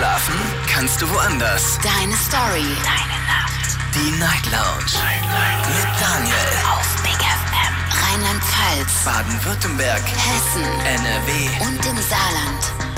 Schlafen 0.00 0.34
kannst 0.66 1.02
du 1.02 1.10
woanders. 1.10 1.78
Deine 1.82 2.16
Story. 2.16 2.64
Deine 2.82 3.20
Nacht. 3.26 3.76
Die 3.94 4.18
Night 4.18 4.46
Lounge. 4.46 4.94
Night, 4.94 5.20
Night. 5.28 5.68
Mit 5.68 6.00
Daniel. 6.00 6.34
Auf 6.72 7.02
Big 7.02 7.20
FM. 7.20 7.74
Rheinland-Pfalz. 8.02 9.04
Baden-Württemberg. 9.04 10.00
Hessen. 10.00 10.64
NRW. 10.86 11.66
Und 11.66 11.84
im 11.84 11.98
Saarland. 11.98 12.90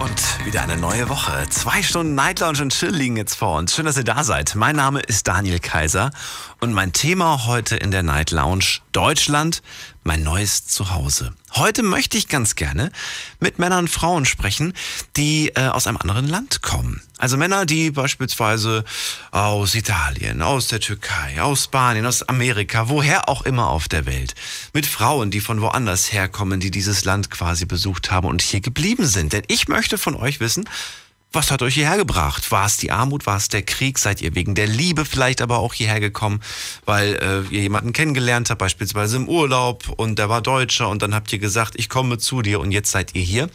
Und 0.00 0.44
wieder 0.44 0.60
eine 0.60 0.76
neue 0.76 1.08
Woche. 1.08 1.46
Zwei 1.48 1.82
Stunden 1.82 2.14
Night 2.14 2.40
Lounge 2.40 2.60
und 2.60 2.74
Chill 2.74 2.94
liegen 2.94 3.16
jetzt 3.16 3.36
vor 3.36 3.56
uns. 3.56 3.74
Schön, 3.74 3.86
dass 3.86 3.96
ihr 3.96 4.04
da 4.04 4.22
seid. 4.22 4.54
Mein 4.54 4.76
Name 4.76 5.00
ist 5.00 5.28
Daniel 5.28 5.60
Kaiser 5.60 6.10
und 6.60 6.74
mein 6.74 6.92
Thema 6.92 7.46
heute 7.46 7.76
in 7.76 7.90
der 7.90 8.02
Night 8.02 8.32
Lounge 8.32 8.80
Deutschland, 8.92 9.62
mein 10.02 10.22
neues 10.22 10.66
Zuhause. 10.66 11.34
Heute 11.56 11.82
möchte 11.82 12.16
ich 12.16 12.28
ganz 12.28 12.54
gerne 12.54 12.90
mit 13.38 13.58
Männern 13.58 13.80
und 13.80 13.88
Frauen 13.88 14.24
sprechen, 14.24 14.72
die 15.16 15.48
äh, 15.48 15.68
aus 15.68 15.86
einem 15.86 15.98
anderen 15.98 16.28
Land 16.28 16.62
kommen. 16.62 17.02
Also 17.18 17.36
Männer, 17.36 17.66
die 17.66 17.90
beispielsweise 17.90 18.84
aus 19.30 19.74
Italien, 19.74 20.40
aus 20.42 20.68
der 20.68 20.80
Türkei, 20.80 21.42
aus 21.42 21.64
Spanien, 21.64 22.06
aus 22.06 22.22
Amerika, 22.22 22.88
woher 22.88 23.28
auch 23.28 23.42
immer 23.42 23.68
auf 23.68 23.88
der 23.88 24.06
Welt. 24.06 24.34
Mit 24.72 24.86
Frauen, 24.86 25.30
die 25.30 25.40
von 25.40 25.60
woanders 25.60 26.12
herkommen, 26.12 26.60
die 26.60 26.70
dieses 26.70 27.04
Land 27.04 27.30
quasi 27.30 27.66
besucht 27.66 28.10
haben 28.10 28.28
und 28.28 28.40
hier 28.40 28.60
geblieben 28.60 29.06
sind. 29.06 29.32
Denn 29.32 29.42
ich 29.48 29.68
möchte 29.68 29.98
von 29.98 30.14
euch 30.14 30.40
wissen, 30.40 30.68
was 31.32 31.52
hat 31.52 31.62
euch 31.62 31.74
hierher 31.74 31.96
gebracht? 31.96 32.50
War 32.50 32.66
es 32.66 32.76
die 32.76 32.90
Armut? 32.90 33.24
War 33.24 33.36
es 33.36 33.48
der 33.48 33.62
Krieg? 33.62 33.98
Seid 33.98 34.20
ihr 34.20 34.34
wegen 34.34 34.56
der 34.56 34.66
Liebe 34.66 35.04
vielleicht 35.04 35.40
aber 35.42 35.58
auch 35.58 35.74
hierher 35.74 36.00
gekommen, 36.00 36.40
weil 36.86 37.14
äh, 37.14 37.54
ihr 37.54 37.62
jemanden 37.62 37.92
kennengelernt 37.92 38.50
habt, 38.50 38.58
beispielsweise 38.58 39.16
im 39.16 39.28
Urlaub 39.28 39.88
und 39.96 40.18
der 40.18 40.28
war 40.28 40.42
Deutscher 40.42 40.88
und 40.88 41.02
dann 41.02 41.14
habt 41.14 41.32
ihr 41.32 41.38
gesagt, 41.38 41.74
ich 41.76 41.88
komme 41.88 42.18
zu 42.18 42.42
dir 42.42 42.58
und 42.58 42.72
jetzt 42.72 42.90
seid 42.90 43.14
ihr 43.14 43.22
hier. 43.22 43.48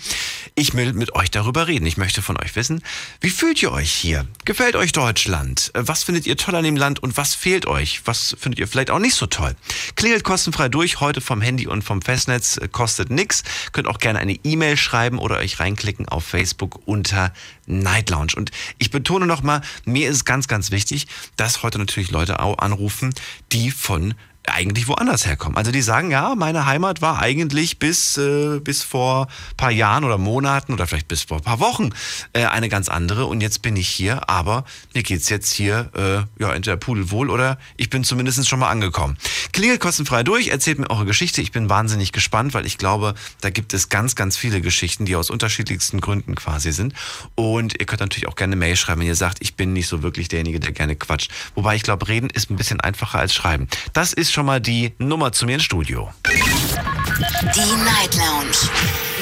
Ich 0.56 0.74
will 0.74 0.94
mit 0.94 1.16
euch 1.16 1.30
darüber 1.32 1.68
reden. 1.68 1.86
Ich 1.86 1.98
möchte 1.98 2.22
von 2.22 2.38
euch 2.42 2.56
wissen, 2.56 2.82
wie 3.20 3.30
fühlt 3.30 3.62
ihr 3.62 3.74
euch 3.74 3.92
hier? 3.92 4.26
Gefällt 4.46 4.78
euch 4.78 4.94
Deutschland? 4.94 5.72
Was 5.74 6.04
findet 6.04 6.28
ihr 6.28 6.38
toll 6.38 6.56
an 6.56 6.64
dem 6.64 6.78
Land 6.78 7.04
und 7.04 7.18
was 7.18 7.36
fehlt 7.36 7.66
euch? 7.66 8.02
Was 8.06 8.38
findet 8.40 8.60
ihr 8.60 8.68
vielleicht 8.70 8.90
auch 8.90 9.00
nicht 9.00 9.16
so 9.16 9.26
toll? 9.26 9.54
Klingelt 9.96 10.24
kostenfrei 10.24 10.70
durch, 10.70 11.02
heute 11.02 11.20
vom 11.20 11.42
Handy 11.42 11.68
und 11.68 11.84
vom 11.84 12.02
Festnetz, 12.02 12.58
äh, 12.58 12.70
kostet 12.70 13.10
nix. 13.10 13.44
Könnt 13.74 13.88
auch 13.88 13.98
gerne 13.98 14.20
eine 14.20 14.40
E-Mail 14.46 14.78
schreiben 14.78 15.20
oder 15.20 15.38
euch 15.38 15.60
reinklicken 15.60 16.08
auf 16.08 16.24
Facebook 16.24 16.80
unter 16.86 17.34
Night 17.66 18.10
Lounge. 18.10 18.34
Und 18.36 18.52
ich 18.78 18.92
betone 18.92 19.26
nochmal, 19.26 19.62
mir 19.86 20.10
ist 20.10 20.26
ganz, 20.26 20.48
ganz 20.48 20.72
wichtig, 20.72 21.08
dass 21.36 21.64
heute 21.64 21.80
natürlich 21.80 22.12
Leute 22.12 22.40
auch 22.40 22.60
anrufen, 22.60 23.14
die 23.52 23.72
von 23.72 24.14
eigentlich 24.48 24.88
woanders 24.88 25.26
herkommen. 25.26 25.58
Also 25.58 25.72
die 25.72 25.82
sagen, 25.82 26.12
ja, 26.12 26.36
meine 26.36 26.66
Heimat 26.66 27.02
war 27.02 27.20
eigentlich 27.20 27.80
bis, 27.80 28.18
äh, 28.18 28.60
bis 28.60 28.84
vor 28.84 29.28
paar 29.58 29.72
Jahren 29.72 30.04
oder 30.04 30.18
Monaten 30.18 30.74
oder 30.74 30.88
vielleicht 30.88 31.08
bis 31.08 31.24
vor 31.24 31.42
paar 31.42 31.60
Wochen 31.60 31.90
äh, 32.34 32.46
eine 32.46 32.70
ganz 32.70 32.90
andere 32.90 33.26
und 33.26 33.42
jetzt 33.42 33.62
bin 33.62 33.76
ich 33.76 33.88
hier, 33.88 34.30
aber 34.30 34.66
mir 34.94 35.04
geht's 35.04 35.30
jetzt 35.30 35.54
hier 35.54 35.90
äh, 35.96 36.42
ja 36.42 36.54
entweder 36.54 36.78
pudelwohl 36.78 37.30
oder 37.30 37.58
ich 37.78 37.90
bin 37.90 38.04
zumindest 38.04 38.48
schon 38.48 38.60
mal 38.60 38.70
angekommen. 38.70 39.18
Klingelt 39.54 39.80
kostenfrei 39.80 40.24
durch, 40.24 40.50
erzählt 40.50 40.80
mir 40.80 40.90
eure 40.90 41.06
Geschichte. 41.06 41.42
Ich 41.42 41.52
bin 41.52 41.70
wahnsinnig 41.70 42.12
gespannt, 42.12 42.54
weil 42.54 42.66
ich 42.66 42.78
glaube, 42.78 43.16
da 43.42 43.50
gibt 43.50 43.74
es 43.74 43.90
ganz, 43.90 44.16
ganz 44.16 44.38
viele 44.38 44.62
Geschichten, 44.62 45.06
die 45.06 45.16
aus 45.16 45.30
unterschiedlichsten 45.30 46.02
Gründen 46.02 46.36
quasi 46.36 46.72
sind. 46.72 46.94
Und 47.36 47.80
ihr 47.80 47.86
könnt 47.86 48.02
natürlich 48.02 48.28
auch 48.28 48.36
gerne 48.36 48.56
Mail 48.56 48.76
schreiben, 48.76 49.02
wenn 49.02 49.08
ihr 49.08 49.16
sagt, 49.16 49.38
ich 49.42 49.56
bin 49.56 49.74
nicht 49.74 49.88
so 49.88 50.04
wirklich 50.04 50.28
derjenige, 50.28 50.60
der 50.60 50.72
gerne 50.72 50.96
quatscht. 50.96 51.32
Wobei 51.56 51.76
ich 51.76 51.84
glaube, 51.84 52.08
reden 52.08 52.30
ist 52.30 52.50
ein 52.50 52.58
bisschen 52.58 52.82
einfacher 52.82 53.20
als 53.20 53.34
schreiben. 53.34 53.68
Das 53.94 54.14
ist 54.14 54.34
schon 54.36 54.46
mal 54.46 54.60
die 54.60 54.92
Nummer 54.98 55.32
zu 55.32 55.46
mir 55.46 55.54
ins 55.54 55.64
Studio. 55.64 56.14
Die 56.28 57.84
Night 57.86 58.14
Lounge. 58.16 58.52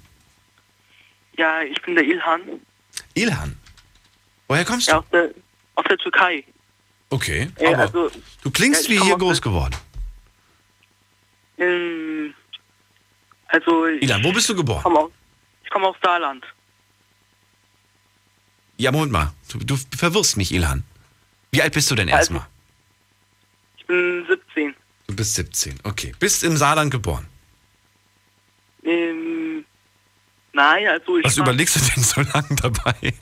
Ja, 1.38 1.62
ich 1.62 1.80
bin 1.80 1.94
der 1.94 2.04
Ilhan. 2.04 2.42
Ilhan. 3.14 3.56
Woher 4.48 4.66
kommst 4.66 4.88
Ja, 4.88 4.96
du? 4.96 5.00
aus 5.00 5.06
der, 5.10 5.30
aus 5.76 5.84
der 5.88 5.96
Türkei. 5.96 6.44
Okay, 7.08 7.48
Äh, 7.56 7.69
aber 7.69 7.78
also, 7.84 8.10
du 8.42 8.50
klingst 8.50 8.88
ja, 8.88 8.90
wie 8.90 9.00
hier 9.00 9.16
groß 9.16 9.40
der- 9.40 9.50
geworden. 9.50 9.74
Ähm, 11.59 12.34
also, 13.48 13.87
Ilan, 13.87 14.25
wo 14.25 14.32
bist 14.32 14.48
du 14.48 14.54
geboren? 14.56 14.82
komme 14.82 14.98
aus, 15.00 15.10
ich 15.62 15.70
komm 15.70 15.84
aus 15.84 15.97
Saarland. 16.03 16.44
Ja, 18.76 18.91
Moment 18.91 19.12
mal. 19.12 19.32
Du, 19.50 19.59
du 19.59 19.76
verwirrst 19.97 20.37
mich, 20.37 20.53
Ilhan. 20.53 20.82
Wie 21.53 21.62
alt 21.62 21.72
bist 21.72 21.91
du 21.91 21.94
denn 21.94 22.09
Also- 22.09 22.19
erstmal? 22.34 22.47
Ich 23.78 23.87
bin 23.87 24.25
17. 24.28 24.75
Du 25.06 25.14
bist 25.14 25.34
17. 25.34 25.78
Okay. 25.84 26.12
Bist 26.19 26.43
im 26.43 26.56
Saarland 26.56 26.91
geboren. 26.91 27.26
Ähm, 28.82 29.64
nein, 30.53 30.88
also 30.88 31.19
ich 31.19 31.25
Was 31.25 31.37
überlegst 31.37 31.76
du 31.76 31.81
denn 31.94 32.03
so 32.03 32.20
lange 32.22 32.56
dabei? 32.56 33.14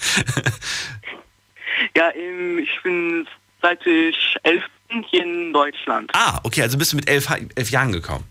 ja, 1.97 2.11
ähm, 2.15 2.59
ich 2.61 2.83
bin 2.83 3.29
seit 3.61 3.85
ich 3.87 4.37
elf 4.45 4.65
hier 5.11 5.23
in 5.25 5.53
Deutschland. 5.53 6.11
ah, 6.15 6.41
okay, 6.45 6.63
also 6.63 6.77
bist 6.79 6.93
du 6.93 6.97
mit 6.97 7.09
elf, 7.09 7.29
elf 7.55 7.71
Jahren 7.71 7.93
gekommen. 7.93 8.25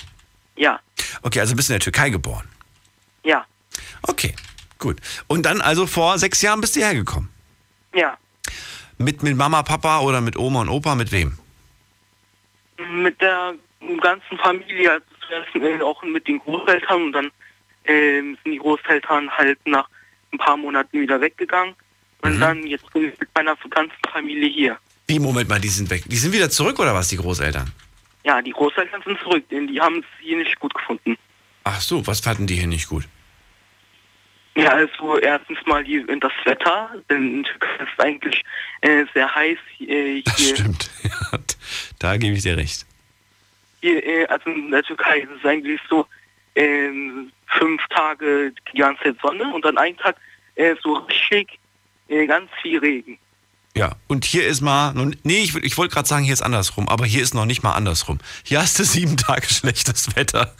Ja, 0.55 0.79
Okay, 1.23 1.39
also 1.39 1.55
bist 1.55 1.69
du 1.69 1.73
in 1.73 1.79
der 1.79 1.83
Türkei 1.83 2.09
geboren. 2.09 2.47
ja, 3.23 3.45
Okay, 4.03 4.35
gut. 4.79 4.97
Und 5.27 5.45
dann 5.45 5.61
also 5.61 5.87
vor 5.87 6.17
sechs 6.19 6.41
Jahren 6.41 6.61
bist 6.61 6.75
du 6.75 6.79
hergekommen. 6.81 7.29
ja. 7.93 8.17
Mit, 8.97 9.23
mit 9.23 9.35
Mama, 9.35 9.63
Papa 9.63 10.01
oder 10.01 10.21
mit 10.21 10.37
Oma 10.37 10.61
und 10.61 10.69
Opa, 10.69 10.93
mit 10.93 11.11
wem? 11.11 11.35
Mit 12.91 13.19
der 13.19 13.55
ganzen 13.99 14.37
Familie, 14.37 14.91
also 14.91 15.05
zuerst 15.27 15.55
äh, 15.55 15.81
auch 15.81 16.03
mit 16.03 16.27
den 16.27 16.37
Großeltern 16.39 17.01
und 17.05 17.11
dann 17.13 17.31
ähm, 17.85 18.37
sind 18.43 18.53
die 18.53 18.57
Großeltern 18.59 19.29
halt 19.31 19.57
nach 19.65 19.87
ein 20.31 20.37
paar 20.37 20.55
Monaten 20.57 21.01
wieder 21.01 21.19
weggegangen. 21.19 21.73
Und 22.21 22.35
Mhm. 22.35 22.39
dann 22.39 22.67
jetzt 22.67 22.91
bin 22.93 23.05
ich 23.11 23.19
mit 23.19 23.29
meiner 23.33 23.55
ganzen 23.71 23.95
Familie 24.11 24.49
hier. 24.49 24.77
Wie, 25.11 25.19
Moment 25.19 25.49
mal, 25.49 25.59
die 25.59 25.67
sind 25.67 25.89
weg. 25.89 26.03
Die 26.07 26.15
sind 26.15 26.31
wieder 26.31 26.49
zurück 26.49 26.79
oder 26.79 26.93
was, 26.95 27.09
die 27.09 27.17
Großeltern? 27.17 27.69
Ja, 28.23 28.41
die 28.41 28.51
Großeltern 28.51 29.01
sind 29.05 29.19
zurück, 29.19 29.43
denn 29.49 29.67
die 29.67 29.81
haben 29.81 29.97
es 29.99 30.05
hier 30.21 30.37
nicht 30.37 30.57
gut 30.57 30.73
gefunden. 30.73 31.17
Ach 31.65 31.81
so, 31.81 32.07
was 32.07 32.21
fanden 32.21 32.47
die 32.47 32.55
hier 32.55 32.67
nicht 32.67 32.87
gut? 32.87 33.03
Ja, 34.55 34.69
also 34.69 35.17
erstens 35.17 35.57
mal 35.65 35.83
die, 35.83 36.01
das 36.21 36.31
Wetter, 36.45 36.91
denn 37.09 37.39
in 37.39 37.43
Türkei 37.43 37.75
ist 37.83 37.89
es 37.93 37.99
eigentlich 37.99 38.43
äh, 38.79 39.03
sehr 39.13 39.35
heiß. 39.35 39.57
Äh, 39.81 40.21
Das 40.21 40.37
hier, 40.37 40.55
stimmt. 40.55 40.89
Ja, 41.03 41.39
da 41.99 42.15
gebe 42.17 42.37
ich 42.37 42.43
dir 42.43 42.55
recht. 42.55 42.85
hier 43.81 44.05
äh, 44.05 44.25
also 44.27 44.49
in 44.49 44.71
der 44.71 44.83
Türkei 44.83 45.19
ist 45.19 45.29
es 45.39 45.45
eigentlich 45.45 45.81
so 45.89 46.07
ähm, 46.55 47.33
fünf 47.47 47.81
Tage 47.89 48.53
die 48.73 48.77
ganze 48.77 49.03
Zeit 49.03 49.17
Sonne 49.21 49.53
und 49.53 49.65
dann 49.65 49.77
einen 49.77 49.97
Tag 49.97 50.15
äh, 50.55 50.73
so 50.81 50.93
richtig 50.93 51.59
äh, 52.07 52.25
ganz 52.27 52.49
viel 52.61 52.79
Regen. 52.79 53.17
Ja, 53.73 53.95
und 54.07 54.25
hier 54.25 54.45
ist 54.47 54.59
mal, 54.59 54.93
nun- 54.93 55.15
nee, 55.23 55.37
ich, 55.39 55.55
ich 55.55 55.77
wollte 55.77 55.93
gerade 55.93 56.07
sagen, 56.07 56.25
hier 56.25 56.33
ist 56.33 56.41
andersrum, 56.41 56.89
aber 56.89 57.05
hier 57.05 57.23
ist 57.23 57.33
noch 57.33 57.45
nicht 57.45 57.63
mal 57.63 57.71
andersrum. 57.71 58.19
Hier 58.43 58.59
hast 58.61 58.77
du 58.77 58.83
sieben 58.83 59.15
Tage 59.15 59.47
schlechtes 59.47 60.13
Wetter. 60.15 60.53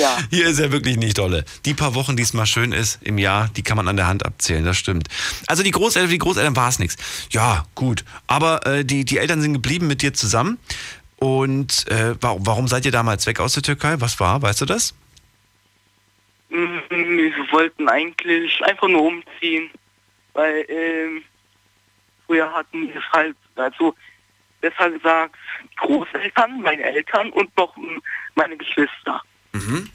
Ja. 0.00 0.18
Hier 0.30 0.48
ist 0.48 0.58
ja 0.58 0.72
wirklich 0.72 0.96
nicht 0.96 1.16
dolle. 1.18 1.44
Die 1.64 1.74
paar 1.74 1.94
Wochen, 1.94 2.16
die 2.16 2.24
es 2.24 2.32
mal 2.34 2.46
schön 2.46 2.72
ist 2.72 2.98
im 3.02 3.18
Jahr, 3.18 3.48
die 3.54 3.62
kann 3.62 3.76
man 3.76 3.86
an 3.86 3.96
der 3.96 4.08
Hand 4.08 4.26
abzählen, 4.26 4.64
das 4.64 4.76
stimmt. 4.78 5.06
Also 5.46 5.62
die 5.62 5.70
Großeltern, 5.70 6.08
für 6.08 6.12
die 6.14 6.18
Großeltern 6.18 6.56
war 6.56 6.68
es 6.68 6.80
nichts. 6.80 6.96
Ja, 7.30 7.66
gut. 7.76 8.04
Aber 8.26 8.66
äh, 8.66 8.84
die, 8.84 9.04
die 9.04 9.18
Eltern 9.18 9.40
sind 9.40 9.52
geblieben 9.52 9.86
mit 9.86 10.02
dir 10.02 10.12
zusammen. 10.12 10.58
Und 11.18 11.86
äh, 11.88 12.16
warum, 12.20 12.46
warum 12.46 12.66
seid 12.68 12.84
ihr 12.84 12.92
damals 12.92 13.26
weg 13.26 13.38
aus 13.38 13.52
der 13.52 13.62
Türkei? 13.62 14.00
Was 14.00 14.18
war, 14.18 14.42
weißt 14.42 14.60
du 14.62 14.66
das? 14.66 14.94
Mm, 16.48 16.78
Wir 16.90 17.32
wollten 17.52 17.88
eigentlich 17.88 18.60
einfach 18.64 18.88
nur 18.88 19.02
umziehen, 19.02 19.70
weil 20.32 20.64
ähm, 20.68 21.22
früher 22.30 22.52
hatten 22.52 22.86
wir 22.88 22.94
es 22.94 23.12
halt, 23.12 23.36
also 23.56 23.92
besser 24.60 24.88
gesagt, 24.88 25.34
Großeltern, 25.78 26.60
meine 26.62 26.82
Eltern 26.84 27.30
und 27.32 27.54
noch 27.56 27.76
mm, 27.76 27.98
meine 28.36 28.56
Geschwister. 28.56 29.20
Mhm. 29.52 29.90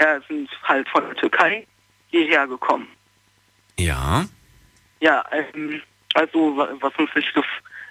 Ja, 0.00 0.20
sind 0.28 0.48
halt 0.62 0.88
von 0.88 1.04
der 1.04 1.16
Türkei 1.16 1.66
hierher 2.10 2.46
gekommen. 2.46 2.86
Ja. 3.76 4.24
Ja, 5.00 5.24
ähm, 5.32 5.82
also 6.14 6.56
wa- 6.56 6.68
was 6.80 6.94
uns 6.96 7.10
nicht 7.16 7.32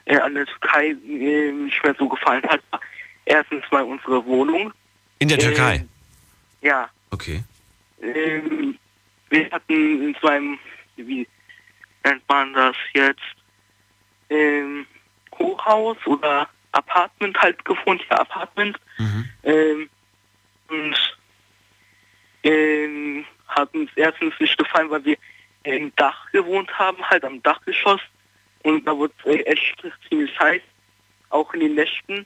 äh, 0.06 0.18
an 0.18 0.36
der 0.36 0.46
Türkei 0.46 0.92
äh, 0.92 1.52
nicht 1.52 1.84
mehr 1.84 1.96
so 2.00 2.08
gefallen 2.08 2.44
hat, 2.44 2.62
war 2.72 2.80
erstens 3.26 3.64
mal 3.70 3.84
unsere 3.84 4.24
Wohnung. 4.26 4.72
In 5.20 5.28
der 5.28 5.40
Türkei. 5.40 5.76
Ähm, 5.76 5.90
ja, 6.62 6.90
Okay. 7.12 7.44
ähm, 8.02 8.78
wir 9.30 9.52
hatten 9.52 9.74
in 10.04 10.16
so 10.22 10.28
einem, 10.30 10.58
wie 10.96 11.28
nennt 12.06 12.24
man 12.30 12.54
das 12.54 12.76
jetzt, 12.94 13.20
ähm, 14.30 14.86
Hochhaus 15.38 15.98
oder 16.06 16.48
Apartment 16.72 17.38
halt 17.38 17.64
gewohnt, 17.66 18.02
ja, 18.10 18.20
Apartment. 18.20 18.78
Mhm. 18.98 19.30
Ähm, 19.44 19.90
und 20.70 21.18
ähm, 22.44 23.26
hat 23.48 23.74
uns 23.74 23.90
erstens 23.96 24.34
nicht 24.40 24.58
gefallen, 24.58 24.90
weil 24.90 25.06
wir 25.06 25.18
im 25.64 25.94
Dach 25.96 26.32
gewohnt 26.32 26.72
haben, 26.78 27.04
halt 27.10 27.24
am 27.24 27.42
Dachgeschoss. 27.44 28.02
Und 28.64 28.86
da 28.86 28.96
wurde 28.96 29.14
es 29.20 29.26
äh, 29.26 29.42
echt 29.44 29.84
ziemlich 30.10 30.40
heiß, 30.40 30.62
auch 31.30 31.54
in 31.54 31.60
den 31.62 31.76
Nächten. 31.76 32.26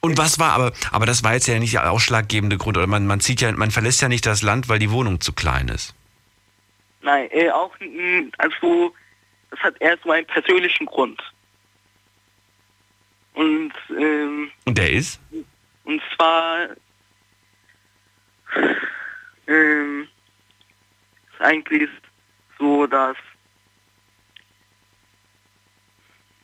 Und 0.00 0.16
was 0.16 0.38
war 0.38 0.52
aber, 0.52 0.72
aber 0.92 1.06
das 1.06 1.22
war 1.22 1.34
jetzt 1.34 1.46
ja 1.46 1.58
nicht 1.58 1.74
der 1.74 1.90
ausschlaggebende 1.90 2.56
Grund, 2.56 2.78
oder 2.78 2.86
man, 2.86 3.06
man 3.06 3.20
zieht 3.20 3.40
ja, 3.40 3.52
man 3.52 3.70
verlässt 3.70 4.00
ja 4.00 4.08
nicht 4.08 4.24
das 4.24 4.42
Land, 4.42 4.68
weil 4.68 4.78
die 4.78 4.90
Wohnung 4.90 5.20
zu 5.20 5.32
klein 5.32 5.68
ist. 5.68 5.94
Nein, 7.02 7.28
äh, 7.30 7.50
auch, 7.50 7.74
mm, 7.80 8.28
also, 8.38 8.94
das 9.50 9.60
hat 9.60 9.74
so 10.02 10.10
einen 10.10 10.26
persönlichen 10.26 10.86
Grund. 10.86 11.20
Und, 13.34 13.72
ähm, 13.90 14.50
Und 14.66 14.76
der 14.78 14.90
ist? 14.92 15.20
und 15.84 16.02
zwar, 16.14 16.68
ähm, 19.46 20.08
ist 21.32 21.40
eigentlich 21.40 21.88
so, 22.58 22.86
dass 22.86 23.16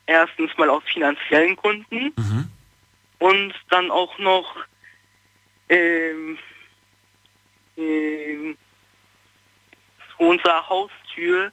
erstens 0.06 0.56
mal 0.56 0.70
aus 0.70 0.82
finanziellen 0.92 1.56
Gründen 1.56 2.12
Mhm. 2.16 2.50
und 3.18 3.54
dann 3.70 3.90
auch 3.90 4.16
noch 4.18 4.56
ähm, 5.68 6.38
ähm, 7.76 8.56
unserer 10.18 10.68
Haustür 10.68 11.52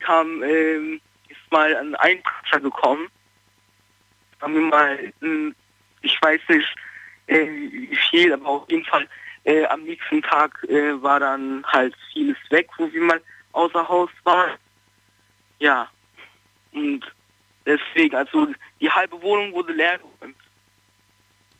kam, 0.00 0.42
ähm, 0.42 1.00
ist 1.28 1.52
mal 1.52 1.74
ein 1.76 1.94
Einbrecher 1.96 2.60
gekommen. 2.60 3.08
Haben 4.40 4.54
wir 4.54 4.62
mal, 4.62 5.12
ähm, 5.22 5.54
ich 6.02 6.20
weiß 6.20 6.40
nicht 6.48 6.74
äh, 7.26 7.46
wie 7.46 7.98
viel, 8.10 8.32
aber 8.32 8.46
auf 8.46 8.70
jeden 8.70 8.84
Fall 8.84 9.06
äh, 9.44 9.64
am 9.66 9.82
nächsten 9.84 10.22
Tag 10.22 10.64
äh, 10.68 11.00
war 11.02 11.20
dann 11.20 11.64
halt 11.66 11.94
vieles 12.12 12.36
weg, 12.50 12.68
wo 12.78 12.92
wir 12.92 13.02
mal 13.02 13.20
außer 13.52 13.88
Haus 13.88 14.10
waren. 14.24 14.58
Ja. 15.58 15.88
Und 16.72 17.00
deswegen, 17.64 18.14
also 18.14 18.48
die 18.80 18.90
halbe 18.90 19.20
Wohnung 19.22 19.52
wurde 19.52 19.72
leer 19.72 19.98
geräumt. 19.98 20.36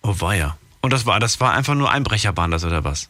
Oh 0.02 0.14
weia. 0.20 0.58
Und 0.82 0.92
das 0.92 1.06
war, 1.06 1.18
das 1.18 1.40
war 1.40 1.54
einfach 1.54 1.74
nur 1.74 1.90
Einbrecher 1.90 2.36
waren 2.36 2.50
das 2.50 2.64
oder 2.64 2.84
was? 2.84 3.08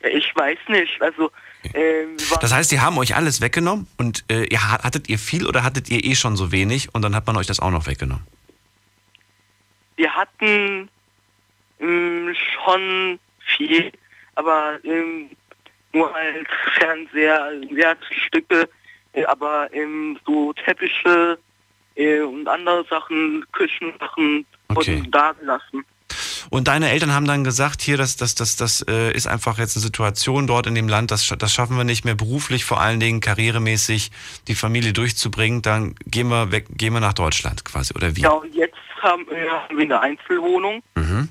Ich 0.00 0.36
weiß 0.36 0.58
nicht. 0.68 1.00
Also, 1.00 1.30
ähm, 1.72 2.16
Das 2.40 2.52
heißt, 2.52 2.70
die 2.70 2.80
haben 2.80 2.98
euch 2.98 3.14
alles 3.16 3.40
weggenommen 3.40 3.86
und 3.96 4.24
äh, 4.30 4.44
ihr, 4.44 4.62
hattet 4.70 5.08
ihr 5.08 5.18
viel 5.18 5.46
oder 5.46 5.62
hattet 5.64 5.88
ihr 5.90 6.04
eh 6.04 6.14
schon 6.14 6.36
so 6.36 6.52
wenig 6.52 6.94
und 6.94 7.02
dann 7.02 7.14
hat 7.14 7.26
man 7.26 7.36
euch 7.36 7.46
das 7.46 7.60
auch 7.60 7.70
noch 7.70 7.86
weggenommen? 7.86 8.26
wir 9.96 10.12
hatten 10.12 10.88
ähm, 11.78 12.34
schon 12.34 13.18
viel, 13.56 13.92
aber 14.34 14.78
ähm, 14.84 15.30
nur 15.92 16.12
halt 16.12 16.48
Fernseher, 16.74 17.52
Wertstücke, 17.70 18.68
äh, 19.12 19.24
aber 19.26 19.72
ähm, 19.72 20.18
so 20.26 20.52
Teppiche 20.54 21.38
äh, 21.94 22.20
und 22.20 22.48
andere 22.48 22.84
Sachen, 22.90 23.44
Küchensachen 23.52 24.44
Okay. 24.68 24.96
wurden 24.96 25.10
da 25.12 25.32
gelassen. 25.32 25.84
Und 26.50 26.68
deine 26.68 26.90
Eltern 26.90 27.12
haben 27.12 27.26
dann 27.26 27.44
gesagt, 27.44 27.82
hier, 27.82 27.96
das, 27.96 28.16
das, 28.16 28.34
das, 28.34 28.56
das 28.56 28.84
äh, 28.88 29.12
ist 29.12 29.26
einfach 29.26 29.58
jetzt 29.58 29.76
eine 29.76 29.82
Situation 29.82 30.46
dort 30.46 30.66
in 30.66 30.74
dem 30.74 30.88
Land, 30.88 31.10
das, 31.10 31.26
das 31.38 31.52
schaffen 31.52 31.76
wir 31.76 31.84
nicht 31.84 32.04
mehr 32.04 32.14
beruflich, 32.14 32.64
vor 32.64 32.80
allen 32.80 33.00
Dingen 33.00 33.20
karrieremäßig 33.20 34.10
die 34.48 34.54
Familie 34.54 34.92
durchzubringen, 34.92 35.62
dann 35.62 35.94
gehen 36.06 36.28
wir 36.28 36.50
weg, 36.52 36.66
gehen 36.70 36.92
wir 36.92 37.00
nach 37.00 37.14
Deutschland 37.14 37.64
quasi, 37.64 37.94
oder 37.94 38.14
wie? 38.16 38.22
Ja, 38.22 38.30
und 38.30 38.54
jetzt 38.54 38.76
haben, 39.02 39.26
äh, 39.30 39.48
haben 39.48 39.76
wir 39.76 39.84
eine 39.84 40.00
Einzelwohnung 40.00 40.82
Mhm. 40.94 41.28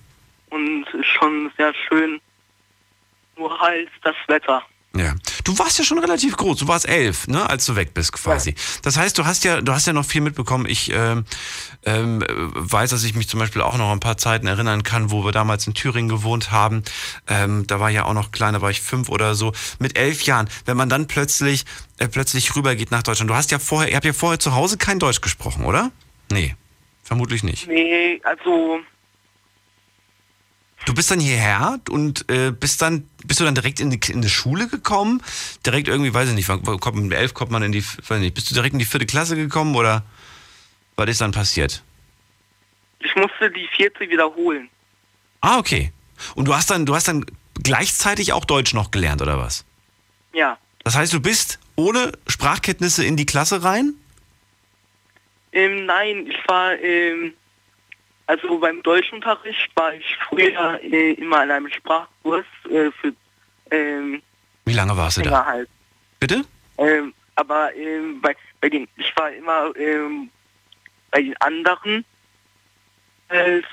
und 0.50 0.86
ist 0.94 1.08
schon 1.08 1.52
sehr 1.58 1.74
schön. 1.88 2.20
Nur 3.38 3.60
halt 3.60 3.90
das 4.04 4.16
Wetter. 4.28 4.62
Ja. 4.96 5.16
Du 5.44 5.58
warst 5.58 5.80
ja 5.80 5.84
schon 5.84 5.98
relativ 5.98 6.38
groß, 6.38 6.60
du 6.60 6.68
warst 6.68 6.88
elf, 6.88 7.28
ne, 7.28 7.50
als 7.50 7.66
du 7.66 7.76
weg 7.76 7.96
bist 7.96 8.14
quasi. 8.14 8.54
Das 8.84 8.96
heißt, 8.96 9.18
du 9.18 9.26
hast 9.26 9.44
ja, 9.44 9.60
du 9.60 9.74
hast 9.74 9.88
ja 9.88 9.94
noch 9.94 10.06
viel 10.06 10.22
mitbekommen. 10.22 10.68
Ich 10.68 10.92
ähm, 10.94 11.26
ähm, 11.84 12.22
äh, 12.22 12.26
weiß, 12.28 12.92
dass 12.92 13.04
ich 13.04 13.16
mich 13.16 13.28
zum 13.28 13.40
Beispiel 13.40 13.64
auch 13.64 13.76
noch 13.78 13.88
an 13.88 13.98
ein 13.98 14.00
paar 14.00 14.18
Zeiten 14.18 14.46
erinnern 14.46 14.84
kann, 14.84 15.10
wo 15.10 15.26
wir 15.26 15.32
damals 15.32 15.66
in 15.66 15.74
Thüringen 15.74 16.10
gewohnt 16.10 16.52
haben. 16.52 16.84
Ähm, 17.28 17.66
da 17.66 17.80
war 17.80 17.90
ja 17.90 18.06
auch 18.06 18.14
noch 18.14 18.32
klein, 18.32 18.54
da 18.54 18.62
war 18.62 18.70
ich 18.70 18.82
fünf 18.82 19.10
oder 19.10 19.34
so. 19.34 19.52
Mit 19.80 19.98
elf 19.98 20.22
Jahren, 20.24 20.48
wenn 20.66 20.78
man 20.78 20.90
dann 20.90 21.08
plötzlich 21.08 21.66
äh, 21.98 22.08
plötzlich 22.08 22.56
rübergeht 22.56 22.92
nach 22.92 23.02
Deutschland. 23.02 23.32
Du 23.32 23.36
hast 23.36 23.50
ja 23.50 23.58
vorher, 23.58 23.90
ihr 23.90 23.96
habt 23.96 24.06
ja 24.06 24.14
vorher 24.14 24.40
zu 24.40 24.54
Hause 24.54 24.78
kein 24.78 25.00
Deutsch 25.00 25.22
gesprochen, 25.22 25.66
oder? 25.66 25.92
Nee, 26.32 26.56
vermutlich 27.04 27.42
nicht. 27.42 27.68
Nee, 27.68 28.22
also 28.24 28.80
Du 30.86 30.94
bist 30.94 31.10
dann 31.12 31.20
hierher 31.20 31.80
und 31.90 32.30
äh, 32.30 32.52
bist 32.52 32.82
dann 32.82 33.10
bist 33.26 33.40
du 33.40 33.44
dann 33.44 33.56
direkt 33.56 33.80
in 33.80 33.90
die, 33.90 34.00
in 34.12 34.22
die 34.22 34.30
Schule 34.30 34.68
gekommen? 34.68 35.22
Direkt 35.66 35.88
irgendwie, 35.88 36.14
weiß 36.14 36.30
ich 36.30 36.36
nicht, 36.36 36.48
kommt 36.48 36.96
mit 36.96 37.14
elf 37.14 37.34
kommt 37.34 37.52
man 37.52 37.64
in 37.64 37.72
die, 37.72 37.84
weiß 37.84 38.20
nicht, 38.20 38.34
bist 38.34 38.50
du 38.50 38.56
direkt 38.56 38.74
in 38.74 38.80
die 38.80 38.86
vierte 38.86 39.06
Klasse 39.06 39.36
gekommen 39.36 39.76
oder 39.76 40.04
was 40.96 41.10
ist 41.10 41.22
dann 41.22 41.32
passiert? 41.32 41.84
ich 43.04 43.16
musste 43.16 43.52
die 43.52 43.68
vierte 43.76 44.10
wiederholen. 44.10 44.70
Ah, 45.42 45.58
okay. 45.58 45.92
Und 46.36 46.46
du 46.48 46.56
hast 46.56 46.70
dann, 46.70 46.86
du 46.86 46.96
hast 46.96 47.08
dann 47.08 47.26
gleichzeitig 47.62 48.34
auch 48.34 48.46
Deutsch 48.46 48.74
noch 48.74 48.92
gelernt 48.92 49.22
oder 49.22 49.38
was? 49.38 49.66
Ja. 50.34 50.58
Das 50.84 50.96
heißt, 50.96 51.14
du 51.14 51.20
bist 51.20 51.60
ohne 51.76 52.14
Sprachkenntnisse 52.28 53.06
in 53.06 53.18
die 53.18 53.26
Klasse 53.26 53.64
rein? 53.64 53.94
Ähm, 55.52 55.86
nein, 55.86 56.28
ich 56.28 56.48
war, 56.48 56.80
ähm, 56.80 57.34
also 58.34 58.58
beim 58.58 58.82
Deutschunterricht 58.82 59.70
war 59.76 59.94
ich 59.94 60.18
früher 60.28 60.80
äh, 60.82 61.14
immer 61.14 61.44
in 61.44 61.52
einem 61.52 61.70
Sprachkurs 61.70 62.46
äh, 62.66 62.90
für 63.00 63.14
ähm, 63.70 64.22
Wie 64.66 64.74
lange 64.74 64.98
warst 64.98 65.18
du 65.18 65.22
da? 65.22 65.46
halt. 65.46 65.70
Bitte? 66.20 66.44
Ähm, 66.78 67.14
aber 67.36 67.76
ähm, 67.76 68.20
bei, 68.22 68.36
bei 68.60 68.70
den, 68.70 68.88
ich 68.98 69.14
war 69.16 69.32
immer 69.32 69.76
ähm, 69.76 70.30
bei 71.12 71.22
den 71.22 71.38
anderen, 71.38 72.06
halt, 73.30 73.66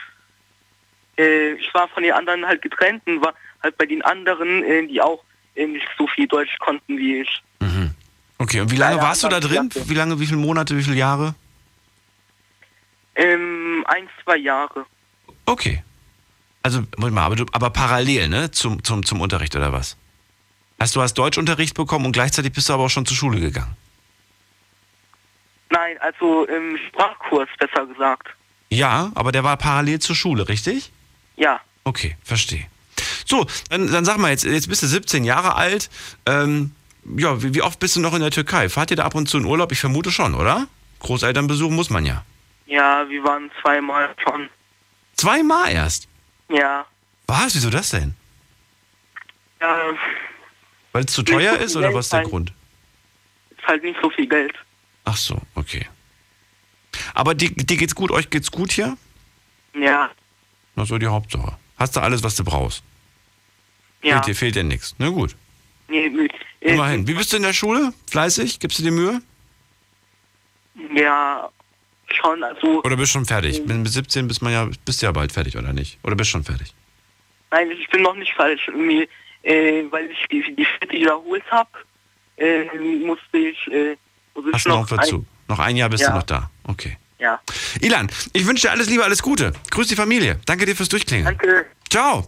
äh, 1.17 1.53
ich 1.53 1.73
war 1.73 1.89
von 1.89 2.03
den 2.03 2.13
anderen 2.13 2.47
halt 2.47 2.61
getrennt 2.61 3.03
und 3.07 3.23
war 3.23 3.35
halt 3.63 3.79
bei 3.79 3.87
den 3.87 4.03
anderen, 4.03 4.63
äh, 4.65 4.87
die 4.87 5.01
auch 5.01 5.23
äh, 5.55 5.67
nicht 5.67 5.87
so 5.97 6.07
viel 6.07 6.27
Deutsch 6.27 6.59
konnten 6.59 6.99
wie 6.99 7.23
ich. 7.23 7.43
Mhm. 7.61 7.93
Okay, 8.37 8.61
und 8.61 8.71
wie 8.71 8.77
lange 8.77 9.01
warst 9.01 9.23
du 9.23 9.29
da 9.29 9.41
drin? 9.41 9.71
Wie 9.87 9.95
lange, 9.95 10.21
wie 10.21 10.27
viele 10.27 10.39
Monate, 10.39 10.77
wie 10.77 10.83
viele 10.83 10.97
Jahre? 10.97 11.35
Ähm, 13.21 13.85
ein, 13.87 14.09
zwei 14.25 14.39
Jahre. 14.39 14.87
Okay. 15.45 15.83
Also, 16.63 16.83
Moment 16.97 17.15
mal, 17.15 17.25
aber, 17.25 17.37
du, 17.37 17.47
aber 17.53 17.71
parallel, 17.71 18.29
ne? 18.29 18.51
Zum, 18.51 18.83
zum, 18.83 19.05
zum 19.05 19.21
Unterricht 19.21 19.55
oder 19.55 19.73
was? 19.73 19.97
Heißt, 20.81 20.97
du 20.97 21.03
hast 21.03 21.15
Deutschunterricht 21.15 21.75
bekommen 21.75 22.07
und 22.07 22.13
gleichzeitig 22.13 22.53
bist 22.53 22.71
du 22.71 22.73
aber 22.73 22.85
auch 22.85 22.91
schon 22.91 23.05
zur 23.05 23.17
Schule 23.17 23.39
gegangen. 23.39 23.77
Nein, 25.69 25.99
also 26.01 26.47
im 26.47 26.79
Sprachkurs 26.89 27.49
besser 27.59 27.87
gesagt. 27.87 28.29
Ja, 28.71 29.13
aber 29.15 29.33
der 29.33 29.45
war 29.45 29.57
parallel 29.59 29.99
zur 29.99 30.17
Schule, 30.17 30.49
richtig? 30.49 30.91
Ja. 31.37 31.61
Okay, 31.85 32.17
verstehe. 32.25 32.67
So, 33.27 33.47
dann, 33.69 33.93
dann 33.93 34.05
sag 34.07 34.17
mal, 34.17 34.31
jetzt, 34.31 34.45
jetzt 34.45 34.69
bist 34.69 34.83
du 34.83 34.87
17 34.87 35.25
Jahre 35.25 35.57
alt. 35.57 35.91
Ähm, 36.25 36.73
ja, 37.05 37.43
wie, 37.43 37.55
wie 37.55 37.63
oft 37.63 37.79
bist 37.79 37.97
du 37.97 38.01
noch 38.01 38.15
in 38.15 38.21
der 38.21 38.31
Türkei? 38.31 38.71
Fahrt 38.71 38.91
ihr 38.91 38.97
da 38.97 39.05
ab 39.05 39.15
und 39.15 39.29
zu 39.29 39.39
in 39.39 39.45
Urlaub? 39.45 39.73
Ich 39.73 39.81
vermute 39.81 40.11
schon, 40.11 40.35
oder? 40.35 40.67
Großelternbesuch 41.01 41.71
muss 41.71 41.91
man 41.91 42.07
ja. 42.07 42.25
Ja, 42.71 43.09
wir 43.09 43.25
waren 43.25 43.51
zweimal 43.61 44.15
schon. 44.23 44.49
Zweimal 45.17 45.73
erst. 45.73 46.07
Ja. 46.49 46.87
Was? 47.27 47.55
Wieso 47.57 47.69
das 47.69 47.91
denn? 47.91 48.15
Ja, 49.61 49.93
Weil 50.93 51.05
es 51.05 51.13
zu 51.13 51.25
teuer 51.25 51.57
so 51.59 51.65
ist 51.65 51.77
oder 51.77 51.89
Geld 51.89 51.97
was 51.99 52.07
ist 52.07 52.13
der. 52.13 52.23
Grund? 52.23 52.53
ist 53.51 53.67
halt 53.67 53.83
nicht 53.83 53.99
so 54.01 54.09
viel 54.11 54.27
Geld. 54.29 54.55
Ach 55.05 55.17
so, 55.17 55.41
okay. 55.57 55.87
Aber 57.13 57.35
dir, 57.35 57.51
dir 57.51 57.77
geht's 57.77 57.95
gut, 57.95 58.13
euch 58.13 58.31
geht's 58.31 58.51
gut 58.53 58.71
hier? 58.71 58.97
Ja. 59.75 60.11
Ist 60.77 60.89
so 60.89 60.97
die 60.97 61.09
Hauptsache. 61.09 61.59
Hast 61.77 61.97
du 61.97 62.01
alles, 62.01 62.23
was 62.23 62.37
du 62.37 62.45
brauchst? 62.45 62.85
Ja. 64.03 64.15
Fehlt 64.15 64.27
dir, 64.29 64.35
fehlt 64.37 64.55
dir 64.55 64.65
nichts. 64.65 64.95
Na 64.99 65.09
gut. 65.09 65.35
Nee, 65.89 66.11
Immerhin. 66.61 67.07
Wie 67.09 67.15
bist 67.15 67.33
du 67.33 67.37
in 67.37 67.43
der 67.43 67.53
Schule? 67.53 67.93
Fleißig? 68.09 68.61
Gibst 68.61 68.79
du 68.79 68.85
dir 68.85 68.93
Mühe? 68.93 69.21
Ja, 70.95 71.51
schon, 72.15 72.43
also, 72.43 72.83
Oder 72.83 72.97
bist 72.97 73.13
schon 73.13 73.25
fertig? 73.27 73.65
Mit 73.67 73.89
17 73.89 74.29
bist 74.29 74.43
man 74.43 74.53
ja, 74.53 74.69
bist 74.85 75.03
du 75.03 75.07
ja 75.07 75.13
bald 75.13 75.33
fertig, 75.33 75.57
oder 75.57 75.73
nicht? 75.73 75.99
Oder 76.03 76.15
bist 76.17 76.31
schon 76.31 76.45
fertig? 76.45 76.75
nein, 77.51 77.71
ich 77.71 77.89
bin 77.89 78.03
noch 78.03 78.15
nicht 78.15 78.33
falsch. 78.35 78.69
Irgendwie, 78.69 79.09
äh, 79.43 79.85
weil 79.91 80.09
ich 80.11 80.27
die, 80.31 80.55
die 80.55 80.65
vierte 80.65 80.93
wiederholt 80.95 81.43
habe, 81.51 81.71
äh, 82.37 82.65
musste 83.05 83.39
ich, 83.39 83.67
äh, 83.73 83.97
Hast 84.53 84.67
du 84.67 84.69
noch 84.71 84.81
noch 84.81 84.89
Verzug? 84.89 85.25
Noch 85.49 85.59
ein 85.59 85.77
Jahr 85.77 85.89
bist 85.89 86.03
Ja. 86.05 86.11
du 86.11 86.17
noch 86.17 86.23
da. 86.23 86.51
Okay. 86.65 86.97
Ja. 87.19 87.41
Ilan, 87.81 88.11
ich 88.33 88.47
wünsche 88.47 88.69
dir 88.69 88.71
alles 88.71 88.89
Liebe, 88.89 89.05
alles 89.05 89.23
Gute. 89.23 89.53
Grüß 89.71 89.89
die 89.89 89.97
Familie. 89.97 90.41
Danke 90.47 90.65
dir 90.65 90.75
fürs 90.77 90.89
Durchklingen. 90.89 91.25
Danke. 91.27 91.67
Ciao. 91.91 92.27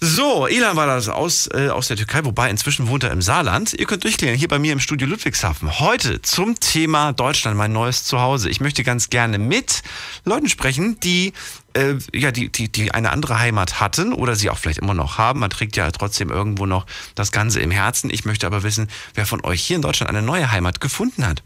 So, 0.00 0.46
Elan 0.46 0.76
war 0.76 0.86
das 0.86 1.08
aus, 1.08 1.48
äh, 1.52 1.70
aus 1.70 1.88
der 1.88 1.96
Türkei, 1.96 2.24
wobei 2.24 2.50
inzwischen 2.50 2.86
wohnt 2.86 3.02
er 3.02 3.10
im 3.10 3.20
Saarland. 3.20 3.74
Ihr 3.74 3.84
könnt 3.84 4.04
durchklären, 4.04 4.38
hier 4.38 4.46
bei 4.46 4.60
mir 4.60 4.72
im 4.72 4.78
Studio 4.78 5.08
Ludwigshafen. 5.08 5.80
Heute 5.80 6.22
zum 6.22 6.60
Thema 6.60 7.12
Deutschland, 7.12 7.56
mein 7.56 7.72
neues 7.72 8.04
Zuhause. 8.04 8.48
Ich 8.48 8.60
möchte 8.60 8.84
ganz 8.84 9.10
gerne 9.10 9.38
mit 9.38 9.82
Leuten 10.24 10.48
sprechen, 10.48 11.00
die 11.00 11.32
äh, 11.72 11.94
ja, 12.14 12.30
die, 12.30 12.48
die, 12.48 12.68
die 12.68 12.92
eine 12.92 13.10
andere 13.10 13.40
Heimat 13.40 13.80
hatten 13.80 14.12
oder 14.12 14.36
sie 14.36 14.50
auch 14.50 14.58
vielleicht 14.58 14.78
immer 14.78 14.94
noch 14.94 15.18
haben. 15.18 15.40
Man 15.40 15.50
trägt 15.50 15.76
ja 15.76 15.90
trotzdem 15.90 16.30
irgendwo 16.30 16.64
noch 16.64 16.86
das 17.16 17.32
Ganze 17.32 17.58
im 17.58 17.72
Herzen. 17.72 18.08
Ich 18.08 18.24
möchte 18.24 18.46
aber 18.46 18.62
wissen, 18.62 18.86
wer 19.14 19.26
von 19.26 19.44
euch 19.44 19.64
hier 19.64 19.74
in 19.74 19.82
Deutschland 19.82 20.10
eine 20.10 20.22
neue 20.22 20.52
Heimat 20.52 20.80
gefunden 20.80 21.26
hat 21.26 21.42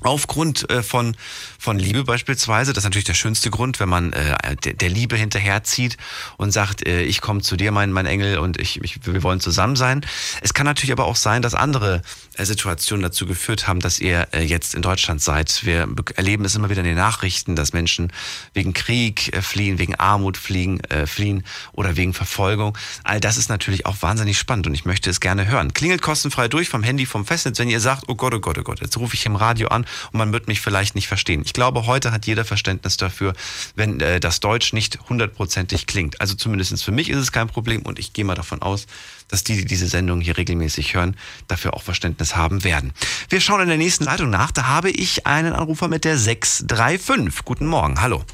aufgrund 0.00 0.68
äh, 0.70 0.82
von, 0.82 1.16
von 1.58 1.78
Liebe 1.78 2.04
beispielsweise. 2.04 2.72
Das 2.72 2.82
ist 2.82 2.86
natürlich 2.86 3.04
der 3.04 3.14
schönste 3.14 3.50
Grund, 3.50 3.80
wenn 3.80 3.88
man 3.88 4.12
äh, 4.12 4.56
der, 4.56 4.88
Liebe 4.88 5.16
hinterherzieht 5.16 5.96
und 6.36 6.50
sagt, 6.52 6.86
äh, 6.86 7.02
ich 7.02 7.20
komme 7.20 7.42
zu 7.42 7.56
dir, 7.56 7.72
mein, 7.72 7.92
mein 7.92 8.06
Engel, 8.06 8.38
und 8.38 8.58
ich, 8.60 8.82
ich, 8.82 9.06
wir 9.06 9.22
wollen 9.22 9.40
zusammen 9.40 9.76
sein. 9.76 10.04
Es 10.42 10.54
kann 10.54 10.66
natürlich 10.66 10.92
aber 10.92 11.04
auch 11.04 11.16
sein, 11.16 11.42
dass 11.42 11.54
andere 11.54 12.02
äh, 12.40 12.44
Situationen 12.44 13.02
dazu 13.02 13.26
geführt 13.26 13.68
haben, 13.68 13.80
dass 13.80 13.98
ihr 13.98 14.28
äh, 14.32 14.42
jetzt 14.42 14.74
in 14.74 14.82
Deutschland 14.82 15.20
seid. 15.20 15.64
Wir 15.64 15.88
erleben 16.16 16.44
es 16.44 16.54
immer 16.54 16.70
wieder 16.70 16.80
in 16.80 16.86
den 16.86 16.96
Nachrichten, 16.96 17.54
dass 17.54 17.72
Menschen 17.72 18.12
wegen 18.54 18.72
Krieg 18.72 19.34
äh, 19.36 19.42
fliehen, 19.42 19.78
wegen 19.78 19.94
Armut 19.96 20.36
fliehen, 20.36 20.80
fliehen 21.06 21.44
oder 21.72 21.96
wegen 21.96 22.14
Verfolgung. 22.14 22.76
All 23.04 23.20
das 23.20 23.36
ist 23.36 23.48
natürlich 23.48 23.86
auch 23.86 24.02
wahnsinnig 24.02 24.38
spannend 24.38 24.66
und 24.66 24.74
ich 24.74 24.84
möchte 24.84 25.10
es 25.10 25.20
gerne 25.20 25.46
hören. 25.46 25.74
Klingelt 25.74 26.02
kostenfrei 26.02 26.48
durch 26.48 26.68
vom 26.68 26.82
Handy, 26.82 27.06
vom 27.06 27.26
Festnetz, 27.26 27.58
wenn 27.58 27.68
ihr 27.68 27.80
sagt, 27.80 28.04
oh 28.08 28.14
Gott, 28.14 28.34
oh 28.34 28.40
Gott, 28.40 28.58
oh 28.58 28.62
Gott, 28.62 28.80
jetzt 28.80 28.96
rufe 28.96 29.14
ich 29.14 29.26
im 29.26 29.36
Radio 29.36 29.68
an 29.68 29.84
und 30.12 30.18
man 30.18 30.32
wird 30.32 30.48
mich 30.48 30.60
vielleicht 30.60 30.94
nicht 30.94 31.08
verstehen. 31.08 31.42
Ich 31.44 31.52
glaube, 31.52 31.86
heute 31.86 32.12
hat 32.12 32.26
jeder 32.26 32.44
Verständnis 32.44 32.96
dafür, 32.96 33.34
wenn 33.74 33.98
das 33.98 34.40
Deutsch 34.40 34.72
nicht 34.72 34.98
hundertprozentig 35.08 35.86
klingt. 35.86 36.20
Also 36.20 36.34
zumindest 36.34 36.82
für 36.82 36.92
mich 36.92 37.10
ist 37.10 37.18
es 37.18 37.32
kein 37.32 37.48
Problem 37.48 37.82
und 37.82 37.98
ich 37.98 38.12
gehe 38.12 38.24
mal 38.24 38.34
davon 38.34 38.62
aus, 38.62 38.86
dass 39.30 39.44
die, 39.44 39.56
die 39.56 39.64
diese 39.64 39.86
Sendung 39.86 40.20
hier 40.20 40.36
regelmäßig 40.36 40.94
hören, 40.94 41.16
dafür 41.48 41.74
auch 41.74 41.82
Verständnis 41.82 42.36
haben 42.36 42.64
werden. 42.64 42.92
Wir 43.28 43.40
schauen 43.40 43.60
in 43.62 43.68
der 43.68 43.76
nächsten 43.76 44.04
Leitung 44.04 44.30
nach. 44.30 44.50
Da 44.50 44.66
habe 44.66 44.90
ich 44.90 45.26
einen 45.26 45.52
Anrufer 45.52 45.88
mit 45.88 46.04
der 46.04 46.18
635. 46.18 47.44
Guten 47.44 47.66
Morgen, 47.66 48.00
hallo. 48.00 48.24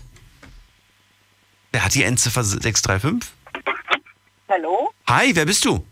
Wer 1.73 1.85
hat 1.85 1.95
die 1.95 2.03
Endziffer 2.05 2.43
635? 2.43 3.31
Hallo, 4.49 4.93
Hi, 5.09 5.35
wer 5.35 5.45
bist 5.45 5.65
du? 5.65 5.85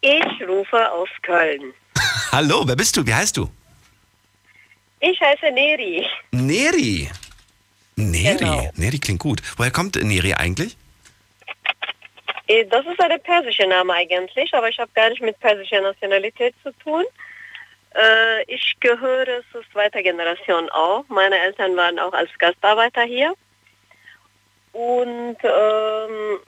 ich 0.00 0.48
rufe 0.48 0.92
aus 0.92 1.08
Köln. 1.22 1.72
Hallo, 2.32 2.62
wer 2.66 2.76
bist 2.76 2.96
du? 2.96 3.06
Wie 3.06 3.14
heißt 3.14 3.36
du? 3.36 3.50
Ich 5.00 5.20
heiße 5.20 5.52
Neri. 5.52 6.06
Neri. 6.32 7.08
Neri. 7.96 8.36
Genau. 8.36 8.70
Neri 8.76 8.98
klingt 8.98 9.20
gut. 9.20 9.42
Woher 9.56 9.70
kommt 9.70 9.96
Neri 9.96 10.34
eigentlich? 10.34 10.76
Eh, 12.48 12.64
Das 12.64 12.86
ist 12.86 13.00
ein 13.00 13.20
persischer 13.22 13.66
Name 13.66 13.92
eigentlich, 13.94 14.52
aber 14.54 14.68
ich 14.68 14.78
habe 14.78 14.90
gar 14.94 15.10
nicht 15.10 15.22
mit 15.22 15.38
persischer 15.40 15.80
Nationalität 15.80 16.54
zu 16.62 16.72
tun. 16.78 17.04
Äh, 17.94 18.42
Ich 18.46 18.76
gehöre 18.80 19.42
zur 19.52 19.62
zweiten 19.72 20.02
Generation 20.02 20.68
auch. 20.70 21.04
Meine 21.08 21.38
Eltern 21.38 21.76
waren 21.76 21.98
auch 21.98 22.12
als 22.12 22.30
Gastarbeiter 22.38 23.02
hier. 23.02 23.34
Und 24.72 25.38
ähm, 25.42 26.38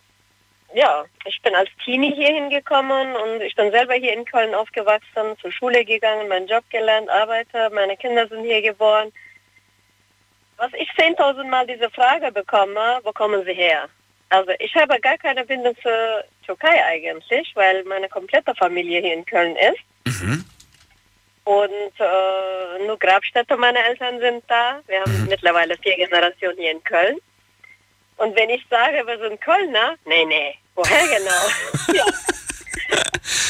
ja, 0.75 1.05
ich 1.25 1.40
bin 1.43 1.55
als 1.55 1.71
Teenie 1.83 2.14
hier 2.14 2.28
hingekommen 2.35 3.17
und 3.17 3.40
ich 3.40 3.55
bin 3.57 3.71
selber 3.73 3.95
hier 3.95 4.12
in 4.12 4.26
Köln 4.26 4.55
aufgewachsen, 4.55 5.37
zur 5.40 5.50
Schule 5.50 5.83
gegangen, 5.85 6.28
meinen 6.28 6.47
Job 6.47 6.62
gelernt, 6.69 7.09
arbeite, 7.09 7.71
meine 7.71 7.97
Kinder 7.97 8.28
sind 8.28 8.45
hier 8.45 8.61
geboren. 8.61 9.11
Was 10.59 10.71
ich 10.75 10.90
10.000 10.90 11.45
Mal 11.45 11.67
diese 11.67 11.88
Frage 11.90 12.31
bekomme, 12.33 13.00
wo 13.02 13.12
kommen 13.12 13.45
Sie 13.47 13.55
her? 13.55 13.88
Also 14.30 14.52
ich 14.58 14.75
habe 14.75 15.00
gar 15.00 15.16
keine 15.18 15.44
Bindung 15.44 15.75
zur 15.82 16.25
Türkei 16.44 16.85
eigentlich, 16.85 17.50
weil 17.54 17.85
meine 17.85 18.08
komplette 18.08 18.54
Familie 18.54 19.00
hier 19.00 19.14
in 19.14 19.25
Köln 19.25 19.56
ist. 19.56 20.20
Mhm. 20.20 20.44
Und 21.44 21.92
äh, 21.99 22.87
nur 22.87 22.99
Grabstätte 22.99 23.56
meiner 23.56 23.82
Eltern 23.87 24.20
sind 24.20 24.44
da. 24.49 24.80
Wir 24.87 25.00
haben 25.00 25.26
mittlerweile 25.28 25.78
vier 25.78 25.97
Generationen 25.97 26.58
hier 26.58 26.73
in 26.73 26.85
Köln. 26.85 27.16
Und 28.18 28.37
wenn 28.37 28.50
ich 28.50 28.66
sage, 28.68 29.06
wir 29.06 29.18
sind 29.18 29.40
Kölner, 29.40 29.94
nee, 30.04 30.25
nee, 30.26 30.54
woher 30.75 31.06
genau? 31.06 31.99
ja. 31.99 32.04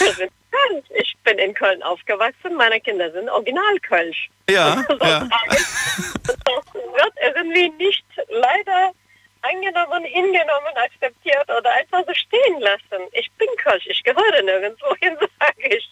Wir 0.01 0.13
sind 0.13 0.33
Köln. 0.51 0.83
Ich 0.97 1.17
bin 1.25 1.39
in 1.39 1.55
Köln 1.55 1.83
aufgewachsen, 1.83 2.55
meine 2.57 2.81
Kinder 2.81 3.11
sind 3.13 3.29
original 3.29 3.79
Kölsch. 3.81 4.29
Ja, 4.51 4.85
So 4.89 4.97
ja. 5.05 5.29
Das 5.49 6.75
wird 6.75 7.15
irgendwie 7.21 7.69
nicht 7.71 8.05
leider 8.29 8.93
angenommen, 9.43 10.05
hingenommen, 10.05 10.75
akzeptiert 10.77 11.45
oder 11.49 11.71
einfach 11.79 12.03
so 12.07 12.15
stehen 12.15 12.61
lassen. 12.61 13.05
Ich 13.13 13.31
bin 13.39 13.49
Kölsch, 13.63 13.87
ich 13.87 14.03
gehöre 14.03 14.43
nirgendwo 14.43 14.95
hin, 15.01 15.17
sage 15.41 15.77
ich. 15.77 15.91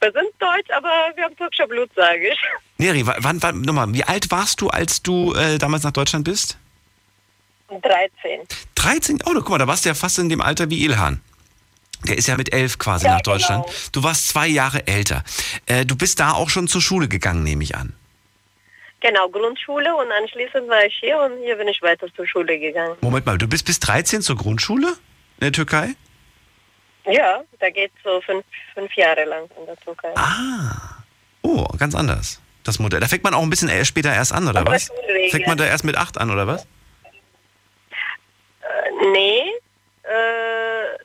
Wir 0.00 0.12
sind 0.12 0.28
deutsch, 0.38 0.70
aber 0.70 1.12
wir 1.14 1.24
haben 1.24 1.36
türkische 1.36 1.66
Blut, 1.68 1.90
sage 1.94 2.28
ich. 2.28 2.38
Neri, 2.78 3.06
wa- 3.06 3.16
wann, 3.20 3.40
wann, 3.42 3.60
nochmal, 3.62 3.92
wie 3.94 4.04
alt 4.04 4.30
warst 4.30 4.60
du, 4.60 4.68
als 4.68 5.02
du 5.02 5.34
äh, 5.34 5.58
damals 5.58 5.84
nach 5.84 5.92
Deutschland 5.92 6.24
bist? 6.24 6.58
13. 7.68 8.40
13? 8.76 9.18
Oh, 9.26 9.32
guck 9.34 9.48
mal, 9.50 9.58
da 9.58 9.66
warst 9.66 9.84
du 9.84 9.88
ja 9.88 9.94
fast 9.94 10.18
in 10.18 10.28
dem 10.28 10.40
Alter 10.40 10.70
wie 10.70 10.84
Ilhan. 10.84 11.20
Der 12.06 12.16
ist 12.18 12.28
ja 12.28 12.36
mit 12.36 12.52
elf 12.52 12.78
quasi 12.78 13.06
Ja, 13.06 13.14
nach 13.14 13.22
Deutschland. 13.22 13.64
genau. 13.64 13.76
Du 13.92 14.02
warst 14.02 14.28
zwei 14.28 14.46
Jahre 14.46 14.86
älter. 14.86 15.24
Äh, 15.66 15.84
du 15.86 15.96
bist 15.96 16.20
da 16.20 16.32
auch 16.32 16.50
schon 16.50 16.68
zur 16.68 16.80
Schule 16.82 17.08
gegangen, 17.08 17.42
nehme 17.42 17.64
ich 17.64 17.74
an. 17.74 17.94
Genau, 19.06 19.28
Grundschule 19.28 19.94
und 19.94 20.10
anschließend 20.10 20.68
war 20.68 20.84
ich 20.84 20.96
hier 20.98 21.16
und 21.18 21.38
hier 21.38 21.54
bin 21.54 21.68
ich 21.68 21.80
weiter 21.80 22.08
zur 22.16 22.26
Schule 22.26 22.58
gegangen. 22.58 22.96
Moment 23.02 23.24
mal, 23.24 23.38
du 23.38 23.46
bist 23.46 23.64
bis 23.64 23.78
13 23.78 24.20
zur 24.20 24.36
Grundschule 24.36 24.88
in 24.88 25.42
der 25.42 25.52
Türkei? 25.52 25.94
Ja, 27.04 27.44
da 27.60 27.70
geht 27.70 27.92
so 28.02 28.20
fünf, 28.22 28.44
fünf 28.74 28.92
Jahre 28.96 29.24
lang 29.24 29.48
in 29.60 29.66
der 29.66 29.76
Türkei. 29.76 30.12
Ah. 30.16 31.04
Oh, 31.42 31.66
ganz 31.78 31.94
anders. 31.94 32.42
Das 32.64 32.80
Modell. 32.80 32.98
Da 32.98 33.06
fängt 33.06 33.22
man 33.22 33.32
auch 33.32 33.42
ein 33.42 33.50
bisschen 33.50 33.84
später 33.84 34.12
erst 34.12 34.32
an, 34.32 34.48
oder 34.48 34.62
Aber 34.62 34.72
was? 34.72 34.90
Fängt 35.30 35.46
man 35.46 35.56
da 35.56 35.66
erst 35.66 35.84
mit 35.84 35.96
acht 35.96 36.18
an, 36.18 36.32
oder 36.32 36.48
was? 36.48 36.64
Äh, 36.64 36.66
nee, 39.12 39.42
äh, 40.02 40.98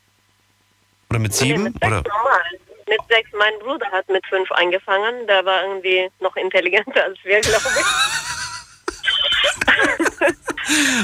Oder 1.11 1.19
mit 1.19 1.31
nee, 1.33 1.37
sieben? 1.37 1.63
mit 1.65 1.73
sechs 1.73 1.85
Oder? 1.85 2.01
normal. 2.01 2.41
Mit 2.91 2.99
sechs, 3.07 3.29
mein 3.31 3.57
Bruder 3.59 3.89
hat 3.89 4.09
mit 4.09 4.25
fünf 4.27 4.51
angefangen, 4.51 5.25
der 5.25 5.45
war 5.45 5.63
irgendwie 5.63 6.09
noch 6.19 6.35
intelligenter 6.35 7.05
als 7.05 7.17
wir, 7.23 7.39
glaube 7.39 7.69
ich. 7.79 7.85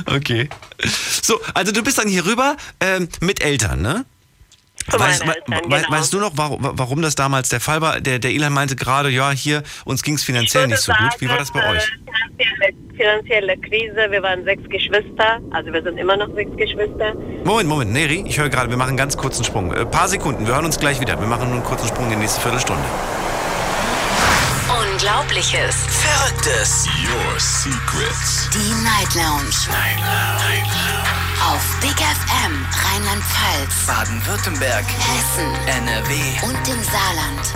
Okay. 0.06 0.48
So, 0.82 1.40
also 1.54 1.72
du 1.72 1.84
bist 1.84 1.98
dann 1.98 2.08
hier 2.08 2.26
rüber 2.26 2.56
ähm, 2.80 3.10
mit 3.20 3.42
Eltern, 3.42 3.82
ne? 3.82 4.06
Weißt, 4.90 5.26
we- 5.26 5.34
we- 5.48 5.62
genau. 5.62 5.92
weißt 5.92 6.14
du 6.14 6.20
noch, 6.20 6.32
warum, 6.36 6.60
warum 6.62 7.02
das 7.02 7.16
damals 7.16 7.50
der 7.50 7.60
Fall 7.60 7.82
war? 7.82 8.00
Der, 8.00 8.20
der 8.20 8.32
Ilan 8.32 8.54
meinte 8.54 8.76
gerade, 8.76 9.10
ja, 9.10 9.32
hier, 9.32 9.64
uns 9.86 10.02
ging 10.04 10.16
es 10.16 10.24
finanziell 10.24 10.64
Ich 10.66 10.70
nicht 10.72 10.82
so 10.82 10.92
würde 10.94 11.04
gut. 11.10 11.22
Wie 11.22 11.30
war 11.30 11.38
das 11.38 11.52
bei 11.52 11.60
sagen, 11.62 11.78
euch? 11.78 11.84
äh, 11.84 12.44
Finanzielle, 12.44 12.74
finanzielle 12.98 13.58
Krise, 13.58 14.12
wir 14.12 14.24
waren 14.24 14.44
sechs 14.44 14.64
Geschwister, 14.70 15.40
also 15.52 15.72
wir 15.74 15.82
sind 15.84 15.98
immer 15.98 16.16
noch 16.18 16.34
sechs 16.36 16.52
Geschwister. 16.56 17.14
Moment, 17.44 17.68
Moment, 17.70 17.92
Neri, 17.94 18.24
ich 18.28 18.38
höre 18.40 18.50
gerade, 18.50 18.70
wir 18.70 18.78
machen 18.78 18.90
einen 18.90 18.98
ganz 18.98 19.18
kurzen 19.18 19.44
Sprung. 19.44 19.74
Äh, 19.74 19.86
paar 19.86 20.08
Sekunden, 20.08 20.46
wir 20.48 20.54
hören 20.56 20.66
uns 20.66 20.80
gleich 20.80 21.00
wieder. 21.00 21.20
Wir 21.20 21.28
machen 21.28 21.48
nur 21.48 21.56
einen 21.58 21.64
kurzen 21.66 21.88
Sprung 21.88 22.06
in 22.06 22.12
die 22.12 22.16
nächste 22.18 22.40
Viertelstunde. 22.42 22.84
Unglaubliches. 24.78 25.76
Verrücktes. 25.90 26.86
Your 27.04 27.40
Secrets. 27.40 28.48
Die 28.54 28.74
Night 28.84 29.16
Lounge. 29.16 29.56
Night 29.70 30.00
Lounge. 30.00 30.68
Auf 31.42 31.64
Big 31.82 31.96
FM 31.96 32.66
Rheinland-Pfalz, 32.86 33.88
Baden-Württemberg. 33.88 34.86
Hessen 34.86 35.54
NRW. 35.68 36.14
und 36.44 36.68
im 36.68 36.84
Saarland. 36.84 37.54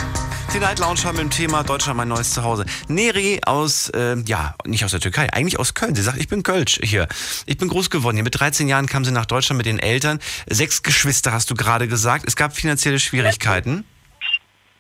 Die 0.54 0.60
Night 0.60 0.80
Lounge 0.80 1.04
haben 1.04 1.18
wir 1.18 1.22
im 1.22 1.30
Thema 1.30 1.64
Deutschland 1.64 1.98
mein 1.98 2.08
neues 2.08 2.34
Zuhause. 2.34 2.66
Neri 2.88 3.40
aus, 3.46 3.92
ähm, 3.94 4.24
ja, 4.26 4.56
nicht 4.66 4.84
aus 4.84 4.92
der 4.92 5.00
Türkei, 5.00 5.32
eigentlich 5.32 5.60
aus 5.60 5.76
Köln. 5.76 5.94
Sie 5.94 6.02
sagt, 6.02 6.18
ich 6.18 6.28
bin 6.28 6.42
Kölsch 6.42 6.80
hier. 6.82 7.08
Ich 7.46 7.58
bin 7.58 7.68
groß 7.68 7.92
geworden 7.92 8.16
hier. 8.16 8.24
Mit 8.24 8.40
13 8.40 8.68
Jahren 8.68 8.88
kam 8.88 9.06
sie 9.06 9.12
nach 9.12 9.28
Deutschland 9.28 9.58
mit 9.58 9.68
den 9.68 9.80
Eltern. 9.80 10.20
Sechs 10.50 10.82
Geschwister 10.82 11.32
hast 11.32 11.52
du 11.52 11.56
gerade 11.56 11.88
gesagt. 11.88 12.26
Es 12.28 12.36
gab 12.36 12.56
finanzielle 12.56 13.00
Schwierigkeiten. 13.00 13.86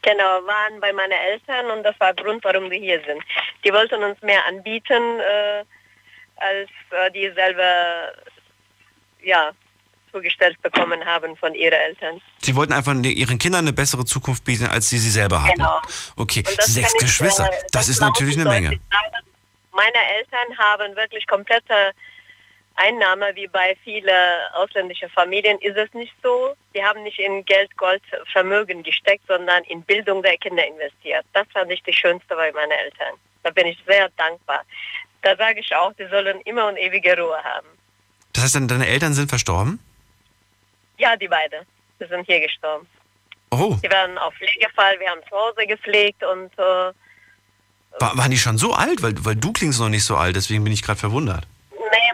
Genau, 0.03 0.46
waren 0.48 0.79
bei 0.79 0.91
meinen 0.93 1.12
Eltern 1.12 1.70
und 1.72 1.84
das 1.84 2.00
war 2.00 2.13
der 2.13 2.24
Grund, 2.25 2.43
warum 2.43 2.72
wir 2.72 2.79
hier 2.79 3.01
sind. 3.05 3.22
Die 3.63 3.72
wollten 3.72 4.01
uns 4.03 4.20
mehr 4.22 4.43
anbieten, 4.48 5.20
äh, 5.20 5.63
als 6.38 6.70
äh, 6.89 7.12
die 7.12 7.31
selber 7.36 8.12
ja, 9.22 9.51
zugestellt 10.12 10.60
bekommen 10.63 11.05
haben 11.05 11.38
von 11.38 11.53
ihren 11.53 11.74
Eltern. 11.79 12.20
Sie 12.39 12.55
wollten 12.55 12.74
einfach 12.74 12.93
ne- 12.96 13.10
ihren 13.12 13.38
Kindern 13.38 13.65
eine 13.65 13.74
bessere 13.74 14.03
Zukunft 14.03 14.43
bieten, 14.43 14.65
als 14.65 14.89
sie 14.89 14.98
sie 14.98 15.12
selber 15.12 15.43
hatten. 15.43 15.58
Genau. 15.58 15.79
Okay, 16.17 16.41
das 16.41 16.65
sechs 16.74 16.93
ich, 16.96 17.00
Geschwister. 17.00 17.46
äh, 17.46 17.58
Das 17.72 17.88
ist 17.88 18.01
muss 18.01 18.10
natürlich 18.10 18.36
ich 18.36 18.41
eine 18.41 18.50
Menge. 18.50 18.67
sagen. 18.70 18.81
Meine 19.74 20.17
Eltern 20.17 20.58
haben 20.58 20.96
wirklich 20.96 21.25
komplette 21.27 21.91
Einnahme, 22.88 23.32
wie 23.36 23.48
bei 23.48 23.76
vielen 23.84 24.10
ausländischen 24.54 25.10
Familien 25.10 25.58
ist 25.60 25.78
es 25.78 25.94
nicht 25.94 26.14
so. 26.24 26.54
Die 26.74 26.84
haben 26.84 27.04
nicht 27.04 27.20
in 27.20 27.44
Geld, 27.46 27.76
Gold, 27.78 28.02
Vermögen 28.32 28.84
gesteckt, 28.84 29.24
sondern 29.28 29.64
in 29.66 29.82
Bildung 29.84 30.22
der 30.24 30.38
Kinder 30.38 30.66
investiert. 30.66 31.26
Das 31.34 31.48
fand 31.54 31.72
ich 31.72 31.82
das 31.84 31.96
Schönste 31.96 32.36
bei 32.36 32.52
meinen 32.52 32.72
Eltern. 32.72 33.14
Da 33.44 33.50
bin 33.52 33.68
ich 33.68 33.78
sehr 33.88 34.10
dankbar. 34.18 34.62
Da 35.22 35.36
sage 35.36 35.60
ich 35.60 35.76
auch, 35.76 35.94
die 35.94 36.08
sollen 36.08 36.42
immer 36.42 36.68
und 36.68 36.78
ewige 36.78 37.16
Ruhe 37.18 37.38
haben. 37.44 37.68
Das 38.34 38.44
heißt, 38.44 38.56
deine 38.70 38.88
Eltern 38.88 39.14
sind 39.14 39.30
verstorben? 39.30 39.80
Ja, 40.98 41.16
die 41.16 41.28
beiden. 41.28 41.66
Die 42.00 42.06
sind 42.06 42.26
hier 42.26 42.40
gestorben. 42.42 42.88
Oh, 43.52 43.76
Die 43.84 43.92
waren 43.92 44.18
auf 44.18 44.34
Pflegefall, 44.36 45.00
wir 45.00 45.10
haben 45.10 45.22
zu 45.30 45.36
Hause 45.36 45.68
gepflegt 45.68 46.24
und 46.24 46.52
äh, 46.58 46.94
war, 48.00 48.18
waren 48.18 48.32
die 48.32 48.38
schon 48.38 48.58
so 48.58 48.74
alt? 48.74 49.02
Weil, 49.02 49.14
weil 49.26 49.36
du 49.36 49.52
klingst 49.52 49.80
noch 49.80 49.90
nicht 49.90 50.06
so 50.06 50.16
alt, 50.16 50.36
deswegen 50.36 50.64
bin 50.64 50.72
ich 50.72 50.82
gerade 50.82 51.00
verwundert. 51.00 51.46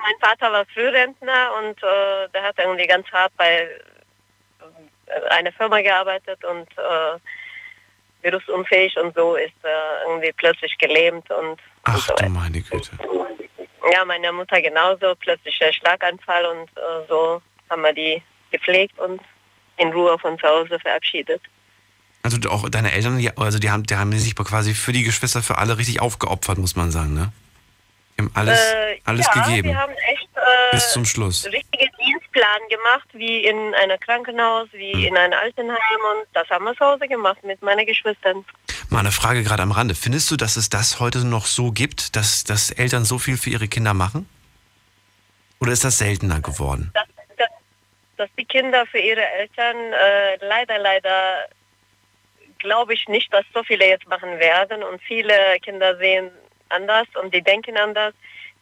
Mein 0.08 0.20
Vater 0.30 0.52
war 0.52 0.66
Frührentner 0.74 1.52
und 1.60 1.78
äh, 1.84 2.30
der 2.34 2.44
hat 2.44 2.56
irgendwie 2.58 2.88
ganz 2.88 3.06
hart 3.12 3.32
bei 3.38 3.68
äh, 5.08 5.30
einer 5.30 5.52
Firma 5.52 5.82
gearbeitet 5.82 6.44
und 6.46 6.68
äh, 6.78 7.20
berufsunfähig 8.22 8.96
und 8.98 9.14
so 9.16 9.36
ist 9.36 9.54
er 9.64 10.04
irgendwie 10.08 10.32
plötzlich 10.34 10.78
gelähmt 10.78 11.30
und, 11.32 11.50
und 11.50 11.60
Ach 11.84 11.98
so 11.98 12.14
du 12.16 12.30
meine 12.30 12.62
Güte. 12.62 12.92
Ja, 13.94 14.04
meine 14.06 14.32
Mutter 14.34 14.62
genauso, 14.62 15.16
plötzlich 15.16 15.58
der 15.60 15.72
Schlaganfall 15.74 16.46
und 16.46 16.70
äh, 16.78 17.08
so 17.08 17.42
haben 17.70 17.82
wir 17.84 17.94
die 17.94 18.22
gepflegt 18.52 18.98
und 19.00 19.22
in 19.78 19.90
Ruhe 19.94 20.18
von 20.20 20.38
zu 20.40 20.48
Hause 20.48 20.80
verabschiedet. 20.80 21.42
Also 22.24 22.38
du- 22.38 22.50
auch 22.50 22.68
deine 22.70 22.92
Eltern, 22.92 23.22
also 23.38 23.60
die 23.60 23.70
haben, 23.70 23.84
die 23.84 23.96
haben 23.96 24.12
sich 24.18 24.36
quasi 24.36 24.74
für 24.74 24.92
die 24.92 25.04
Geschwister, 25.04 25.42
für 25.44 25.58
alle 25.58 25.78
richtig 25.78 26.02
aufgeopfert, 26.02 26.58
muss 26.58 26.76
man 26.76 26.92
sagen, 26.92 27.14
ne? 27.14 27.32
Die 28.18 28.24
haben 28.24 28.32
alles, 28.34 28.60
Äh, 28.60 29.00
alles 29.06 29.28
ja, 29.34 29.44
gegeben. 29.44 29.70
wir 29.70 29.78
haben 29.78 29.94
echt 29.94 30.28
äh, 30.36 30.72
Bis 30.72 30.92
zum 30.92 31.06
Schluss. 31.06 31.46
richtige 31.46 31.88
Dienstplan 32.00 32.62
gemacht, 32.70 33.08
wie 33.14 33.46
in 33.46 33.74
einem 33.76 34.00
Krankenhaus, 34.00 34.68
wie 34.74 34.94
Hm. 34.94 35.04
in 35.06 35.18
einem 35.18 35.34
Altenheim 35.40 36.02
und 36.18 36.28
das 36.34 36.50
haben 36.50 36.66
wir 36.66 36.74
zu 36.76 36.86
Hause 36.86 37.08
gemacht 37.08 37.44
mit 37.44 37.62
meinen 37.62 37.86
Geschwistern. 37.86 38.44
Mal 38.90 39.02
eine 39.02 39.12
Frage 39.12 39.44
gerade 39.44 39.64
am 39.64 39.72
Rande. 39.72 39.96
Findest 39.96 40.32
du, 40.32 40.36
dass 40.38 40.56
es 40.56 40.70
das 40.70 41.00
heute 41.00 41.26
noch 41.26 41.46
so 41.46 41.72
gibt, 41.72 42.16
dass, 42.16 42.44
dass 42.44 42.72
Eltern 42.72 43.06
so 43.06 43.20
viel 43.20 43.38
für 43.38 43.50
ihre 43.50 43.68
Kinder 43.68 43.94
machen? 43.94 44.28
Oder 45.60 45.72
ist 45.74 45.84
das 45.84 45.98
seltener 45.98 46.40
geworden? 46.40 46.92
Dass, 46.94 47.08
dass, 47.38 47.50
dass 48.16 48.30
die 48.38 48.46
Kinder 48.46 48.86
für 48.88 49.00
ihre 49.00 49.26
Eltern 49.34 49.76
äh, 49.94 50.38
leider, 50.46 50.78
leider 50.80 51.48
glaube 52.60 52.94
ich 52.94 53.08
nicht, 53.08 53.32
dass 53.34 53.44
so 53.54 53.64
viele 53.64 53.88
jetzt 53.88 54.08
machen 54.08 54.40
werden 54.40 54.82
und 54.84 55.02
viele 55.02 55.34
Kinder 55.62 55.98
sehen 55.98 56.32
anders 56.70 57.08
und 57.22 57.34
die 57.34 57.42
denken 57.42 57.78
anders. 57.78 58.14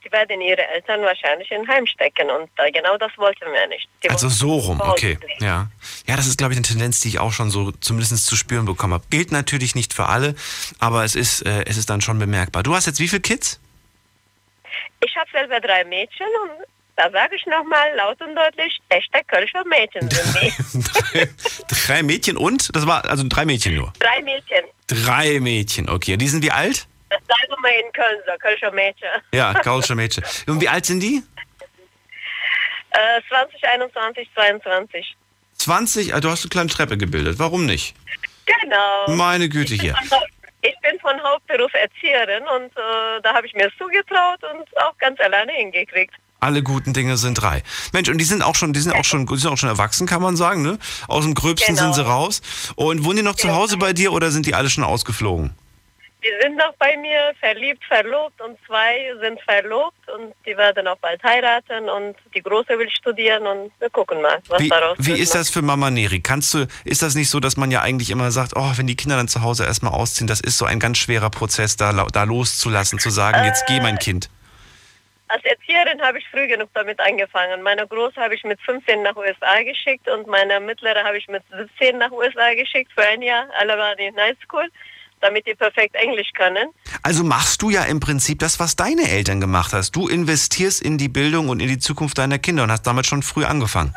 Die 0.04 0.12
werden 0.12 0.40
ihre 0.40 0.62
Eltern 0.68 1.02
wahrscheinlich 1.02 1.50
in 1.50 1.68
Heim 1.68 1.88
stecken 1.88 2.30
und 2.30 2.48
äh, 2.58 2.72
genau 2.72 2.96
das 2.98 3.12
wollten 3.18 3.52
wir 3.52 3.68
nicht. 3.68 3.88
Die 4.04 4.10
Also 4.12 4.30
so 4.30 4.54
rum, 4.54 4.80
okay. 4.80 5.18
Ja. 5.40 5.68
Ja, 6.06 6.16
das 6.16 6.28
ist, 6.28 6.38
glaube 6.38 6.54
ich, 6.54 6.58
eine 6.58 6.66
Tendenz, 6.68 7.02
die 7.02 7.08
ich 7.08 7.18
auch 7.20 7.32
schon 7.32 7.50
so 7.50 7.72
zumindest 7.72 8.24
zu 8.24 8.36
spüren 8.36 8.66
bekommen 8.66 8.94
habe. 8.94 9.06
Gilt 9.10 9.32
natürlich 9.32 9.74
nicht 9.74 9.96
für 9.96 10.06
alle, 10.06 10.36
aber 10.78 11.04
es 11.06 11.16
ist, 11.16 11.42
äh, 11.44 11.64
es 11.66 11.78
ist 11.78 11.90
dann 11.90 12.02
schon 12.02 12.20
bemerkbar. 12.20 12.62
Du 12.62 12.76
hast 12.76 12.86
jetzt 12.86 13.00
wie 13.00 13.08
viele 13.08 13.22
Kids? 13.22 13.60
Ich 15.04 15.16
habe 15.16 15.30
selber 15.32 15.60
drei 15.60 15.84
Mädchen 15.86 16.28
und 16.44 16.68
da 16.98 17.10
sage 17.12 17.36
ich 17.36 17.46
nochmal 17.48 17.94
laut 17.96 18.22
und 18.22 18.36
deutlich, 18.36 18.80
echte 18.90 19.20
Kölscher 19.28 19.64
Mädchen 19.66 20.10
sind 20.10 20.36
die. 20.42 20.84
drei, 21.18 21.30
drei 21.68 22.04
Mädchen 22.04 22.38
und? 22.38 22.74
Das 22.76 22.86
war 22.88 23.04
also 23.10 23.24
drei 23.28 23.46
Mädchen 23.46 23.76
nur. 23.76 23.92
drei 24.00 24.22
Mädchen. 24.22 24.66
Drei 24.88 25.40
Mädchen, 25.40 25.90
okay. 25.90 26.16
Die 26.16 26.28
sind 26.28 26.44
wie 26.44 26.52
alt? 26.52 26.88
Das 27.28 27.38
sagen 27.40 27.62
wir 27.64 27.86
in 27.86 27.92
Köln 27.94 28.20
so, 28.26 28.32
Kölscher 28.40 28.72
Mädchen. 28.72 29.08
Ja, 29.34 29.54
Kaulscher 29.54 29.96
Mädchen. 29.96 30.24
Und 30.48 30.62
wie 30.62 30.70
alt 30.70 30.86
sind 30.86 31.00
die? 31.02 31.22
Äh, 32.92 33.22
2021, 33.30 34.30
22. 34.34 35.16
20? 35.58 36.14
Ah, 36.14 36.20
Du 36.20 36.30
hast 36.30 36.44
eine 36.44 36.50
kleine 36.50 36.70
Treppe 36.70 36.98
gebildet. 36.98 37.40
Warum 37.40 37.66
nicht? 37.66 37.96
Genau. 38.46 39.16
Meine 39.16 39.50
Güte 39.50 39.74
hier. 39.76 39.96
Ich 40.62 40.76
bin 40.82 41.00
von 41.00 41.22
Hauptberuf 41.24 41.72
Erzieherin 41.74 42.44
und 42.48 42.72
äh, 42.76 43.22
da 43.22 43.34
habe 43.34 43.46
ich 43.48 43.54
mir 43.54 43.68
es 43.68 43.74
zugetraut 43.78 44.40
und 44.44 44.78
auch 44.82 44.98
ganz 44.98 45.20
alleine 45.20 45.52
hingekriegt. 45.54 46.14
Alle 46.40 46.62
guten 46.64 46.94
Dinge 46.94 47.18
sind 47.18 47.36
drei. 47.36 47.64
Mensch, 47.94 48.10
und 48.10 48.18
die 48.18 48.26
sind 48.26 48.44
auch 48.44 48.56
schon, 48.56 48.74
die 48.74 48.80
sind 48.80 48.94
auch 48.94 49.04
schon, 49.06 49.26
die 49.26 49.38
sind 49.38 49.52
auch 49.52 49.58
schon 49.58 49.70
erwachsen, 49.70 50.06
kann 50.08 50.22
man 50.22 50.36
sagen, 50.36 50.62
ne? 50.62 50.78
Aus 51.08 51.24
dem 51.24 51.34
Gröbsten 51.34 51.76
Genau. 51.76 51.86
sind 51.88 51.96
sie 51.96 52.06
raus. 52.06 52.42
Und 52.76 53.04
wohnen 53.04 53.18
die 53.18 53.24
noch 53.24 53.36
zu 53.36 53.48
Genau. 53.48 53.60
Hause 53.60 53.78
bei 53.78 53.94
dir 53.94 54.12
oder 54.12 54.32
sind 54.32 54.46
die 54.46 54.54
alle 54.54 54.70
schon 54.70 54.84
ausgeflogen? 54.84 55.56
Die 56.26 56.32
sind 56.42 56.58
noch 56.58 56.74
bei 56.80 56.98
mir 56.98 57.34
verliebt, 57.40 57.84
verlobt 57.86 58.42
und 58.42 58.58
zwei 58.66 59.14
sind 59.22 59.40
verlobt 59.42 60.10
und 60.10 60.34
die 60.48 60.58
werden 60.58 60.88
auch 60.88 60.98
bald 60.98 61.22
heiraten 61.24 61.88
und 61.88 62.16
die 62.34 62.42
Große 62.42 62.80
will 62.80 62.90
studieren 62.90 63.46
und 63.46 63.72
wir 63.78 63.92
gucken 63.92 64.24
mal, 64.24 64.42
was 64.48 64.60
Wie, 64.60 64.70
daraus 64.70 64.98
wie 65.00 65.20
ist 65.20 65.36
das 65.36 65.52
für 65.52 65.62
Mama 65.62 65.92
Neri? 65.92 66.22
Kannst 66.22 66.56
du, 66.56 66.66
ist 66.84 67.04
das 67.04 67.14
nicht 67.14 67.30
so, 67.30 67.40
dass 67.40 67.58
man 67.58 67.70
ja 67.70 67.82
eigentlich 67.82 68.10
immer 68.10 68.32
sagt, 68.32 68.54
oh, 68.56 68.72
wenn 68.76 68.88
die 68.88 68.96
Kinder 68.96 69.18
dann 69.18 69.28
zu 69.28 69.44
Hause 69.44 69.66
erstmal 69.66 69.94
ausziehen, 69.94 70.26
das 70.26 70.42
ist 70.42 70.58
so 70.58 70.66
ein 70.66 70.80
ganz 70.80 70.98
schwerer 70.98 71.30
Prozess, 71.30 71.78
da, 71.78 71.92
da 72.12 72.24
loszulassen, 72.24 72.98
zu 72.98 73.12
sagen, 73.12 73.44
jetzt 73.46 73.68
geh 73.68 73.78
Äh, 73.78 73.82
mein 73.82 74.00
Kind. 74.00 74.32
Als 75.28 75.44
Erzieherin 75.44 76.02
habe 76.02 76.18
ich 76.18 76.28
früh 76.30 76.48
genug 76.48 76.70
damit 76.74 77.00
angefangen. 77.00 77.62
Meine 77.62 77.86
Große 77.86 78.20
habe 78.20 78.34
ich 78.34 78.44
mit 78.44 78.60
15 78.62 79.04
nach 79.04 79.16
USA 79.16 79.62
geschickt 79.64 80.08
und 80.08 80.26
meine 80.28 80.60
mittlere 80.60 81.04
habe 81.04 81.18
ich 81.18 81.28
mit 81.28 81.44
17 81.52 81.98
nach 81.98 82.12
USA 82.12 82.54
geschickt 82.56 82.92
für 82.94 83.04
ein 83.04 83.22
Jahr. 83.22 83.48
Alle 83.60 83.78
waren 83.78 83.98
in 84.00 84.16
High 84.16 84.38
School, 84.44 84.70
damit 85.22 85.48
die 85.48 85.56
perfekt 85.56 85.96
Englisch 85.96 86.32
können. 86.34 86.70
Also 87.04 87.24
machst 87.24 87.62
du 87.62 87.70
ja 87.70 87.84
im 87.84 88.00
Prinzip 88.00 88.40
das, 88.40 88.60
was 88.60 88.76
deine 88.76 89.10
Eltern 89.10 89.40
gemacht 89.40 89.74
hast. 89.74 89.92
Du 89.92 90.08
investierst 90.08 90.82
in 90.82 90.98
die 90.98 91.10
Bildung 91.10 91.50
und 91.50 91.62
in 91.62 91.68
die 91.68 91.80
Zukunft 91.80 92.18
deiner 92.18 92.40
Kinder 92.40 92.64
und 92.64 92.72
hast 92.72 92.84
damit 92.84 93.06
schon 93.06 93.24
früh 93.24 93.46
angefangen. 93.46 93.94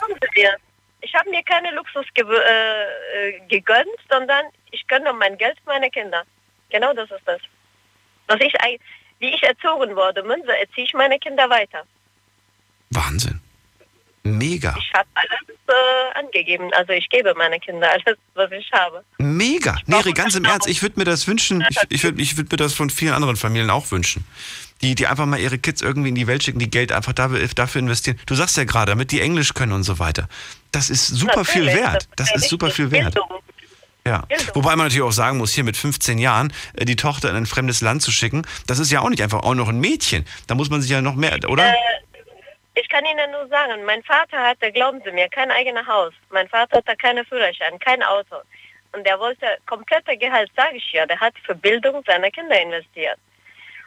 Ich 1.00 1.14
habe 1.14 1.30
mir 1.30 1.42
keine 1.42 1.70
Luxus 1.70 2.04
ge 2.14 2.24
äh, 2.24 3.28
äh, 3.28 3.40
gegönnt, 3.48 3.86
sondern 4.10 4.44
ich 4.70 4.86
gönne 4.86 5.12
mein 5.12 5.38
Geld 5.38 5.56
meine 5.64 5.90
Kinder. 5.90 6.22
Genau 6.70 6.92
das 6.92 7.10
ist 7.10 7.22
das. 7.24 7.40
Was 8.26 8.38
ich, 8.40 8.52
wie 9.18 9.34
ich 9.34 9.42
erzogen 9.42 9.96
wurde, 9.96 10.22
so 10.22 10.52
erziehe 10.52 10.84
ich 10.84 10.94
meine 10.94 11.18
Kinder 11.18 11.48
weiter. 11.48 11.84
Wahnsinn. 12.90 13.40
Mega. 14.22 14.76
Ich 14.78 14.92
habe 14.94 15.08
alles 15.14 15.58
äh, 15.68 16.18
angegeben. 16.18 16.70
Also 16.76 16.92
ich 16.92 17.08
gebe 17.08 17.34
meine 17.36 17.58
Kinder 17.60 17.88
alles, 17.90 18.18
was 18.34 18.50
ich 18.52 18.70
habe. 18.72 19.04
Mega. 19.18 19.76
Neri, 19.86 20.12
ganz 20.12 20.34
im 20.34 20.44
das. 20.44 20.52
Ernst, 20.52 20.68
ich 20.68 20.82
würde 20.82 20.98
mir 20.98 21.04
das 21.04 21.26
wünschen. 21.26 21.64
Ich, 21.68 21.76
ich 21.88 22.04
würde 22.04 22.20
ich 22.20 22.36
würd 22.36 22.50
mir 22.50 22.56
das 22.56 22.74
von 22.74 22.90
vielen 22.90 23.12
anderen 23.12 23.36
Familien 23.36 23.70
auch 23.70 23.90
wünschen. 23.90 24.24
Die, 24.80 24.94
die 24.94 25.08
einfach 25.08 25.26
mal 25.26 25.40
ihre 25.40 25.58
Kids 25.58 25.82
irgendwie 25.82 26.10
in 26.10 26.14
die 26.14 26.28
Welt 26.28 26.44
schicken, 26.44 26.60
die 26.60 26.70
Geld 26.70 26.92
einfach 26.92 27.12
dafür, 27.12 27.80
investieren. 27.80 28.18
Du 28.26 28.36
sagst 28.36 28.56
ja 28.56 28.64
gerade, 28.64 28.92
damit 28.92 29.10
die 29.10 29.20
Englisch 29.20 29.52
können 29.54 29.72
und 29.72 29.82
so 29.82 29.98
weiter. 29.98 30.28
Das 30.70 30.88
ist 30.88 31.06
super 31.06 31.44
viel 31.44 31.64
Natürlich, 31.64 31.84
wert. 31.84 32.08
Das 32.14 32.28
sehr 32.28 32.36
ist 32.36 32.48
super 32.48 32.70
viel 32.70 32.90
wert. 32.92 33.14
Bildung. 33.14 33.42
Ja. 34.06 34.24
Wobei 34.54 34.70
man 34.70 34.86
natürlich 34.86 35.02
auch 35.02 35.12
sagen 35.12 35.36
muss, 35.36 35.52
hier 35.52 35.64
mit 35.64 35.76
15 35.76 36.18
Jahren 36.18 36.52
äh, 36.74 36.84
die 36.84 36.96
Tochter 36.96 37.28
in 37.28 37.36
ein 37.36 37.46
fremdes 37.46 37.82
Land 37.82 38.00
zu 38.00 38.10
schicken, 38.10 38.46
das 38.66 38.78
ist 38.78 38.90
ja 38.90 39.00
auch 39.00 39.10
nicht 39.10 39.22
einfach 39.22 39.42
auch 39.42 39.54
noch 39.54 39.68
ein 39.68 39.80
Mädchen. 39.80 40.24
Da 40.46 40.54
muss 40.54 40.70
man 40.70 40.80
sich 40.80 40.90
ja 40.90 41.02
noch 41.02 41.14
mehr, 41.14 41.38
oder? 41.48 41.68
Äh, 41.68 41.74
ich 42.80 42.88
kann 42.88 43.04
Ihnen 43.04 43.30
nur 43.32 43.48
sagen, 43.48 43.84
mein 43.84 44.02
Vater 44.02 44.38
hatte, 44.38 44.70
glauben 44.72 45.00
Sie 45.04 45.10
mir, 45.12 45.28
kein 45.28 45.50
eigenes 45.50 45.86
Haus. 45.86 46.12
Mein 46.30 46.48
Vater 46.48 46.78
hatte 46.78 46.96
keine 46.96 47.24
Führerschein, 47.24 47.78
kein 47.78 48.02
Auto. 48.02 48.36
Und 48.92 49.06
der 49.06 49.18
wollte 49.18 49.46
komplette 49.66 50.16
Gehalt, 50.16 50.50
sage 50.56 50.76
ich 50.76 50.92
ja, 50.92 51.04
der 51.06 51.20
hat 51.20 51.34
für 51.44 51.54
Bildung 51.54 52.02
seiner 52.06 52.30
Kinder 52.30 52.60
investiert. 52.60 53.18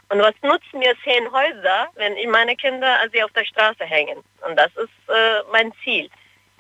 Und 0.09 0.19
was 0.19 0.33
nutzen 0.41 0.79
mir 0.79 0.93
zehn 1.03 1.31
Häuser, 1.31 1.87
wenn 1.95 2.29
meine 2.29 2.55
Kinder 2.55 2.99
als 2.99 3.11
sie 3.13 3.23
auf 3.23 3.31
der 3.31 3.45
Straße 3.45 3.85
hängen? 3.85 4.21
Und 4.45 4.57
das 4.57 4.71
ist 4.75 5.09
äh, 5.09 5.41
mein 5.51 5.71
Ziel. 5.83 6.09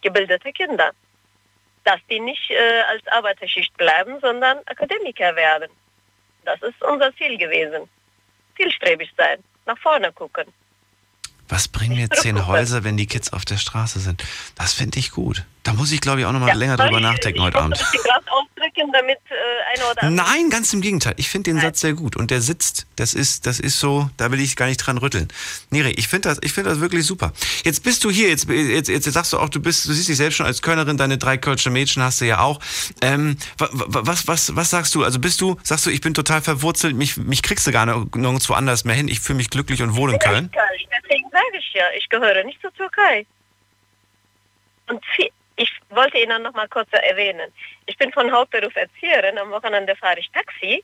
Gebildete 0.01 0.53
Kinder. 0.53 0.91
Dass 1.83 1.99
die 2.09 2.19
nicht 2.19 2.49
äh, 2.49 2.81
als 2.89 3.05
Arbeiterschicht 3.07 3.75
bleiben, 3.75 4.19
sondern 4.21 4.59
Akademiker 4.67 5.35
werden. 5.35 5.69
Das 6.45 6.61
ist 6.61 6.81
unser 6.81 7.13
Ziel 7.17 7.37
gewesen. 7.37 7.89
Zielstrebig 8.55 9.11
sein, 9.17 9.43
nach 9.65 9.77
vorne 9.77 10.11
gucken. 10.13 10.45
Was 11.51 11.67
bringen 11.67 11.97
mir 11.97 12.09
zehn 12.09 12.47
Häuser, 12.47 12.83
wenn 12.83 12.95
die 12.97 13.05
Kids 13.05 13.33
auf 13.33 13.43
der 13.45 13.57
Straße 13.57 13.99
sind? 13.99 14.23
Das 14.55 14.73
finde 14.73 14.97
ich 14.99 15.11
gut. 15.11 15.45
Da 15.63 15.73
muss 15.73 15.91
ich, 15.91 16.01
glaube 16.01 16.19
ich, 16.21 16.25
auch 16.25 16.31
noch 16.31 16.39
mal 16.39 16.47
Ja, 16.47 16.53
länger 16.55 16.75
drüber 16.75 16.99
nachdenken 16.99 17.37
ich 17.37 17.45
heute 17.45 17.59
Abend. 17.59 17.79
ausdrücken, 17.79 18.91
damit 18.91 19.19
äh, 19.29 19.77
einer 19.79 19.91
oder 19.91 20.03
andere... 20.03 20.25
Nein, 20.27 20.49
ganz 20.49 20.73
im 20.73 20.81
Gegenteil. 20.81 21.13
Ich 21.17 21.29
finde 21.29 21.51
den 21.51 21.61
Satz 21.61 21.81
sehr 21.81 21.93
gut 21.93 22.15
und 22.15 22.31
der 22.31 22.41
sitzt. 22.41 22.87
Das 22.95 23.13
ist, 23.13 23.45
das 23.45 23.59
ist 23.59 23.79
so, 23.79 24.09
da 24.17 24.31
will 24.31 24.39
ich 24.39 24.55
gar 24.55 24.65
nicht 24.65 24.77
dran 24.77 24.97
rütteln. 24.97 25.27
Neri, 25.69 25.91
ich 25.91 26.07
finde 26.07 26.29
das, 26.29 26.39
ich 26.41 26.51
finde 26.53 26.71
das 26.71 26.79
wirklich 26.79 27.05
super. 27.05 27.31
Jetzt 27.63 27.83
bist 27.83 28.03
du 28.03 28.09
hier, 28.09 28.29
jetzt, 28.29 28.49
jetzt, 28.49 28.89
jetzt 28.89 29.05
sagst 29.11 29.33
du 29.33 29.37
auch, 29.37 29.49
du 29.49 29.59
bist, 29.61 29.87
du 29.87 29.93
siehst 29.93 30.09
dich 30.09 30.17
selbst 30.17 30.37
schon 30.37 30.47
als 30.47 30.63
Kölnerin, 30.63 30.97
deine 30.97 31.19
drei 31.19 31.37
Kölsche 31.37 31.69
Mädchen 31.69 32.01
hast 32.01 32.21
du 32.21 32.25
ja 32.25 32.39
auch. 32.39 32.59
Ähm, 33.01 33.37
wa- 33.59 33.69
wa- 33.71 34.01
was, 34.07 34.27
was, 34.27 34.55
was 34.55 34.71
sagst 34.71 34.95
du? 34.95 35.03
Also 35.03 35.19
bist 35.19 35.41
du, 35.41 35.57
sagst 35.61 35.85
du, 35.85 35.91
ich 35.91 36.01
bin 36.01 36.15
total 36.15 36.41
verwurzelt, 36.41 36.95
mich, 36.95 37.17
mich 37.17 37.43
kriegst 37.43 37.67
du 37.67 37.71
gar 37.71 37.85
nirgendwo 37.85 38.53
anders 38.53 38.83
mehr 38.83 38.95
hin. 38.95 39.07
Ich 39.07 39.19
fühle 39.19 39.37
mich 39.37 39.51
glücklich 39.51 39.83
und 39.83 39.95
wohl 39.95 40.11
in 40.11 40.17
Köln. 40.17 40.49
Deswegen 40.51 41.29
sage 41.31 41.57
ich 41.59 41.73
ja, 41.75 41.83
ich 41.99 42.09
gehöre 42.09 42.43
nicht 42.45 42.59
zur 42.61 42.73
Türkei. 42.73 43.27
Und 44.87 45.03
vi- 45.17 45.31
ich 45.61 45.71
wollte 45.89 46.17
Ihnen 46.17 46.41
noch 46.41 46.53
mal 46.53 46.67
kurz 46.67 46.89
erwähnen. 46.91 47.53
Ich 47.85 47.95
bin 47.97 48.11
von 48.11 48.31
Hauptberuf 48.31 48.75
Erzieherin, 48.75 49.37
am 49.37 49.51
Wochenende 49.51 49.95
fahre 49.95 50.19
ich 50.19 50.31
Taxi 50.31 50.83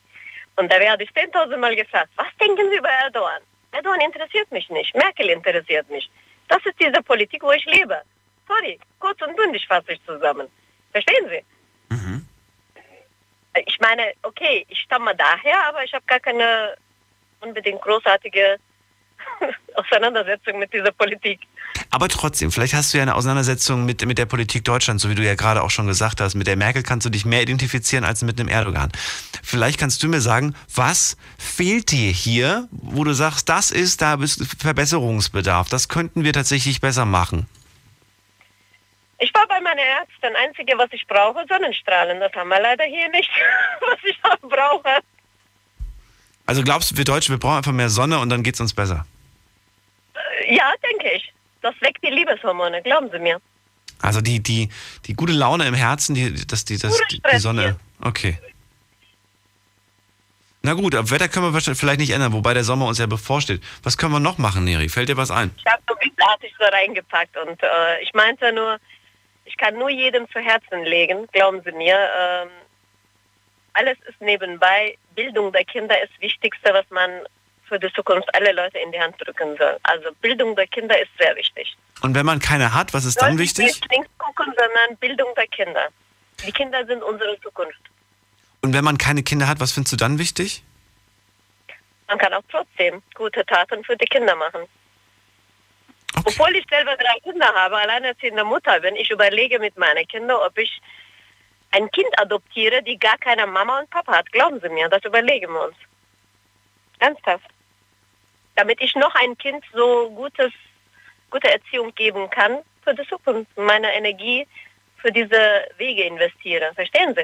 und 0.56 0.72
da 0.72 0.78
werde 0.78 1.02
ich 1.02 1.10
10.000 1.10 1.56
Mal 1.56 1.74
gefragt, 1.74 2.10
was 2.16 2.28
denken 2.40 2.70
Sie 2.70 2.76
über 2.76 2.88
Erdogan? 2.88 3.42
Erdogan 3.72 4.00
interessiert 4.00 4.50
mich 4.52 4.70
nicht, 4.70 4.94
Merkel 4.94 5.30
interessiert 5.30 5.88
mich. 5.90 6.08
Das 6.46 6.64
ist 6.64 6.78
diese 6.80 7.02
Politik, 7.02 7.42
wo 7.42 7.50
ich 7.50 7.64
lebe. 7.64 8.00
Sorry, 8.46 8.78
kurz 9.00 9.20
und 9.20 9.36
bündig 9.36 9.66
fasse 9.66 9.92
ich 9.92 10.04
zusammen. 10.06 10.48
Verstehen 10.92 11.28
Sie? 11.28 11.94
Mhm. 11.94 12.26
Ich 13.66 13.80
meine, 13.80 14.12
okay, 14.22 14.64
ich 14.68 14.78
stamme 14.78 15.14
daher, 15.16 15.66
aber 15.66 15.82
ich 15.82 15.92
habe 15.92 16.04
gar 16.06 16.20
keine 16.20 16.76
unbedingt 17.40 17.82
großartige 17.82 18.58
Auseinandersetzung 19.74 20.60
mit 20.60 20.72
dieser 20.72 20.92
Politik. 20.92 21.40
Aber 21.90 22.08
trotzdem, 22.08 22.52
vielleicht 22.52 22.74
hast 22.74 22.92
du 22.92 22.98
ja 22.98 23.02
eine 23.02 23.14
Auseinandersetzung 23.14 23.84
mit, 23.84 24.04
mit 24.04 24.18
der 24.18 24.26
Politik 24.26 24.64
Deutschlands, 24.64 25.02
so 25.02 25.10
wie 25.10 25.14
du 25.14 25.24
ja 25.24 25.34
gerade 25.34 25.62
auch 25.62 25.70
schon 25.70 25.86
gesagt 25.86 26.20
hast. 26.20 26.34
Mit 26.34 26.46
der 26.46 26.56
Merkel 26.56 26.82
kannst 26.82 27.06
du 27.06 27.10
dich 27.10 27.24
mehr 27.24 27.42
identifizieren 27.42 28.04
als 28.04 28.22
mit 28.22 28.38
einem 28.38 28.48
Erdogan. 28.48 28.90
Vielleicht 29.42 29.78
kannst 29.78 30.02
du 30.02 30.08
mir 30.08 30.20
sagen, 30.20 30.54
was 30.74 31.16
fehlt 31.38 31.90
dir 31.90 32.10
hier, 32.10 32.68
wo 32.70 33.04
du 33.04 33.14
sagst, 33.14 33.48
das 33.48 33.70
ist, 33.70 34.02
da 34.02 34.18
Verbesserungsbedarf. 34.58 35.68
Das 35.68 35.88
könnten 35.88 36.24
wir 36.24 36.32
tatsächlich 36.32 36.80
besser 36.80 37.04
machen. 37.04 37.46
Ich 39.18 39.34
war 39.34 39.46
bei 39.48 39.60
meiner 39.60 39.82
Ärztin. 39.82 40.36
Einzige, 40.36 40.78
was 40.78 40.92
ich 40.92 41.06
brauche, 41.06 41.44
Sonnenstrahlen. 41.48 42.20
Das 42.20 42.32
haben 42.34 42.48
wir 42.48 42.60
leider 42.60 42.84
hier 42.84 43.08
nicht, 43.08 43.30
was 43.80 43.98
ich 44.04 44.18
auch 44.22 44.48
brauche. 44.48 45.00
Also 46.46 46.62
glaubst 46.62 46.90
du, 46.90 46.96
wir 46.96 47.04
Deutschen, 47.04 47.34
wir 47.34 47.38
brauchen 47.38 47.58
einfach 47.58 47.72
mehr 47.72 47.88
Sonne 47.88 48.18
und 48.20 48.30
dann 48.30 48.42
geht's 48.42 48.60
uns 48.60 48.72
besser? 48.72 49.06
Ja, 50.48 50.72
denke 50.82 51.10
ich. 51.14 51.32
Das 51.62 51.74
weckt 51.80 52.02
die 52.04 52.10
Liebeshormone, 52.10 52.82
glauben 52.82 53.10
Sie 53.10 53.18
mir. 53.18 53.40
Also 54.00 54.20
die, 54.20 54.40
die, 54.40 54.68
die 55.06 55.14
gute 55.14 55.32
Laune 55.32 55.66
im 55.66 55.74
Herzen, 55.74 56.14
die, 56.14 56.46
das, 56.46 56.64
die, 56.64 56.78
das, 56.78 57.00
die, 57.10 57.20
die 57.20 57.38
Sonne. 57.38 57.76
Okay. 58.00 58.38
Na 60.62 60.74
gut, 60.74 60.94
aber 60.94 61.10
Wetter 61.10 61.28
können 61.28 61.46
wir 61.46 61.54
wahrscheinlich 61.54 61.80
vielleicht 61.80 62.00
nicht 62.00 62.10
ändern, 62.10 62.32
wobei 62.32 62.52
der 62.52 62.64
Sommer 62.64 62.86
uns 62.86 62.98
ja 62.98 63.06
bevorsteht. 63.06 63.62
Was 63.82 63.96
können 63.96 64.12
wir 64.12 64.20
noch 64.20 64.38
machen, 64.38 64.64
Neri? 64.64 64.88
Fällt 64.88 65.08
dir 65.08 65.16
was 65.16 65.30
ein? 65.30 65.50
Ich 65.56 65.66
habe 65.66 65.82
so 65.88 65.94
witzartig 66.00 66.52
so 66.58 66.64
reingepackt 66.64 67.36
und 67.36 67.62
äh, 67.62 68.02
ich 68.02 68.12
meinte 68.12 68.52
nur, 68.52 68.78
ich 69.44 69.56
kann 69.56 69.74
nur 69.74 69.88
jedem 69.88 70.28
zu 70.30 70.40
Herzen 70.40 70.84
legen, 70.84 71.26
glauben 71.32 71.62
Sie 71.64 71.72
mir. 71.72 71.96
Ähm, 71.96 72.48
alles 73.72 73.96
ist 74.08 74.20
nebenbei. 74.20 74.98
Bildung 75.14 75.52
der 75.52 75.64
Kinder 75.64 76.00
ist 76.02 76.12
das 76.14 76.20
Wichtigste, 76.20 76.74
was 76.74 76.84
man 76.90 77.10
für 77.68 77.78
die 77.78 77.92
Zukunft 77.92 78.28
alle 78.34 78.52
Leute 78.52 78.78
in 78.78 78.92
die 78.92 79.00
Hand 79.00 79.16
drücken 79.18 79.56
soll. 79.56 79.78
Also 79.82 80.10
Bildung 80.20 80.56
der 80.56 80.66
Kinder 80.66 81.00
ist 81.00 81.10
sehr 81.18 81.34
wichtig. 81.36 81.76
Und 82.02 82.14
wenn 82.14 82.26
man 82.26 82.38
keine 82.38 82.74
hat, 82.74 82.94
was 82.94 83.04
ist 83.04 83.20
dann 83.20 83.36
Sollte 83.36 83.42
wichtig? 83.42 83.66
Nicht 83.66 83.92
links 83.92 84.08
gucken, 84.18 84.46
sondern 84.46 84.96
Bildung 84.98 85.28
der 85.36 85.46
Kinder. 85.46 85.88
Die 86.46 86.52
Kinder 86.52 86.84
sind 86.86 87.02
unsere 87.02 87.38
Zukunft. 87.40 87.80
Und 88.62 88.72
wenn 88.74 88.84
man 88.84 88.98
keine 88.98 89.22
Kinder 89.22 89.48
hat, 89.48 89.60
was 89.60 89.72
findest 89.72 89.92
du 89.92 89.96
dann 89.96 90.18
wichtig? 90.18 90.62
Man 92.06 92.18
kann 92.18 92.32
auch 92.32 92.42
trotzdem 92.50 93.02
gute 93.14 93.44
Taten 93.44 93.84
für 93.84 93.96
die 93.96 94.06
Kinder 94.06 94.34
machen. 94.34 94.62
Okay. 96.16 96.24
Obwohl 96.26 96.56
ich 96.56 96.64
selber 96.68 96.96
drei 96.96 97.20
Kinder 97.20 97.46
habe, 97.54 97.76
alleinerziehende 97.76 98.44
Mutter 98.44 98.80
bin, 98.80 98.96
ich 98.96 99.10
überlege 99.10 99.58
mit 99.58 99.76
meinen 99.76 100.06
Kindern, 100.08 100.38
ob 100.44 100.56
ich 100.56 100.80
ein 101.70 101.90
Kind 101.90 102.08
adoptiere, 102.18 102.82
die 102.82 102.98
gar 102.98 103.18
keine 103.18 103.46
Mama 103.46 103.80
und 103.80 103.90
Papa 103.90 104.16
hat. 104.16 104.32
Glauben 104.32 104.60
Sie 104.60 104.68
mir, 104.70 104.88
das 104.88 105.04
überlegen 105.04 105.52
wir 105.52 105.66
uns. 105.66 105.76
Ernsthaft. 106.98 107.44
Damit 108.58 108.80
ich 108.80 108.96
noch 108.96 109.14
ein 109.14 109.38
Kind 109.38 109.64
so 109.72 110.10
gutes, 110.10 110.52
gute 111.30 111.48
Erziehung 111.48 111.94
geben 111.94 112.28
kann 112.28 112.58
für 112.82 112.92
die 112.92 113.06
Zukunft, 113.08 113.56
meine 113.56 113.94
Energie 113.94 114.48
für 114.96 115.12
diese 115.12 115.64
Wege 115.76 116.02
investiere. 116.02 116.72
Verstehen 116.74 117.14
Sie? 117.14 117.22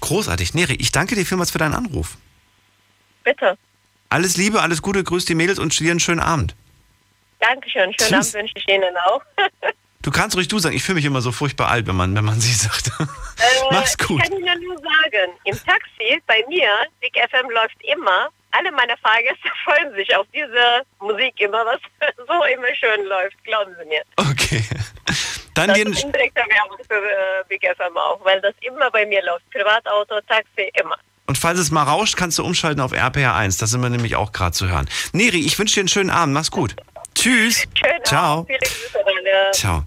Großartig. 0.00 0.54
Neri, 0.54 0.76
ich 0.76 0.92
danke 0.92 1.14
dir 1.14 1.26
vielmals 1.26 1.50
für 1.50 1.58
deinen 1.58 1.74
Anruf. 1.74 2.16
Bitte. 3.22 3.58
Alles 4.08 4.38
Liebe, 4.38 4.62
alles 4.62 4.80
Gute, 4.80 5.04
grüß 5.04 5.26
die 5.26 5.34
Mädels 5.34 5.58
und 5.58 5.78
dir 5.78 5.90
einen 5.90 6.00
schönen 6.00 6.20
Abend. 6.20 6.56
Dankeschön. 7.38 7.94
Schönen 7.96 7.96
Tschüss. 7.98 8.34
Abend 8.34 8.34
wünsche 8.34 8.54
ich 8.56 8.68
Ihnen 8.68 8.96
auch. 9.06 9.22
Du 10.02 10.10
kannst 10.10 10.34
ruhig 10.34 10.48
du 10.48 10.58
sagen, 10.58 10.74
ich 10.74 10.82
fühle 10.82 10.96
mich 10.96 11.04
immer 11.04 11.20
so 11.20 11.30
furchtbar 11.30 11.68
alt, 11.68 11.86
wenn 11.86 11.94
man, 11.94 12.16
wenn 12.16 12.24
man 12.24 12.40
sie 12.40 12.54
sagt. 12.54 12.90
Äh, 13.00 13.64
Mach's 13.70 13.98
gut. 13.98 14.22
Ich 14.22 14.30
kann 14.30 14.38
Ihnen 14.38 14.62
nur 14.62 14.76
sagen, 14.76 15.32
im 15.44 15.54
Taxi 15.64 16.22
bei 16.26 16.42
mir, 16.48 16.70
Big 17.00 17.12
FM 17.16 17.50
läuft 17.50 17.76
immer. 17.82 18.28
Alle 18.52 18.72
meine 18.72 18.96
Fahrgäste 18.98 19.48
freuen 19.64 19.94
sich 19.94 20.14
auf 20.16 20.26
diese 20.34 20.82
Musik 21.00 21.38
immer, 21.40 21.64
was 21.64 21.80
so 22.16 22.44
immer 22.44 22.74
schön 22.74 23.04
läuft, 23.06 23.42
glauben 23.44 23.74
Sie 23.80 23.86
mir. 23.86 24.02
Okay. 24.16 24.64
Dann 25.54 25.68
Das 25.68 25.78
dir, 25.78 25.88
ist 25.88 26.04
indirekte 26.04 26.40
Werbung 26.48 26.78
für 26.88 26.94
äh, 26.96 27.44
Big 27.48 27.62
FM 27.64 27.96
auch, 27.96 28.24
weil 28.24 28.40
das 28.40 28.54
immer 28.60 28.90
bei 28.90 29.04
mir 29.06 29.22
läuft. 29.24 29.48
Privatauto, 29.50 30.20
Taxi, 30.28 30.70
immer. 30.80 30.96
und 31.26 31.36
falls 31.36 31.58
es 31.58 31.70
mal 31.70 31.82
rauscht, 31.82 32.16
kannst 32.16 32.38
du 32.38 32.44
umschalten 32.44 32.80
auf 32.80 32.92
RPR 32.92 33.34
1. 33.34 33.58
Da 33.58 33.66
sind 33.66 33.82
wir 33.82 33.90
nämlich 33.90 34.14
auch 34.16 34.32
gerade 34.32 34.52
zu 34.52 34.68
hören. 34.68 34.88
Neri, 35.12 35.40
ich 35.44 35.58
wünsche 35.58 35.74
dir 35.74 35.80
einen 35.80 35.88
schönen 35.88 36.10
Abend. 36.10 36.34
Mach's 36.34 36.50
gut. 36.50 36.76
Tschüss. 37.14 37.66
Schön 37.74 38.04
Ciao. 38.04 38.40
Abend. 38.40 39.54
Ciao. 39.54 39.82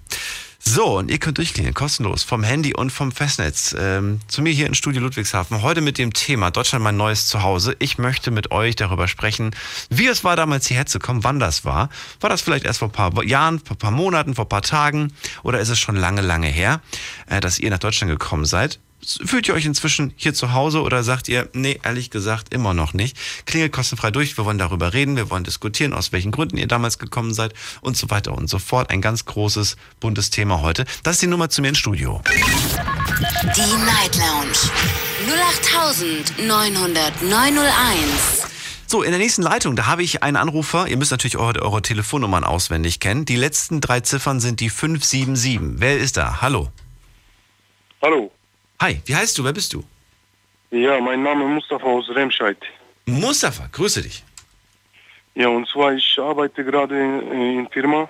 So, 0.66 0.98
und 1.00 1.12
ihr 1.12 1.18
könnt 1.18 1.40
durchklingeln, 1.40 1.74
kostenlos, 1.74 2.24
vom 2.24 2.42
Handy 2.42 2.74
und 2.74 2.90
vom 2.90 3.12
Festnetz. 3.12 3.76
Ähm, 3.78 4.22
zu 4.30 4.42
mir 4.42 4.54
hier 4.54 4.66
in 4.66 4.74
Studio 4.74 5.02
Ludwigshafen. 5.02 5.62
Heute 5.62 5.82
mit 5.82 5.98
dem 5.98 6.14
Thema 6.14 6.52
Deutschland 6.52 6.82
mein 6.82 6.96
neues 6.96 7.28
Zuhause. 7.28 7.76
Ich 7.80 7.98
möchte 7.98 8.32
mit 8.32 8.52
euch 8.52 8.78
darüber 8.78 9.10
sprechen, 9.10 9.52
wie 9.90 10.08
es 10.08 10.24
war, 10.24 10.38
damals 10.38 10.66
hierher 10.68 10.86
zu 10.86 11.00
kommen, 11.00 11.26
wann 11.26 11.38
das 11.38 11.66
war. 11.66 11.90
War 12.22 12.30
das 12.30 12.42
vielleicht 12.42 12.64
erst 12.64 12.80
vor 12.80 12.88
ein 12.88 12.92
paar 12.94 13.24
Jahren, 13.26 13.60
vor 13.60 13.76
ein 13.76 13.80
paar 13.80 13.92
Monaten, 13.92 14.36
vor 14.36 14.46
ein 14.46 14.50
paar 14.50 14.62
Tagen? 14.62 15.12
Oder 15.44 15.60
ist 15.60 15.68
es 15.68 15.80
schon 15.80 15.98
lange, 15.98 16.22
lange 16.22 16.48
her, 16.48 16.80
äh, 17.28 17.42
dass 17.42 17.60
ihr 17.60 17.70
nach 17.70 17.80
Deutschland 17.80 18.10
gekommen 18.10 18.46
seid? 18.46 18.80
Fühlt 19.06 19.48
ihr 19.48 19.54
euch 19.54 19.66
inzwischen 19.66 20.14
hier 20.16 20.34
zu 20.34 20.54
Hause 20.54 20.82
oder 20.82 21.04
sagt 21.04 21.28
ihr, 21.28 21.50
nee, 21.54 21.80
ehrlich 21.84 22.10
gesagt, 22.10 22.54
immer 22.54 22.74
noch 22.74 22.94
nicht? 22.94 23.18
Klingelt 23.46 23.74
kostenfrei 23.74 24.12
durch, 24.12 24.38
wir 24.38 24.46
wollen 24.46 24.58
darüber 24.58 24.94
reden, 24.94 25.16
wir 25.16 25.30
wollen 25.30 25.44
diskutieren, 25.44 25.94
aus 25.94 26.12
welchen 26.12 26.32
Gründen 26.32 26.58
ihr 26.58 26.68
damals 26.68 27.00
gekommen 27.00 27.34
seid 27.34 27.54
und 27.82 27.98
so 27.98 28.10
weiter 28.10 28.34
und 28.34 28.50
so 28.50 28.60
fort. 28.60 28.90
Ein 28.90 29.02
ganz 29.02 29.26
großes, 29.26 29.76
buntes 30.00 30.30
Thema 30.30 30.62
heute. 30.62 30.86
Das 31.04 31.16
ist 31.16 31.22
die 31.22 31.28
Nummer 31.28 31.50
zu 31.50 31.62
mir 31.62 31.70
ins 31.70 31.80
Studio. 31.80 32.22
Die 32.26 33.86
Night 33.86 34.18
Lounge 34.18 34.58
0890901. 36.38 38.48
So, 38.88 39.02
in 39.02 39.12
der 39.12 39.20
nächsten 39.20 39.42
Leitung, 39.42 39.76
da 39.76 39.88
habe 39.88 40.04
ich 40.04 40.24
einen 40.24 40.38
Anrufer. 40.38 40.88
Ihr 40.88 40.98
müsst 40.98 41.12
natürlich 41.12 41.38
eure, 41.38 41.62
eure 41.62 41.82
Telefonnummern 41.82 42.44
auswendig 42.44 43.00
kennen. 43.00 43.26
Die 43.26 43.36
letzten 43.36 43.82
drei 43.82 44.02
Ziffern 44.02 44.40
sind 44.40 44.60
die 44.60 44.70
577. 44.70 45.82
Wer 45.82 45.98
ist 45.98 46.18
da? 46.18 46.42
Hallo. 46.42 46.70
Hallo. 48.02 48.32
Hi, 48.82 49.02
wie 49.06 49.16
heißt 49.16 49.38
du? 49.38 49.44
Wer 49.44 49.54
bist 49.54 49.74
du? 49.74 49.84
Ja, 50.72 51.00
mein 51.00 51.24
Name 51.24 51.46
ist 51.46 51.52
Mustafa 51.52 51.86
aus 51.86 52.10
Remscheid. 52.10 52.58
Mustafa, 53.06 53.68
grüße 53.72 54.02
dich. 54.02 54.24
Ja, 55.36 55.48
und 55.48 55.68
zwar 55.68 55.94
ich 55.94 56.20
arbeite 56.20 56.64
gerade 56.64 57.00
in, 57.00 57.32
in 57.32 57.70
Firma 57.70 58.10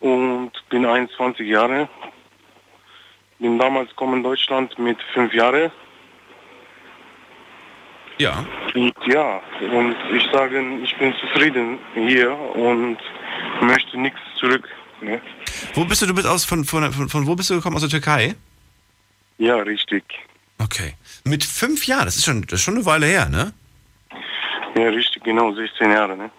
und 0.00 0.52
bin 0.68 0.84
21 0.84 1.46
Jahre. 1.46 1.88
Bin 3.38 3.58
damals 3.58 3.90
gekommen 3.90 4.18
in 4.18 4.22
Deutschland 4.22 4.78
mit 4.78 4.98
fünf 5.12 5.32
Jahren. 5.34 5.70
Ja. 8.18 8.44
Und 8.74 8.94
ja, 9.06 9.42
und 9.60 9.96
ich 10.14 10.26
sage, 10.32 10.64
ich 10.82 10.96
bin 10.96 11.14
zufrieden 11.20 11.78
hier 11.94 12.32
und 12.32 12.98
möchte 13.60 13.98
nichts 14.00 14.20
zurück. 14.38 14.66
Ne? 15.02 15.20
Wo 15.74 15.84
bist 15.84 16.00
du? 16.02 16.06
Du 16.06 16.14
bist 16.14 16.26
aus, 16.26 16.44
von, 16.44 16.64
von, 16.64 16.90
von, 16.92 17.08
von 17.08 17.26
wo 17.26 17.34
bist 17.36 17.50
du 17.50 17.56
gekommen? 17.56 17.76
Aus 17.76 17.82
der 17.82 17.90
Türkei? 17.90 18.34
Ja, 19.38 19.56
richtig. 19.56 20.04
Okay. 20.58 20.94
Mit 21.24 21.44
fünf 21.44 21.86
Jahren, 21.86 22.06
das 22.06 22.16
ist 22.16 22.24
schon, 22.24 22.42
das 22.42 22.60
ist 22.60 22.64
schon 22.64 22.74
eine 22.74 22.86
Weile 22.86 23.06
her, 23.06 23.28
ne? 23.28 23.52
Ja, 24.76 24.88
richtig, 24.88 25.22
genau, 25.24 25.52
16 25.52 25.90
Jahre. 25.90 26.16
Ne? 26.16 26.30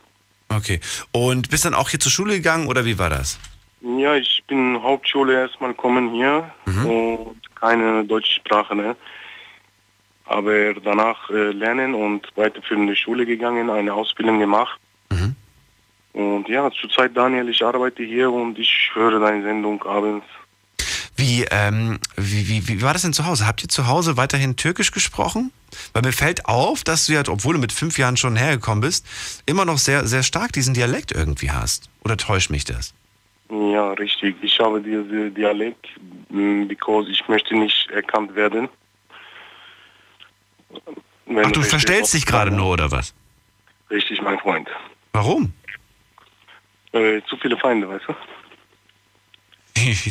Okay. 0.49 0.79
Und 1.11 1.49
bist 1.49 1.65
dann 1.65 1.73
auch 1.73 1.89
hier 1.89 1.99
zur 1.99 2.11
Schule 2.11 2.35
gegangen 2.35 2.67
oder 2.67 2.85
wie 2.85 2.97
war 2.97 3.09
das? 3.09 3.39
Ja, 3.81 4.15
ich 4.15 4.43
bin 4.47 4.81
Hauptschule 4.81 5.33
erstmal 5.33 5.73
kommen 5.73 6.11
hier 6.11 6.51
und 6.65 7.55
keine 7.55 8.03
deutsche 8.05 8.33
Sprache, 8.33 8.75
ne? 8.75 8.95
Aber 10.25 10.73
danach 10.73 11.29
äh, 11.29 11.51
lernen 11.51 11.93
und 11.93 12.27
weiterführende 12.35 12.95
Schule 12.95 13.25
gegangen, 13.25 13.69
eine 13.69 13.93
Ausbildung 13.93 14.39
gemacht. 14.39 14.79
Mhm. 15.09 15.35
Und 16.13 16.49
ja, 16.49 16.69
zurzeit 16.71 17.15
Daniel, 17.15 17.47
ich 17.49 17.63
arbeite 17.63 18.03
hier 18.03 18.31
und 18.31 18.59
ich 18.59 18.89
höre 18.93 19.19
deine 19.19 19.43
Sendung 19.43 19.81
abends. 19.83 20.25
Wie, 21.17 21.45
ähm, 21.49 21.99
wie, 22.15 22.47
wie, 22.47 22.67
wie 22.67 22.81
war 22.83 22.93
das 22.93 23.01
denn 23.01 23.11
zu 23.11 23.25
Hause? 23.25 23.47
Habt 23.47 23.63
ihr 23.63 23.69
zu 23.69 23.87
Hause 23.87 24.17
weiterhin 24.17 24.55
Türkisch 24.55 24.91
gesprochen? 24.91 25.51
Weil 25.91 26.03
mir 26.03 26.13
fällt 26.13 26.45
auf, 26.45 26.83
dass 26.83 27.07
du 27.07 27.13
ja, 27.13 27.23
obwohl 27.27 27.55
du 27.55 27.59
mit 27.59 27.71
fünf 27.73 27.97
Jahren 27.97 28.17
schon 28.17 28.35
hergekommen 28.35 28.81
bist, 28.81 29.05
immer 29.47 29.65
noch 29.65 29.79
sehr, 29.79 30.05
sehr 30.05 30.21
stark 30.21 30.53
diesen 30.53 30.75
Dialekt 30.75 31.11
irgendwie 31.11 31.49
hast. 31.49 31.89
Oder 32.03 32.17
täuscht 32.17 32.51
mich 32.51 32.65
das? 32.65 32.93
Ja, 33.49 33.93
richtig. 33.93 34.35
Ich 34.43 34.59
habe 34.59 34.79
diese 34.79 35.31
Dialekt, 35.31 35.87
m, 36.29 36.67
because 36.67 37.09
ich 37.09 37.27
möchte 37.27 37.55
nicht 37.55 37.89
erkannt 37.89 38.35
werden. 38.35 38.69
Wenn 41.25 41.45
Ach, 41.45 41.51
du 41.51 41.63
verstellst 41.63 42.13
dich 42.13 42.27
gerade 42.27 42.51
nur, 42.51 42.69
oder 42.73 42.91
was? 42.91 43.15
Richtig, 43.89 44.21
mein 44.21 44.37
Freund. 44.37 44.69
Warum? 45.13 45.51
Äh, 46.91 47.21
zu 47.27 47.37
viele 47.37 47.57
Feinde, 47.57 47.89
weißt 47.89 48.05
du? 48.07 48.15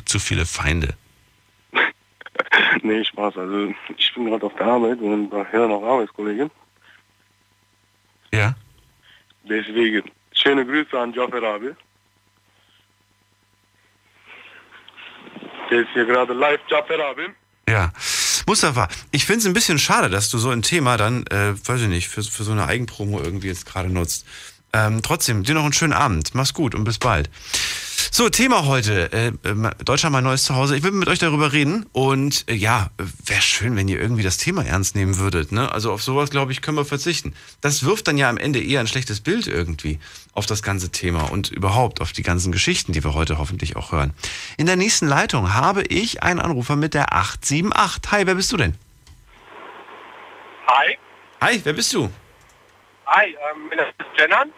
Zu 0.05 0.19
viele 0.19 0.47
Feinde. 0.47 0.95
nee, 2.83 3.05
Spaß. 3.05 3.37
Also 3.37 3.75
ich 3.97 4.15
bin 4.15 4.27
gerade 4.27 4.47
auf 4.47 4.55
der 4.55 4.67
Arbeit 4.67 5.01
und 5.01 5.31
daher 5.31 5.67
noch 5.67 5.83
Arbeitskollege. 5.83 6.51
Ja? 8.33 8.55
Deswegen 9.45 10.03
schöne 10.33 10.65
Grüße 10.67 10.99
an 10.99 11.13
Jaffer 11.13 11.43
Abi. 11.43 11.71
Der 15.71 15.81
ist 15.81 15.89
hier 15.95 16.05
gerade 16.05 16.33
live, 16.33 16.61
Jaffer 16.69 16.99
Abi. 17.05 17.29
Ja. 17.69 17.93
Mustafa, 18.47 18.89
ich 19.11 19.25
finde 19.27 19.41
es 19.41 19.47
ein 19.47 19.55
bisschen 19.55 19.79
schade, 19.79 20.09
dass 20.09 20.31
du 20.31 20.39
so 20.39 20.51
ein 20.51 20.63
Thema 20.63 20.97
dann, 20.97 21.27
äh, 21.27 21.55
weiß 21.67 21.83
ich 21.83 21.89
nicht, 21.89 22.09
für, 22.09 22.23
für 22.23 22.45
so 22.45 22.53
eine 22.53 22.67
Eigenpromo 22.67 23.21
irgendwie 23.21 23.49
jetzt 23.49 23.67
gerade 23.67 23.89
nutzt. 23.89 24.25
Ähm, 24.73 25.03
trotzdem, 25.03 25.43
dir 25.43 25.55
noch 25.55 25.65
einen 25.65 25.73
schönen 25.73 25.93
Abend. 25.93 26.35
Mach's 26.35 26.55
gut 26.55 26.75
und 26.75 26.85
bis 26.85 26.99
bald. 26.99 27.29
So, 28.17 28.31
Thema 28.31 28.65
heute. 28.65 29.13
Äh, 29.13 29.33
Deutschland 29.85 30.15
mein 30.15 30.25
neues 30.25 30.45
Zuhause. 30.45 30.75
Ich 30.75 30.83
will 30.83 30.91
mit 30.91 31.07
euch 31.07 31.19
darüber 31.19 31.53
reden. 31.53 31.85
Und 31.93 32.49
äh, 32.49 32.55
ja, 32.55 32.89
wäre 32.97 33.43
schön, 33.43 33.77
wenn 33.77 33.89
ihr 33.89 34.01
irgendwie 34.01 34.23
das 34.23 34.39
Thema 34.39 34.65
ernst 34.65 34.97
nehmen 34.97 35.19
würdet. 35.19 35.53
Ne? 35.53 35.71
Also 35.71 35.93
auf 35.93 36.03
sowas, 36.03 36.31
glaube 36.31 36.51
ich, 36.51 36.63
können 36.63 36.79
wir 36.79 36.87
verzichten. 36.87 37.35
Das 37.61 37.85
wirft 37.85 38.09
dann 38.09 38.17
ja 38.17 38.31
am 38.31 38.39
Ende 38.39 38.59
eher 38.59 38.81
ein 38.81 38.87
schlechtes 38.87 39.21
Bild 39.21 39.47
irgendwie 39.47 40.01
auf 40.33 40.47
das 40.47 40.63
ganze 40.63 40.91
Thema 40.91 41.31
und 41.31 41.51
überhaupt 41.51 42.01
auf 42.01 42.13
die 42.13 42.23
ganzen 42.23 42.53
Geschichten, 42.53 42.95
die 42.95 43.05
wir 43.05 43.13
heute 43.13 43.37
hoffentlich 43.37 43.77
auch 43.77 43.93
hören. 43.93 44.15
In 44.57 44.65
der 44.65 44.77
nächsten 44.77 45.07
Leitung 45.07 45.53
habe 45.53 45.83
ich 45.83 46.23
einen 46.23 46.41
Anrufer 46.41 46.77
mit 46.77 46.95
der 46.95 47.13
878. 47.13 48.13
Hi, 48.13 48.27
wer 48.27 48.35
bist 48.35 48.51
du 48.51 48.57
denn? 48.57 48.79
Hi. 50.69 50.97
Hi, 51.43 51.61
wer 51.63 51.75
bist 51.75 51.93
du? 51.93 52.11
Hi, 53.09 53.27
ähm, 53.27 53.69
bin 53.69 53.77
das 53.77 53.89
Jennern. 54.17 54.51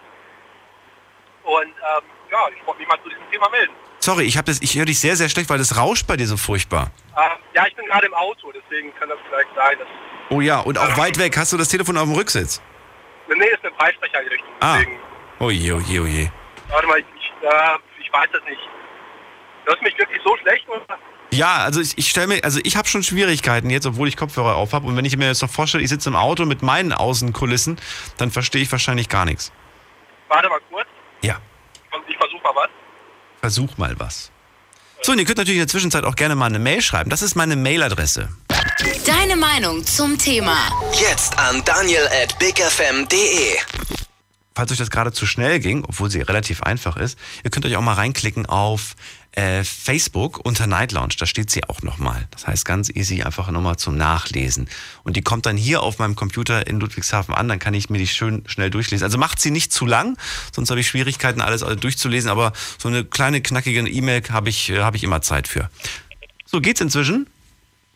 Und 1.42 1.66
ähm, 1.66 2.17
ja, 2.30 2.38
ich 2.54 2.66
wollte 2.66 2.80
mich 2.80 2.88
mal 2.88 2.98
zu 3.02 3.08
diesem 3.08 3.30
Thema 3.30 3.48
melden. 3.50 3.72
Sorry, 4.00 4.24
ich, 4.24 4.40
das- 4.42 4.62
ich 4.62 4.76
höre 4.76 4.84
dich 4.86 5.00
sehr, 5.00 5.16
sehr 5.16 5.28
schlecht, 5.28 5.50
weil 5.50 5.58
das 5.58 5.76
rauscht 5.76 6.06
bei 6.06 6.16
dir 6.16 6.26
so 6.26 6.36
furchtbar. 6.36 6.90
Ähm, 7.16 7.22
ja, 7.54 7.66
ich 7.66 7.74
bin 7.74 7.86
gerade 7.86 8.06
im 8.06 8.14
Auto, 8.14 8.52
deswegen 8.52 8.94
kann 8.96 9.08
das 9.08 9.18
vielleicht 9.28 9.48
sein. 9.54 9.78
Dass, 9.78 9.88
Oh 10.30 10.40
ja, 10.40 10.60
und 10.60 10.78
auch 10.78 10.96
weit 10.98 11.18
weg. 11.18 11.36
Hast 11.36 11.52
du 11.52 11.56
das 11.56 11.68
Telefon 11.68 11.96
auf 11.96 12.04
dem 12.04 12.14
Rücksitz? 12.14 12.60
nee, 13.28 13.44
ist 13.46 13.64
eine 13.64 13.74
Freisprecherrichtung. 13.76 14.48
Ah. 14.60 14.76
Deswegen, 14.78 14.98
Oje, 15.40 15.74
oje, 15.76 16.02
oje. 16.02 16.32
warte 16.68 16.86
mal, 16.86 16.98
ich, 16.98 17.06
ich, 17.18 17.32
äh, 17.48 17.78
ich 18.00 18.12
weiß 18.12 18.28
das 18.32 18.42
nicht. 18.44 18.60
Du 19.64 19.72
hast 19.72 19.82
mich 19.82 19.96
wirklich 19.98 20.20
so 20.24 20.36
schlecht 20.38 20.66
oder? 20.68 20.82
Ja, 21.30 21.56
also 21.58 21.80
ich, 21.80 21.96
ich 21.98 22.08
stelle 22.08 22.26
mir, 22.26 22.42
also 22.42 22.58
ich 22.64 22.76
habe 22.76 22.88
schon 22.88 23.02
Schwierigkeiten 23.02 23.68
jetzt, 23.70 23.86
obwohl 23.86 24.08
ich 24.08 24.16
Kopfhörer 24.16 24.56
auf 24.56 24.72
habe. 24.72 24.86
Und 24.86 24.96
wenn 24.96 25.04
ich 25.04 25.16
mir 25.16 25.26
jetzt 25.26 25.42
noch 25.42 25.50
vorstelle, 25.50 25.84
ich 25.84 25.90
sitze 25.90 26.08
im 26.08 26.16
Auto 26.16 26.46
mit 26.46 26.62
meinen 26.62 26.92
Außenkulissen, 26.92 27.78
dann 28.16 28.30
verstehe 28.30 28.62
ich 28.62 28.72
wahrscheinlich 28.72 29.08
gar 29.10 29.26
nichts. 29.26 29.52
Warte 30.28 30.48
mal 30.48 30.60
kurz. 30.70 30.86
Ja. 31.22 31.36
Ich 32.08 32.16
versuche 32.16 32.42
mal 32.42 32.54
was. 32.54 32.68
Versuch 33.40 33.76
mal 33.78 33.98
was. 33.98 34.30
So, 35.02 35.12
und 35.12 35.18
ihr 35.18 35.24
könnt 35.24 35.38
natürlich 35.38 35.58
in 35.58 35.62
der 35.62 35.68
Zwischenzeit 35.68 36.04
auch 36.04 36.16
gerne 36.16 36.34
mal 36.34 36.46
eine 36.46 36.58
Mail 36.58 36.82
schreiben. 36.82 37.10
Das 37.10 37.22
ist 37.22 37.34
meine 37.34 37.56
Mailadresse. 37.56 38.28
Deine 39.06 39.36
Meinung 39.36 39.84
zum 39.84 40.18
Thema. 40.18 40.70
Jetzt 40.92 41.38
an 41.38 41.62
daniel 41.64 42.08
at 42.22 42.38
bigfm.de. 42.38 43.56
Falls 44.54 44.72
euch 44.72 44.78
das 44.78 44.90
gerade 44.90 45.12
zu 45.12 45.24
schnell 45.24 45.60
ging, 45.60 45.84
obwohl 45.84 46.10
sie 46.10 46.20
relativ 46.20 46.62
einfach 46.64 46.96
ist, 46.96 47.16
ihr 47.44 47.50
könnt 47.50 47.64
euch 47.64 47.76
auch 47.76 47.80
mal 47.80 47.94
reinklicken 47.94 48.46
auf 48.46 48.96
äh, 49.38 49.62
Facebook 49.62 50.44
unter 50.44 50.66
Night 50.66 50.90
Lounge. 50.92 51.14
Da 51.18 51.24
steht 51.26 51.48
sie 51.50 51.62
auch 51.68 51.82
nochmal. 51.82 52.26
Das 52.32 52.46
heißt 52.46 52.64
ganz 52.64 52.90
easy, 52.90 53.22
einfach 53.22 53.50
nochmal 53.50 53.76
zum 53.76 53.96
Nachlesen. 53.96 54.68
Und 55.04 55.16
die 55.16 55.22
kommt 55.22 55.46
dann 55.46 55.56
hier 55.56 55.82
auf 55.82 55.98
meinem 55.98 56.16
Computer 56.16 56.66
in 56.66 56.80
Ludwigshafen 56.80 57.32
an. 57.34 57.46
Dann 57.48 57.58
kann 57.60 57.72
ich 57.74 57.88
mir 57.88 57.98
die 57.98 58.06
schön 58.08 58.42
schnell 58.48 58.70
durchlesen. 58.70 59.04
Also 59.04 59.16
macht 59.16 59.40
sie 59.40 59.50
nicht 59.52 59.72
zu 59.72 59.86
lang, 59.86 60.18
sonst 60.52 60.70
habe 60.70 60.80
ich 60.80 60.88
Schwierigkeiten, 60.88 61.40
alles 61.40 61.60
durchzulesen. 61.60 62.30
Aber 62.30 62.52
so 62.78 62.88
eine 62.88 63.04
kleine, 63.04 63.40
knackige 63.40 63.80
E-Mail 63.88 64.22
habe 64.30 64.48
ich, 64.48 64.70
äh, 64.70 64.80
habe 64.80 64.96
ich 64.96 65.04
immer 65.04 65.22
Zeit 65.22 65.46
für. 65.46 65.70
So, 66.44 66.60
geht's 66.60 66.80
inzwischen? 66.80 67.28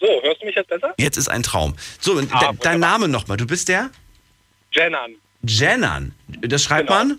So, 0.01 0.07
hörst 0.23 0.43
du 0.43 0.47
mich 0.47 0.55
jetzt 0.55 0.69
besser? 0.69 0.95
Jetzt 0.99 1.17
ist 1.17 1.29
ein 1.29 1.43
Traum. 1.43 1.75
So, 2.01 2.21
Ah, 2.31 2.53
dein 2.61 2.79
Name 2.81 3.09
nochmal. 3.09 3.37
Du 3.37 3.47
bist 3.47 3.69
der? 3.69 3.91
Jennern. 4.73 5.13
Jenan. 5.43 6.15
Das 6.29 6.63
schreibt 6.63 6.89
Genau. 6.89 6.99
man? 7.05 7.19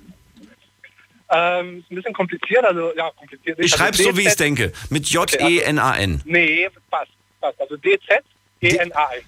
Ähm, 1.36 1.80
ist 1.80 1.92
ein 1.92 1.96
bisschen 1.96 2.14
kompliziert, 2.14 2.64
also 2.64 2.94
ja, 2.96 3.10
kompliziert. 3.12 3.58
Ich 3.60 3.64
nicht. 3.64 3.76
schreibe 3.76 3.98
also 3.98 4.12
so, 4.12 4.18
wie 4.18 4.22
ich 4.22 4.28
es 4.28 4.36
denke. 4.36 4.72
Mit 4.90 5.08
J-E-N-A-N. 5.10 6.22
Nee, 6.26 6.70
passt. 6.92 7.12
passt. 7.42 7.60
Also 7.60 7.76
DZ, 7.78 8.24
E-N-A-N. 8.62 9.22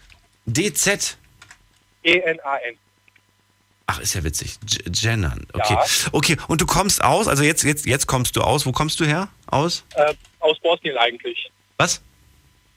D-Z. 0.46 1.18
E-N-A-N. 2.04 2.78
Ach, 3.88 4.00
ist 4.00 4.14
ja 4.16 4.24
witzig. 4.24 4.58
J- 4.68 4.96
Jenan. 4.98 5.46
Okay. 5.54 5.74
Ja. 5.74 5.86
Okay, 6.12 6.38
und 6.48 6.62
du 6.62 6.66
kommst 6.66 7.04
aus, 7.04 7.28
also 7.28 7.44
jetzt, 7.44 7.64
jetzt, 7.64 7.86
jetzt 7.86 8.08
kommst 8.08 8.36
du 8.36 8.42
aus. 8.42 8.66
Wo 8.66 8.72
kommst 8.72 9.00
du 9.00 9.06
her? 9.06 9.28
Aus? 9.48 9.84
Äh, 9.96 10.14
aus 10.40 10.60
Bosnien 10.60 10.98
eigentlich. 10.98 11.52
Was? 11.78 12.02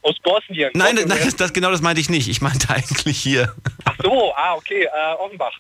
Aus 0.03 0.17
Bosnien. 0.23 0.71
Nein, 0.75 0.97
Bosnien 0.97 1.09
nein 1.09 1.19
das, 1.25 1.37
das, 1.37 1.53
genau 1.53 1.71
das 1.71 1.81
meinte 1.83 2.01
ich 2.01 2.09
nicht. 2.11 2.29
Ich 2.29 2.41
meinte 2.41 2.69
eigentlich 2.75 3.19
hier. 3.19 3.55
Ach 3.85 3.97
so, 4.03 4.35
ah, 4.35 4.55
okay, 4.55 4.85
äh, 4.85 5.15
Offenbach. 5.19 5.53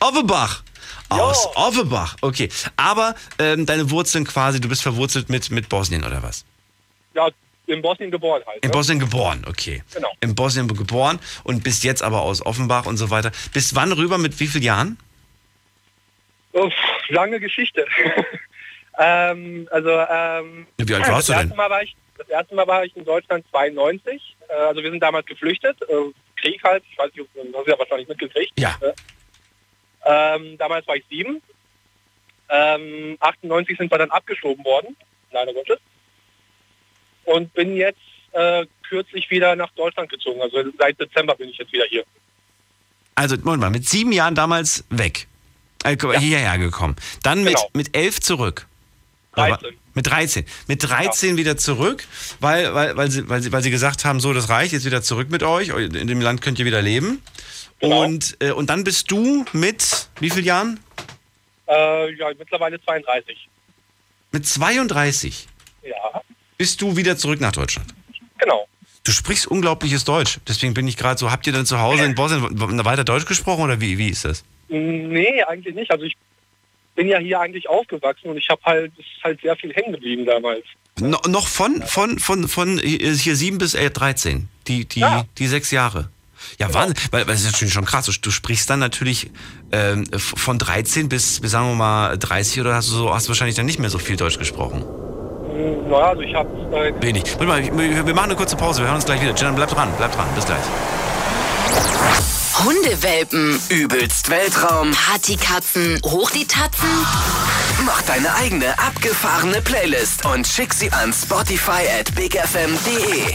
Offenbach. 0.00 0.62
Aus 1.08 1.44
Jo. 1.44 1.50
Offenbach. 1.54 2.16
Okay. 2.20 2.48
Aber 2.76 3.14
ähm, 3.38 3.66
deine 3.66 3.90
Wurzeln 3.90 4.24
quasi, 4.24 4.60
du 4.60 4.68
bist 4.68 4.82
verwurzelt 4.82 5.28
mit, 5.28 5.50
mit 5.50 5.68
Bosnien 5.68 6.04
oder 6.04 6.22
was? 6.22 6.44
Ja, 7.14 7.28
in 7.66 7.80
Bosnien 7.82 8.10
geboren 8.10 8.42
halt. 8.46 8.62
In 8.62 8.68
ne? 8.68 8.72
Bosnien 8.72 8.98
geboren, 8.98 9.44
okay. 9.48 9.82
Genau. 9.94 10.10
In 10.20 10.34
Bosnien 10.34 10.68
geboren 10.68 11.18
und 11.44 11.64
bist 11.64 11.84
jetzt 11.84 12.02
aber 12.02 12.22
aus 12.22 12.44
Offenbach 12.44 12.86
und 12.86 12.96
so 12.96 13.10
weiter. 13.10 13.30
Bis 13.52 13.74
wann 13.74 13.92
rüber, 13.92 14.18
mit 14.18 14.38
wie 14.40 14.46
vielen 14.46 14.64
Jahren? 14.64 14.98
Uff, 16.52 16.72
lange 17.08 17.40
Geschichte. 17.40 17.86
ähm, 18.98 19.68
also, 19.70 19.90
ähm, 19.90 20.66
Wie 20.76 20.94
alt 20.94 21.08
warst 21.08 21.10
das 21.10 21.26
du 21.26 21.32
erste 21.32 21.48
denn? 21.48 21.56
Mal 21.56 21.70
war 21.70 21.82
ich, 21.82 21.96
das 22.18 22.28
erste 22.28 22.54
Mal 22.54 22.66
war 22.66 22.84
ich 22.84 22.96
in 22.96 23.04
Deutschland 23.04 23.44
92. 23.50 24.36
Äh, 24.48 24.52
also 24.52 24.82
wir 24.82 24.90
sind 24.90 25.00
damals 25.00 25.26
geflüchtet. 25.26 25.80
Äh, 25.82 26.12
Krieg 26.40 26.62
halt, 26.62 26.84
ich 26.90 26.98
weiß 26.98 27.10
nicht, 27.14 27.28
du 27.34 27.58
hast 27.58 27.66
ja 27.66 27.78
wahrscheinlich 27.78 28.08
mitgekriegt. 28.08 28.52
Ja. 28.58 28.76
Ähm, 30.04 30.58
damals 30.58 30.86
war 30.86 30.96
ich 30.96 31.04
sieben. 31.10 31.40
Ähm, 32.48 33.16
98 33.20 33.78
sind 33.78 33.90
wir 33.90 33.98
dann 33.98 34.10
abgeschoben 34.10 34.64
worden, 34.64 34.96
leider 35.32 35.52
Gottes. 35.54 35.78
Und 37.24 37.52
bin 37.54 37.76
jetzt 37.76 37.98
äh, 38.32 38.66
kürzlich 38.88 39.30
wieder 39.30 39.56
nach 39.56 39.70
Deutschland 39.72 40.10
gezogen. 40.10 40.42
Also 40.42 40.62
seit 40.78 41.00
Dezember 41.00 41.34
bin 41.36 41.48
ich 41.48 41.56
jetzt 41.56 41.72
wieder 41.72 41.86
hier. 41.86 42.04
Also, 43.14 43.36
Moment 43.42 43.60
mal, 43.60 43.70
mit 43.70 43.88
sieben 43.88 44.12
Jahren 44.12 44.34
damals 44.34 44.84
weg. 44.90 45.26
Äh, 45.84 45.96
Hierher 46.18 46.58
gekommen. 46.58 46.96
Dann 47.22 47.44
mit, 47.44 47.54
Genau. 47.54 47.70
mit 47.72 47.96
elf 47.96 48.20
zurück. 48.20 48.66
Aber- 49.32 49.56
13. 49.58 49.78
Mit 49.96 50.06
13. 50.08 50.44
Mit 50.66 50.82
13 50.82 51.36
wieder 51.36 51.56
zurück, 51.56 52.04
weil, 52.40 52.74
weil, 52.74 52.96
weil, 52.96 53.10
sie, 53.12 53.28
weil, 53.28 53.40
sie, 53.42 53.52
weil 53.52 53.62
sie 53.62 53.70
gesagt 53.70 54.04
haben, 54.04 54.18
so, 54.18 54.32
das 54.32 54.48
reicht, 54.48 54.72
jetzt 54.72 54.84
wieder 54.84 55.02
zurück 55.02 55.30
mit 55.30 55.44
euch. 55.44 55.68
In 55.68 56.08
dem 56.08 56.20
Land 56.20 56.42
könnt 56.42 56.58
ihr 56.58 56.64
wieder 56.64 56.82
leben. 56.82 57.22
Genau. 57.84 58.02
Und, 58.04 58.36
äh, 58.40 58.50
und 58.52 58.70
dann 58.70 58.84
bist 58.84 59.10
du 59.10 59.44
mit 59.52 60.08
wie 60.20 60.30
vielen 60.30 60.44
Jahren? 60.46 60.80
Äh, 61.68 62.14
ja, 62.14 62.28
mittlerweile 62.38 62.80
32. 62.82 63.48
Mit 64.32 64.46
32 64.46 65.46
Ja, 65.82 66.22
bist 66.58 66.80
du 66.82 66.96
wieder 66.96 67.16
zurück 67.16 67.40
nach 67.40 67.52
Deutschland. 67.52 67.94
genau. 68.38 68.66
Du 69.06 69.12
sprichst 69.12 69.46
unglaubliches 69.46 70.04
Deutsch. 70.04 70.38
Deswegen 70.48 70.72
bin 70.72 70.88
ich 70.88 70.96
gerade 70.96 71.18
so, 71.18 71.30
habt 71.30 71.46
ihr 71.46 71.52
dann 71.52 71.66
zu 71.66 71.78
Hause 71.78 72.04
in 72.06 72.14
Bosnien 72.14 72.84
weiter 72.86 73.04
Deutsch 73.04 73.26
gesprochen 73.26 73.64
oder 73.64 73.78
wie, 73.80 73.98
wie 73.98 74.08
ist 74.08 74.24
das? 74.24 74.44
Nee, 74.68 75.42
eigentlich 75.42 75.74
nicht. 75.74 75.90
Also 75.90 76.04
ich 76.04 76.16
bin 76.94 77.08
ja 77.08 77.18
hier 77.18 77.38
eigentlich 77.38 77.68
aufgewachsen 77.68 78.30
und 78.30 78.38
ich 78.38 78.48
habe 78.48 78.62
halt, 78.64 78.92
es 78.98 79.04
ist 79.04 79.22
halt 79.22 79.40
sehr 79.42 79.56
viel 79.56 79.74
hängen 79.74 79.92
geblieben 79.92 80.24
damals. 80.24 80.64
No, 80.98 81.18
noch 81.28 81.46
von, 81.48 81.82
von, 81.82 82.18
von, 82.18 82.48
von 82.48 82.78
hier 82.78 83.36
7 83.36 83.58
bis 83.58 83.74
äh, 83.74 83.90
13, 83.90 84.48
die, 84.68 84.86
die, 84.86 85.00
Ja. 85.00 85.26
die 85.36 85.48
sechs 85.48 85.70
Jahre. 85.70 86.08
Ja, 86.58 86.72
Wahnsinn, 86.72 86.96
weil, 87.10 87.26
weil 87.26 87.34
das 87.34 87.42
ist 87.44 87.52
natürlich 87.52 87.74
schon 87.74 87.84
krass. 87.84 88.06
Du, 88.06 88.12
du 88.20 88.30
sprichst 88.30 88.68
dann 88.70 88.78
natürlich 88.80 89.30
ähm, 89.72 90.04
von 90.16 90.58
13 90.58 91.08
bis, 91.08 91.40
bis, 91.40 91.50
sagen 91.50 91.68
wir 91.68 91.74
mal, 91.74 92.16
30 92.18 92.60
oder 92.60 92.74
hast 92.74 92.88
du 92.90 92.94
so, 92.94 93.14
hast 93.14 93.26
du 93.26 93.28
wahrscheinlich 93.30 93.56
dann 93.56 93.66
nicht 93.66 93.78
mehr 93.78 93.90
so 93.90 93.98
viel 93.98 94.16
Deutsch 94.16 94.38
gesprochen. 94.38 94.82
Hm, 94.82 95.88
Naja, 95.88 96.06
also 96.10 96.22
ich 96.22 96.34
habe 96.34 96.48
äh, 96.76 97.02
Wenig. 97.02 97.24
Warte 97.38 97.46
mal, 97.46 97.62
wir 97.78 98.06
wir 98.06 98.14
machen 98.14 98.26
eine 98.30 98.36
kurze 98.36 98.56
Pause, 98.56 98.80
wir 98.80 98.86
hören 98.86 98.96
uns 98.96 99.04
gleich 99.04 99.20
wieder. 99.20 99.34
Jenna, 99.34 99.52
bleib 99.52 99.70
dran, 99.70 99.88
bleib 99.96 100.12
dran, 100.14 100.26
bis 100.34 100.44
gleich. 100.46 100.64
Hundewelpen, 102.64 103.60
Übelst 103.68 104.30
Weltraum. 104.30 104.92
Partykatzen, 104.92 106.00
hoch 106.04 106.30
die 106.30 106.46
Tatzen. 106.46 106.88
Mach 107.84 108.00
deine 108.02 108.32
eigene 108.34 108.78
abgefahrene 108.78 109.60
Playlist 109.60 110.24
und 110.24 110.46
schick 110.46 110.72
sie 110.72 110.90
an 110.92 111.12
Spotify 111.12 111.82
at 112.00 112.14
bigfm.de. 112.14 113.34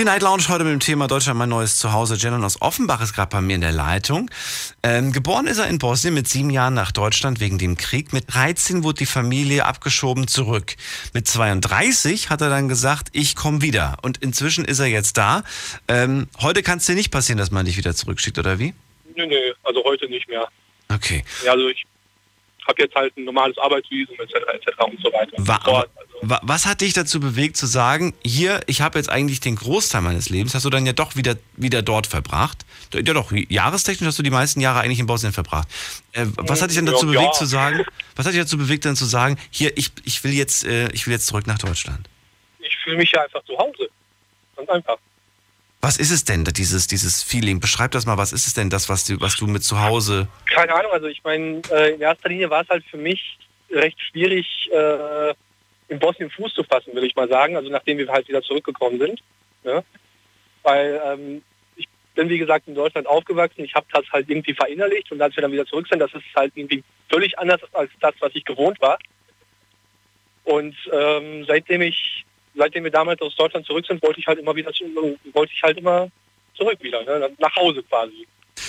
Die 0.00 0.06
Night 0.06 0.22
Lounge 0.22 0.44
heute 0.48 0.64
mit 0.64 0.72
dem 0.72 0.80
Thema 0.80 1.08
Deutschland 1.08 1.38
mein 1.38 1.50
neues 1.50 1.76
Zuhause. 1.76 2.14
Jenan 2.14 2.42
aus 2.42 2.62
Offenbach 2.62 3.02
ist 3.02 3.12
gerade 3.12 3.28
bei 3.28 3.42
mir 3.42 3.56
in 3.56 3.60
der 3.60 3.70
Leitung. 3.70 4.30
Ähm, 4.82 5.12
geboren 5.12 5.46
ist 5.46 5.58
er 5.58 5.68
in 5.68 5.78
Bosnien 5.78 6.14
mit 6.14 6.26
sieben 6.26 6.48
Jahren 6.48 6.72
nach 6.72 6.90
Deutschland 6.90 7.38
wegen 7.38 7.58
dem 7.58 7.76
Krieg. 7.76 8.14
Mit 8.14 8.32
13 8.32 8.82
wurde 8.82 9.00
die 9.00 9.04
Familie 9.04 9.66
abgeschoben 9.66 10.26
zurück. 10.26 10.76
Mit 11.12 11.28
32 11.28 12.30
hat 12.30 12.40
er 12.40 12.48
dann 12.48 12.66
gesagt, 12.70 13.08
ich 13.12 13.36
komme 13.36 13.60
wieder. 13.60 13.98
Und 14.00 14.16
inzwischen 14.22 14.64
ist 14.64 14.78
er 14.78 14.86
jetzt 14.86 15.18
da. 15.18 15.44
Ähm, 15.86 16.28
heute 16.40 16.62
kann 16.62 16.78
es 16.78 16.86
dir 16.86 16.94
nicht 16.94 17.10
passieren, 17.10 17.36
dass 17.36 17.50
man 17.50 17.66
dich 17.66 17.76
wieder 17.76 17.94
zurückschickt, 17.94 18.38
oder 18.38 18.58
wie? 18.58 18.72
nö, 19.14 19.26
nö, 19.26 19.52
also 19.64 19.84
heute 19.84 20.08
nicht 20.08 20.26
mehr. 20.30 20.48
Okay. 20.88 21.24
Ja, 21.44 21.52
also 21.52 21.68
ich 21.68 21.84
habe 22.66 22.80
jetzt 22.80 22.94
halt 22.94 23.14
ein 23.18 23.24
normales 23.24 23.58
Arbeitsvisum 23.58 24.16
etc. 24.18 24.34
etc. 24.54 24.68
und 24.80 25.00
so 25.02 25.12
weiter. 25.12 25.32
Wa 25.36 25.60
Dort, 25.62 25.90
also, 25.94 25.98
wa 25.98 25.99
was 26.22 26.66
hat 26.66 26.80
dich 26.80 26.92
dazu 26.92 27.20
bewegt 27.20 27.56
zu 27.56 27.66
sagen, 27.66 28.14
hier, 28.24 28.60
ich 28.66 28.80
habe 28.80 28.98
jetzt 28.98 29.08
eigentlich 29.08 29.40
den 29.40 29.56
Großteil 29.56 30.02
meines 30.02 30.28
Lebens, 30.28 30.54
hast 30.54 30.64
du 30.64 30.70
dann 30.70 30.86
ja 30.86 30.92
doch 30.92 31.16
wieder, 31.16 31.36
wieder 31.56 31.82
dort 31.82 32.06
verbracht? 32.06 32.64
Ja 32.92 33.00
doch, 33.02 33.32
jahrestechnisch 33.32 34.06
hast 34.06 34.18
du 34.18 34.22
die 34.22 34.30
meisten 34.30 34.60
Jahre 34.60 34.80
eigentlich 34.80 34.98
in 34.98 35.06
Bosnien 35.06 35.32
verbracht. 35.32 35.68
Äh, 36.12 36.26
was 36.36 36.62
hat 36.62 36.70
dich 36.70 36.76
dann 36.76 36.86
dazu 36.86 37.06
Ja, 37.06 37.12
bewegt 37.12 37.34
ja. 37.34 37.38
zu 37.38 37.46
sagen, 37.46 37.84
was 38.16 38.26
hat 38.26 38.34
dich 38.34 38.40
dazu 38.40 38.58
bewegt 38.58 38.84
dann 38.84 38.96
zu 38.96 39.04
sagen, 39.04 39.38
hier, 39.50 39.76
ich, 39.76 39.92
ich 40.04 40.22
will 40.24 40.32
jetzt, 40.32 40.64
äh, 40.64 40.88
ich 40.92 41.06
will 41.06 41.12
jetzt 41.12 41.26
zurück 41.26 41.46
nach 41.46 41.58
Deutschland? 41.58 42.08
ich 42.70 42.76
fühle 42.84 42.96
mich 42.96 43.12
ja 43.12 43.22
einfach 43.22 43.42
zu 43.44 43.56
Hause. 43.58 43.88
Ganz 44.56 44.68
einfach. 44.68 44.96
Was 45.80 45.96
ist 45.96 46.10
es 46.10 46.24
denn, 46.24 46.44
dieses, 46.44 46.86
dieses 46.86 47.22
Feeling? 47.22 47.58
Beschreib 47.58 47.90
das 47.92 48.04
mal, 48.04 48.18
was 48.18 48.32
ist 48.32 48.46
es 48.46 48.54
denn, 48.54 48.68
das, 48.68 48.88
was 48.88 49.04
du, 49.04 49.18
was 49.20 49.36
du 49.36 49.46
mit 49.46 49.64
zu 49.64 49.80
Hause. 49.80 50.28
Keine 50.46 50.74
Ahnung, 50.74 50.92
also 50.92 51.06
ich 51.06 51.22
meine, 51.24 51.62
äh, 51.70 51.94
in 51.94 52.00
erster 52.00 52.28
Linie 52.28 52.50
war 52.50 52.62
es 52.62 52.68
halt 52.68 52.84
für 52.90 52.98
mich 52.98 53.38
recht 53.70 53.98
schwierig, 54.10 54.46
äh, 54.72 55.34
in 55.90 55.98
Bosnien 55.98 56.30
Fuß 56.30 56.54
zu 56.54 56.62
fassen, 56.62 56.94
will 56.94 57.04
ich 57.04 57.16
mal 57.16 57.28
sagen, 57.28 57.56
also 57.56 57.68
nachdem 57.68 57.98
wir 57.98 58.08
halt 58.08 58.28
wieder 58.28 58.42
zurückgekommen 58.42 58.98
sind. 58.98 59.20
Ne? 59.64 59.84
Weil 60.62 61.00
ähm, 61.04 61.42
ich 61.76 61.88
bin, 62.14 62.28
wie 62.28 62.38
gesagt, 62.38 62.68
in 62.68 62.74
Deutschland 62.74 63.06
aufgewachsen, 63.06 63.64
ich 63.64 63.74
habe 63.74 63.86
das 63.92 64.04
halt 64.12 64.30
irgendwie 64.30 64.54
verinnerlicht 64.54 65.10
und 65.10 65.20
als 65.20 65.36
wir 65.36 65.42
dann 65.42 65.52
wieder 65.52 65.66
zurück 65.66 65.88
sind, 65.88 65.98
das 65.98 66.14
ist 66.14 66.24
halt 66.34 66.52
irgendwie 66.54 66.84
völlig 67.10 67.38
anders 67.38 67.60
als 67.72 67.90
das, 68.00 68.14
was 68.20 68.34
ich 68.34 68.44
gewohnt 68.44 68.80
war. 68.80 68.98
Und 70.44 70.76
ähm, 70.92 71.44
seitdem 71.46 71.82
ich, 71.82 72.24
seitdem 72.54 72.84
wir 72.84 72.90
damals 72.90 73.20
aus 73.20 73.34
Deutschland 73.34 73.66
zurück 73.66 73.84
sind, 73.86 74.02
wollte 74.02 74.20
ich 74.20 74.26
halt 74.26 74.38
immer 74.38 74.54
wieder, 74.54 74.70
wollte 75.32 75.52
ich 75.52 75.62
halt 75.62 75.76
immer 75.76 76.08
zurück 76.54 76.78
wieder, 76.80 77.02
ne? 77.02 77.30
nach 77.38 77.56
Hause 77.56 77.82
quasi. 77.82 78.26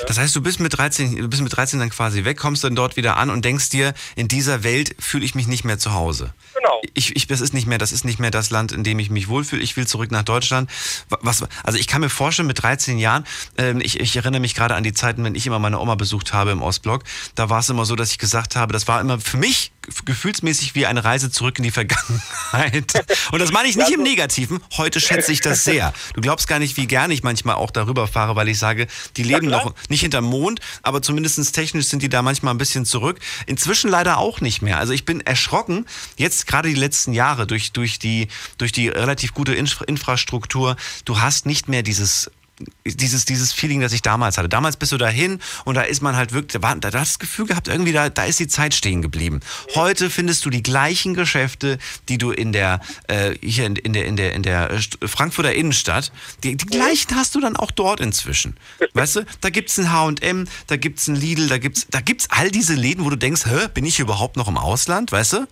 Das 0.07 0.17
heißt, 0.17 0.35
du 0.35 0.41
bist 0.41 0.59
mit 0.59 0.77
13, 0.77 1.15
du 1.17 1.27
bist 1.27 1.41
mit 1.41 1.55
13 1.55 1.79
dann 1.79 1.89
quasi 1.89 2.23
weg, 2.23 2.37
kommst 2.37 2.63
dann 2.63 2.75
dort 2.75 2.95
wieder 2.97 3.17
an 3.17 3.29
und 3.29 3.43
denkst 3.43 3.69
dir, 3.69 3.93
in 4.15 4.27
dieser 4.27 4.63
Welt 4.63 4.95
fühle 4.99 5.25
ich 5.25 5.35
mich 5.35 5.47
nicht 5.47 5.63
mehr 5.65 5.77
zu 5.79 5.93
Hause. 5.93 6.33
Genau. 6.55 6.81
Ich, 6.93 7.15
ich, 7.15 7.27
das 7.27 7.41
ist 7.41 7.53
nicht 7.53 7.67
mehr, 7.67 7.77
das 7.77 7.91
ist 7.91 8.05
nicht 8.05 8.19
mehr 8.19 8.31
das 8.31 8.49
Land, 8.49 8.71
in 8.71 8.83
dem 8.83 8.99
ich 8.99 9.09
mich 9.09 9.27
wohlfühle. 9.27 9.61
Ich 9.61 9.77
will 9.77 9.85
zurück 9.87 10.11
nach 10.11 10.23
Deutschland. 10.23 10.69
Wa- 11.09 11.19
Was, 11.21 11.43
also 11.63 11.77
ich 11.77 11.87
kann 11.87 12.01
mir 12.01 12.09
vorstellen, 12.09 12.47
mit 12.47 12.61
13 12.61 12.97
Jahren, 12.97 13.25
ähm, 13.57 13.81
ich, 13.81 13.99
ich 13.99 14.15
erinnere 14.15 14.39
mich 14.41 14.55
gerade 14.55 14.75
an 14.75 14.83
die 14.83 14.93
Zeiten, 14.93 15.23
wenn 15.23 15.35
ich 15.35 15.45
immer 15.45 15.59
meine 15.59 15.79
Oma 15.79 15.95
besucht 15.95 16.33
habe 16.33 16.51
im 16.51 16.61
Ostblock. 16.61 17.03
Da 17.35 17.49
war 17.49 17.59
es 17.59 17.69
immer 17.69 17.85
so, 17.85 17.95
dass 17.95 18.11
ich 18.11 18.17
gesagt 18.17 18.55
habe, 18.55 18.73
das 18.73 18.87
war 18.87 18.99
immer 19.01 19.19
für 19.19 19.37
mich 19.37 19.71
gefühlsmäßig 20.05 20.75
wie 20.75 20.85
eine 20.85 21.03
Reise 21.03 21.31
zurück 21.31 21.57
in 21.57 21.63
die 21.63 21.71
Vergangenheit. 21.71 23.03
Und 23.31 23.39
das 23.39 23.51
meine 23.51 23.67
ich 23.67 23.75
nicht 23.75 23.91
im 23.91 24.03
Negativen. 24.03 24.61
Heute 24.77 24.99
schätze 24.99 25.31
ich 25.31 25.41
das 25.41 25.63
sehr. 25.63 25.93
Du 26.13 26.21
glaubst 26.21 26.47
gar 26.47 26.59
nicht, 26.59 26.77
wie 26.77 26.87
gerne 26.87 27.13
ich 27.13 27.23
manchmal 27.23 27.55
auch 27.55 27.71
darüber 27.71 28.07
fahre, 28.07 28.35
weil 28.35 28.47
ich 28.47 28.59
sage, 28.59 28.87
die 29.17 29.23
leben 29.23 29.47
noch 29.47 29.73
nicht 29.89 30.01
hinterm 30.01 30.25
Mond, 30.25 30.59
aber 30.83 31.01
zumindest 31.01 31.53
technisch 31.53 31.87
sind 31.87 32.03
die 32.03 32.09
da 32.09 32.21
manchmal 32.21 32.53
ein 32.53 32.57
bisschen 32.57 32.85
zurück. 32.85 33.19
Inzwischen 33.47 33.89
leider 33.89 34.17
auch 34.17 34.41
nicht 34.41 34.61
mehr. 34.61 34.77
Also 34.77 34.93
ich 34.93 35.05
bin 35.05 35.21
erschrocken, 35.21 35.85
jetzt 36.17 36.47
gerade 36.47 36.69
die 36.69 36.75
letzten 36.75 37.13
Jahre 37.13 37.47
durch, 37.47 37.71
durch, 37.71 37.99
die, 37.99 38.27
durch 38.57 38.71
die 38.71 38.89
relativ 38.89 39.33
gute 39.33 39.53
Infra 39.53 39.85
Infrastruktur, 39.85 40.75
du 41.05 41.19
hast 41.19 41.45
nicht 41.45 41.67
mehr 41.67 41.83
dieses 41.83 42.29
dieses, 42.85 43.25
dieses 43.25 43.53
Feeling, 43.53 43.81
das 43.81 43.93
ich 43.93 44.01
damals 44.01 44.37
hatte. 44.37 44.49
Damals 44.49 44.77
bist 44.77 44.91
du 44.91 44.97
dahin 44.97 45.39
und 45.65 45.75
da 45.75 45.81
ist 45.81 46.01
man 46.01 46.15
halt 46.15 46.33
wirklich, 46.33 46.61
da, 46.61 46.75
da 46.75 46.87
hast 46.87 46.93
du 46.93 46.97
das 46.97 47.19
Gefühl 47.19 47.45
gehabt, 47.45 47.67
irgendwie 47.67 47.91
da, 47.91 48.09
da 48.09 48.23
ist 48.23 48.39
die 48.39 48.47
Zeit 48.47 48.73
stehen 48.73 49.01
geblieben. 49.01 49.39
Heute 49.75 50.09
findest 50.09 50.45
du 50.45 50.49
die 50.49 50.63
gleichen 50.63 51.13
Geschäfte, 51.13 51.77
die 52.09 52.17
du 52.17 52.31
in 52.31 52.51
der, 52.51 52.81
äh, 53.07 53.35
hier 53.41 53.65
in, 53.65 53.75
in 53.75 53.93
der, 53.93 54.05
in 54.05 54.15
der, 54.15 54.33
in 54.33 54.43
der 54.43 54.79
Frankfurter 55.05 55.53
Innenstadt, 55.53 56.11
die, 56.43 56.55
die 56.55 56.65
gleichen 56.65 57.15
hast 57.15 57.35
du 57.35 57.39
dann 57.39 57.55
auch 57.55 57.71
dort 57.71 57.99
inzwischen. 57.99 58.57
Weißt 58.93 59.17
du, 59.17 59.25
da 59.41 59.49
gibt's 59.49 59.77
ein 59.77 59.91
H&M, 59.91 60.47
da 60.67 60.77
gibt's 60.77 61.07
ein 61.07 61.15
Lidl, 61.15 61.47
da 61.47 61.57
gibt's, 61.57 61.87
da 61.89 62.01
gibt's 62.01 62.29
all 62.29 62.51
diese 62.51 62.73
Läden, 62.73 63.05
wo 63.05 63.09
du 63.09 63.17
denkst, 63.17 63.45
hä, 63.45 63.67
bin 63.73 63.85
ich 63.85 63.99
überhaupt 63.99 64.37
noch 64.37 64.47
im 64.47 64.57
Ausland, 64.57 65.11
weißt 65.11 65.33
du? 65.33 65.47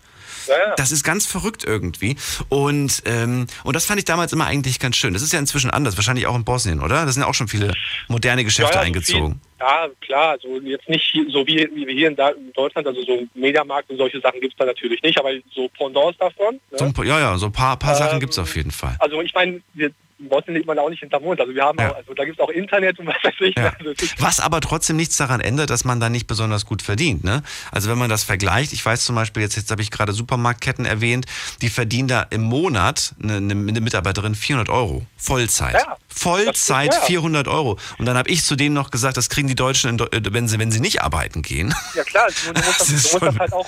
Ja, 0.50 0.58
ja. 0.58 0.76
Das 0.76 0.92
ist 0.92 1.04
ganz 1.04 1.26
verrückt 1.26 1.64
irgendwie. 1.64 2.16
Und, 2.50 3.04
ähm, 3.06 3.48
und 3.64 3.76
das 3.76 3.86
fand 3.86 4.00
ich 4.00 4.06
damals 4.06 4.34
immer 4.34 4.46
eigentlich 4.46 4.80
ganz 4.80 4.98
schön. 4.98 5.14
Das 5.14 5.22
ist 5.22 5.34
ja 5.34 5.40
inzwischen 5.40 5.72
anders, 5.72 5.96
wahrscheinlich 5.98 6.28
auch 6.28 6.36
in 6.36 6.44
Bosnien, 6.44 6.82
oder? 6.82 7.06
Da 7.06 7.12
sind 7.12 7.24
ja 7.24 7.30
auch 7.30 7.34
schon 7.34 7.48
viele 7.48 7.74
moderne 8.08 8.44
Geschäfte 8.44 8.76
Ja, 8.76 8.82
eingezogen. 8.82 9.40
Viel, 9.58 9.68
ja, 9.68 9.88
klar, 10.02 10.30
also 10.32 10.60
jetzt 10.62 10.88
nicht 10.90 11.18
so 11.30 11.46
wie, 11.46 11.70
wie 11.74 11.88
wir 11.88 11.94
hier 11.94 12.08
in, 12.08 12.16
Deutschland, 12.54 12.88
also 12.88 13.02
so 13.04 13.24
Mediamarkt 13.34 13.90
und 13.90 13.98
solche 13.98 14.20
Sachen 14.22 14.40
gibt 14.42 14.54
es 14.54 14.58
da 14.58 14.66
natürlich 14.66 15.02
nicht, 15.04 15.20
aber 15.20 15.32
so 15.54 15.70
Pendants 15.70 16.18
davon. 16.18 16.60
Ne? 16.72 16.94
So 16.94 17.04
ja, 17.04 17.20
ja, 17.20 17.38
so 17.38 17.48
ein 17.48 17.52
paar, 17.52 17.78
paar 17.78 17.96
Sachen 17.96 18.16
Ähm, 18.16 18.20
gibt's 18.20 18.40
auf 18.40 18.56
jeden 18.56 18.72
Fall. 18.72 18.96
Also 19.00 19.22
ich 19.22 19.34
meine, 19.34 19.62
Bosnien 20.20 20.56
lebt 20.56 20.68
man 20.68 20.78
auch 20.80 20.90
nicht 20.90 21.00
hinterm 21.00 21.24
Mond. 21.24 21.40
Also 21.40 21.54
wir 21.56 21.64
haben 21.64 21.80
Ja. 21.80 21.92
auch, 21.92 21.96
also 21.96 22.14
da 22.14 22.26
gibt 22.26 22.38
es 22.40 22.44
auch 22.44 22.50
Internet 22.50 23.00
und 23.00 23.08
was 23.08 23.16
weiß 23.24 23.34
ich. 23.40 23.56
Ja. 23.58 23.74
Also 23.80 23.94
Was 24.18 24.40
aber 24.40 24.60
trotzdem 24.62 24.98
nichts 24.98 25.16
daran 25.18 25.40
ändert, 25.40 25.70
dass 25.70 25.86
man 25.86 26.00
da 26.00 26.10
nicht 26.10 26.28
besonders 26.28 26.66
gut 26.66 26.82
verdient. 26.82 27.24
Ne? 27.24 27.42
Also 27.72 27.90
wenn 27.90 27.98
man 27.98 28.10
das 28.10 28.24
vergleicht, 28.24 28.74
ich 28.74 28.86
weiß 28.86 29.06
zum 29.06 29.16
Beispiel, 29.16 29.44
jetzt, 29.44 29.56
jetzt 29.56 29.72
habe 29.72 29.82
ich 29.82 29.92
gerade 29.92 30.12
Supermarktketten 30.12 30.86
erwähnt, 30.86 31.26
die 31.62 31.70
verdienen 31.70 32.08
da 32.10 32.24
im 32.30 32.42
Monat 32.42 33.14
eine, 33.24 33.36
eine 33.38 33.54
Mitarbeiterin 33.82 34.36
400 34.36 34.70
Euro. 34.70 35.06
Vollzeit. 35.18 35.74
Ja, 35.76 35.98
Vollzeit 36.10 36.90
ist- 36.94 37.00
ja. 37.00 37.06
400 37.06 37.48
Euro. 37.48 37.78
Und 37.98 38.06
dann 38.06 38.18
habe 38.18 38.30
ich 38.30 38.44
zu 38.44 38.56
denen 38.56 38.76
noch 38.76 38.92
gesagt, 38.92 39.16
das 39.18 39.30
kriegen 39.30 39.48
die 39.48 39.56
Deutschen, 39.56 39.98
in, 40.00 40.34
wenn, 40.34 40.48
sie, 40.48 40.60
wenn 40.60 40.72
sie 40.72 40.80
nicht 40.80 41.02
arbeiten 41.02 41.42
gehen. 41.42 41.74
ja 41.96 42.04
klar, 42.04 42.28
du, 42.28 42.54
du, 42.54 42.60
musst, 42.60 42.80
Das 42.82 42.88
das, 42.88 43.04
du 43.04 43.10
musst 43.20 43.22
das 43.24 43.40
halt 43.40 43.54
auch, 43.54 43.68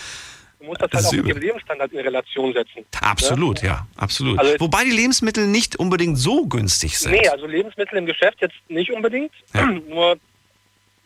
du 0.62 0.68
musst 0.68 0.82
das 0.82 0.90
Das 0.92 1.00
halt 1.04 1.08
auch 1.08 1.12
ist 1.14 1.18
mit 1.18 1.26
übel. 1.26 1.34
dem 1.34 1.42
Lebensstandard 1.48 1.92
in 1.92 2.00
Relation 2.00 2.54
setzen. 2.54 2.86
Absolut, 3.02 3.62
ja, 3.64 3.86
absolut. 3.98 4.40
Also- 4.40 4.56
Wobei 4.60 4.84
die 4.84 4.92
Lebensmittel 4.92 5.48
nicht 5.48 5.76
unbedingt 5.78 6.18
so 6.18 6.46
günstig 6.46 6.98
sind. 6.98 7.12
Nee, 7.12 7.28
also 7.28 7.46
Lebensmittel 7.48 7.98
im 7.98 8.06
Geschäft 8.06 8.38
jetzt 8.42 8.56
nicht 8.70 8.92
unbedingt. 8.92 9.32
Ja. 9.54 9.66
Nur 9.90 10.18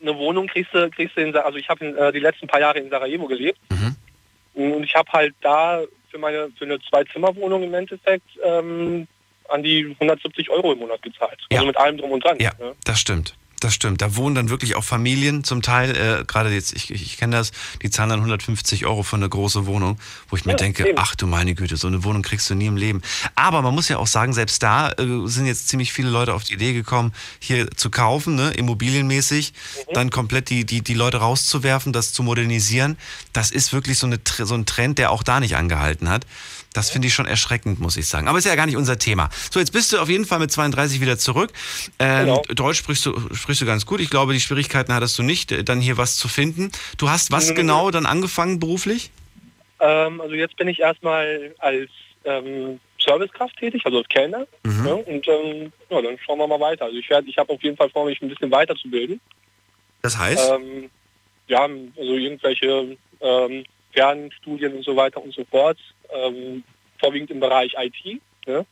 eine 0.02 0.16
Wohnung 0.18 0.46
kriegst 0.46 0.72
du, 0.74 0.88
kriegst 0.90 1.16
du 1.16 1.22
in, 1.22 1.34
also 1.34 1.56
ich 1.58 1.68
habe 1.68 1.84
äh, 1.86 2.12
die 2.12 2.18
letzten 2.20 2.46
paar 2.46 2.60
Jahre 2.60 2.78
in 2.78 2.90
Sarajevo 2.90 3.26
gelebt 3.26 3.58
Mhm. 3.70 3.96
und 4.54 4.84
ich 4.84 4.94
habe 4.94 5.10
halt 5.12 5.34
da 5.40 5.82
für 6.10 6.18
meine 6.18 6.50
für 6.58 6.64
eine 6.66 6.78
Zwei-Zimmer-Wohnung 6.80 7.62
im 7.62 7.74
Endeffekt 7.74 8.28
ähm, 8.44 9.08
an 9.48 9.62
die 9.62 9.96
170 10.00 10.50
Euro 10.50 10.72
im 10.72 10.80
Monat 10.80 11.00
gezahlt. 11.02 11.38
Ja. 11.50 11.58
Also 11.58 11.66
mit 11.66 11.76
allem 11.76 11.96
drum 11.96 12.10
und 12.12 12.22
dran. 12.24 12.36
Ja, 12.40 12.50
ne? 12.58 12.74
das 12.84 13.00
stimmt. 13.00 13.34
Das 13.60 13.72
stimmt. 13.74 14.02
Da 14.02 14.16
wohnen 14.16 14.34
dann 14.34 14.50
wirklich 14.50 14.74
auch 14.74 14.84
Familien 14.84 15.42
zum 15.42 15.62
Teil, 15.62 15.96
äh, 15.96 16.24
gerade 16.26 16.50
jetzt, 16.50 16.74
ich, 16.74 16.90
ich, 16.90 17.16
kenne 17.16 17.36
das, 17.36 17.52
die 17.82 17.88
zahlen 17.88 18.10
dann 18.10 18.18
150 18.18 18.84
Euro 18.84 19.02
für 19.02 19.16
eine 19.16 19.28
große 19.30 19.64
Wohnung, 19.64 19.98
wo 20.28 20.36
ich 20.36 20.44
mir 20.44 20.52
Ja, 20.52 20.56
denke, 20.58 20.86
eben. 20.86 20.98
ach 20.98 21.14
du 21.14 21.26
meine 21.26 21.54
Güte, 21.54 21.78
so 21.78 21.86
eine 21.86 22.04
Wohnung 22.04 22.20
kriegst 22.22 22.50
du 22.50 22.54
nie 22.54 22.66
im 22.66 22.76
Leben. 22.76 23.00
Aber 23.34 23.62
man 23.62 23.74
muss 23.74 23.88
ja 23.88 23.96
auch 23.96 24.06
sagen, 24.06 24.34
selbst 24.34 24.62
da 24.62 24.90
äh, 24.92 24.94
sind 25.24 25.46
jetzt 25.46 25.68
ziemlich 25.68 25.92
viele 25.94 26.10
Leute 26.10 26.34
auf 26.34 26.44
die 26.44 26.52
Idee 26.52 26.74
gekommen, 26.74 27.14
hier 27.38 27.70
zu 27.70 27.88
kaufen, 27.90 28.34
ne, 28.34 28.50
immobilienmäßig, 28.50 29.52
Mhm. 29.88 29.94
dann 29.94 30.10
komplett 30.10 30.50
die, 30.50 30.64
die, 30.66 30.82
die 30.82 30.94
Leute 30.94 31.16
rauszuwerfen, 31.18 31.92
das 31.94 32.12
zu 32.12 32.22
modernisieren. 32.22 32.98
Das 33.32 33.50
ist 33.50 33.72
wirklich 33.72 33.98
so, 33.98 34.06
eine, 34.06 34.18
so 34.44 34.54
ein 34.54 34.66
Trend, 34.66 34.98
der 34.98 35.10
auch 35.10 35.22
da 35.22 35.40
nicht 35.40 35.56
angehalten 35.56 36.08
hat. 36.10 36.26
Das 36.76 36.90
finde 36.90 37.08
ich 37.08 37.14
schon 37.14 37.26
erschreckend, 37.26 37.80
muss 37.80 37.96
ich 37.96 38.06
sagen. 38.06 38.28
Aber 38.28 38.38
ist 38.38 38.44
ja 38.44 38.54
gar 38.54 38.66
nicht 38.66 38.76
unser 38.76 38.98
Thema. 38.98 39.30
So, 39.50 39.58
jetzt 39.60 39.72
bist 39.72 39.92
du 39.92 39.98
auf 39.98 40.08
jeden 40.08 40.26
Fall 40.26 40.38
mit 40.38 40.52
32 40.52 41.00
wieder 41.00 41.16
zurück. 41.18 41.52
Ähm, 41.98 42.26
Genau. 42.26 42.42
Deutsch 42.54 42.78
sprichst 42.78 43.06
du, 43.06 43.34
sprichst 43.34 43.62
du 43.62 43.66
ganz 43.66 43.86
gut. 43.86 44.00
Ich 44.00 44.10
glaube, 44.10 44.32
die 44.32 44.40
Schwierigkeiten 44.40 44.92
hattest 44.92 45.18
du 45.18 45.22
nicht, 45.22 45.52
äh, 45.52 45.64
dann 45.64 45.80
hier 45.80 45.96
was 45.96 46.16
zu 46.16 46.28
finden. 46.28 46.70
Du 46.98 47.08
hast 47.08 47.30
was 47.32 47.50
Mhm. 47.50 47.54
genau 47.54 47.90
dann 47.90 48.04
angefangen 48.06 48.58
beruflich? 48.60 49.10
Ähm, 49.80 50.20
also 50.20 50.34
jetzt 50.34 50.56
bin 50.56 50.68
ich 50.68 50.80
erstmal 50.80 51.54
als 51.58 51.90
ähm, 52.24 52.80
Servicekraft 52.98 53.56
tätig, 53.56 53.82
also 53.84 53.98
als 53.98 54.08
Kellner. 54.08 54.46
Mhm. 54.64 54.82
Ne? 54.82 54.94
Und 54.96 55.28
ähm, 55.28 55.72
ja, 55.90 56.02
dann 56.02 56.18
schauen 56.24 56.38
wir 56.38 56.46
mal 56.46 56.60
weiter. 56.60 56.86
Also 56.86 56.98
ich 56.98 57.08
werde, 57.08 57.28
ich 57.28 57.38
habe 57.38 57.52
auf 57.52 57.62
jeden 57.62 57.76
Fall 57.76 57.88
vor, 57.90 58.04
mich 58.06 58.20
ein 58.20 58.28
bisschen 58.28 58.50
weiterzubilden. 58.50 59.20
Das 60.02 60.18
heißt? 60.18 60.50
Ähm, 60.50 60.90
ja, 61.48 61.60
also 61.62 62.14
irgendwelche 62.14 62.96
ähm, 63.20 63.64
Fernstudien 63.92 64.74
und 64.74 64.84
so 64.84 64.96
weiter 64.96 65.22
und 65.22 65.32
so 65.32 65.44
fort. 65.50 65.78
Ähm, 66.12 66.64
vorwiegend 66.98 67.30
im 67.30 67.40
Bereich 67.40 67.74
IT. 67.78 68.20
Ne? 68.46 68.66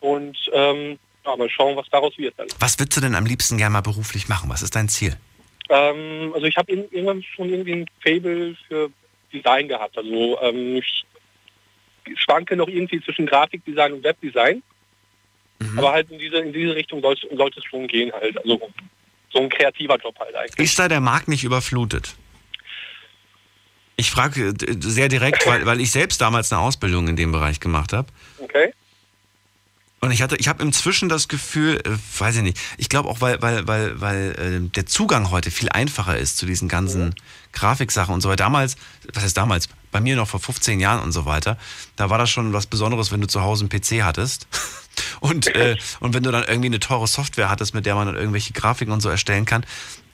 Und 0.00 0.36
ähm, 0.52 0.98
ja, 1.24 1.36
mal 1.36 1.48
schauen, 1.48 1.76
was 1.76 1.88
daraus 1.90 2.16
wird 2.18 2.34
dann. 2.36 2.46
was 2.58 2.78
würdest 2.78 2.96
du 2.96 3.00
denn 3.00 3.14
am 3.14 3.26
liebsten 3.26 3.56
gerne 3.56 3.72
mal 3.72 3.80
beruflich 3.80 4.28
machen? 4.28 4.50
Was 4.50 4.62
ist 4.62 4.76
dein 4.76 4.88
Ziel? 4.88 5.16
Ähm, 5.70 6.32
also 6.34 6.46
ich 6.46 6.56
habe 6.56 6.72
irgendwann 6.72 7.22
schon 7.22 7.48
irgendwie 7.48 7.72
ein 7.72 7.86
Fable 8.02 8.54
für 8.68 8.90
Design 9.32 9.68
gehabt. 9.68 9.96
Also 9.96 10.38
ähm, 10.42 10.76
ich 10.76 11.04
schwanke 12.16 12.56
noch 12.56 12.68
irgendwie 12.68 13.00
zwischen 13.02 13.26
Grafikdesign 13.26 13.94
und 13.94 14.04
Webdesign. 14.04 14.62
Mhm. 15.58 15.78
Aber 15.78 15.92
halt 15.92 16.10
in 16.10 16.18
diese, 16.18 16.36
in 16.38 16.52
diese 16.52 16.74
Richtung 16.74 17.00
sollte 17.00 17.26
sollte 17.34 17.60
es 17.60 17.64
schon 17.64 17.86
gehen 17.86 18.12
halt. 18.12 18.36
Also 18.38 18.60
so 19.32 19.40
ein 19.40 19.48
kreativer 19.48 19.96
Job 19.96 20.18
halt 20.18 20.34
eigentlich. 20.34 20.58
Ist 20.58 20.78
da 20.78 20.88
der 20.88 21.00
Markt 21.00 21.28
nicht 21.28 21.44
überflutet? 21.44 22.14
Ich 23.96 24.10
frage 24.10 24.48
äh, 24.48 24.76
sehr 24.80 25.08
direkt, 25.08 25.46
weil, 25.46 25.66
weil 25.66 25.80
ich 25.80 25.90
selbst 25.90 26.20
damals 26.20 26.52
eine 26.52 26.60
Ausbildung 26.60 27.08
in 27.08 27.16
dem 27.16 27.32
Bereich 27.32 27.60
gemacht 27.60 27.92
habe. 27.92 28.08
Okay? 28.38 28.72
Und 30.04 30.10
ich 30.10 30.20
hatte, 30.20 30.36
ich 30.36 30.48
habe 30.48 30.62
inzwischen 30.62 31.08
das 31.08 31.28
Gefühl, 31.28 31.80
äh, 31.82 32.20
weiß 32.20 32.36
ich 32.36 32.42
nicht, 32.42 32.58
ich 32.76 32.90
glaube 32.90 33.08
auch, 33.08 33.22
weil, 33.22 33.40
weil, 33.40 33.66
weil, 33.66 33.98
weil 34.02 34.32
äh, 34.38 34.68
der 34.68 34.84
Zugang 34.84 35.30
heute 35.30 35.50
viel 35.50 35.70
einfacher 35.70 36.18
ist 36.18 36.36
zu 36.36 36.44
diesen 36.44 36.68
ganzen 36.68 37.14
Grafiksachen 37.52 38.12
und 38.12 38.20
so 38.20 38.28
weiter. 38.28 38.44
Damals, 38.44 38.76
was 39.14 39.24
heißt 39.24 39.36
damals? 39.36 39.70
Bei 39.92 40.02
mir 40.02 40.16
noch 40.16 40.28
vor 40.28 40.40
15 40.40 40.78
Jahren 40.78 41.02
und 41.02 41.12
so 41.12 41.24
weiter, 41.24 41.56
da 41.96 42.10
war 42.10 42.18
das 42.18 42.28
schon 42.28 42.52
was 42.52 42.66
Besonderes, 42.66 43.12
wenn 43.12 43.22
du 43.22 43.28
zu 43.28 43.40
Hause 43.40 43.64
einen 43.64 43.70
PC 43.70 44.02
hattest. 44.04 44.46
Und, 45.20 45.48
äh, 45.48 45.76
und 46.00 46.14
wenn 46.14 46.22
du 46.22 46.30
dann 46.30 46.44
irgendwie 46.44 46.66
eine 46.66 46.78
teure 46.78 47.08
Software 47.08 47.50
hattest, 47.50 47.74
mit 47.74 47.84
der 47.84 47.96
man 47.96 48.06
dann 48.06 48.14
irgendwelche 48.14 48.52
Grafiken 48.52 48.92
und 48.92 49.00
so 49.00 49.08
erstellen 49.08 49.44
kann. 49.44 49.66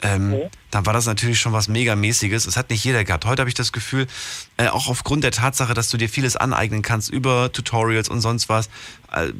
Ähm, 0.02 0.32
ja. 0.32 0.38
dann 0.70 0.86
war 0.86 0.92
das 0.92 1.06
natürlich 1.06 1.40
schon 1.40 1.52
was 1.52 1.68
Megamäßiges. 1.68 2.46
Es 2.46 2.56
hat 2.56 2.70
nicht 2.70 2.84
jeder 2.84 3.04
gehabt. 3.04 3.24
Heute 3.24 3.40
habe 3.40 3.48
ich 3.48 3.54
das 3.54 3.72
Gefühl, 3.72 4.06
äh, 4.56 4.68
auch 4.68 4.88
aufgrund 4.88 5.24
der 5.24 5.32
Tatsache, 5.32 5.74
dass 5.74 5.90
du 5.90 5.96
dir 5.96 6.08
vieles 6.08 6.36
aneignen 6.36 6.82
kannst 6.82 7.10
über 7.10 7.52
Tutorials 7.52 8.08
und 8.08 8.20
sonst 8.20 8.48
was. 8.48 8.68
Äh, 9.12 9.32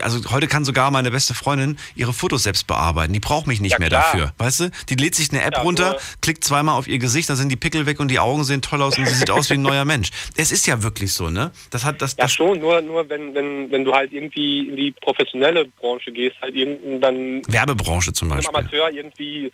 also 0.00 0.30
heute 0.30 0.48
kann 0.48 0.64
sogar 0.64 0.90
meine 0.90 1.10
beste 1.10 1.34
Freundin 1.34 1.78
ihre 1.94 2.12
Fotos 2.12 2.42
selbst 2.42 2.66
bearbeiten. 2.66 3.12
Die 3.12 3.20
braucht 3.20 3.46
mich 3.46 3.60
nicht 3.60 3.72
ja, 3.72 3.78
mehr 3.78 3.88
klar. 3.88 4.02
dafür. 4.02 4.32
Weißt 4.38 4.60
du? 4.60 4.70
Die 4.88 4.94
lädt 4.94 5.14
sich 5.14 5.30
eine 5.30 5.42
App 5.42 5.54
ja, 5.56 5.62
runter, 5.62 5.98
klickt 6.20 6.44
zweimal 6.44 6.76
auf 6.76 6.88
ihr 6.88 6.98
Gesicht, 6.98 7.30
dann 7.30 7.36
sind 7.36 7.48
die 7.48 7.56
Pickel 7.56 7.86
weg 7.86 8.00
und 8.00 8.08
die 8.08 8.18
Augen 8.18 8.44
sehen 8.44 8.62
toll 8.62 8.82
aus 8.82 8.98
und 8.98 9.06
sie 9.06 9.14
sieht 9.14 9.30
aus 9.30 9.50
wie 9.50 9.54
ein 9.54 9.62
neuer 9.62 9.84
Mensch. 9.84 10.10
Es 10.36 10.52
ist 10.52 10.66
ja 10.66 10.82
wirklich 10.82 11.12
so, 11.12 11.30
ne? 11.30 11.52
Das 11.70 11.84
hat 11.84 12.02
das. 12.02 12.12
Ja, 12.12 12.24
das 12.24 12.32
schon, 12.32 12.58
nur, 12.58 12.80
nur 12.82 13.08
wenn, 13.08 13.34
wenn, 13.34 13.70
wenn 13.70 13.84
du 13.84 13.92
halt 13.92 14.12
irgendwie 14.12 14.68
in 14.68 14.76
die 14.76 14.92
professionelle 14.92 15.66
Branche 15.66 16.12
gehst, 16.12 16.36
halt 16.40 16.54
irgendein 16.54 17.42
Werbebranche 17.46 18.12
zum 18.12 18.28
Beispiel. 18.28 18.48
Amateur 18.54 18.90
irgendwie 18.90 19.52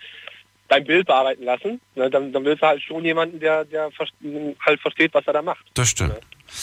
dein 0.68 0.84
Bild 0.84 1.06
bearbeiten 1.06 1.44
lassen, 1.44 1.80
ne, 1.94 2.11
dann, 2.11 2.32
dann 2.32 2.44
willst 2.44 2.62
du 2.62 2.66
halt 2.66 2.82
schon 2.82 3.04
jemanden, 3.04 3.40
der, 3.40 3.64
der 3.64 3.90
halt 4.61 4.80
versteht, 4.80 5.14
was 5.14 5.26
er 5.26 5.32
da 5.32 5.42
macht. 5.42 5.64
Das 5.74 5.88
stimmt. 5.88 6.11
Ne? 6.11 6.20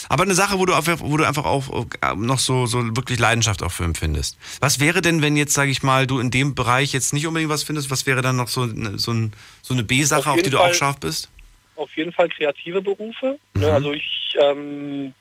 Aber 0.08 0.22
eine 0.24 0.34
Sache, 0.34 0.58
wo 0.58 0.66
du, 0.66 0.74
auf, 0.74 0.86
wo 1.00 1.16
du 1.16 1.24
einfach 1.24 1.44
auch 1.44 1.86
äh, 2.02 2.14
noch 2.16 2.38
so, 2.38 2.66
so 2.66 2.96
wirklich 2.96 3.18
Leidenschaft 3.18 3.62
auch 3.62 3.72
für 3.72 3.84
empfindest. 3.84 4.38
Was 4.60 4.80
wäre 4.80 5.02
denn, 5.02 5.22
wenn 5.22 5.36
jetzt, 5.36 5.54
sage 5.54 5.70
ich 5.70 5.82
mal, 5.82 6.06
du 6.06 6.18
in 6.18 6.30
dem 6.30 6.54
Bereich 6.54 6.92
jetzt 6.92 7.12
nicht 7.12 7.26
unbedingt 7.26 7.50
was 7.50 7.62
findest, 7.62 7.90
was 7.90 8.06
wäre 8.06 8.22
dann 8.22 8.36
noch 8.36 8.48
so, 8.48 8.62
eine, 8.62 8.98
so, 8.98 9.12
ein, 9.12 9.32
so 9.62 9.74
eine 9.74 9.84
B-Sache, 9.84 10.30
auf, 10.30 10.36
auf, 10.36 10.42
die 10.42 10.50
du 10.50 10.58
Fall, 10.58 10.70
auch 10.70 10.74
scharf 10.74 10.98
bist? 11.00 11.30
Auf 11.76 11.94
jeden 11.96 12.12
Fall 12.12 12.28
kreative 12.28 12.82
Berufe. 12.82 13.26
Ne? 13.26 13.38
Mhm. 13.54 13.60
Ne? 13.60 13.72
Also 13.72 13.92
ich 13.92 14.36
ähm, 14.40 15.14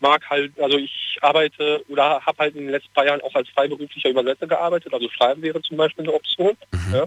mag 0.00 0.28
halt, 0.28 0.58
also 0.60 0.78
ich 0.78 1.18
arbeite 1.20 1.84
oder 1.88 2.20
habe 2.24 2.38
halt 2.38 2.54
in 2.54 2.62
den 2.62 2.70
letzten 2.70 2.92
paar 2.92 3.06
Jahren 3.06 3.20
auch 3.20 3.34
als 3.34 3.48
freiberuflicher 3.50 4.08
Übersetzer 4.08 4.46
gearbeitet. 4.46 4.92
Also 4.92 5.08
Schreiben 5.10 5.42
wäre 5.42 5.60
zum 5.62 5.76
Beispiel 5.76 6.04
eine 6.04 6.14
Option. 6.14 6.56
Mhm. 6.72 6.94
Ja? 6.94 7.06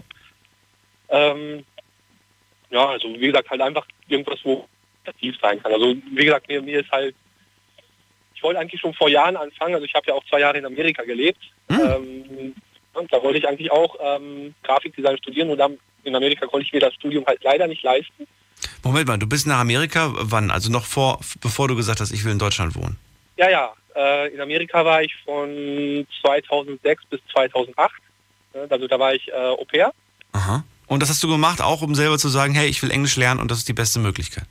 Ähm, 1.08 1.64
ja, 2.70 2.88
also 2.88 3.08
wie 3.08 3.26
gesagt, 3.26 3.50
halt 3.50 3.60
einfach 3.60 3.86
irgendwas, 4.08 4.40
wo 4.42 4.68
aktiv 5.08 5.36
sein 5.40 5.62
kann. 5.62 5.72
Also 5.72 5.94
wie 6.12 6.24
gesagt, 6.24 6.48
mir, 6.48 6.62
mir 6.62 6.80
ist 6.80 6.90
halt, 6.90 7.14
ich 8.34 8.42
wollte 8.42 8.60
eigentlich 8.60 8.80
schon 8.80 8.94
vor 8.94 9.08
Jahren 9.08 9.36
anfangen, 9.36 9.74
also 9.74 9.86
ich 9.86 9.94
habe 9.94 10.06
ja 10.08 10.14
auch 10.14 10.24
zwei 10.26 10.40
Jahre 10.40 10.58
in 10.58 10.66
Amerika 10.66 11.02
gelebt. 11.02 11.40
Mhm. 11.68 11.80
Ähm, 11.80 12.54
und 12.94 13.12
da 13.12 13.22
wollte 13.22 13.38
ich 13.38 13.48
eigentlich 13.48 13.70
auch 13.70 13.96
ähm, 14.00 14.54
Grafikdesign 14.62 15.18
studieren 15.18 15.50
und 15.50 15.58
dann 15.58 15.78
in 16.04 16.14
Amerika 16.14 16.46
konnte 16.46 16.66
ich 16.66 16.72
mir 16.72 16.80
das 16.80 16.94
Studium 16.94 17.24
halt 17.26 17.42
leider 17.42 17.66
nicht 17.66 17.82
leisten. 17.82 18.26
Moment 18.82 19.08
mal, 19.08 19.18
du 19.18 19.26
bist 19.26 19.46
nach 19.46 19.58
Amerika 19.58 20.12
wann? 20.14 20.50
Also 20.50 20.70
noch 20.70 20.84
vor, 20.84 21.20
bevor 21.40 21.68
du 21.68 21.76
gesagt 21.76 22.00
hast, 22.00 22.12
ich 22.12 22.24
will 22.24 22.32
in 22.32 22.38
Deutschland 22.38 22.74
wohnen? 22.76 22.98
Ja, 23.36 23.50
ja. 23.50 23.72
Äh, 23.96 24.34
in 24.34 24.40
Amerika 24.40 24.84
war 24.84 25.02
ich 25.02 25.14
von 25.24 26.06
2006 26.20 27.04
bis 27.06 27.20
2008. 27.32 27.92
Also 28.68 28.86
da 28.86 28.98
war 28.98 29.14
ich 29.14 29.28
äh, 29.28 29.32
Au 29.32 29.64
pair. 29.64 29.92
Aha. 30.32 30.64
Und 30.86 31.00
das 31.00 31.08
hast 31.08 31.22
du 31.22 31.28
gemacht, 31.28 31.60
auch 31.60 31.82
um 31.82 31.94
selber 31.94 32.18
zu 32.18 32.28
sagen, 32.28 32.54
hey, 32.54 32.68
ich 32.68 32.82
will 32.82 32.90
Englisch 32.90 33.16
lernen 33.16 33.40
und 33.40 33.50
das 33.50 33.58
ist 33.58 33.68
die 33.68 33.72
beste 33.72 33.98
Möglichkeit? 33.98 34.44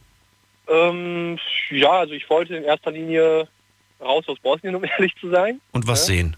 Ähm, 0.74 1.38
ja, 1.70 1.92
also 1.92 2.14
ich 2.14 2.30
wollte 2.30 2.56
in 2.56 2.64
erster 2.64 2.92
Linie 2.92 3.48
raus 4.02 4.26
aus 4.28 4.40
Bosnien, 4.40 4.76
um 4.76 4.84
ehrlich 4.98 5.14
zu 5.20 5.30
sein. 5.30 5.62
Und 5.72 5.88
was 5.88 6.08
ja. 6.08 6.16
sehen? 6.16 6.36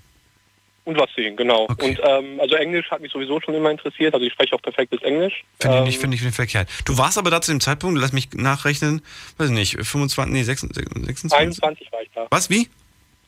Und 0.84 1.00
was 1.00 1.10
sehen, 1.16 1.36
genau. 1.36 1.64
Okay. 1.68 1.90
Und 1.90 2.02
ähm, 2.04 2.40
also 2.40 2.56
Englisch 2.56 2.92
hat 2.92 3.02
mich 3.02 3.12
sowieso 3.12 3.42
schon 3.42 3.56
immer 3.56 3.72
interessiert, 3.72 4.14
also 4.14 4.24
ich 4.24 4.34
spreche 4.34 4.54
auch 4.54 4.62
perfektes 4.62 5.02
Englisch. 5.02 5.44
Finde 5.60 5.80
ich 5.80 5.84
nicht, 5.86 5.96
ähm, 5.96 6.02
finde 6.02 6.18
ich 6.18 6.24
nicht 6.24 6.36
verkehrt. 6.36 6.70
Du 6.86 6.96
warst 7.00 7.18
aber 7.18 7.32
da 7.32 7.42
zu 7.42 7.52
dem 7.52 7.60
Zeitpunkt, 7.60 8.00
lass 8.00 8.14
mich 8.14 8.32
nachrechnen, 8.34 9.02
weiß 9.38 9.50
nicht, 9.50 9.78
25, 9.82 10.32
nee, 10.32 10.44
26, 10.44 11.06
26? 11.08 11.34
21 11.34 11.92
war 11.92 12.02
ich 12.04 12.10
da. 12.14 12.28
Was, 12.30 12.52
wie? 12.52 12.70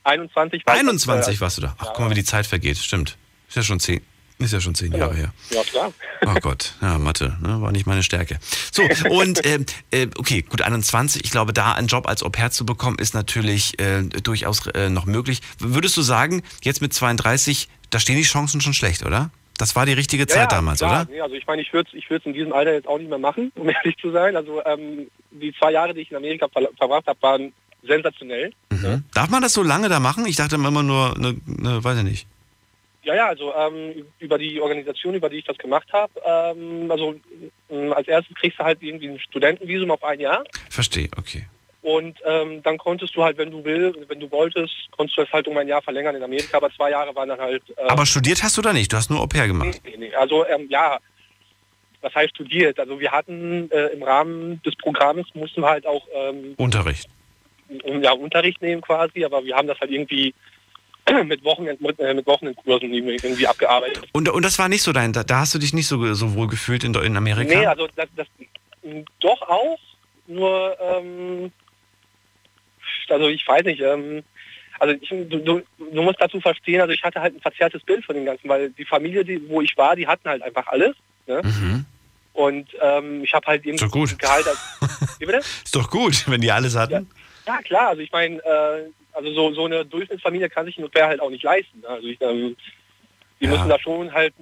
21 0.03 0.67
war 0.67 0.75
21 0.75 1.33
ich 1.33 1.39
da. 1.39 1.45
warst 1.45 1.57
du 1.57 1.61
da. 1.63 1.75
Ach, 1.79 1.85
ja. 1.85 1.91
guck 1.93 1.99
mal, 2.01 2.11
wie 2.11 2.15
die 2.15 2.23
Zeit 2.23 2.45
vergeht, 2.45 2.77
stimmt. 2.77 3.17
Ist 3.47 3.55
ja 3.55 3.63
schon 3.63 3.79
zehn. 3.79 4.01
Ist 4.39 4.53
ja 4.53 4.61
schon 4.61 4.75
zehn. 4.75 4.91
Jahre 4.91 5.15
her. 5.15 5.33
Ja, 5.49 5.63
klar. 5.63 5.93
Oh 6.25 6.33
Gott, 6.41 6.75
ja, 6.81 6.99
Mathe, 6.99 7.37
ne, 7.41 7.59
war 7.61 7.71
nicht 7.71 7.87
meine 7.87 8.03
Stärke. 8.03 8.37
So, 8.71 8.83
und 9.09 9.43
äh, 9.43 9.59
äh, 9.91 10.07
okay, 10.17 10.43
gut, 10.43 10.61
21, 10.61 11.25
ich 11.25 11.31
glaube, 11.31 11.53
da 11.53 11.73
einen 11.73 11.87
Job 11.87 12.07
als 12.07 12.21
Au-pair 12.21 12.51
zu 12.51 12.65
bekommen, 12.65 12.99
ist 12.99 13.15
natürlich 13.15 13.79
äh, 13.79 14.03
durchaus 14.03 14.67
äh, 14.67 14.89
noch 14.89 15.05
möglich. 15.05 15.41
Würdest 15.59 15.97
du 15.97 16.01
sagen, 16.01 16.43
jetzt 16.61 16.81
mit 16.81 16.93
32, 16.93 17.67
da 17.89 17.99
stehen 17.99 18.17
die 18.17 18.23
Chancen 18.23 18.61
schon 18.61 18.73
schlecht, 18.73 19.03
oder? 19.03 19.31
Das 19.57 19.75
war 19.75 19.87
die 19.87 19.93
richtige 19.93 20.23
ja, 20.23 20.27
Zeit 20.27 20.51
damals, 20.51 20.79
klar. 20.79 21.01
oder? 21.01 21.11
Nee, 21.11 21.21
also 21.21 21.35
ich 21.35 21.47
meine, 21.47 21.63
ich 21.63 21.73
würde 21.73 21.89
es 21.91 21.97
ich 21.97 22.25
in 22.25 22.33
diesem 22.33 22.53
Alter 22.53 22.73
jetzt 22.73 22.87
auch 22.87 22.99
nicht 22.99 23.09
mehr 23.09 23.17
machen, 23.17 23.51
um 23.55 23.67
ehrlich 23.67 23.97
zu 23.97 24.11
sein. 24.11 24.35
Also 24.35 24.63
ähm, 24.65 25.07
die 25.31 25.53
zwei 25.57 25.71
Jahre, 25.71 25.93
die 25.93 26.01
ich 26.01 26.11
in 26.11 26.17
Amerika 26.17 26.47
ver 26.47 26.69
verbracht 26.77 27.07
habe, 27.07 27.21
waren 27.21 27.53
sensationell. 27.83 28.51
Mhm. 28.69 28.85
Ja. 28.85 28.99
Darf 29.13 29.29
man 29.29 29.41
das 29.41 29.53
so 29.53 29.63
lange 29.63 29.89
da 29.89 29.99
machen? 29.99 30.25
Ich 30.27 30.35
dachte 30.35 30.55
immer 30.55 30.83
nur, 30.83 31.15
eine, 31.15 31.35
eine 31.47 31.83
weiß 31.83 31.97
ich 31.99 32.03
nicht. 32.03 32.27
Ja, 33.07 33.15
ja, 33.15 33.27
also 33.27 33.53
ähm, 33.55 34.05
über 34.19 34.37
die 34.37 34.59
Organisation, 34.59 35.15
über 35.15 35.29
die 35.29 35.37
ich 35.37 35.45
das 35.45 35.57
gemacht 35.57 35.87
habe, 35.93 36.11
ähm, 36.25 36.91
also 36.91 37.15
äh, 37.69 37.91
als 37.91 38.05
erstes 38.05 38.35
kriegst 38.35 38.59
du 38.59 38.65
halt 38.65 38.83
irgendwie 38.83 39.07
ein 39.07 39.17
Studentenvisum 39.17 39.91
auf 39.91 40.03
ein 40.03 40.19
Jahr. 40.19 40.43
Verstehe, 40.69 41.07
okay. 41.17 41.45
Und 41.81 42.19
ähm, 42.25 42.61
dann 42.63 42.77
konntest 42.77 43.15
du 43.15 43.23
halt, 43.23 43.37
wenn 43.37 43.49
du 43.49 43.63
willst, 43.63 43.97
wenn 44.09 44.19
du 44.19 44.29
wolltest, 44.29 44.73
konntest 44.91 45.17
du 45.17 45.21
es 45.21 45.31
halt 45.31 45.47
um 45.47 45.55
ein 45.57 45.69
Jahr 45.69 45.81
verlängern 45.81 46.17
in 46.17 46.23
Amerika, 46.23 46.57
aber 46.57 46.69
zwei 46.71 46.91
Jahre 46.91 47.15
waren 47.15 47.29
dann 47.29 47.39
halt. 47.39 47.63
Äh, 47.77 47.83
aber 47.83 48.05
studiert 48.05 48.43
hast 48.43 48.57
du 48.57 48.61
da 48.61 48.73
nicht? 48.73 48.91
Du 48.91 48.97
hast 48.97 49.09
nur 49.09 49.21
Au 49.21 49.27
pair 49.27 49.47
gemacht? 49.47 49.79
Nee, 49.85 49.95
nee, 49.97 50.13
also 50.13 50.45
ähm, 50.45 50.67
ja, 50.69 50.99
was 52.01 52.13
heißt 52.13 52.35
studiert? 52.35 52.77
Also 52.77 52.99
wir 52.99 53.13
hatten 53.13 53.71
äh, 53.71 53.85
im 53.93 54.03
Rahmen 54.03 54.61
des 54.63 54.75
Programms 54.75 55.33
mussten 55.33 55.61
wir 55.61 55.69
halt 55.69 55.87
auch 55.87 56.05
ähm, 56.13 56.55
Unterricht. 56.57 57.07
Ja, 58.01 58.11
Unterricht 58.11 58.61
nehmen 58.61 58.81
quasi, 58.81 59.23
aber 59.23 59.45
wir 59.45 59.55
haben 59.55 59.67
das 59.69 59.79
halt 59.79 59.91
irgendwie 59.91 60.33
mit, 61.25 61.43
Wochenend, 61.43 61.81
mit, 61.81 61.99
äh, 61.99 62.13
mit 62.13 62.25
Wochenendkursen 62.25 62.91
irgendwie 62.93 63.47
abgearbeitet. 63.47 64.03
Und, 64.13 64.29
und 64.29 64.43
das 64.43 64.59
war 64.59 64.69
nicht 64.69 64.83
so 64.83 64.91
dein, 64.91 65.13
da, 65.13 65.23
da 65.23 65.39
hast 65.39 65.53
du 65.53 65.59
dich 65.59 65.73
nicht 65.73 65.87
so, 65.87 66.13
so 66.13 66.35
wohl 66.35 66.47
gefühlt 66.47 66.83
in, 66.83 66.93
in 66.93 67.17
Amerika? 67.17 67.59
Nee, 67.59 67.65
also 67.65 67.87
das, 67.95 68.07
das 68.15 68.27
doch 69.19 69.41
auch, 69.41 69.79
nur, 70.27 70.77
ähm, 70.79 71.51
also 73.09 73.27
ich 73.27 73.47
weiß 73.47 73.63
nicht, 73.63 73.81
ähm, 73.81 74.23
also 74.79 74.93
ich, 74.99 75.09
du, 75.09 75.25
du, 75.25 75.61
du, 75.77 76.01
musst 76.01 76.21
dazu 76.21 76.39
verstehen, 76.39 76.81
also 76.81 76.93
ich 76.93 77.03
hatte 77.03 77.21
halt 77.21 77.35
ein 77.35 77.41
verzerrtes 77.41 77.83
Bild 77.83 78.05
von 78.05 78.15
dem 78.15 78.25
Ganzen, 78.25 78.47
weil 78.47 78.69
die 78.71 78.85
Familie, 78.85 79.25
die, 79.25 79.41
wo 79.49 79.61
ich 79.61 79.75
war, 79.77 79.95
die 79.95 80.07
hatten 80.07 80.29
halt 80.29 80.43
einfach 80.43 80.67
alles. 80.67 80.95
Ne? 81.25 81.41
Mhm. 81.43 81.85
Und 82.33 82.69
ähm, 82.81 83.23
ich 83.23 83.33
habe 83.33 83.47
halt 83.47 83.65
ist 83.65 83.81
doch 83.81 83.89
gut. 83.89 84.19
Gehalt 84.19 84.47
als, 84.47 84.59
Wie 85.19 85.25
bitte? 85.25 85.39
ist 85.39 85.75
doch 85.75 85.89
gut, 85.89 86.29
wenn 86.29 86.41
die 86.41 86.51
alles 86.51 86.75
hatten. 86.75 86.93
Ja, 86.93 87.01
ja 87.47 87.61
klar, 87.61 87.89
also 87.89 88.01
ich 88.01 88.11
meine, 88.11 88.37
äh, 88.37 88.89
also 89.13 89.33
so, 89.33 89.53
so 89.53 89.65
eine 89.65 89.85
Durchschnittsfamilie 89.85 90.49
kann 90.49 90.65
sich 90.65 90.77
ein 90.77 90.83
Au-pair 90.83 91.07
halt 91.07 91.21
auch 91.21 91.29
nicht 91.29 91.43
leisten. 91.43 91.79
Ne? 91.81 91.87
Also 91.87 92.07
ich, 92.07 92.21
ähm, 92.21 92.55
die 93.39 93.45
ja. 93.45 93.51
müssen 93.51 93.69
da 93.69 93.79
schon 93.79 94.11
halt 94.11 94.33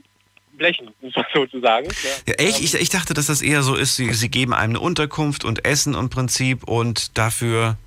blechen, 0.54 0.90
sozusagen. 1.34 1.88
Ja, 1.88 2.34
ja 2.34 2.34
echt? 2.36 2.62
Ich, 2.62 2.74
ich 2.74 2.90
dachte, 2.90 3.14
dass 3.14 3.28
das 3.28 3.42
eher 3.42 3.62
so 3.62 3.76
ist, 3.76 3.96
sie, 3.96 4.12
sie 4.14 4.30
geben 4.30 4.54
einem 4.54 4.72
eine 4.72 4.80
Unterkunft 4.80 5.46
und 5.46 5.66
Essen 5.66 5.94
im 5.94 6.10
Prinzip 6.10 6.68
und 6.68 7.18
dafür... 7.18 7.78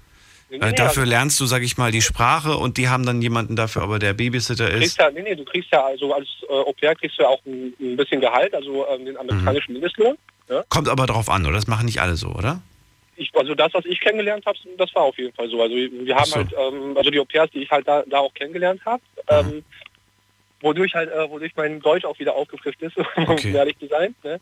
Nee, 0.50 0.58
nee, 0.58 0.68
äh, 0.68 0.72
dafür 0.72 1.02
also, 1.02 1.10
lernst 1.10 1.40
du, 1.40 1.46
sag 1.46 1.62
ich 1.62 1.76
mal, 1.76 1.92
die 1.92 2.00
Sprache 2.00 2.56
und 2.56 2.78
die 2.78 2.88
haben 2.88 3.04
dann 3.04 3.20
jemanden 3.20 3.54
dafür, 3.54 3.82
aber 3.82 3.98
der 3.98 4.14
Babysitter 4.14 4.70
ist. 4.70 4.98
Ja, 4.98 5.10
nee, 5.10 5.20
nee, 5.20 5.34
du 5.34 5.44
kriegst 5.44 5.70
ja 5.70 5.84
also 5.84 6.14
als 6.14 6.26
äh, 6.48 6.52
Au-pair 6.52 6.94
kriegst 6.94 7.18
du 7.18 7.22
ja 7.22 7.28
auch 7.28 7.44
ein, 7.44 7.74
ein 7.78 7.96
bisschen 7.98 8.22
Gehalt, 8.22 8.54
also 8.54 8.86
ähm, 8.88 9.04
den 9.04 9.18
amerikanischen 9.18 9.72
mhm. 9.72 9.80
Mindestlohn. 9.80 10.16
Ja? 10.48 10.64
Kommt 10.70 10.88
aber 10.88 11.06
darauf 11.06 11.28
an, 11.28 11.44
oder? 11.44 11.56
Das 11.56 11.66
machen 11.66 11.84
nicht 11.84 12.00
alle 12.00 12.16
so, 12.16 12.28
oder? 12.28 12.62
Ich, 13.18 13.30
also 13.34 13.54
das, 13.54 13.74
was 13.74 13.84
ich 13.84 14.00
kennengelernt 14.00 14.46
habe, 14.46 14.58
das 14.76 14.94
war 14.94 15.02
auf 15.02 15.18
jeden 15.18 15.34
Fall 15.34 15.48
so. 15.48 15.60
Also 15.60 15.74
wir 15.74 16.16
haben 16.16 16.26
so. 16.26 16.36
halt, 16.36 16.48
ähm, 16.56 16.96
also 16.96 17.10
die 17.10 17.18
Au-pairs, 17.18 17.50
die 17.50 17.62
ich 17.62 17.70
halt 17.70 17.86
da, 17.86 18.02
da 18.06 18.18
auch 18.18 18.32
kennengelernt 18.32 18.80
habe, 18.84 19.02
ähm, 19.28 19.64
wodurch 20.60 20.94
halt, 20.94 21.10
äh, 21.10 21.28
wodurch 21.28 21.52
mein 21.56 21.80
Deutsch 21.80 22.04
auch 22.04 22.18
wieder 22.18 22.34
aufgefrischt 22.34 22.80
ist, 22.82 22.96
okay. 23.16 23.48
um 23.48 23.54
ehrlich 23.54 23.78
zu 23.78 23.86
sein. 23.86 24.14
Ne? 24.22 24.40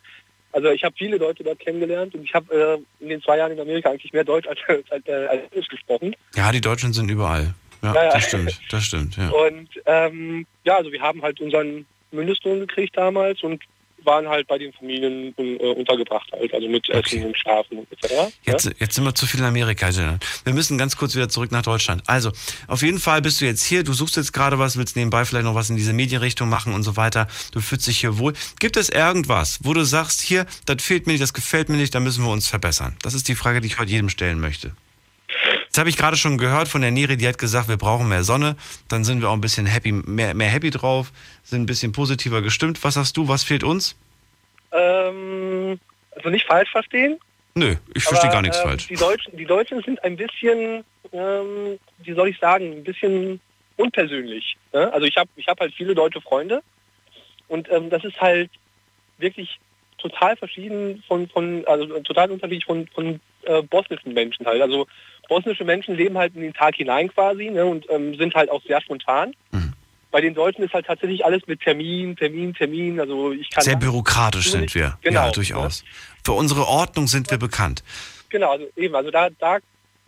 Also 0.52 0.70
ich 0.70 0.84
habe 0.84 0.94
viele 0.96 1.16
Leute 1.16 1.44
dort 1.44 1.58
kennengelernt 1.58 2.14
und 2.14 2.24
ich 2.24 2.34
habe 2.34 2.80
äh, 3.00 3.02
in 3.02 3.08
den 3.08 3.22
zwei 3.22 3.38
Jahren 3.38 3.52
in 3.52 3.60
Amerika 3.60 3.90
eigentlich 3.90 4.12
mehr 4.12 4.24
Deutsch 4.24 4.46
als, 4.46 4.58
als, 4.90 5.06
äh, 5.06 5.12
als 5.26 5.42
Englisch 5.50 5.68
gesprochen. 5.68 6.14
Ja, 6.34 6.52
die 6.52 6.60
Deutschen 6.60 6.92
sind 6.92 7.10
überall. 7.10 7.54
Ja, 7.82 7.94
ja, 7.94 8.12
das 8.12 8.24
stimmt, 8.24 8.60
das 8.70 8.84
stimmt. 8.84 9.16
Ja. 9.16 9.28
Und 9.28 9.68
ähm, 9.84 10.46
ja, 10.64 10.76
also 10.76 10.90
wir 10.90 11.00
haben 11.02 11.22
halt 11.22 11.40
unseren 11.40 11.86
Mindestlohn 12.10 12.60
gekriegt 12.60 12.96
damals 12.96 13.42
und 13.42 13.62
waren 14.06 14.28
halt 14.28 14.46
bei 14.46 14.58
den 14.58 14.72
Familien 14.72 15.34
äh, 15.36 15.56
untergebracht 15.56 16.30
halt, 16.32 16.52
also 16.54 16.68
mit 16.68 16.88
okay. 16.88 16.98
Essen 16.98 17.26
und 17.26 17.36
Schlafen 17.36 17.78
etc. 17.90 18.32
Jetzt, 18.44 18.64
ja? 18.66 18.72
jetzt 18.78 18.94
sind 18.94 19.04
wir 19.04 19.14
zu 19.14 19.26
viel 19.26 19.40
in 19.40 19.46
Amerika. 19.46 19.88
Wir 20.44 20.52
müssen 20.52 20.78
ganz 20.78 20.96
kurz 20.96 21.14
wieder 21.14 21.28
zurück 21.28 21.52
nach 21.52 21.62
Deutschland. 21.62 22.02
Also, 22.06 22.32
auf 22.66 22.82
jeden 22.82 22.98
Fall 22.98 23.22
bist 23.22 23.40
du 23.40 23.44
jetzt 23.44 23.64
hier, 23.64 23.84
du 23.84 23.92
suchst 23.92 24.16
jetzt 24.16 24.32
gerade 24.32 24.58
was, 24.58 24.76
willst 24.76 24.96
nebenbei 24.96 25.24
vielleicht 25.24 25.44
noch 25.44 25.54
was 25.54 25.70
in 25.70 25.76
diese 25.76 25.92
Medienrichtung 25.92 26.48
machen 26.48 26.74
und 26.74 26.82
so 26.82 26.96
weiter. 26.96 27.26
Du 27.52 27.60
fühlst 27.60 27.86
dich 27.86 28.00
hier 28.00 28.18
wohl. 28.18 28.32
Gibt 28.60 28.76
es 28.76 28.88
irgendwas, 28.88 29.58
wo 29.62 29.74
du 29.74 29.84
sagst, 29.84 30.20
hier, 30.20 30.46
das 30.64 30.82
fehlt 30.82 31.06
mir 31.06 31.12
nicht, 31.12 31.22
das 31.22 31.34
gefällt 31.34 31.68
mir 31.68 31.76
nicht, 31.76 31.94
da 31.94 32.00
müssen 32.00 32.24
wir 32.24 32.30
uns 32.30 32.48
verbessern? 32.48 32.96
Das 33.02 33.14
ist 33.14 33.28
die 33.28 33.34
Frage, 33.34 33.60
die 33.60 33.66
ich 33.66 33.78
heute 33.78 33.90
jedem 33.90 34.08
stellen 34.08 34.40
möchte. 34.40 34.72
Jetzt 35.76 35.80
habe 35.80 35.90
ich 35.90 35.98
gerade 35.98 36.16
schon 36.16 36.38
gehört 36.38 36.68
von 36.68 36.80
der 36.80 36.90
Neri, 36.90 37.18
die 37.18 37.28
hat 37.28 37.36
gesagt, 37.36 37.68
wir 37.68 37.76
brauchen 37.76 38.08
mehr 38.08 38.24
Sonne. 38.24 38.56
Dann 38.88 39.04
sind 39.04 39.20
wir 39.20 39.28
auch 39.28 39.34
ein 39.34 39.42
bisschen 39.42 39.66
happy, 39.66 39.92
mehr, 39.92 40.32
mehr 40.32 40.48
happy 40.48 40.70
drauf, 40.70 41.12
sind 41.42 41.60
ein 41.60 41.66
bisschen 41.66 41.92
positiver 41.92 42.40
gestimmt. 42.40 42.82
Was 42.82 42.94
sagst 42.94 43.14
du, 43.18 43.28
was 43.28 43.44
fehlt 43.44 43.62
uns? 43.62 43.94
Ähm, 44.72 45.78
also 46.12 46.30
nicht 46.30 46.46
falsch 46.46 46.70
verstehen. 46.70 47.18
Nö, 47.54 47.74
ich 47.92 48.04
verstehe 48.04 48.30
gar 48.30 48.40
nichts 48.40 48.56
ähm, 48.56 48.70
falsch. 48.70 48.86
Die 48.86 48.94
Deutschen, 48.94 49.36
die 49.36 49.44
Deutschen 49.44 49.82
sind 49.82 50.02
ein 50.02 50.16
bisschen, 50.16 50.82
ähm, 51.12 51.78
wie 51.98 52.12
soll 52.14 52.28
ich 52.30 52.38
sagen, 52.38 52.72
ein 52.72 52.82
bisschen 52.82 53.38
unpersönlich. 53.76 54.56
Ne? 54.72 54.90
Also 54.94 55.06
ich 55.06 55.18
habe 55.18 55.28
ich 55.36 55.46
hab 55.46 55.60
halt 55.60 55.74
viele 55.74 55.94
deutsche 55.94 56.22
Freunde 56.22 56.62
und 57.48 57.70
ähm, 57.70 57.90
das 57.90 58.02
ist 58.02 58.18
halt 58.18 58.50
wirklich 59.18 59.60
total 59.98 60.38
verschieden 60.38 61.04
von, 61.06 61.28
von 61.28 61.66
also 61.66 62.00
total 62.00 62.30
unterschiedlich 62.30 62.64
von, 62.64 62.88
von 62.94 63.20
äh, 63.46 63.62
bosnischen 63.62 64.12
Menschen 64.12 64.46
halt. 64.46 64.62
Also 64.62 64.86
bosnische 65.28 65.64
Menschen 65.64 65.96
leben 65.96 66.18
halt 66.18 66.34
in 66.34 66.42
den 66.42 66.54
Tag 66.54 66.76
hinein 66.76 67.08
quasi 67.08 67.50
ne, 67.50 67.64
und 67.64 67.86
ähm, 67.90 68.14
sind 68.14 68.34
halt 68.34 68.50
auch 68.50 68.62
sehr 68.62 68.80
spontan. 68.80 69.34
Mhm. 69.50 69.72
Bei 70.10 70.20
den 70.20 70.34
Deutschen 70.34 70.64
ist 70.64 70.72
halt 70.72 70.86
tatsächlich 70.86 71.24
alles 71.24 71.46
mit 71.46 71.60
Termin, 71.60 72.16
Termin, 72.16 72.54
Termin. 72.54 73.00
Also 73.00 73.32
ich 73.32 73.50
kann 73.50 73.64
Sehr 73.64 73.76
bürokratisch 73.76 74.50
sind 74.50 74.74
wir. 74.74 74.96
Genau, 75.02 75.26
ja, 75.26 75.30
durchaus. 75.30 75.84
Für 76.24 76.32
unsere 76.32 76.66
Ordnung 76.66 77.06
sind 77.06 77.30
wir 77.30 77.38
bekannt. 77.38 77.82
Genau, 78.30 78.52
also 78.52 78.66
eben, 78.76 78.94
also 78.94 79.10
da, 79.10 79.28
da 79.30 79.58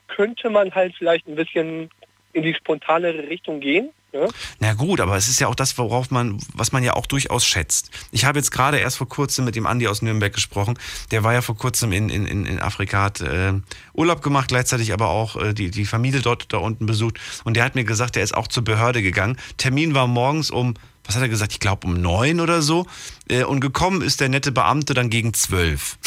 könnte 0.06 0.50
man 0.50 0.74
halt 0.74 0.94
vielleicht 0.96 1.28
ein 1.28 1.34
bisschen 1.34 1.90
in 2.32 2.42
die 2.42 2.54
spontanere 2.54 3.28
Richtung 3.28 3.60
gehen. 3.60 3.90
Ja? 4.12 4.26
Na 4.58 4.72
gut, 4.72 5.00
aber 5.00 5.16
es 5.16 5.28
ist 5.28 5.38
ja 5.38 5.48
auch 5.48 5.54
das, 5.54 5.76
worauf 5.76 6.10
man, 6.10 6.38
was 6.54 6.72
man 6.72 6.82
ja 6.82 6.94
auch 6.94 7.06
durchaus 7.06 7.44
schätzt. 7.44 7.90
Ich 8.10 8.24
habe 8.24 8.38
jetzt 8.38 8.50
gerade 8.50 8.78
erst 8.78 8.96
vor 8.96 9.08
kurzem 9.08 9.44
mit 9.44 9.54
dem 9.54 9.66
Andi 9.66 9.86
aus 9.86 10.00
Nürnberg 10.00 10.32
gesprochen. 10.32 10.78
Der 11.10 11.24
war 11.24 11.34
ja 11.34 11.42
vor 11.42 11.56
kurzem 11.56 11.92
in, 11.92 12.08
in, 12.08 12.46
in 12.46 12.58
Afrika, 12.58 13.02
hat 13.02 13.20
äh, 13.20 13.52
Urlaub 13.92 14.22
gemacht, 14.22 14.48
gleichzeitig 14.48 14.92
aber 14.94 15.08
auch 15.08 15.36
äh, 15.36 15.52
die, 15.52 15.70
die 15.70 15.84
Familie 15.84 16.20
dort 16.20 16.52
da 16.52 16.58
unten 16.58 16.86
besucht. 16.86 17.20
Und 17.44 17.54
der 17.54 17.64
hat 17.64 17.74
mir 17.74 17.84
gesagt, 17.84 18.16
der 18.16 18.22
ist 18.22 18.34
auch 18.34 18.48
zur 18.48 18.64
Behörde 18.64 19.02
gegangen. 19.02 19.36
Termin 19.58 19.94
war 19.94 20.06
morgens 20.06 20.50
um, 20.50 20.74
was 21.04 21.14
hat 21.14 21.22
er 21.22 21.28
gesagt, 21.28 21.52
ich 21.52 21.60
glaube 21.60 21.86
um 21.86 22.00
neun 22.00 22.40
oder 22.40 22.62
so. 22.62 22.86
Äh, 23.28 23.44
und 23.44 23.60
gekommen 23.60 24.00
ist 24.00 24.20
der 24.20 24.30
nette 24.30 24.52
Beamte 24.52 24.94
dann 24.94 25.10
gegen 25.10 25.34
zwölf. 25.34 25.98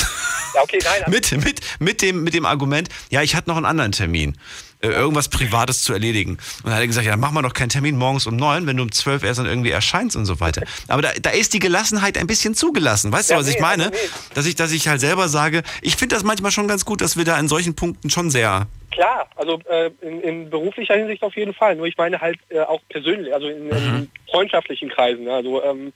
Ja, 0.56 0.64
okay, 0.64 0.80
nein. 0.84 1.04
mit, 1.08 1.32
mit, 1.44 1.62
mit, 1.80 2.02
dem, 2.02 2.24
mit 2.24 2.34
dem 2.34 2.46
Argument, 2.46 2.90
ja, 3.12 3.22
ich 3.22 3.36
hatte 3.36 3.50
noch 3.50 3.58
einen 3.58 3.66
anderen 3.68 3.92
Termin. 3.92 4.38
Äh, 4.84 4.88
irgendwas 4.88 5.30
Privates 5.30 5.84
zu 5.84 5.94
erledigen. 5.94 6.32
Und 6.32 6.66
dann 6.66 6.74
hat 6.74 6.80
er 6.82 6.88
gesagt, 6.88 7.06
ja, 7.06 7.16
mach 7.16 7.32
mal 7.32 7.44
doch 7.44 7.54
keinen 7.54 7.70
Termin 7.70 7.98
morgens 7.98 8.26
um 8.26 8.36
neun, 8.36 8.66
wenn 8.66 8.78
du 8.78 8.84
um 8.84 8.92
zwölf 8.92 9.24
erst 9.24 9.40
dann 9.40 9.46
irgendwie 9.46 9.70
erscheinst 9.70 10.16
und 10.16 10.26
so 10.26 10.40
weiter. 10.40 10.64
Aber 10.88 11.04
da, 11.04 11.10
da 11.22 11.30
ist 11.30 11.54
die 11.54 11.60
Gelassenheit 11.60 12.18
ein 12.18 12.26
bisschen 12.26 12.56
zugelassen. 12.56 13.12
Weißt 13.12 13.30
du, 13.30 13.36
Ja, 13.36 13.40
was 13.40 13.48
ich 13.48 13.56
nee, 13.56 13.62
meine? 13.62 13.84
also 13.86 13.96
nee. 13.96 14.10
Dass 14.34 14.46
ich, 14.48 14.56
dass 14.56 14.72
ich 14.72 14.88
halt 14.88 15.00
selber 15.00 15.28
sage, 15.30 15.62
ich 15.84 15.98
finde 15.98 16.16
das 16.16 16.24
manchmal 16.24 16.50
schon 16.52 16.68
ganz 16.68 16.84
gut, 16.84 17.02
dass 17.02 17.16
wir 17.16 17.26
da 17.26 17.40
in 17.40 17.48
solchen 17.48 17.76
Punkten 17.76 18.10
schon 18.10 18.32
sehr. 18.32 18.68
Klar, 18.90 19.30
also 19.36 19.60
äh, 19.70 19.92
in, 20.02 20.22
in 20.22 20.50
beruflicher 20.50 20.96
Hinsicht 20.96 21.22
auf 21.22 21.36
jeden 21.36 21.54
Fall. 21.54 21.76
Nur 21.76 21.86
ich 21.86 21.98
meine 21.98 22.20
halt 22.20 22.40
äh, 22.50 22.62
auch 22.62 22.82
persönlich, 22.90 23.32
also 23.34 23.48
in, 23.50 23.70
in 23.70 24.12
freundschaftlichen 24.32 24.90
Kreisen. 24.90 25.26
ne? 25.26 25.34
Also 25.34 25.64
ähm, 25.64 25.94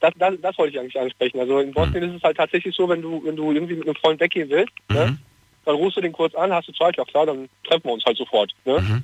das, 0.00 0.12
das, 0.18 0.34
das 0.40 0.56
wollte 0.56 0.72
ich 0.74 0.80
eigentlich 0.80 0.98
ansprechen. 0.98 1.40
Also 1.40 1.58
in 1.58 1.72
Bosnien 1.72 2.04
ist 2.04 2.16
es 2.16 2.22
halt 2.22 2.38
tatsächlich 2.38 2.74
so, 2.74 2.88
wenn 2.88 3.02
du, 3.02 3.22
wenn 3.24 3.36
du 3.36 3.52
irgendwie 3.52 3.74
mit 3.74 3.86
einem 3.86 3.96
Freund 3.96 4.18
weggehen 4.20 4.48
willst, 4.48 4.72
ne, 4.88 5.18
dann 5.64 5.74
rufst 5.76 5.96
du 5.96 6.00
den 6.00 6.12
kurz 6.12 6.34
an, 6.34 6.52
hast 6.52 6.68
du 6.68 6.72
Zeit, 6.72 6.96
ja 6.96 7.04
klar, 7.04 7.26
dann 7.26 7.48
treffen 7.64 7.84
wir 7.84 7.92
uns 7.92 8.04
halt 8.04 8.16
sofort. 8.16 8.52
Ne? 8.64 9.02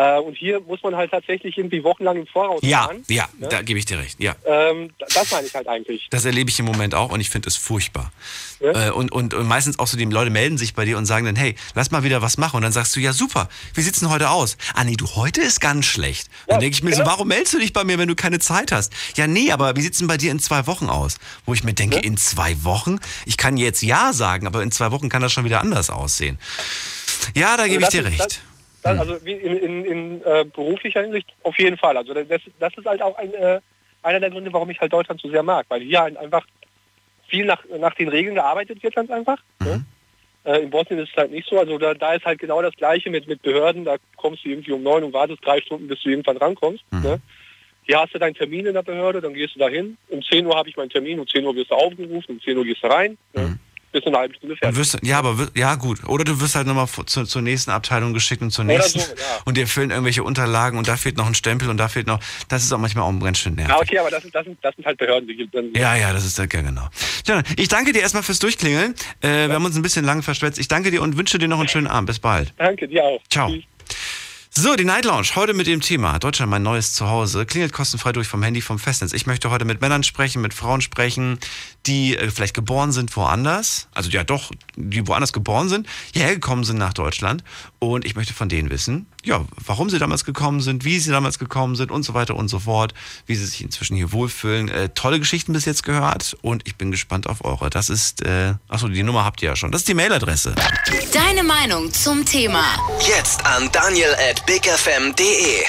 Äh, 0.00 0.20
und 0.20 0.34
hier 0.36 0.60
muss 0.60 0.80
man 0.84 0.94
halt 0.94 1.10
tatsächlich 1.10 1.58
irgendwie 1.58 1.82
wochenlang 1.82 2.16
im 2.18 2.26
Voraus 2.28 2.60
Ja, 2.62 2.86
planen. 2.86 3.02
ja, 3.08 3.28
ne? 3.36 3.48
da 3.48 3.62
gebe 3.62 3.80
ich 3.80 3.84
dir 3.84 3.98
recht. 3.98 4.20
Ja. 4.22 4.36
Ähm, 4.46 4.90
da- 5.00 5.06
das 5.12 5.30
meine 5.32 5.48
ich 5.48 5.54
halt 5.54 5.66
eigentlich. 5.66 6.06
Das 6.10 6.24
erlebe 6.24 6.48
ich 6.50 6.58
im 6.60 6.66
Moment 6.66 6.94
auch 6.94 7.10
und 7.10 7.20
ich 7.20 7.30
finde 7.30 7.48
es 7.48 7.56
furchtbar. 7.56 8.12
Ja. 8.60 8.88
Äh, 8.88 8.90
und, 8.92 9.10
und, 9.10 9.34
und 9.34 9.46
meistens 9.48 9.78
auch 9.80 9.88
so, 9.88 9.96
die 9.96 10.04
Leute 10.04 10.30
melden 10.30 10.56
sich 10.56 10.74
bei 10.74 10.84
dir 10.84 10.98
und 10.98 11.06
sagen 11.06 11.26
dann, 11.26 11.34
hey, 11.34 11.56
lass 11.74 11.90
mal 11.90 12.04
wieder 12.04 12.22
was 12.22 12.38
machen. 12.38 12.58
Und 12.58 12.62
dann 12.62 12.70
sagst 12.70 12.94
du, 12.94 13.00
ja 13.00 13.12
super, 13.12 13.48
wie 13.74 13.80
sieht's 13.82 13.98
denn 13.98 14.08
heute 14.10 14.30
aus? 14.30 14.56
Ah 14.74 14.84
nee, 14.84 14.94
du, 14.94 15.06
heute 15.16 15.40
ist 15.40 15.60
ganz 15.60 15.84
schlecht. 15.86 16.28
Und 16.28 16.52
dann 16.52 16.54
Ja, 16.56 16.60
denke 16.60 16.74
ich 16.76 16.82
mir 16.84 16.92
so, 16.92 16.98
genau. 16.98 17.10
warum 17.10 17.26
meldest 17.26 17.54
du 17.54 17.58
dich 17.58 17.72
bei 17.72 17.82
mir, 17.82 17.98
wenn 17.98 18.06
du 18.08 18.14
keine 18.14 18.38
Zeit 18.38 18.70
hast? 18.70 18.92
Ja 19.16 19.26
nee, 19.26 19.50
aber 19.50 19.74
wie 19.74 19.80
sieht's 19.80 19.98
denn 19.98 20.06
bei 20.06 20.16
dir 20.16 20.30
in 20.30 20.38
zwei 20.38 20.68
Wochen 20.68 20.88
aus? 20.88 21.18
Wo 21.44 21.54
ich 21.54 21.64
mir 21.64 21.74
denke, 21.74 21.98
in 21.98 22.16
zwei 22.16 22.62
Wochen? 22.62 23.00
Ich 23.26 23.36
kann 23.36 23.56
jetzt 23.56 23.82
ja 23.82 24.12
sagen, 24.12 24.46
aber 24.46 24.62
in 24.62 24.70
zwei 24.70 24.92
Wochen 24.92 25.08
kann 25.08 25.22
das 25.22 25.32
schon 25.32 25.44
wieder 25.44 25.60
anders 25.60 25.90
aussehen. 25.90 26.38
Ja, 27.34 27.56
da 27.56 27.66
gebe 27.66 27.82
ich 27.82 27.88
dir 27.88 28.06
ist- 28.06 28.20
recht. 28.20 28.40
Das, 28.82 28.96
das, 28.96 29.08
also 29.08 29.24
wie 29.24 29.32
in, 29.32 29.56
in, 29.56 29.84
in 29.84 30.22
äh, 30.24 30.44
beruflicher 30.44 31.02
Hinsicht 31.02 31.32
auf 31.42 31.58
jeden 31.58 31.76
Fall. 31.76 31.96
Also 31.96 32.14
das, 32.14 32.26
das 32.58 32.72
ist 32.76 32.86
halt 32.86 33.02
auch 33.02 33.16
ein, 33.16 33.34
äh, 33.34 33.60
einer 34.02 34.20
der 34.20 34.30
Gründe, 34.30 34.52
warum 34.52 34.70
ich 34.70 34.80
halt 34.80 34.92
Deutschland 34.92 35.20
so 35.20 35.28
sehr 35.30 35.42
mag, 35.42 35.66
weil 35.68 35.80
hier 35.80 36.00
halt 36.00 36.16
einfach 36.16 36.46
viel 37.26 37.44
nach, 37.44 37.62
nach 37.78 37.94
den 37.94 38.08
Regeln 38.08 38.34
gearbeitet 38.34 38.82
wird 38.82 38.94
ganz 38.94 39.10
einfach. 39.10 39.38
Ne? 39.60 39.84
Äh, 40.44 40.62
in 40.62 40.70
Bosnien 40.70 41.00
ist 41.00 41.10
es 41.10 41.16
halt 41.16 41.30
nicht 41.30 41.48
so. 41.48 41.58
Also 41.58 41.78
da, 41.78 41.94
da 41.94 42.14
ist 42.14 42.24
halt 42.24 42.38
genau 42.38 42.62
das 42.62 42.74
Gleiche 42.74 43.10
mit, 43.10 43.28
mit 43.28 43.42
Behörden. 43.42 43.84
Da 43.84 43.96
kommst 44.16 44.44
du 44.44 44.48
irgendwie 44.48 44.72
um 44.72 44.82
neun 44.82 45.04
und 45.04 45.12
wartest 45.12 45.44
drei 45.44 45.60
Stunden, 45.60 45.88
bis 45.88 46.02
du 46.02 46.10
irgendwann 46.10 46.38
rankommst. 46.38 46.84
Ne? 47.02 47.20
Hier 47.82 48.00
hast 48.00 48.14
du 48.14 48.18
deinen 48.18 48.34
Termin 48.34 48.66
in 48.66 48.74
der 48.74 48.82
Behörde, 48.82 49.20
dann 49.20 49.34
gehst 49.34 49.54
du 49.54 49.58
dahin. 49.58 49.96
Um 50.08 50.22
10 50.22 50.46
Uhr 50.46 50.56
habe 50.56 50.68
ich 50.68 50.76
meinen 50.76 50.90
Termin, 50.90 51.20
um 51.20 51.26
10 51.26 51.44
Uhr 51.44 51.56
wirst 51.56 51.70
du 51.70 51.74
aufgerufen, 51.74 52.34
um 52.34 52.40
10 52.40 52.56
Uhr 52.58 52.64
gehst 52.64 52.82
du 52.82 52.86
rein. 52.86 53.16
Ne? 53.34 53.58
Bist 53.92 54.06
in 54.06 54.12
einer 54.12 54.20
halben 54.20 54.34
Stunde 54.34 54.52
Und 54.54 54.58
fertig. 54.58 54.78
wirst, 54.78 54.98
ja, 55.02 55.18
aber 55.18 55.48
ja 55.54 55.74
gut. 55.76 56.04
Oder 56.06 56.24
du 56.24 56.40
wirst 56.40 56.54
halt 56.54 56.66
nochmal 56.66 56.86
zur, 57.06 57.26
zur 57.26 57.42
nächsten 57.42 57.70
Abteilung 57.70 58.12
geschickt 58.12 58.42
und 58.42 58.50
zur 58.50 58.64
nächsten. 58.64 59.00
so, 59.00 59.06
ja. 59.06 59.14
Und 59.44 59.56
dir 59.56 59.66
fehlen 59.66 59.90
irgendwelche 59.90 60.22
Unterlagen 60.22 60.78
und 60.78 60.88
da 60.88 60.96
fehlt 60.96 61.16
noch 61.16 61.26
ein 61.26 61.34
Stempel 61.34 61.68
und 61.70 61.78
da 61.78 61.88
fehlt 61.88 62.06
noch. 62.06 62.20
Das 62.48 62.62
ist 62.64 62.72
auch 62.72 62.78
manchmal 62.78 63.04
auch 63.04 63.20
ganz 63.20 63.38
schön 63.38 63.54
nervig. 63.54 63.70
Ja, 63.74 63.80
okay, 63.80 63.98
aber 63.98 64.10
das 64.10 64.22
sind, 64.22 64.34
das 64.34 64.44
sind, 64.44 64.58
das 64.62 64.74
sind 64.76 64.84
halt 64.84 64.98
Behörden, 64.98 65.26
die 65.28 65.36
gibt 65.36 65.54
dann. 65.54 65.72
Ja, 65.74 65.94
ja, 65.96 66.12
das 66.12 66.24
ist 66.24 66.36
ja 66.38 66.46
genau. 66.46 66.88
Ich 67.56 67.68
danke 67.68 67.92
dir 67.92 68.00
erstmal 68.02 68.22
fürs 68.22 68.38
Durchklingeln. 68.38 68.94
Äh, 69.22 69.48
Wir 69.48 69.54
haben 69.54 69.64
uns 69.64 69.76
ein 69.76 69.82
bisschen 69.82 70.04
lang 70.04 70.22
verschwätzt. 70.22 70.58
Ich 70.58 70.68
danke 70.68 70.90
dir 70.90 71.00
und 71.02 71.16
wünsche 71.16 71.38
dir 71.38 71.48
noch 71.48 71.58
einen 71.60 71.68
schönen 71.68 71.86
Abend. 71.86 72.08
Bis 72.08 72.18
bald. 72.18 72.52
Danke, 72.58 72.88
dir 72.88 73.02
auch. 73.04 73.22
Ciao. 73.30 73.50
Tschüss. 73.50 73.64
So, 74.60 74.74
die 74.74 74.84
Night 74.84 75.04
Lounge. 75.04 75.28
Heute 75.36 75.54
mit 75.54 75.68
dem 75.68 75.80
Thema 75.80 76.18
Deutschland, 76.18 76.50
mein 76.50 76.64
neues 76.64 76.92
Zuhause. 76.92 77.46
Klingelt 77.46 77.72
kostenfrei 77.72 78.10
durch 78.10 78.26
vom 78.26 78.42
Handy, 78.42 78.60
vom 78.60 78.80
Festnetz. 78.80 79.12
Ich 79.12 79.24
möchte 79.24 79.50
heute 79.52 79.64
mit 79.64 79.80
Männern 79.80 80.02
sprechen, 80.02 80.42
mit 80.42 80.52
Frauen 80.52 80.80
sprechen, 80.80 81.38
die 81.86 82.16
äh, 82.16 82.28
vielleicht 82.28 82.54
geboren 82.54 82.90
sind 82.90 83.14
woanders. 83.16 83.86
Also 83.94 84.10
ja 84.10 84.24
doch, 84.24 84.50
die 84.74 85.06
woanders 85.06 85.32
geboren 85.32 85.68
sind, 85.68 85.86
hierher 86.12 86.34
gekommen 86.34 86.64
sind 86.64 86.76
nach 86.76 86.92
Deutschland. 86.92 87.44
Und 87.80 88.04
ich 88.04 88.16
möchte 88.16 88.34
von 88.34 88.48
denen 88.48 88.70
wissen, 88.70 89.06
ja, 89.24 89.44
warum 89.64 89.88
sie 89.88 89.98
damals 89.98 90.24
gekommen 90.24 90.60
sind, 90.60 90.84
wie 90.84 90.98
sie 90.98 91.12
damals 91.12 91.38
gekommen 91.38 91.76
sind 91.76 91.92
und 91.92 92.02
so 92.02 92.12
weiter 92.12 92.34
und 92.34 92.48
so 92.48 92.58
fort. 92.58 92.92
Wie 93.26 93.36
sie 93.36 93.46
sich 93.46 93.62
inzwischen 93.62 93.96
hier 93.96 94.10
wohlfühlen. 94.12 94.68
Äh, 94.68 94.88
tolle 94.90 95.20
Geschichten 95.20 95.52
bis 95.52 95.64
jetzt 95.64 95.84
gehört. 95.84 96.36
Und 96.42 96.66
ich 96.66 96.76
bin 96.76 96.90
gespannt 96.90 97.28
auf 97.28 97.44
eure. 97.44 97.70
Das 97.70 97.88
ist, 97.88 98.22
äh, 98.22 98.54
achso, 98.68 98.88
die 98.88 99.02
Nummer 99.04 99.24
habt 99.24 99.42
ihr 99.42 99.50
ja 99.50 99.56
schon. 99.56 99.70
Das 99.70 99.82
ist 99.82 99.88
die 99.88 99.94
Mailadresse. 99.94 100.56
Deine 101.12 101.44
Meinung 101.44 101.92
zum 101.92 102.24
Thema. 102.24 102.64
Jetzt 103.06 103.46
an 103.46 103.68
daniel 103.70 104.14
at 104.28 104.44
bigfm.de. 104.46 105.64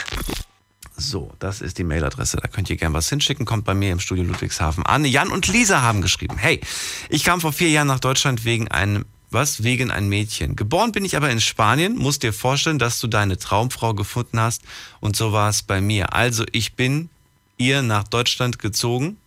So, 0.99 1.31
das 1.39 1.61
ist 1.61 1.77
die 1.77 1.85
Mailadresse. 1.85 2.37
Da 2.37 2.47
könnt 2.49 2.69
ihr 2.69 2.75
gern 2.75 2.93
was 2.93 3.07
hinschicken. 3.07 3.45
Kommt 3.45 3.63
bei 3.63 3.73
mir 3.73 3.91
im 3.91 3.99
Studio 4.01 4.25
Ludwigshafen 4.25 4.85
an. 4.85 5.05
Jan 5.05 5.29
und 5.29 5.47
Lisa 5.47 5.81
haben 5.81 6.01
geschrieben. 6.01 6.37
Hey, 6.37 6.59
ich 7.07 7.23
kam 7.23 7.39
vor 7.39 7.53
vier 7.53 7.69
Jahren 7.69 7.87
nach 7.87 8.01
Deutschland 8.01 8.43
wegen 8.43 8.67
einem, 8.67 9.05
was? 9.31 9.63
Wegen 9.63 9.91
ein 9.91 10.09
Mädchen. 10.09 10.55
Geboren 10.55 10.91
bin 10.91 11.05
ich 11.05 11.15
aber 11.15 11.29
in 11.29 11.41
Spanien. 11.41 11.95
Musst 11.97 12.23
dir 12.23 12.33
vorstellen, 12.33 12.79
dass 12.79 12.99
du 12.99 13.07
deine 13.07 13.37
Traumfrau 13.37 13.93
gefunden 13.93 14.39
hast. 14.39 14.61
Und 14.99 15.15
so 15.15 15.31
war 15.31 15.49
es 15.49 15.63
bei 15.63 15.81
mir. 15.81 16.13
Also, 16.13 16.45
ich 16.51 16.73
bin 16.73 17.09
ihr 17.57 17.81
nach 17.81 18.03
Deutschland 18.03 18.59
gezogen. 18.59 19.17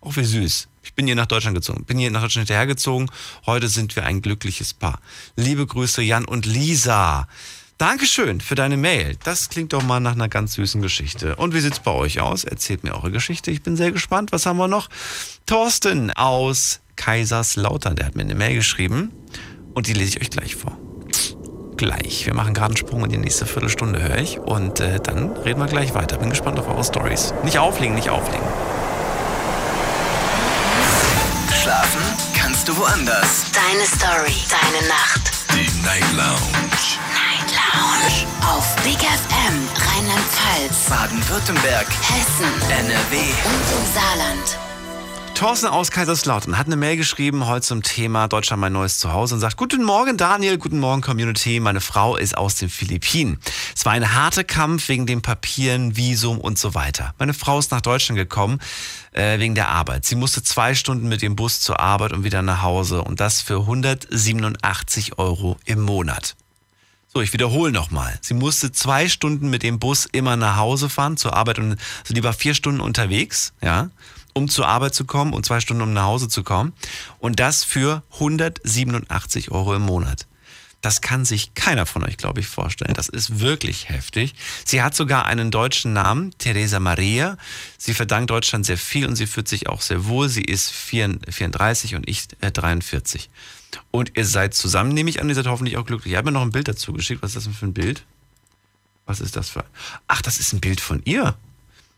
Auch 0.00 0.16
wie 0.16 0.24
süß. 0.24 0.68
Ich 0.82 0.94
bin 0.94 1.06
hier 1.06 1.16
nach 1.16 1.26
Deutschland 1.26 1.54
gezogen. 1.54 1.84
Bin 1.84 1.98
hier 1.98 2.10
nach 2.10 2.22
Deutschland 2.22 2.48
hinterhergezogen. 2.48 3.10
Heute 3.46 3.68
sind 3.68 3.96
wir 3.96 4.04
ein 4.04 4.20
glückliches 4.20 4.74
Paar. 4.74 5.00
Liebe 5.36 5.66
Grüße, 5.66 6.02
Jan 6.02 6.24
und 6.24 6.46
Lisa. 6.46 7.26
Dankeschön 7.78 8.40
für 8.40 8.54
deine 8.54 8.76
Mail. 8.76 9.16
Das 9.24 9.48
klingt 9.48 9.72
doch 9.72 9.82
mal 9.82 9.98
nach 9.98 10.12
einer 10.12 10.28
ganz 10.28 10.54
süßen 10.54 10.80
Geschichte. 10.80 11.36
Und 11.36 11.54
wie 11.54 11.60
sieht's 11.60 11.80
bei 11.80 11.90
euch 11.90 12.20
aus? 12.20 12.44
Erzählt 12.44 12.84
mir 12.84 12.94
eure 12.94 13.10
Geschichte. 13.10 13.50
Ich 13.50 13.62
bin 13.62 13.76
sehr 13.76 13.90
gespannt. 13.90 14.30
Was 14.30 14.46
haben 14.46 14.58
wir 14.58 14.68
noch? 14.68 14.88
Thorsten 15.46 16.12
aus 16.12 16.80
Kaiserslautern. 16.96 17.96
Der 17.96 18.06
hat 18.06 18.14
mir 18.14 18.22
eine 18.22 18.34
Mail 18.34 18.54
geschrieben. 18.56 19.12
Und 19.74 19.88
die 19.88 19.92
lese 19.92 20.16
ich 20.18 20.20
euch 20.22 20.30
gleich 20.30 20.54
vor. 20.56 20.78
Gleich. 21.76 22.26
Wir 22.26 22.34
machen 22.34 22.54
gerade 22.54 22.68
einen 22.68 22.76
Sprung 22.76 23.04
in 23.04 23.10
die 23.10 23.18
nächste 23.18 23.46
Viertelstunde, 23.46 24.00
höre 24.00 24.18
ich. 24.18 24.38
Und 24.38 24.80
äh, 24.80 25.00
dann 25.00 25.32
reden 25.38 25.60
wir 25.60 25.66
gleich 25.66 25.94
weiter. 25.94 26.18
Bin 26.18 26.30
gespannt 26.30 26.58
auf 26.58 26.68
eure 26.68 26.84
Stories. 26.84 27.34
Nicht 27.42 27.58
auflegen, 27.58 27.94
nicht 27.96 28.10
auflegen. 28.10 28.46
Schlafen 31.52 32.02
kannst 32.36 32.68
du 32.68 32.76
woanders. 32.76 33.46
Deine 33.52 33.84
Story. 33.86 34.34
Deine 34.48 34.86
Nacht. 34.86 35.32
Die 35.50 35.68
Night 35.84 36.04
Lounge. 36.12 36.70
Night 37.12 37.50
Lounge. 37.50 38.26
Auf 38.46 38.76
Big 38.84 38.98
FM. 38.98 39.68
Rheinland-Pfalz. 39.74 40.88
Baden-Württemberg. 40.88 41.86
Hessen. 42.02 42.70
NRW. 42.70 43.16
Und 43.16 43.66
im 43.72 43.94
Saarland. 43.94 44.58
Thorsten 45.34 45.66
aus 45.66 45.90
Kaiserslautern 45.90 46.56
hat 46.56 46.68
eine 46.68 46.76
Mail 46.76 46.96
geschrieben 46.96 47.46
heute 47.48 47.66
zum 47.66 47.82
Thema 47.82 48.28
Deutschland 48.28 48.60
mein 48.60 48.72
neues 48.72 49.00
Zuhause 49.00 49.34
und 49.34 49.40
sagt, 49.40 49.56
guten 49.56 49.82
Morgen 49.82 50.16
Daniel, 50.16 50.58
guten 50.58 50.78
Morgen 50.78 51.02
Community, 51.02 51.58
meine 51.58 51.80
Frau 51.80 52.16
ist 52.16 52.36
aus 52.36 52.54
den 52.54 52.68
Philippinen. 52.68 53.40
Es 53.74 53.84
war 53.84 53.92
ein 53.92 54.14
harter 54.14 54.44
Kampf 54.44 54.88
wegen 54.88 55.06
den 55.06 55.22
Papieren, 55.22 55.96
Visum 55.96 56.38
und 56.38 56.56
so 56.56 56.74
weiter. 56.74 57.14
Meine 57.18 57.34
Frau 57.34 57.58
ist 57.58 57.72
nach 57.72 57.80
Deutschland 57.80 58.16
gekommen 58.16 58.60
äh, 59.10 59.40
wegen 59.40 59.56
der 59.56 59.68
Arbeit. 59.70 60.04
Sie 60.04 60.14
musste 60.14 60.44
zwei 60.44 60.76
Stunden 60.76 61.08
mit 61.08 61.20
dem 61.20 61.34
Bus 61.34 61.60
zur 61.60 61.80
Arbeit 61.80 62.12
und 62.12 62.22
wieder 62.22 62.42
nach 62.42 62.62
Hause 62.62 63.02
und 63.02 63.18
das 63.18 63.40
für 63.40 63.58
187 63.60 65.18
Euro 65.18 65.56
im 65.64 65.82
Monat. 65.82 66.36
So, 67.12 67.20
ich 67.20 67.32
wiederhole 67.32 67.72
nochmal. 67.72 68.18
Sie 68.22 68.34
musste 68.34 68.70
zwei 68.70 69.08
Stunden 69.08 69.50
mit 69.50 69.64
dem 69.64 69.80
Bus 69.80 70.06
immer 70.06 70.36
nach 70.36 70.56
Hause 70.56 70.88
fahren 70.88 71.16
zur 71.16 71.34
Arbeit 71.34 71.58
und 71.58 71.72
also 72.02 72.14
die 72.14 72.22
war 72.22 72.32
vier 72.32 72.54
Stunden 72.54 72.80
unterwegs, 72.80 73.52
ja, 73.60 73.90
um 74.34 74.48
zur 74.48 74.68
Arbeit 74.68 74.94
zu 74.94 75.04
kommen 75.04 75.32
und 75.32 75.46
zwei 75.46 75.60
Stunden 75.60 75.82
um 75.82 75.92
nach 75.92 76.04
Hause 76.04 76.28
zu 76.28 76.42
kommen. 76.42 76.72
Und 77.18 77.40
das 77.40 77.64
für 77.64 78.02
187 78.14 79.50
Euro 79.50 79.74
im 79.74 79.82
Monat. 79.82 80.26
Das 80.84 81.00
kann 81.00 81.24
sich 81.24 81.54
keiner 81.54 81.86
von 81.86 82.04
euch, 82.04 82.18
glaube 82.18 82.40
ich, 82.40 82.46
vorstellen. 82.46 82.92
Das 82.92 83.08
ist 83.08 83.40
wirklich 83.40 83.88
heftig. 83.88 84.34
Sie 84.66 84.82
hat 84.82 84.94
sogar 84.94 85.24
einen 85.24 85.50
deutschen 85.50 85.94
Namen, 85.94 86.36
Teresa 86.36 86.78
Maria. 86.78 87.38
Sie 87.78 87.94
verdankt 87.94 88.28
Deutschland 88.28 88.66
sehr 88.66 88.76
viel 88.76 89.06
und 89.06 89.16
sie 89.16 89.26
fühlt 89.26 89.48
sich 89.48 89.66
auch 89.66 89.80
sehr 89.80 90.04
wohl. 90.04 90.28
Sie 90.28 90.42
ist 90.42 90.70
34 90.70 91.94
und 91.94 92.06
ich 92.06 92.28
43. 92.38 93.24
Äh, 93.24 93.78
und 93.92 94.12
ihr 94.14 94.26
seid 94.26 94.52
zusammen, 94.52 94.92
nehme 94.92 95.08
ich 95.08 95.22
an, 95.22 95.28
ihr 95.30 95.34
seid 95.34 95.46
hoffentlich 95.46 95.78
auch 95.78 95.86
glücklich. 95.86 96.12
Ich 96.12 96.18
habe 96.18 96.30
mir 96.30 96.32
noch 96.32 96.42
ein 96.42 96.52
Bild 96.52 96.68
dazu 96.68 96.92
geschickt. 96.92 97.22
Was 97.22 97.30
ist 97.30 97.36
das 97.36 97.44
denn 97.44 97.54
für 97.54 97.64
ein 97.64 97.72
Bild? 97.72 98.04
Was 99.06 99.20
ist 99.20 99.36
das 99.36 99.48
für... 99.48 99.64
Ach, 100.06 100.20
das 100.20 100.38
ist 100.38 100.52
ein 100.52 100.60
Bild 100.60 100.82
von 100.82 101.00
ihr. 101.06 101.34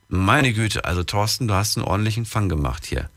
Meine 0.08 0.52
Güte, 0.52 0.84
also 0.84 1.02
Thorsten, 1.02 1.48
du 1.48 1.54
hast 1.54 1.76
einen 1.76 1.86
ordentlichen 1.86 2.26
Fang 2.26 2.48
gemacht 2.48 2.86
hier. 2.86 3.10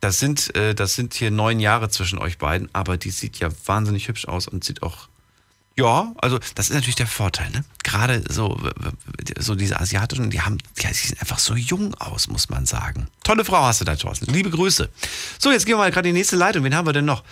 Das 0.00 0.18
sind, 0.18 0.54
äh, 0.54 0.74
das 0.74 0.94
sind 0.94 1.14
hier 1.14 1.30
neun 1.30 1.60
Jahre 1.60 1.88
zwischen 1.88 2.18
euch 2.18 2.38
beiden, 2.38 2.68
aber 2.74 2.96
die 2.96 3.10
sieht 3.10 3.38
ja 3.38 3.48
wahnsinnig 3.64 4.08
hübsch 4.08 4.28
aus 4.28 4.46
und 4.46 4.62
sieht 4.62 4.82
auch. 4.82 5.08
Ja, 5.78 6.14
also 6.18 6.38
das 6.54 6.70
ist 6.70 6.74
natürlich 6.74 6.94
der 6.94 7.06
Vorteil, 7.06 7.50
ne? 7.50 7.62
Gerade 7.82 8.24
so, 8.30 8.58
so 9.38 9.54
diese 9.54 9.78
Asiatischen, 9.78 10.30
die 10.30 10.40
haben, 10.40 10.56
die 10.56 10.94
sehen 10.94 11.18
einfach 11.20 11.38
so 11.38 11.54
jung 11.54 11.94
aus, 11.94 12.28
muss 12.28 12.48
man 12.48 12.64
sagen. 12.64 13.08
Tolle 13.24 13.44
Frau 13.44 13.62
hast 13.62 13.82
du 13.82 13.84
da, 13.84 13.94
Thorsten. 13.94 14.32
Liebe 14.32 14.48
Grüße. 14.48 14.88
So, 15.38 15.52
jetzt 15.52 15.66
gehen 15.66 15.74
wir 15.74 15.78
mal 15.78 15.90
gerade 15.90 16.08
in 16.08 16.14
die 16.14 16.20
nächste 16.20 16.36
Leitung. 16.36 16.64
Wen 16.64 16.74
haben 16.74 16.86
wir 16.86 16.94
denn 16.94 17.04
noch? 17.04 17.24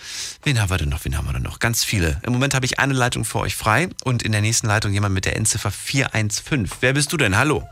Wen 0.43 0.61
haben 0.61 0.69
wir 0.69 0.77
denn 0.77 0.89
noch? 0.89 1.03
Wen 1.05 1.17
haben 1.17 1.25
wir 1.25 1.33
denn 1.33 1.41
noch? 1.41 1.57
Ganz 1.57 1.83
viele. 1.83 2.21
Im 2.23 2.33
Moment 2.33 2.53
habe 2.53 2.67
ich 2.67 2.77
eine 2.77 2.93
Leitung 2.93 3.25
für 3.25 3.39
euch 3.39 3.55
frei 3.55 3.89
und 4.03 4.21
in 4.21 4.31
der 4.31 4.41
nächsten 4.41 4.67
Leitung 4.67 4.93
jemand 4.93 5.15
mit 5.15 5.25
der 5.25 5.35
Endziffer 5.35 5.71
415. 5.71 6.69
Wer 6.81 6.93
bist 6.93 7.11
du 7.13 7.17
denn? 7.17 7.35
Hallo. 7.35 7.67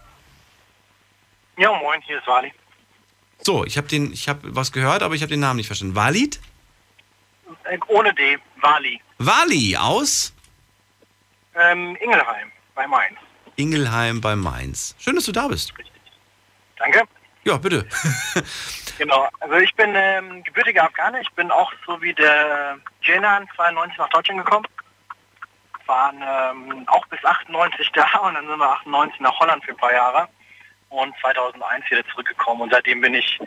Ja, 1.57 1.71
moin, 1.73 2.01
hier 2.01 2.17
ist 2.17 2.27
Wali. 2.27 2.51
So, 3.39 3.65
ich 3.65 3.77
habe 3.77 3.87
den, 3.87 4.11
ich 4.11 4.27
habe 4.27 4.55
was 4.55 4.71
gehört, 4.71 5.03
aber 5.03 5.15
ich 5.15 5.21
habe 5.21 5.29
den 5.29 5.41
Namen 5.41 5.57
nicht 5.57 5.67
verstanden. 5.67 5.95
Walid? 5.95 6.39
Äh, 7.65 7.77
ohne 7.87 8.13
D, 8.13 8.37
Wali. 8.61 9.01
Wali 9.19 9.77
aus? 9.77 10.33
Ähm, 11.55 11.95
Ingelheim 12.01 12.51
bei 12.73 12.87
Mainz. 12.87 13.19
Ingelheim 13.55 14.21
bei 14.21 14.35
Mainz. 14.35 14.95
Schön, 14.97 15.15
dass 15.15 15.25
du 15.25 15.31
da 15.31 15.47
bist. 15.47 15.77
Richtig. 15.77 15.93
Danke. 16.77 17.03
Ja, 17.43 17.57
bitte. 17.57 17.87
genau, 18.97 19.27
also 19.39 19.55
ich 19.55 19.75
bin 19.75 19.93
ähm, 19.95 20.43
gebürtiger 20.43 20.85
Afghaner. 20.85 21.21
Ich 21.21 21.31
bin 21.33 21.51
auch 21.51 21.71
so 21.85 22.01
wie 22.01 22.13
der 22.13 22.79
Jenan 23.01 23.47
92 23.55 23.97
nach 23.97 24.09
Deutschland 24.09 24.43
gekommen. 24.43 24.65
Waren 25.85 26.23
ähm, 26.25 26.87
auch 26.87 27.05
bis 27.07 27.23
98 27.23 27.91
da 27.91 28.05
und 28.19 28.35
dann 28.35 28.47
sind 28.47 28.57
wir 28.57 28.71
98 28.71 29.19
nach 29.19 29.37
Holland 29.39 29.63
für 29.65 29.71
ein 29.71 29.77
paar 29.77 29.93
Jahre 29.93 30.29
und 30.93 31.13
2001 31.21 31.89
wieder 31.89 32.05
zurückgekommen. 32.07 32.61
Und 32.61 32.71
seitdem 32.71 33.01
bin 33.01 33.13
ich 33.13 33.39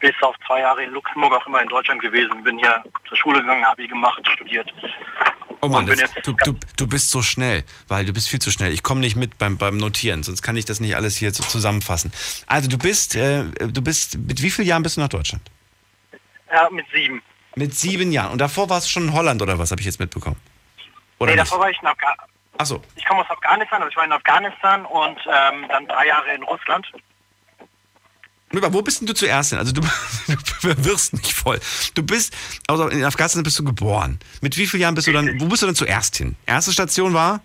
bis 0.00 0.14
auf 0.22 0.34
zwei 0.46 0.60
Jahre 0.60 0.82
in 0.82 0.90
Luxemburg 0.90 1.32
auch 1.32 1.46
immer 1.46 1.62
in 1.62 1.68
Deutschland 1.68 2.02
gewesen. 2.02 2.42
Bin 2.42 2.58
hier 2.58 2.82
zur 3.08 3.16
Schule 3.16 3.40
gegangen, 3.40 3.64
Abi 3.64 3.86
gemacht, 3.86 4.20
studiert. 4.34 4.72
Oh 5.60 5.68
Mann, 5.68 5.86
das, 5.86 6.00
du, 6.24 6.32
du, 6.44 6.58
du 6.76 6.86
bist 6.88 7.10
so 7.10 7.22
schnell, 7.22 7.64
weil 7.86 8.04
du 8.04 8.12
bist 8.12 8.28
viel 8.28 8.40
zu 8.40 8.50
schnell. 8.50 8.72
Ich 8.72 8.82
komme 8.82 9.00
nicht 9.00 9.14
mit 9.14 9.38
beim, 9.38 9.58
beim 9.58 9.76
Notieren, 9.76 10.24
sonst 10.24 10.42
kann 10.42 10.56
ich 10.56 10.64
das 10.64 10.80
nicht 10.80 10.96
alles 10.96 11.16
hier 11.16 11.32
so 11.32 11.44
zusammenfassen. 11.44 12.12
Also 12.48 12.68
du 12.68 12.78
bist, 12.78 13.14
äh, 13.14 13.44
du 13.44 13.80
bist, 13.80 14.18
mit 14.18 14.42
wie 14.42 14.50
vielen 14.50 14.66
Jahren 14.66 14.82
bist 14.82 14.96
du 14.96 15.00
nach 15.00 15.08
Deutschland? 15.08 15.42
Ja, 16.52 16.68
mit 16.70 16.84
sieben. 16.92 17.22
Mit 17.54 17.74
sieben 17.74 18.10
Jahren. 18.10 18.32
Und 18.32 18.40
davor 18.40 18.68
warst 18.70 18.88
du 18.88 18.90
schon 18.90 19.04
in 19.04 19.12
Holland 19.12 19.40
oder 19.40 19.56
was, 19.60 19.70
habe 19.70 19.80
ich 19.80 19.86
jetzt 19.86 20.00
mitbekommen? 20.00 20.36
Oder 21.20 21.30
nee, 21.30 21.36
davor 21.36 21.60
war 21.60 21.70
ich 21.70 21.80
in 21.80 21.86
Afghanistan. 22.58 22.58
Achso. 22.58 22.82
Ich 22.96 23.04
komme 23.04 23.20
aus 23.20 23.30
Afghanistan, 23.30 23.82
also 23.82 23.90
ich 23.90 23.96
war 23.96 24.04
in 24.04 24.12
Afghanistan 24.12 24.84
und 24.86 25.18
ähm, 25.26 25.66
dann 25.68 25.86
drei 25.86 26.06
Jahre 26.06 26.34
in 26.34 26.42
Russland. 26.42 26.86
Wo 28.52 28.82
bist 28.82 29.00
denn 29.00 29.06
du 29.06 29.14
zuerst 29.14 29.50
hin? 29.50 29.58
Also 29.58 29.72
du, 29.72 29.80
du 30.28 30.84
wirst 30.84 31.14
nicht 31.14 31.32
voll. 31.32 31.58
Du 31.94 32.02
bist, 32.02 32.34
also 32.68 32.88
in 32.88 33.02
Afghanistan 33.04 33.42
bist 33.42 33.58
du 33.58 33.64
geboren. 33.64 34.20
Mit 34.42 34.58
wie 34.58 34.66
vielen 34.66 34.82
Jahren 34.82 34.94
bist 34.94 35.06
du 35.06 35.12
dann, 35.12 35.40
wo 35.40 35.46
bist 35.46 35.62
du 35.62 35.66
denn 35.66 35.74
zuerst 35.74 36.16
hin? 36.16 36.36
Erste 36.46 36.72
Station 36.72 37.14
war? 37.14 37.40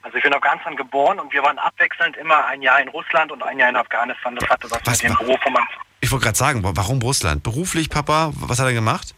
Also 0.00 0.16
ich 0.16 0.22
bin 0.22 0.32
in 0.32 0.38
Afghanistan 0.38 0.74
geboren 0.76 1.20
und 1.20 1.32
wir 1.32 1.42
waren 1.42 1.58
abwechselnd 1.58 2.16
immer 2.16 2.46
ein 2.46 2.62
Jahr 2.62 2.80
in 2.80 2.88
Russland 2.88 3.30
und 3.30 3.42
ein 3.42 3.58
Jahr 3.58 3.68
in 3.68 3.76
Afghanistan. 3.76 4.34
Das 4.34 4.48
hatte 4.48 4.70
was, 4.70 4.80
was 4.84 5.02
mit 5.02 5.12
dem 5.12 5.18
Beruf 5.18 5.40
von 5.42 5.52
meinem 5.52 5.66
Ich 6.00 6.10
wollte 6.10 6.24
gerade 6.24 6.38
sagen, 6.38 6.60
warum 6.64 7.00
Russland? 7.02 7.42
Beruflich, 7.42 7.88
Papa, 7.90 8.32
was 8.34 8.58
hat 8.58 8.66
er 8.66 8.72
gemacht? 8.72 9.14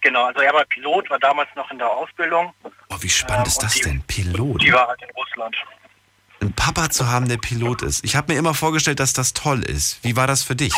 Genau, 0.00 0.26
also 0.26 0.40
er 0.40 0.52
war 0.52 0.64
Pilot, 0.64 1.10
war 1.10 1.18
damals 1.18 1.48
noch 1.56 1.70
in 1.70 1.78
der 1.78 1.90
Ausbildung. 1.90 2.54
Oh, 2.88 2.96
wie 3.00 3.08
spannend 3.08 3.46
ähm, 3.46 3.50
ist 3.50 3.62
das 3.62 3.74
die, 3.74 3.82
denn? 3.82 4.02
Pilot? 4.02 4.62
Die 4.62 4.72
war 4.72 4.86
halt 4.88 5.02
in 5.02 5.10
Russland. 5.10 5.56
Einen 6.40 6.52
Papa 6.52 6.88
zu 6.90 7.08
haben, 7.08 7.28
der 7.28 7.36
Pilot 7.36 7.82
ist. 7.82 8.04
Ich 8.04 8.14
habe 8.14 8.32
mir 8.32 8.38
immer 8.38 8.54
vorgestellt, 8.54 9.00
dass 9.00 9.12
das 9.12 9.32
toll 9.34 9.62
ist. 9.62 10.02
Wie 10.04 10.16
war 10.16 10.26
das 10.26 10.44
für 10.44 10.54
dich? 10.54 10.74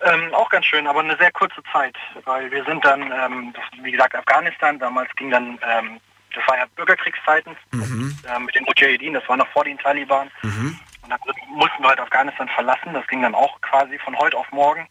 Ähm, 0.00 0.32
auch 0.32 0.48
ganz 0.48 0.66
schön, 0.66 0.86
aber 0.86 1.00
eine 1.00 1.16
sehr 1.16 1.32
kurze 1.32 1.60
Zeit, 1.72 1.96
weil 2.24 2.50
wir 2.52 2.64
sind 2.64 2.84
dann, 2.84 3.02
ähm, 3.10 3.54
wie 3.82 3.90
gesagt, 3.90 4.14
Afghanistan, 4.14 4.78
damals 4.78 5.10
ging 5.16 5.30
dann, 5.30 5.58
ähm, 5.62 6.00
das 6.34 6.46
war 6.46 6.56
ja 6.56 6.66
Bürgerkriegszeiten 6.76 7.56
mhm. 7.72 8.16
äh, 8.24 8.38
mit 8.38 8.54
den 8.54 8.64
Mujahideen, 8.64 9.14
das 9.14 9.28
war 9.28 9.36
noch 9.36 9.48
vor 9.48 9.64
den 9.64 9.78
Taliban. 9.78 10.30
Mhm. 10.42 10.78
Und 11.02 11.10
dann 11.10 11.18
mussten 11.48 11.82
wir 11.82 11.88
halt 11.88 12.00
Afghanistan 12.00 12.48
verlassen, 12.48 12.92
das 12.92 13.06
ging 13.08 13.22
dann 13.22 13.34
auch 13.34 13.60
quasi 13.60 13.98
von 13.98 14.16
heute 14.18 14.36
auf 14.36 14.50
morgen. 14.52 14.86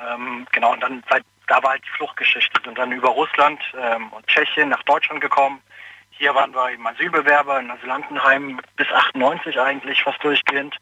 Ähm, 0.00 0.46
genau, 0.52 0.72
und 0.72 0.80
dann 0.80 1.04
seit 1.08 1.24
da 1.46 1.62
war 1.62 1.70
halt 1.70 1.82
die 1.84 1.96
Fluchtgeschichte. 1.96 2.68
Und 2.68 2.76
dann 2.76 2.92
über 2.92 3.08
Russland 3.08 3.60
ähm, 3.80 4.08
und 4.12 4.26
Tschechien 4.26 4.68
nach 4.68 4.82
Deutschland 4.84 5.20
gekommen. 5.20 5.60
Hier 6.10 6.34
waren 6.34 6.54
wir 6.54 6.70
im 6.70 6.86
Asylbewerber, 6.86 7.60
in 7.60 7.70
Asylantenheim 7.70 8.60
bis 8.76 8.86
98 8.88 9.58
eigentlich 9.60 10.02
fast 10.02 10.22
durchgehend, 10.24 10.74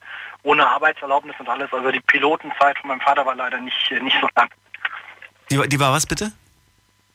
ohne 0.45 0.67
Arbeitserlaubnis 0.67 1.35
und 1.41 1.49
alles. 1.49 1.73
Also 1.73 1.91
die 1.91 2.01
Pilotenzeit 2.01 2.79
von 2.79 2.89
meinem 2.89 3.01
Vater 3.01 3.27
war 3.27 3.35
leider 3.35 3.61
nicht, 3.61 3.91
nicht 4.01 4.17
so 4.21 4.29
lang. 4.37 4.49
Die, 5.51 5.69
die 5.69 5.81
war 5.81 5.93
was 5.93 6.07
bitte? 6.07 6.33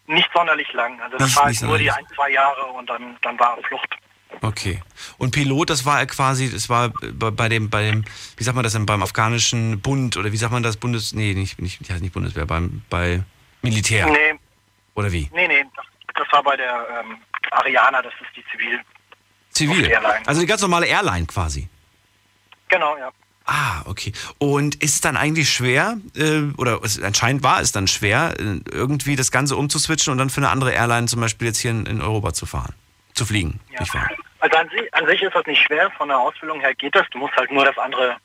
Nicht 0.08 0.30
sonderlich 0.34 0.72
lang. 0.74 1.00
Also 1.02 1.18
das 1.18 1.36
war 1.36 1.46
halt 1.46 1.62
nur 1.62 1.78
die 1.78 1.92
ein, 1.92 2.06
zwei 2.16 2.32
Jahre 2.32 2.66
und 2.66 2.90
dann, 2.90 3.16
dann 3.22 3.40
war 3.40 3.58
Flucht. 3.64 3.96
Okay. 4.42 4.82
Und 5.18 5.32
Pilot, 5.32 5.70
das 5.70 5.86
war 5.86 6.06
quasi, 6.06 6.52
das 6.52 6.70
war 6.70 6.90
bei 6.90 7.50
dem, 7.50 7.70
bei 7.70 7.90
dem, 7.90 8.06
wie 8.38 8.44
sagt 8.44 8.56
man 8.56 8.64
das 8.64 8.74
denn, 8.74 8.86
beim 8.86 9.02
afghanischen 9.02 9.82
Bund 9.82 10.18
oder 10.18 10.32
wie 10.32 10.38
sagt 10.38 10.52
man 10.52 10.64
das, 10.64 10.78
Bundes, 10.78 11.14
nee, 11.14 11.34
nicht, 11.34 11.60
nicht, 11.62 11.82
nicht 11.82 12.14
Bundeswehr, 12.14 12.46
beim, 12.46 12.82
bei 12.90 13.24
Militär? 13.62 14.08
Nee. 14.08 14.40
Oder 14.96 15.12
wie? 15.12 15.30
Nee, 15.34 15.48
nee, 15.48 15.66
das, 15.76 15.86
das 16.16 16.28
war 16.32 16.44
bei 16.44 16.56
der 16.58 16.88
ähm, 17.00 17.18
Ariana, 17.52 18.02
das 18.02 18.14
ist 18.14 18.36
die 18.36 18.44
Zivil. 18.52 18.80
Zivil? 19.52 19.96
Also 20.26 20.42
die 20.42 20.48
ganz 20.48 20.62
normale 20.62 20.86
Airline 20.88 21.26
quasi? 21.26 21.68
Genau, 22.68 22.98
ja. 22.98 23.12
Ah, 23.46 23.82
okay. 23.86 24.14
Und 24.38 24.76
ist 24.76 24.96
es 24.96 25.02
dann 25.02 25.18
eigentlich 25.18 25.50
schwer, 25.50 25.98
äh, 26.16 26.42
oder 26.58 26.84
es, 26.84 27.02
anscheinend 27.02 27.42
war 27.42 27.62
es 27.62 27.72
dann 27.72 27.88
schwer, 27.88 28.36
äh, 28.40 28.60
irgendwie 28.72 29.16
das 29.16 29.32
Ganze 29.32 29.56
umzuswitchen 29.56 30.12
und 30.12 30.20
dann 30.20 30.30
für 30.30 30.42
eine 30.42 30.50
andere 30.50 30.72
Airline 30.72 31.08
zum 31.08 31.20
Beispiel 31.20 31.48
jetzt 31.48 31.60
hier 31.60 31.72
in, 31.72 31.88
in 31.88 32.02
Europa 32.02 32.34
zu 32.34 32.46
fahren, 32.46 32.76
zu 33.16 33.26
fliegen, 33.26 33.60
ja. 33.72 33.80
Also 34.42 34.58
an, 34.58 34.70
an 34.92 35.08
sich 35.08 35.22
ist 35.22 35.36
das 35.36 35.46
nicht 35.48 35.62
schwer, 35.64 35.92
von 35.98 36.08
der 36.08 36.18
Ausbildung 36.20 36.62
her 36.62 36.74
geht 36.76 36.96
das. 36.96 37.06
Du 37.10 37.18
musst 37.18 37.36
halt 37.36 37.52
nur 37.52 37.66
das 37.66 37.78
andere 37.78 38.18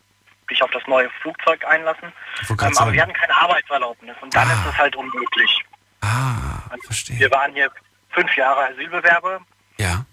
dich 0.51 0.63
auf 0.63 0.71
das 0.71 0.87
neue 0.87 1.09
Flugzeug 1.23 1.65
einlassen. 1.67 2.13
Ähm, 2.49 2.77
aber 2.77 2.93
wir 2.93 3.03
hatten 3.03 3.13
keine 3.13 3.35
Arbeitserlaubnis 3.35 4.17
und 4.21 4.35
dann 4.35 4.49
ah. 4.49 4.53
ist 4.53 4.67
das 4.67 4.79
halt 4.79 4.97
unmöglich. 4.97 5.65
Ah, 6.01 6.63
also 6.71 6.87
verstehe. 6.87 7.19
Wir 7.19 7.31
waren 7.31 7.53
hier 7.53 7.71
fünf 8.11 8.37
Jahre 8.37 8.69
Asylbewerber. 8.69 9.41
Ja. 9.79 10.05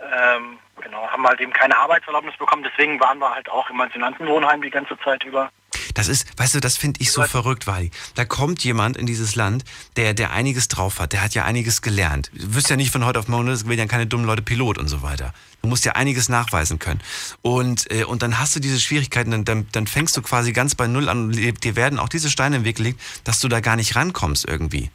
Ähm, 0.00 0.58
genau, 0.80 1.08
haben 1.08 1.26
halt 1.26 1.40
eben 1.40 1.52
keine 1.52 1.76
Arbeitserlaubnis 1.76 2.36
bekommen, 2.36 2.62
deswegen 2.62 3.00
waren 3.00 3.18
wir 3.18 3.34
halt 3.34 3.48
auch 3.48 3.68
im 3.70 3.80
Asylantenwohnheim 3.80 4.62
die 4.62 4.70
ganze 4.70 4.98
Zeit 5.00 5.24
über. 5.24 5.50
Das 5.98 6.06
ist, 6.06 6.28
weißt 6.36 6.54
du, 6.54 6.60
das 6.60 6.76
finde 6.76 7.00
ich 7.00 7.10
so 7.10 7.24
verrückt, 7.24 7.66
weil 7.66 7.90
da 8.14 8.24
kommt 8.24 8.62
jemand 8.62 8.96
in 8.96 9.04
dieses 9.04 9.34
Land, 9.34 9.64
der, 9.96 10.14
der 10.14 10.30
einiges 10.30 10.68
drauf 10.68 11.00
hat, 11.00 11.12
der 11.12 11.22
hat 11.22 11.34
ja 11.34 11.44
einiges 11.44 11.82
gelernt. 11.82 12.30
Du 12.32 12.54
wirst 12.54 12.70
ja 12.70 12.76
nicht 12.76 12.92
von 12.92 13.04
heute 13.04 13.18
auf 13.18 13.26
morgen, 13.26 13.48
das 13.48 13.66
werden 13.66 13.80
ja 13.80 13.86
keine 13.86 14.06
dummen 14.06 14.24
Leute 14.24 14.42
Pilot 14.42 14.78
und 14.78 14.86
so 14.86 15.02
weiter. 15.02 15.34
Du 15.60 15.68
musst 15.68 15.84
ja 15.84 15.96
einiges 15.96 16.28
nachweisen 16.28 16.78
können. 16.78 17.00
Und, 17.42 17.90
äh, 17.90 18.04
und 18.04 18.22
dann 18.22 18.38
hast 18.38 18.54
du 18.54 18.60
diese 18.60 18.78
Schwierigkeiten, 18.78 19.32
dann, 19.32 19.44
dann, 19.44 19.66
dann 19.72 19.88
fängst 19.88 20.16
du 20.16 20.22
quasi 20.22 20.52
ganz 20.52 20.76
bei 20.76 20.86
Null 20.86 21.08
an 21.08 21.34
und 21.34 21.64
dir 21.64 21.74
werden 21.74 21.98
auch 21.98 22.08
diese 22.08 22.30
Steine 22.30 22.58
im 22.58 22.64
Weg 22.64 22.76
gelegt, 22.76 23.00
dass 23.24 23.40
du 23.40 23.48
da 23.48 23.58
gar 23.58 23.74
nicht 23.74 23.96
rankommst 23.96 24.46
irgendwie. 24.46 24.92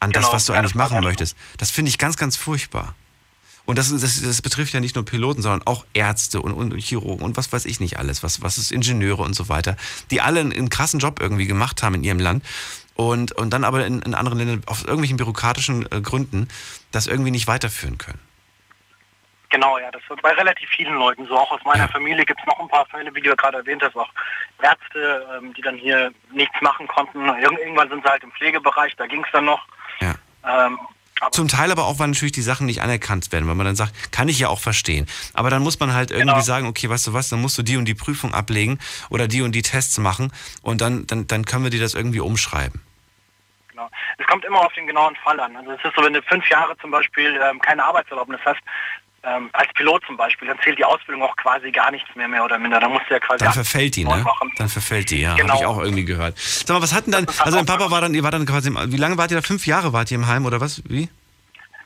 An 0.00 0.10
genau, 0.10 0.26
das, 0.26 0.34
was 0.34 0.46
du 0.46 0.52
ja, 0.52 0.58
eigentlich 0.58 0.74
machen 0.74 0.98
möchtest. 1.04 1.36
Das 1.58 1.70
finde 1.70 1.90
ich 1.90 1.98
ganz, 1.98 2.16
ganz 2.16 2.36
furchtbar. 2.36 2.96
Und 3.64 3.78
das, 3.78 3.90
das, 3.90 4.20
das 4.20 4.42
betrifft 4.42 4.72
ja 4.72 4.80
nicht 4.80 4.96
nur 4.96 5.04
Piloten, 5.04 5.40
sondern 5.42 5.66
auch 5.66 5.84
Ärzte 5.94 6.40
und, 6.42 6.52
und 6.52 6.76
Chirurgen 6.80 7.24
und 7.24 7.36
was 7.36 7.52
weiß 7.52 7.64
ich 7.64 7.80
nicht 7.80 7.98
alles, 7.98 8.22
was, 8.22 8.42
was 8.42 8.58
ist 8.58 8.72
Ingenieure 8.72 9.22
und 9.22 9.34
so 9.34 9.48
weiter, 9.48 9.76
die 10.10 10.20
alle 10.20 10.40
einen, 10.40 10.52
einen 10.52 10.70
krassen 10.70 10.98
Job 11.00 11.20
irgendwie 11.20 11.46
gemacht 11.46 11.82
haben 11.82 11.94
in 11.94 12.04
ihrem 12.04 12.18
Land 12.18 12.44
und, 12.94 13.32
und 13.32 13.50
dann 13.50 13.64
aber 13.64 13.86
in, 13.86 14.02
in 14.02 14.14
anderen 14.14 14.38
Ländern 14.38 14.62
aus 14.66 14.82
irgendwelchen 14.82 15.16
bürokratischen 15.16 15.86
äh, 15.92 16.00
Gründen 16.00 16.48
das 16.90 17.06
irgendwie 17.06 17.30
nicht 17.30 17.46
weiterführen 17.46 17.98
können. 17.98 18.20
Genau, 19.52 19.76
ja, 19.78 19.90
das 19.90 20.00
wird 20.08 20.22
bei 20.22 20.32
relativ 20.32 20.68
vielen 20.70 20.94
Leuten 20.94 21.26
so. 21.26 21.36
Auch 21.36 21.52
aus 21.52 21.60
meiner 21.64 21.84
ja. 21.84 21.88
Familie 21.88 22.24
gibt 22.24 22.40
es 22.40 22.46
noch 22.46 22.58
ein 22.58 22.68
paar 22.68 22.86
Fälle, 22.86 23.14
wie 23.14 23.20
du 23.20 23.28
ja 23.28 23.34
gerade 23.34 23.58
erwähnt 23.58 23.82
hast, 23.82 23.94
auch 23.96 24.08
Ärzte, 24.62 25.26
ähm, 25.36 25.52
die 25.52 25.60
dann 25.60 25.76
hier 25.76 26.10
nichts 26.32 26.58
machen 26.62 26.88
konnten. 26.88 27.26
Irgendwann 27.38 27.90
sind 27.90 28.02
sie 28.02 28.10
halt 28.10 28.22
im 28.22 28.32
Pflegebereich, 28.32 28.96
da 28.96 29.06
ging 29.06 29.22
es 29.22 29.30
dann 29.30 29.44
noch. 29.44 29.60
Ja. 30.00 30.14
Ähm, 30.46 30.78
zum 31.30 31.48
Teil 31.48 31.70
aber 31.70 31.86
auch, 31.86 31.98
weil 31.98 32.08
natürlich 32.08 32.32
die 32.32 32.42
Sachen 32.42 32.66
nicht 32.66 32.82
anerkannt 32.82 33.32
werden, 33.32 33.48
weil 33.48 33.54
man 33.54 33.66
dann 33.66 33.76
sagt, 33.76 34.12
kann 34.12 34.28
ich 34.28 34.38
ja 34.38 34.48
auch 34.48 34.60
verstehen. 34.60 35.06
Aber 35.34 35.50
dann 35.50 35.62
muss 35.62 35.78
man 35.78 35.94
halt 35.94 36.10
irgendwie 36.10 36.32
genau. 36.32 36.40
sagen, 36.40 36.66
okay, 36.66 36.88
weißt 36.88 37.06
du 37.06 37.12
was, 37.12 37.28
dann 37.28 37.40
musst 37.40 37.56
du 37.58 37.62
die 37.62 37.76
und 37.76 37.84
die 37.84 37.94
Prüfung 37.94 38.34
ablegen 38.34 38.78
oder 39.10 39.28
die 39.28 39.42
und 39.42 39.52
die 39.52 39.62
Tests 39.62 39.98
machen 39.98 40.32
und 40.62 40.80
dann, 40.80 41.06
dann, 41.06 41.26
dann 41.26 41.44
können 41.44 41.64
wir 41.64 41.70
dir 41.70 41.80
das 41.80 41.94
irgendwie 41.94 42.20
umschreiben. 42.20 42.80
Genau. 43.68 43.88
Es 44.18 44.26
kommt 44.26 44.44
immer 44.44 44.60
auf 44.60 44.72
den 44.74 44.86
genauen 44.86 45.16
Fall 45.16 45.40
an. 45.40 45.56
Also 45.56 45.72
es 45.72 45.84
ist 45.84 45.96
so, 45.96 46.02
wenn 46.02 46.12
du 46.12 46.22
fünf 46.22 46.48
Jahre 46.48 46.76
zum 46.78 46.90
Beispiel 46.90 47.40
ähm, 47.42 47.58
keine 47.60 47.84
Arbeitserlaubnis 47.84 48.40
hast, 48.44 48.60
ähm, 49.24 49.50
als 49.52 49.72
Pilot 49.74 50.02
zum 50.06 50.16
Beispiel, 50.16 50.48
dann 50.48 50.58
zählt 50.64 50.78
die 50.78 50.84
Ausbildung 50.84 51.22
auch 51.22 51.36
quasi 51.36 51.70
gar 51.70 51.90
nichts 51.90 52.08
mehr, 52.16 52.26
mehr 52.28 52.44
oder 52.44 52.58
minder. 52.58 52.80
Da 52.80 52.88
musst 52.88 53.04
du 53.08 53.14
ja 53.14 53.20
quasi. 53.20 53.44
Dann 53.44 53.52
verfällt 53.52 53.96
die, 53.96 54.04
ne? 54.04 54.24
Dann 54.56 54.68
verfällt 54.68 55.10
die, 55.10 55.20
ja. 55.20 55.34
Genau. 55.34 55.54
Habe 55.54 55.62
ich 55.62 55.66
auch 55.66 55.78
irgendwie 55.80 56.04
gehört. 56.04 56.38
Sag 56.38 56.74
mal, 56.74 56.82
was 56.82 56.92
hatten 56.92 57.12
dann, 57.12 57.26
also 57.26 57.56
dein 57.56 57.66
Papa 57.66 57.90
war 57.90 58.00
dann, 58.00 58.14
ihr 58.14 58.22
war 58.22 58.32
dann 58.32 58.46
quasi, 58.46 58.70
wie 58.70 58.96
lange 58.96 59.16
wart 59.18 59.30
ihr 59.30 59.36
da? 59.36 59.42
Fünf 59.42 59.66
Jahre 59.66 59.92
wart 59.92 60.10
ihr 60.10 60.16
im 60.16 60.26
Heim 60.26 60.44
oder 60.44 60.60
was? 60.60 60.82
Wie? 60.88 61.08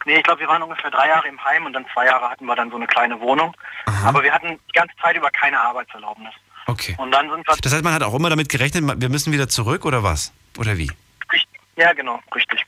Nee, 0.06 0.18
ich 0.18 0.22
glaube, 0.22 0.40
wir 0.40 0.48
waren 0.48 0.62
ungefähr 0.62 0.90
drei 0.90 1.08
Jahre 1.08 1.26
im 1.28 1.44
Heim 1.44 1.66
und 1.66 1.72
dann 1.72 1.84
zwei 1.92 2.06
Jahre 2.06 2.30
hatten 2.30 2.46
wir 2.46 2.54
dann 2.54 2.70
so 2.70 2.76
eine 2.76 2.86
kleine 2.86 3.20
Wohnung. 3.20 3.54
Aha. 3.86 4.08
Aber 4.08 4.22
wir 4.22 4.32
hatten 4.32 4.48
die 4.68 4.72
ganze 4.72 4.94
Zeit 5.02 5.16
über 5.16 5.30
keine 5.30 5.60
Arbeitserlaubnis. 5.60 6.32
Okay. 6.66 6.94
Und 6.98 7.10
dann 7.10 7.28
sind 7.28 7.46
wir 7.46 7.56
das 7.60 7.72
heißt, 7.72 7.84
man 7.84 7.92
hat 7.92 8.02
auch 8.02 8.14
immer 8.14 8.30
damit 8.30 8.48
gerechnet, 8.48 9.00
wir 9.00 9.08
müssen 9.08 9.32
wieder 9.32 9.48
zurück 9.48 9.84
oder 9.84 10.02
was? 10.02 10.32
Oder 10.58 10.78
wie? 10.78 10.90
Richtig. 11.32 11.60
Ja, 11.76 11.92
genau, 11.92 12.20
richtig. 12.34 12.64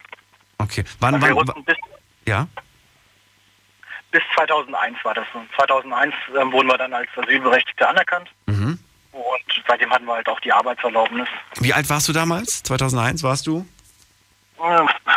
Okay. 0.59 0.85
Wann, 1.01 1.15
also 1.15 1.37
wann, 1.37 1.65
ja? 2.27 2.49
Bis 4.11 4.23
2001 4.37 5.05
war 5.05 5.15
das 5.15 5.27
so. 5.33 5.45
2001 5.57 6.15
ähm, 6.41 6.53
wurden 6.53 6.69
wir 6.69 6.79
dann 6.79 6.93
als 6.95 7.09
Asylberechtigte 7.17 7.87
anerkannt. 7.87 8.31
Mhm. 8.47 8.79
Und 9.13 9.63
seitdem 9.67 9.91
hatten 9.91 10.07
wir 10.07 10.15
halt 10.15 10.29
auch 10.29 10.41
die 10.41 10.53
Arbeitserlaubnis. 10.53 11.29
Wie 11.61 11.75
alt 11.75 11.89
warst 11.91 12.09
du 12.09 12.13
damals? 12.13 12.63
2001 12.63 13.23
warst 13.23 13.47
du? 13.47 13.67
Äh, 14.59 14.61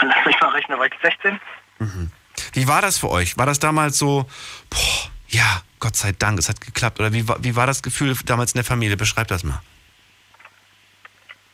lass 0.02 0.26
mich 0.26 0.40
mal 0.42 0.50
rechnen, 0.50 0.78
war 0.78 0.88
ich 0.88 0.94
16. 1.02 1.40
Mhm. 1.80 2.12
Wie 2.54 2.68
war 2.68 2.82
das 2.82 2.98
für 2.98 3.10
euch? 3.10 3.38
War 3.38 3.46
das 3.46 3.60
damals 3.60 3.98
so, 3.98 4.26
boah, 4.70 5.12
ja, 5.28 5.62
Gott 5.80 5.96
sei 5.96 6.12
Dank, 6.12 6.40
es 6.40 6.50
hat 6.50 6.60
geklappt? 6.62 7.00
Oder 7.00 7.14
wie, 7.14 7.28
wie 7.28 7.56
war 7.56 7.68
das 7.68 7.82
Gefühl 7.82 8.16
damals 8.26 8.54
in 8.54 8.58
der 8.58 8.66
Familie? 8.66 8.98
Beschreib 8.98 9.28
das 9.28 9.44
mal. 9.44 9.62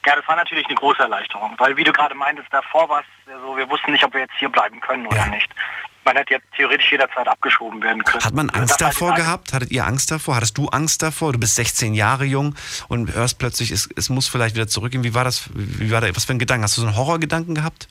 Ja, 0.05 0.15
das 0.15 0.27
war 0.27 0.37
natürlich 0.37 0.65
eine 0.67 0.75
große 0.75 0.99
Erleichterung, 0.99 1.53
weil 1.57 1.75
wie 1.75 1.83
du 1.83 1.91
gerade 1.91 2.15
meintest, 2.15 2.47
davor 2.51 2.87
war 2.87 3.01
es 3.01 3.05
so, 3.25 3.57
wir 3.57 3.69
wussten 3.69 3.91
nicht, 3.91 4.05
ob 4.05 4.13
wir 4.13 4.21
jetzt 4.21 4.35
hier 4.39 4.47
bleiben 4.47 4.79
können 4.79 5.05
oder 5.05 5.17
ja. 5.17 5.25
nicht. 5.27 5.49
Man 6.07 6.15
hätte 6.15 6.35
jetzt 6.35 6.45
theoretisch 6.55 6.89
jederzeit 6.89 7.27
abgeschoben 7.27 7.83
werden 7.83 8.01
können. 8.01 8.23
Hat 8.23 8.33
man 8.33 8.49
Angst 8.51 8.79
davor 8.79 9.13
gehabt? 9.13 9.51
Hattet 9.51 9.71
ihr 9.71 9.85
Angst 9.85 10.09
davor? 10.09 10.37
Hattest 10.37 10.57
du 10.57 10.69
Angst 10.69 11.03
davor? 11.03 11.33
Du 11.33 11.37
bist 11.37 11.55
16 11.55 11.93
Jahre 11.93 12.23
jung 12.23 12.55
und 12.87 13.13
hörst 13.13 13.39
plötzlich, 13.39 13.71
es, 13.71 13.89
es 13.93 14.07
muss 14.07 14.29
vielleicht 14.29 14.55
wieder 14.55 14.69
zurückgehen. 14.69 15.03
Wie 15.03 15.13
war 15.13 15.25
das? 15.25 15.49
Wie 15.53 15.91
war 15.91 15.99
das? 15.99 16.15
Was 16.15 16.23
für 16.23 16.31
ein 16.31 16.39
Gedanke? 16.39 16.63
Hast 16.63 16.77
du 16.77 16.81
so 16.81 16.87
einen 16.87 16.95
Horrorgedanken 16.95 17.55
gehabt? 17.55 17.89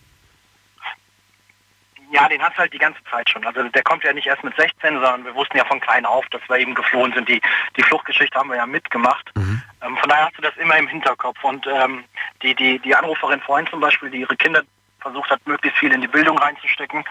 Ja, 2.10 2.26
den 2.26 2.40
hast 2.40 2.54
du 2.54 2.60
halt 2.60 2.72
die 2.72 2.78
ganze 2.78 3.00
Zeit 3.10 3.28
schon. 3.28 3.46
Also 3.46 3.62
der 3.64 3.82
kommt 3.82 4.02
ja 4.02 4.14
nicht 4.14 4.26
erst 4.26 4.42
mit 4.42 4.56
16, 4.56 4.94
sondern 4.94 5.26
wir 5.26 5.34
wussten 5.34 5.58
ja 5.58 5.66
von 5.66 5.78
klein 5.78 6.06
auf, 6.06 6.24
dass 6.30 6.40
wir 6.48 6.56
eben 6.56 6.74
geflohen 6.74 7.12
sind. 7.12 7.28
Die, 7.28 7.42
die 7.76 7.82
Fluchtgeschichte 7.82 8.38
haben 8.38 8.48
wir 8.48 8.56
ja 8.56 8.64
mitgemacht. 8.64 9.30
Mhm. 9.34 9.60
Ähm, 9.82 9.96
von 9.98 10.08
daher 10.08 10.24
hast 10.24 10.38
du 10.38 10.42
das 10.42 10.56
immer 10.56 10.78
im 10.78 10.88
Hinterkopf. 10.88 11.44
Und 11.44 11.66
ähm, 11.66 12.04
die, 12.42 12.54
die, 12.54 12.78
die 12.78 12.96
Anruferin 12.96 13.42
vorhin 13.42 13.66
zum 13.66 13.80
Beispiel, 13.80 14.08
die 14.08 14.20
ihre 14.20 14.36
Kinder 14.36 14.62
versucht 15.06 15.30
hat, 15.30 15.46
möglichst 15.46 15.78
viel 15.78 15.92
in 15.92 16.00
die 16.00 16.08
Bildung 16.08 16.36
reinzustecken, 16.38 17.04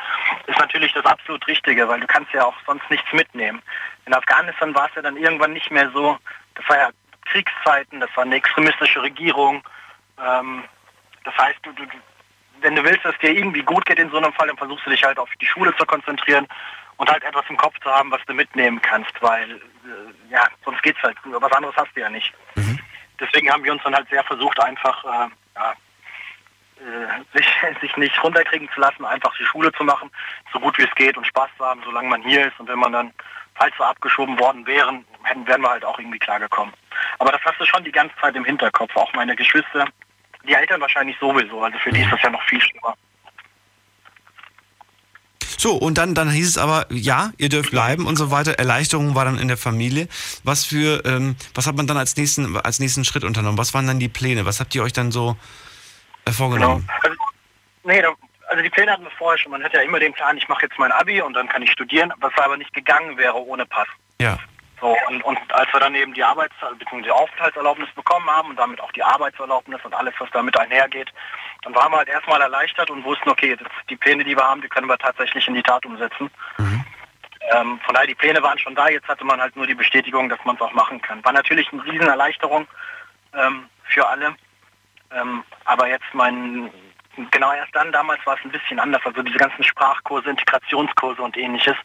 ist 0.47 0.59
natürlich 0.59 0.91
das 0.93 1.05
absolut 1.05 1.47
Richtige, 1.47 1.87
weil 1.87 2.01
du 2.01 2.07
kannst 2.07 2.33
ja 2.33 2.43
auch 2.43 2.55
sonst 2.65 2.89
nichts 2.89 3.11
mitnehmen. 3.13 3.61
In 4.05 4.13
Afghanistan 4.13 4.75
war 4.75 4.89
es 4.89 4.95
ja 4.95 5.01
dann 5.01 5.15
irgendwann 5.15 5.53
nicht 5.53 5.71
mehr 5.71 5.89
so, 5.91 6.17
das 6.55 6.67
war 6.67 6.77
ja 6.77 6.89
Kriegszeiten, 7.25 8.01
das 8.01 8.09
war 8.15 8.23
eine 8.23 8.35
extremistische 8.35 9.01
Regierung. 9.01 9.63
Ähm, 10.19 10.65
das 11.23 11.37
heißt, 11.37 11.59
du, 11.63 11.71
du, 11.71 11.83
wenn 12.61 12.75
du 12.75 12.83
willst, 12.83 13.05
dass 13.05 13.17
dir 13.19 13.31
irgendwie 13.31 13.63
gut 13.63 13.85
geht 13.85 13.99
in 13.99 14.11
so 14.11 14.17
einem 14.17 14.33
Fall, 14.33 14.47
dann 14.47 14.57
versuchst 14.57 14.85
du 14.85 14.89
dich 14.89 15.03
halt 15.03 15.17
auf 15.17 15.29
die 15.39 15.47
Schule 15.47 15.75
zu 15.77 15.85
konzentrieren 15.85 16.47
und 16.97 17.09
halt 17.09 17.23
etwas 17.23 17.45
im 17.49 17.57
Kopf 17.57 17.79
zu 17.81 17.89
haben, 17.89 18.11
was 18.11 18.21
du 18.27 18.33
mitnehmen 18.33 18.81
kannst, 18.81 19.13
weil 19.21 19.51
äh, 19.51 20.31
ja, 20.31 20.43
sonst 20.65 20.83
geht's 20.83 21.01
halt. 21.01 21.17
Was 21.23 21.51
anderes 21.53 21.75
hast 21.77 21.95
du 21.95 22.01
ja 22.01 22.09
nicht. 22.09 22.33
Mhm. 22.55 22.79
Deswegen 23.19 23.49
haben 23.49 23.63
wir 23.63 23.71
uns 23.71 23.83
dann 23.83 23.95
halt 23.95 24.09
sehr 24.09 24.23
versucht, 24.23 24.59
einfach 24.61 25.03
äh, 25.05 25.29
äh, 26.79 27.37
sich, 27.37 27.47
sich 27.81 27.97
nicht 27.97 28.23
runterkriegen 28.23 28.69
zu 28.73 28.79
lassen, 28.79 29.05
einfach 29.05 29.35
die 29.37 29.45
Schule 29.45 29.71
zu 29.73 29.83
machen, 29.83 30.09
so 30.51 30.59
gut 30.59 30.77
wie 30.77 30.83
es 30.83 30.95
geht 30.95 31.17
und 31.17 31.27
Spaß 31.27 31.49
zu 31.57 31.65
haben, 31.65 31.81
solange 31.83 32.09
man 32.09 32.21
hier 32.21 32.47
ist. 32.47 32.59
Und 32.59 32.67
wenn 32.67 32.79
man 32.79 32.91
dann, 32.91 33.13
falls 33.55 33.77
wir 33.79 33.87
abgeschoben 33.87 34.39
worden 34.39 34.65
wären, 34.65 35.05
hätten, 35.23 35.47
wären 35.47 35.61
wir 35.61 35.69
halt 35.69 35.85
auch 35.85 35.99
irgendwie 35.99 36.19
klargekommen. 36.19 36.73
Aber 37.19 37.31
das 37.31 37.41
hast 37.45 37.59
du 37.59 37.65
schon 37.65 37.83
die 37.83 37.91
ganze 37.91 38.15
Zeit 38.17 38.35
im 38.35 38.45
Hinterkopf. 38.45 38.95
Auch 38.95 39.13
meine 39.13 39.35
Geschwister, 39.35 39.85
die 40.47 40.53
Eltern 40.53 40.81
wahrscheinlich 40.81 41.17
sowieso, 41.19 41.61
also 41.61 41.77
für 41.79 41.91
die 41.91 42.01
ist 42.01 42.11
das 42.11 42.21
ja 42.21 42.29
noch 42.29 42.43
viel 42.43 42.61
schlimmer. 42.61 42.95
So, 45.57 45.73
und 45.73 45.97
dann, 45.97 46.13
dann 46.13 46.29
hieß 46.29 46.49
es 46.49 46.57
aber, 46.57 46.85
ja, 46.91 47.31
ihr 47.37 47.49
dürft 47.49 47.71
bleiben 47.71 48.05
und 48.05 48.17
so 48.17 48.29
weiter. 48.29 48.59
Erleichterung 48.59 49.15
war 49.15 49.25
dann 49.25 49.39
in 49.39 49.47
der 49.47 49.57
Familie. 49.57 50.07
Was 50.43 50.63
für, 50.63 51.03
ähm, 51.05 51.35
was 51.55 51.65
hat 51.65 51.75
man 51.75 51.87
dann 51.87 51.97
als 51.97 52.15
nächsten, 52.17 52.55
als 52.57 52.79
nächsten 52.79 53.03
Schritt 53.03 53.23
unternommen? 53.23 53.57
Was 53.57 53.73
waren 53.73 53.87
dann 53.87 53.99
die 53.99 54.09
Pläne? 54.09 54.45
Was 54.45 54.59
habt 54.59 54.75
ihr 54.75 54.83
euch 54.83 54.93
dann 54.93 55.11
so 55.11 55.37
vorgenommen? 56.33 56.87
Genau. 56.87 56.99
Also, 57.03 57.17
nee, 57.83 58.03
also 58.47 58.63
die 58.63 58.69
Pläne 58.69 58.91
hatten 58.91 59.03
wir 59.03 59.11
vorher 59.11 59.37
schon. 59.37 59.51
Man 59.51 59.63
hat 59.63 59.73
ja 59.73 59.81
immer 59.81 59.99
den 59.99 60.13
Plan, 60.13 60.37
ich 60.37 60.47
mache 60.47 60.63
jetzt 60.63 60.77
mein 60.77 60.91
Abi 60.91 61.21
und 61.21 61.33
dann 61.33 61.47
kann 61.47 61.61
ich 61.61 61.71
studieren, 61.71 62.13
was 62.17 62.31
aber 62.37 62.57
nicht 62.57 62.73
gegangen 62.73 63.17
wäre 63.17 63.35
ohne 63.35 63.65
Pass. 63.65 63.87
Ja. 64.21 64.37
So, 64.81 64.95
und, 65.07 65.23
und 65.23 65.39
als 65.53 65.71
wir 65.73 65.79
dann 65.79 65.95
eben 65.95 66.13
die 66.13 66.23
Arbeits- 66.23 66.55
bzw. 66.77 67.03
die 67.03 67.11
Aufenthaltserlaubnis 67.11 67.89
bekommen 67.95 68.29
haben 68.29 68.49
und 68.49 68.57
damit 68.57 68.81
auch 68.81 68.91
die 68.91 69.03
Arbeitserlaubnis 69.03 69.79
und 69.83 69.93
alles, 69.93 70.13
was 70.19 70.29
damit 70.31 70.59
einhergeht, 70.59 71.11
dann 71.61 71.73
waren 71.73 71.91
wir 71.91 71.97
halt 71.97 72.09
erstmal 72.09 72.41
erleichtert 72.41 72.89
und 72.89 73.03
wussten, 73.03 73.29
okay, 73.29 73.57
die 73.89 73.95
Pläne, 73.95 74.23
die 74.23 74.35
wir 74.35 74.43
haben, 74.43 74.61
die 74.61 74.67
können 74.67 74.87
wir 74.87 74.97
tatsächlich 74.97 75.47
in 75.47 75.53
die 75.53 75.63
Tat 75.63 75.85
umsetzen. 75.85 76.29
Mhm. 76.57 76.85
Ähm, 77.51 77.79
von 77.85 77.93
daher, 77.93 78.07
die 78.07 78.15
Pläne 78.15 78.43
waren 78.43 78.59
schon 78.59 78.75
da, 78.75 78.89
jetzt 78.89 79.07
hatte 79.07 79.23
man 79.23 79.39
halt 79.39 79.55
nur 79.55 79.65
die 79.65 79.75
Bestätigung, 79.75 80.29
dass 80.29 80.43
man 80.43 80.55
es 80.55 80.61
auch 80.61 80.73
machen 80.73 81.01
kann. 81.01 81.23
War 81.23 81.31
natürlich 81.31 81.71
eine 81.71 81.83
Riesenerleichterung 81.85 82.67
ähm, 83.33 83.69
für 83.85 84.07
alle. 84.07 84.35
Ähm, 85.15 85.43
aber 85.65 85.89
jetzt 85.89 86.13
mein 86.13 86.69
Genau, 87.31 87.53
erst 87.53 87.73
dann, 87.73 87.91
damals 87.91 88.19
war 88.25 88.35
es 88.35 88.43
ein 88.43 88.51
bisschen 88.51 88.79
anders. 88.79 89.01
Also 89.05 89.21
diese 89.21 89.37
ganzen 89.37 89.63
Sprachkurse, 89.63 90.29
Integrationskurse 90.29 91.21
und 91.21 91.37
ähnliches, 91.37 91.75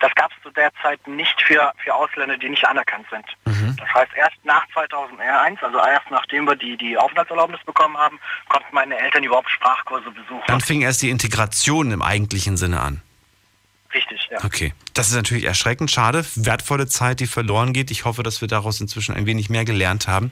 das 0.00 0.12
gab 0.16 0.32
es 0.32 0.42
zu 0.42 0.50
der 0.50 0.72
Zeit 0.82 1.06
nicht 1.06 1.40
für, 1.42 1.72
für 1.82 1.94
Ausländer, 1.94 2.36
die 2.36 2.48
nicht 2.48 2.66
anerkannt 2.66 3.06
sind. 3.10 3.24
Mhm. 3.44 3.76
Das 3.76 3.88
heißt, 3.94 4.10
erst 4.16 4.44
nach 4.44 4.66
2001, 4.72 5.62
also 5.62 5.78
erst 5.78 6.10
nachdem 6.10 6.46
wir 6.46 6.56
die, 6.56 6.76
die 6.76 6.96
Aufenthaltserlaubnis 6.98 7.60
bekommen 7.64 7.96
haben, 7.96 8.18
konnten 8.48 8.74
meine 8.74 8.98
Eltern 8.98 9.22
überhaupt 9.22 9.50
Sprachkurse 9.50 10.10
besuchen. 10.10 10.42
Dann 10.48 10.60
fing 10.60 10.82
erst 10.82 11.02
die 11.02 11.10
Integration 11.10 11.92
im 11.92 12.02
eigentlichen 12.02 12.56
Sinne 12.56 12.80
an. 12.80 13.02
Richtig, 13.92 14.28
ja. 14.30 14.44
Okay. 14.44 14.72
Das 14.94 15.08
ist 15.08 15.14
natürlich 15.14 15.44
erschreckend, 15.44 15.90
schade. 15.90 16.24
Wertvolle 16.34 16.86
Zeit, 16.86 17.20
die 17.20 17.26
verloren 17.26 17.72
geht. 17.72 17.90
Ich 17.90 18.04
hoffe, 18.04 18.22
dass 18.22 18.40
wir 18.40 18.48
daraus 18.48 18.80
inzwischen 18.80 19.14
ein 19.14 19.26
wenig 19.26 19.50
mehr 19.50 19.64
gelernt 19.64 20.08
haben. 20.08 20.30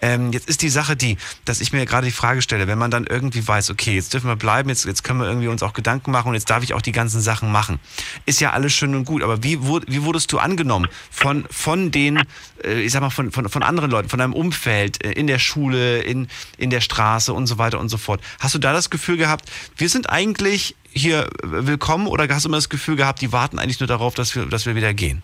Ähm, 0.00 0.32
jetzt 0.32 0.48
ist 0.48 0.62
die 0.62 0.68
Sache 0.68 0.96
die, 0.96 1.16
dass 1.44 1.60
ich 1.60 1.72
mir 1.72 1.84
gerade 1.86 2.06
die 2.06 2.12
Frage 2.12 2.40
stelle, 2.40 2.68
wenn 2.68 2.78
man 2.78 2.90
dann 2.90 3.06
irgendwie 3.06 3.46
weiß, 3.46 3.70
okay, 3.70 3.94
jetzt 3.94 4.14
dürfen 4.14 4.28
wir 4.28 4.36
bleiben, 4.36 4.68
jetzt, 4.68 4.84
jetzt 4.84 5.02
können 5.02 5.20
wir 5.20 5.26
irgendwie 5.26 5.48
uns 5.48 5.62
auch 5.62 5.72
Gedanken 5.72 6.10
machen 6.10 6.28
und 6.28 6.34
jetzt 6.34 6.48
darf 6.48 6.62
ich 6.62 6.72
auch 6.72 6.82
die 6.82 6.92
ganzen 6.92 7.20
Sachen 7.20 7.50
machen. 7.50 7.80
Ist 8.26 8.40
ja 8.40 8.52
alles 8.52 8.72
schön 8.72 8.94
und 8.94 9.04
gut, 9.04 9.22
aber 9.22 9.42
wie, 9.42 9.60
wie 9.62 10.02
wurdest 10.02 10.32
du 10.32 10.38
angenommen 10.38 10.88
von, 11.10 11.46
von 11.50 11.90
den, 11.90 12.22
äh, 12.62 12.80
ich 12.80 12.92
sag 12.92 13.00
mal, 13.00 13.10
von, 13.10 13.32
von, 13.32 13.48
von 13.48 13.62
anderen 13.62 13.90
Leuten, 13.90 14.08
von 14.08 14.18
deinem 14.18 14.34
Umfeld, 14.34 15.04
äh, 15.04 15.12
in 15.12 15.26
der 15.26 15.38
Schule, 15.38 15.98
in, 16.02 16.28
in 16.58 16.70
der 16.70 16.80
Straße 16.80 17.32
und 17.32 17.46
so 17.46 17.58
weiter 17.58 17.80
und 17.80 17.88
so 17.88 17.98
fort? 17.98 18.20
Hast 18.40 18.54
du 18.54 18.58
da 18.58 18.72
das 18.72 18.88
Gefühl 18.88 19.16
gehabt, 19.16 19.50
wir 19.76 19.88
sind 19.88 20.10
eigentlich 20.10 20.76
hier 20.96 21.28
willkommen 21.42 22.06
oder 22.06 22.26
hast 22.28 22.44
du 22.44 22.48
immer 22.48 22.56
das 22.56 22.68
Gefühl 22.68 22.96
gehabt, 22.96 23.20
die 23.20 23.32
warten 23.32 23.58
eigentlich 23.58 23.80
nur 23.80 23.86
darauf, 23.86 24.14
dass 24.14 24.34
wir, 24.34 24.46
dass 24.46 24.66
wir 24.66 24.74
wieder 24.74 24.94
gehen? 24.94 25.22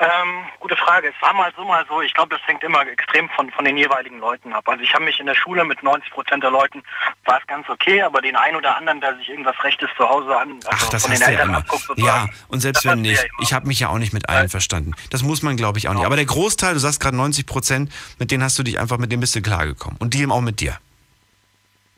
Ähm, 0.00 0.46
gute 0.58 0.74
Frage. 0.74 1.08
Es 1.08 1.22
war 1.22 1.32
mal 1.32 1.52
so, 1.56 1.64
mal 1.64 1.84
so. 1.88 2.00
Ich 2.02 2.12
glaube, 2.12 2.34
das 2.34 2.40
hängt 2.48 2.64
immer 2.64 2.84
extrem 2.88 3.28
von, 3.36 3.52
von 3.52 3.64
den 3.64 3.76
jeweiligen 3.76 4.18
Leuten 4.18 4.52
ab. 4.52 4.68
Also 4.68 4.82
ich 4.82 4.92
habe 4.94 5.04
mich 5.04 5.20
in 5.20 5.26
der 5.26 5.36
Schule 5.36 5.64
mit 5.64 5.80
90 5.84 6.10
Prozent 6.10 6.42
der 6.42 6.50
Leuten, 6.50 6.82
war 7.24 7.38
es 7.38 7.46
ganz 7.46 7.68
okay, 7.68 8.02
aber 8.02 8.20
den 8.20 8.34
einen 8.34 8.56
oder 8.56 8.76
anderen, 8.76 9.00
der 9.00 9.16
sich 9.16 9.28
irgendwas 9.28 9.54
Rechtes 9.62 9.88
zu 9.96 10.08
Hause 10.08 10.36
an, 10.36 10.54
also 10.64 10.86
Ach, 10.86 10.90
das 10.90 11.02
von 11.02 11.12
den 11.12 11.22
Eltern 11.22 11.52
ja 11.52 11.58
abguckt. 11.58 11.98
Ja, 11.98 12.26
und 12.48 12.58
selbst 12.58 12.84
wenn 12.84 13.02
nicht. 13.02 13.22
Ja 13.22 13.28
ich 13.38 13.52
habe 13.52 13.68
mich 13.68 13.78
ja 13.78 13.90
auch 13.90 13.98
nicht 13.98 14.12
mit 14.12 14.28
allen 14.28 14.46
ja. 14.46 14.48
verstanden. 14.48 14.94
Das 15.10 15.22
muss 15.22 15.42
man, 15.42 15.56
glaube 15.56 15.78
ich, 15.78 15.88
auch 15.88 15.94
nicht. 15.94 16.04
Aber 16.04 16.16
der 16.16 16.24
Großteil, 16.24 16.74
du 16.74 16.80
sagst 16.80 16.98
gerade 16.98 17.16
90 17.16 17.46
Prozent, 17.46 17.92
mit 18.18 18.32
denen 18.32 18.42
hast 18.42 18.58
du 18.58 18.64
dich 18.64 18.80
einfach, 18.80 18.98
mit 18.98 19.12
dem 19.12 19.20
bist 19.20 19.36
du 19.36 19.42
klargekommen. 19.42 19.98
Und 20.00 20.14
die 20.14 20.22
eben 20.22 20.32
auch 20.32 20.40
mit 20.40 20.58
dir. 20.58 20.78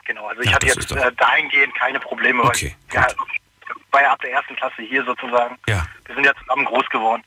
Genau, 0.05 0.27
also 0.27 0.41
ich 0.41 0.49
ja, 0.49 0.55
hatte 0.55 0.67
jetzt 0.67 0.91
äh, 0.91 1.11
dahingehend 1.13 1.75
keine 1.75 1.99
Probleme. 1.99 2.43
Okay, 2.43 2.75
weil, 2.91 3.01
ja, 3.01 3.07
war 3.91 4.01
ja 4.01 4.11
ab 4.11 4.21
der 4.21 4.31
ersten 4.31 4.55
Klasse 4.55 4.81
hier 4.81 5.03
sozusagen. 5.03 5.57
Ja. 5.67 5.85
Wir 6.05 6.15
sind 6.15 6.25
ja 6.25 6.33
zusammen 6.35 6.65
groß 6.65 6.87
geworden. 6.89 7.23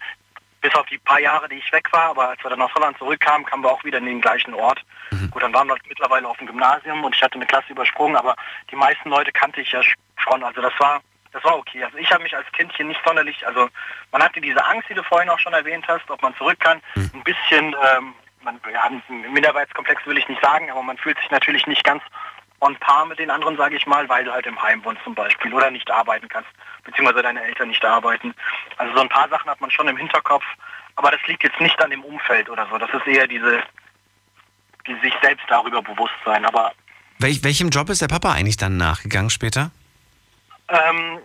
Bis 0.61 0.75
auf 0.75 0.87
die 0.87 0.99
paar 0.99 1.21
Jahre, 1.21 1.49
die 1.49 1.57
ich 1.57 1.73
weg 1.73 1.93
war, 1.93 2.11
aber 2.11 2.31
als 2.31 2.43
wir 2.43 2.51
dann 2.51 2.61
aus 2.63 2.75
Holland 2.75 2.99
zurückkamen, 2.99 3.47
kamen 3.47 3.63
wir 3.63 3.71
auch 3.71 3.85
wieder 3.85 3.99
in 3.99 4.07
den 4.07 4.21
gleichen 4.21 4.55
Ort. 4.55 4.85
Mhm. 5.11 5.31
Gut, 5.31 5.43
dann 5.43 5.55
waren 5.55 5.69
wir 5.69 5.77
mittlerweile 5.89 6.27
auf 6.27 6.37
dem 6.39 6.49
Gymnasium 6.49 7.05
und 7.05 7.15
ich 7.15 7.23
hatte 7.23 7.37
eine 7.37 7.47
Klasse 7.47 7.71
übersprungen, 7.71 8.17
aber 8.17 8.35
die 8.71 8.77
meisten 8.77 9.09
Leute 9.09 9.31
kannte 9.33 9.61
ich 9.61 9.71
ja 9.71 9.83
schon. 10.17 10.43
Also 10.43 10.61
das 10.61 10.73
war 10.79 11.01
das 11.33 11.45
war 11.45 11.59
okay. 11.59 11.85
Also 11.85 11.99
ich 11.99 12.11
habe 12.11 12.23
mich 12.23 12.35
als 12.35 12.51
Kindchen 12.53 12.89
nicht 12.89 13.01
sonderlich, 13.05 13.47
also 13.47 13.69
man 14.13 14.23
hatte 14.23 14.41
diese 14.41 14.65
Angst, 14.65 14.89
die 14.89 14.95
du 14.95 15.03
vorhin 15.03 15.29
auch 15.29 15.39
schon 15.39 15.53
erwähnt 15.53 15.87
hast, 15.87 16.09
ob 16.11 16.23
man 16.23 16.35
zurück 16.37 16.59
kann, 16.59 16.81
mhm. 16.95 17.11
ein 17.15 17.23
bisschen, 17.23 17.77
ähm, 17.97 18.15
man, 18.43 18.61
ja, 18.73 18.91
Minderheitskomplex 19.09 20.07
will 20.07 20.19
ich 20.19 20.29
nicht 20.29 20.43
sagen, 20.43 20.71
aber 20.71 20.83
man 20.83 20.97
fühlt 20.99 21.19
sich 21.19 21.31
natürlich 21.31 21.67
nicht 21.67 21.85
ganz 21.85 22.03
on 22.61 22.77
par 22.77 23.07
mit 23.07 23.19
den 23.19 23.31
anderen, 23.31 23.57
sage 23.57 23.77
ich 23.77 23.87
mal, 23.87 24.09
weil 24.09 24.25
du 24.25 24.33
halt 24.33 24.47
im 24.47 24.61
Heim 24.61 24.85
wohnst 24.85 25.03
zum 25.05 25.15
Beispiel 25.15 25.53
oder 25.55 25.71
nicht 25.71 25.91
arbeiten 25.91 26.29
kannst, 26.29 26.51
beziehungsweise 26.85 27.23
deine 27.23 27.43
Eltern 27.43 27.69
nicht 27.69 27.85
arbeiten. 27.85 28.35
Also 28.77 28.95
so 28.95 29.01
ein 29.01 29.09
paar 29.09 29.29
Sachen 29.29 29.51
hat 29.51 29.61
man 29.61 29.71
schon 29.71 29.89
im 29.89 29.97
Hinterkopf, 29.97 30.45
aber 30.97 31.11
das 31.11 31.21
liegt 31.27 31.45
jetzt 31.45 31.61
nicht 31.61 31.81
an 31.83 31.91
dem 31.91 32.03
Umfeld 32.05 32.49
oder 32.49 32.67
so. 32.71 32.79
Das 32.79 32.91
ist 32.91 33.07
eher 33.07 33.27
diese 33.27 33.63
sich 35.03 35.13
selbst 35.23 35.45
darüber 35.49 35.83
bewusst 35.83 36.15
sein. 36.25 36.47
Aber 36.47 36.73
Wel 37.19 37.39
welchem 37.43 37.69
Job 37.69 37.91
ist 37.91 38.01
der 38.01 38.09
Papa 38.09 38.33
eigentlich 38.33 38.57
dann 38.57 38.79
nachgegangen 38.79 39.29
später? 39.29 39.71
ähm, 40.69 41.21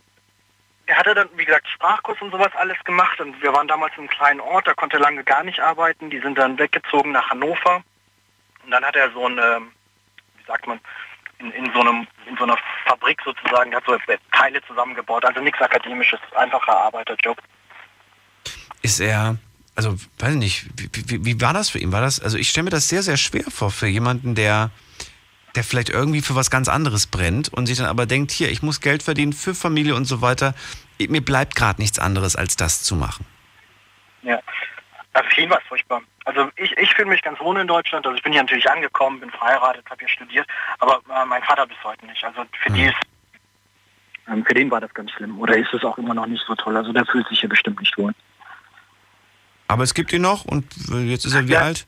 er 0.86 0.98
hatte 0.98 1.14
dann, 1.14 1.30
wie 1.36 1.46
gesagt, 1.46 1.68
Sprachkurs 1.70 2.22
und 2.22 2.32
sowas 2.32 2.52
alles 2.56 2.78
gemacht 2.84 3.20
und 3.22 3.42
wir 3.42 3.54
waren 3.54 3.68
damals 3.68 3.94
in 3.94 4.02
einem 4.02 4.10
kleinen 4.10 4.40
Ort, 4.42 4.68
da 4.68 4.74
konnte 4.74 4.98
er 4.98 5.02
lange 5.02 5.24
gar 5.24 5.44
nicht 5.44 5.60
arbeiten. 5.60 6.10
Die 6.10 6.20
sind 6.20 6.38
dann 6.38 6.58
weggezogen 6.58 7.12
nach 7.12 7.30
Hannover 7.30 7.84
und 8.64 8.72
dann 8.72 8.84
hat 8.84 8.96
er 8.96 9.12
so 9.12 9.26
eine, 9.26 9.62
wie 10.38 10.44
sagt 10.46 10.68
man, 10.68 10.80
in, 11.44 11.52
in 11.52 11.72
so 11.74 11.82
einem 11.82 12.08
in 12.26 12.38
so 12.38 12.44
einer 12.44 12.58
Fabrik 12.86 13.20
sozusagen, 13.24 13.72
der 13.72 13.80
hat 13.80 13.86
so 13.86 13.98
Teile 14.32 14.62
zusammengebaut, 14.66 15.26
also 15.26 15.42
nichts 15.42 15.62
akademisches, 15.62 16.20
einfacher 16.36 16.76
Arbeiterjob. 16.76 17.38
Ist 18.82 19.00
er, 19.00 19.38
also 19.76 19.96
weiß 20.20 20.34
ich 20.34 20.40
nicht, 20.40 20.66
wie, 20.78 20.90
wie, 21.10 21.26
wie 21.26 21.42
war 21.42 21.54
das 21.54 21.70
für 21.70 21.80
ihn? 21.80 21.92
War 21.92 22.02
das, 22.02 22.20
also 22.20 22.38
ich 22.38 22.50
stelle 22.50 22.66
mir 22.66 22.70
das 22.70 22.90
sehr, 22.90 23.04
sehr 23.04 23.18
schwer 23.18 23.46
vor 23.50 23.72
für 23.72 23.88
jemanden, 23.88 24.36
der, 24.36 24.72
der 25.56 25.64
vielleicht 25.64 25.90
irgendwie 25.90 26.22
für 26.22 26.36
was 26.36 26.50
ganz 26.50 26.68
anderes 26.68 27.08
brennt 27.08 27.54
und 27.54 27.68
sich 27.68 27.78
dann 27.78 27.88
aber 27.88 28.06
denkt, 28.06 28.32
hier, 28.32 28.50
ich 28.50 28.62
muss 28.62 28.82
Geld 28.82 29.04
verdienen 29.04 29.34
für 29.34 29.54
Familie 29.54 29.96
und 29.96 30.06
so 30.06 30.22
weiter. 30.22 30.56
Mir 31.00 31.24
bleibt 31.24 31.56
gerade 31.56 31.82
nichts 31.82 32.00
anderes, 32.00 32.36
als 32.36 32.56
das 32.56 32.84
zu 32.84 32.96
machen. 32.96 33.26
Ja, 34.24 34.40
für 35.30 35.42
ihn 35.42 35.50
war 35.50 35.60
es 35.60 35.68
furchtbar. 35.68 36.02
Also 36.26 36.50
ich, 36.56 36.72
ich 36.78 36.94
fühle 36.94 37.10
mich 37.10 37.22
ganz 37.22 37.40
wohl 37.40 37.58
in 37.60 37.68
Deutschland. 37.68 38.06
Also 38.06 38.16
ich 38.16 38.24
bin 38.24 38.32
hier 38.34 38.42
natürlich 38.42 38.70
angekommen, 38.70 39.20
bin 39.20 39.30
verheiratet, 39.32 39.86
habe 39.90 40.00
hier 40.00 40.10
studiert, 40.10 40.48
aber 40.80 41.02
äh, 41.10 41.26
mein 41.26 41.44
Vater 41.44 41.68
bis 41.68 41.78
heute 41.84 42.06
nicht. 42.06 42.24
Also 42.24 42.46
für 42.62 42.72
die 42.72 42.86
ist, 42.86 42.96
ähm, 44.28 44.46
für 44.46 44.54
den 44.54 44.72
war 44.72 44.80
das 44.82 44.94
ganz 44.94 45.12
schlimm. 45.12 45.40
Oder 45.40 45.58
ist 45.58 45.74
es 45.74 45.84
auch 45.84 45.98
immer 45.98 46.14
noch 46.14 46.26
nicht 46.26 46.44
so 46.48 46.56
toll. 46.56 46.78
Also 46.78 46.94
der 46.94 47.06
fühlt 47.06 47.28
sich 47.28 47.40
hier 47.42 47.50
bestimmt 47.50 47.80
nicht 47.80 47.98
wohl. 47.98 48.14
Aber 49.68 49.84
es 49.84 49.94
gibt 49.94 50.14
ihn 50.14 50.22
noch 50.22 50.46
und 50.46 50.66
jetzt 51.06 51.26
ist 51.26 51.34
er 51.34 51.48
wie 51.48 51.54
Ja. 51.54 51.62
alt? 51.62 51.86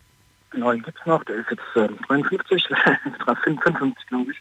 Genau, 0.51 0.71
den 0.71 0.83
gibt's 0.83 1.05
noch. 1.05 1.23
Der 1.25 1.35
ist 1.35 1.51
jetzt 1.51 1.75
äh, 1.75 1.87
53, 2.07 2.67
55 3.43 4.07
glaube 4.07 4.31
ich. 4.31 4.37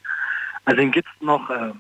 Also 0.65 0.77
den 0.81 0.93
gibt's 0.93 1.11
noch. 1.21 1.49
Äh, 1.51 1.73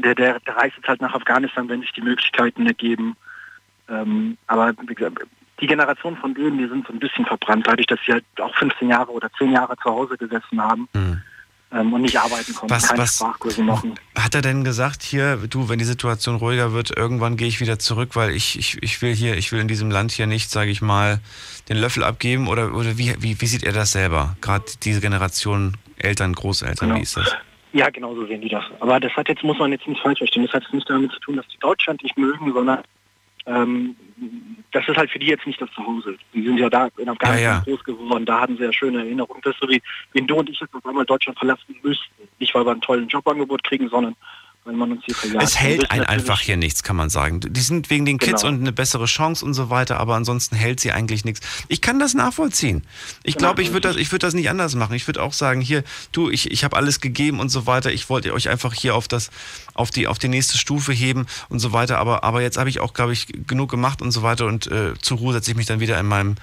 der, 0.00 0.14
der, 0.14 0.40
der 0.40 0.56
reist 0.56 0.76
jetzt 0.76 0.88
halt 0.88 1.00
nach 1.02 1.14
Afghanistan, 1.14 1.68
wenn 1.68 1.82
sich 1.82 1.92
die 1.92 2.00
Möglichkeiten 2.00 2.66
ergeben. 2.66 3.14
Ähm, 3.88 4.38
aber 4.46 4.72
wie 4.86 4.94
gesagt, 4.94 5.18
die 5.62 5.66
Generation 5.66 6.16
von 6.18 6.34
denen, 6.34 6.58
die 6.58 6.66
sind 6.68 6.86
so 6.86 6.92
ein 6.92 6.98
bisschen 6.98 7.24
verbrannt, 7.24 7.66
dadurch, 7.66 7.86
dass 7.86 7.98
sie 8.04 8.12
halt 8.12 8.24
auch 8.40 8.54
15 8.56 8.90
Jahre 8.90 9.10
oder 9.10 9.30
10 9.38 9.52
Jahre 9.52 9.74
zu 9.76 9.84
Hause 9.84 10.18
gesessen 10.18 10.60
haben 10.60 10.88
ähm, 11.72 11.92
und 11.92 12.02
nicht 12.02 12.18
arbeiten 12.18 12.52
konnten, 12.54 12.74
Was- 12.74 12.88
keine 12.88 12.98
was- 13.02 13.16
Sprachkurse 13.16 13.62
machen. 13.62 13.94
Hat 14.18 14.34
er 14.34 14.42
denn 14.42 14.64
gesagt, 14.64 15.02
hier, 15.02 15.36
du, 15.48 15.68
wenn 15.68 15.78
die 15.78 15.84
Situation 15.86 16.36
ruhiger 16.36 16.72
wird, 16.72 16.94
irgendwann 16.96 17.36
gehe 17.36 17.48
ich 17.48 17.60
wieder 17.60 17.78
zurück, 17.78 18.10
weil 18.14 18.30
ich, 18.32 18.58
ich, 18.58 18.82
ich 18.82 19.00
will 19.02 19.14
hier, 19.14 19.36
ich 19.38 19.52
will 19.52 19.60
in 19.60 19.68
diesem 19.68 19.90
Land 19.90 20.10
hier 20.12 20.26
nicht, 20.26 20.50
sage 20.50 20.70
ich 20.70 20.82
mal, 20.82 21.20
den 21.68 21.76
Löffel 21.78 22.02
abgeben 22.04 22.48
oder, 22.48 22.74
oder 22.74 22.98
wie, 22.98 23.14
wie, 23.20 23.40
wie 23.40 23.46
sieht 23.46 23.62
er 23.62 23.72
das 23.72 23.92
selber? 23.92 24.36
Gerade 24.40 24.64
diese 24.82 25.00
Generation 25.00 25.76
Eltern, 25.96 26.32
Großeltern, 26.34 26.88
Genau. 26.88 26.98
wie 26.98 27.02
ist 27.04 27.16
das? 27.16 27.34
Ja, 27.72 27.88
genau 27.88 28.14
so 28.14 28.26
sehen 28.26 28.40
die 28.42 28.48
das. 28.50 28.64
Aber 28.80 29.00
das 29.00 29.12
hat 29.12 29.28
jetzt, 29.28 29.42
muss 29.44 29.58
man 29.58 29.70
jetzt 29.72 29.86
nicht 29.86 30.02
falsch 30.02 30.18
verstehen, 30.18 30.44
das 30.44 30.52
hat 30.52 30.62
jetzt 30.64 30.74
nicht 30.74 30.90
damit 30.90 31.10
zu 31.12 31.20
tun, 31.20 31.36
dass 31.36 31.46
die 31.48 31.58
Deutschland 31.58 32.02
nicht 32.02 32.18
mögen, 32.18 32.52
sondern 32.52 32.80
ähm, 33.46 33.96
das 34.72 34.88
ist 34.88 34.96
halt 34.96 35.10
für 35.10 35.18
die 35.18 35.26
jetzt 35.26 35.46
nicht 35.46 35.60
das 35.60 35.70
Zuhause. 35.72 36.16
Die 36.32 36.42
sind 36.42 36.58
ja 36.58 36.70
da 36.70 36.88
in 36.96 37.08
Afghanistan 37.08 37.42
Ja, 37.42 37.58
ja. 37.58 37.62
groß 37.64 37.84
geworden, 37.84 38.24
da 38.24 38.40
hatten 38.40 38.56
sie 38.56 38.64
ja 38.64 38.72
schöne 38.72 38.98
Erinnerungen. 38.98 39.40
Das 39.44 39.54
ist 39.54 39.60
so 39.60 39.68
wie, 39.68 39.82
wenn 40.12 40.26
du 40.26 40.36
und 40.36 40.48
ich 40.48 40.60
jetzt 40.60 40.74
auf 40.74 40.84
einmal 40.86 41.04
Deutschland 41.04 41.38
verlassen 41.38 41.76
müssten. 41.82 42.28
Nicht, 42.38 42.54
weil 42.54 42.64
wir 42.64 42.72
einen 42.72 42.80
tollen 42.80 43.08
Jobangebot 43.08 43.62
kriegen, 43.64 43.88
sondern 43.88 44.16
weil 44.64 44.74
man 44.74 44.92
uns 44.92 45.02
hier 45.04 45.14
verjagt. 45.14 45.42
Es 45.44 45.58
hält 45.58 45.90
einen 45.90 46.04
einfach 46.04 46.40
hier 46.40 46.56
nichts, 46.56 46.82
kann 46.84 46.94
man 46.94 47.10
sagen. 47.10 47.40
Die 47.40 47.60
sind 47.60 47.90
wegen 47.90 48.04
den 48.04 48.18
Kids 48.18 48.42
Genau. 48.42 48.54
und 48.54 48.60
eine 48.60 48.72
bessere 48.72 49.06
Chance 49.06 49.44
und 49.44 49.54
so 49.54 49.70
weiter, 49.70 49.98
aber 49.98 50.14
ansonsten 50.14 50.54
hält 50.54 50.78
sie 50.78 50.92
eigentlich 50.92 51.24
nichts. 51.24 51.40
Ich 51.68 51.80
kann 51.80 51.98
das 51.98 52.14
nachvollziehen. 52.14 52.84
Ich 53.24 53.34
Genau, 53.34 53.48
glaube, 53.48 53.62
ich 53.62 53.72
würde 53.72 53.88
das, 53.88 53.96
ich 53.96 54.12
würde 54.12 54.24
das 54.26 54.34
nicht 54.34 54.48
anders 54.50 54.74
machen. 54.76 54.94
Ich 54.94 55.06
würde 55.08 55.20
auch 55.22 55.32
sagen, 55.32 55.60
hier, 55.60 55.82
du, 56.12 56.30
ich, 56.30 56.50
ich 56.50 56.62
habe 56.62 56.76
alles 56.76 57.00
gegeben 57.00 57.40
und 57.40 57.48
so 57.48 57.66
weiter. 57.66 57.90
Ich 57.92 58.08
wollte 58.08 58.32
euch 58.34 58.48
einfach 58.48 58.72
hier 58.72 58.94
auf 58.94 59.08
das, 59.08 59.30
auf 59.74 59.90
die, 59.90 60.06
auf 60.06 60.18
die 60.20 60.28
nächste 60.28 60.56
Stufe 60.58 60.92
heben 60.92 61.26
und 61.48 61.58
so 61.58 61.72
weiter. 61.72 61.98
Aber, 61.98 62.22
aber 62.22 62.40
jetzt 62.42 62.56
habe 62.56 62.70
ich 62.70 62.78
auch, 62.78 62.94
glaube 62.94 63.12
ich, 63.12 63.26
genug 63.46 63.70
gemacht 63.70 64.00
und 64.00 64.12
so 64.12 64.22
weiter 64.22 64.46
und 64.46 64.68
äh, 64.68 64.94
zur 65.00 65.18
Ruhe 65.18 65.32
setze 65.32 65.50
ich 65.50 65.56
mich 65.56 65.66
dann 65.66 65.80
wieder 65.80 65.98
in 65.98 66.06
meinem, 66.06 66.36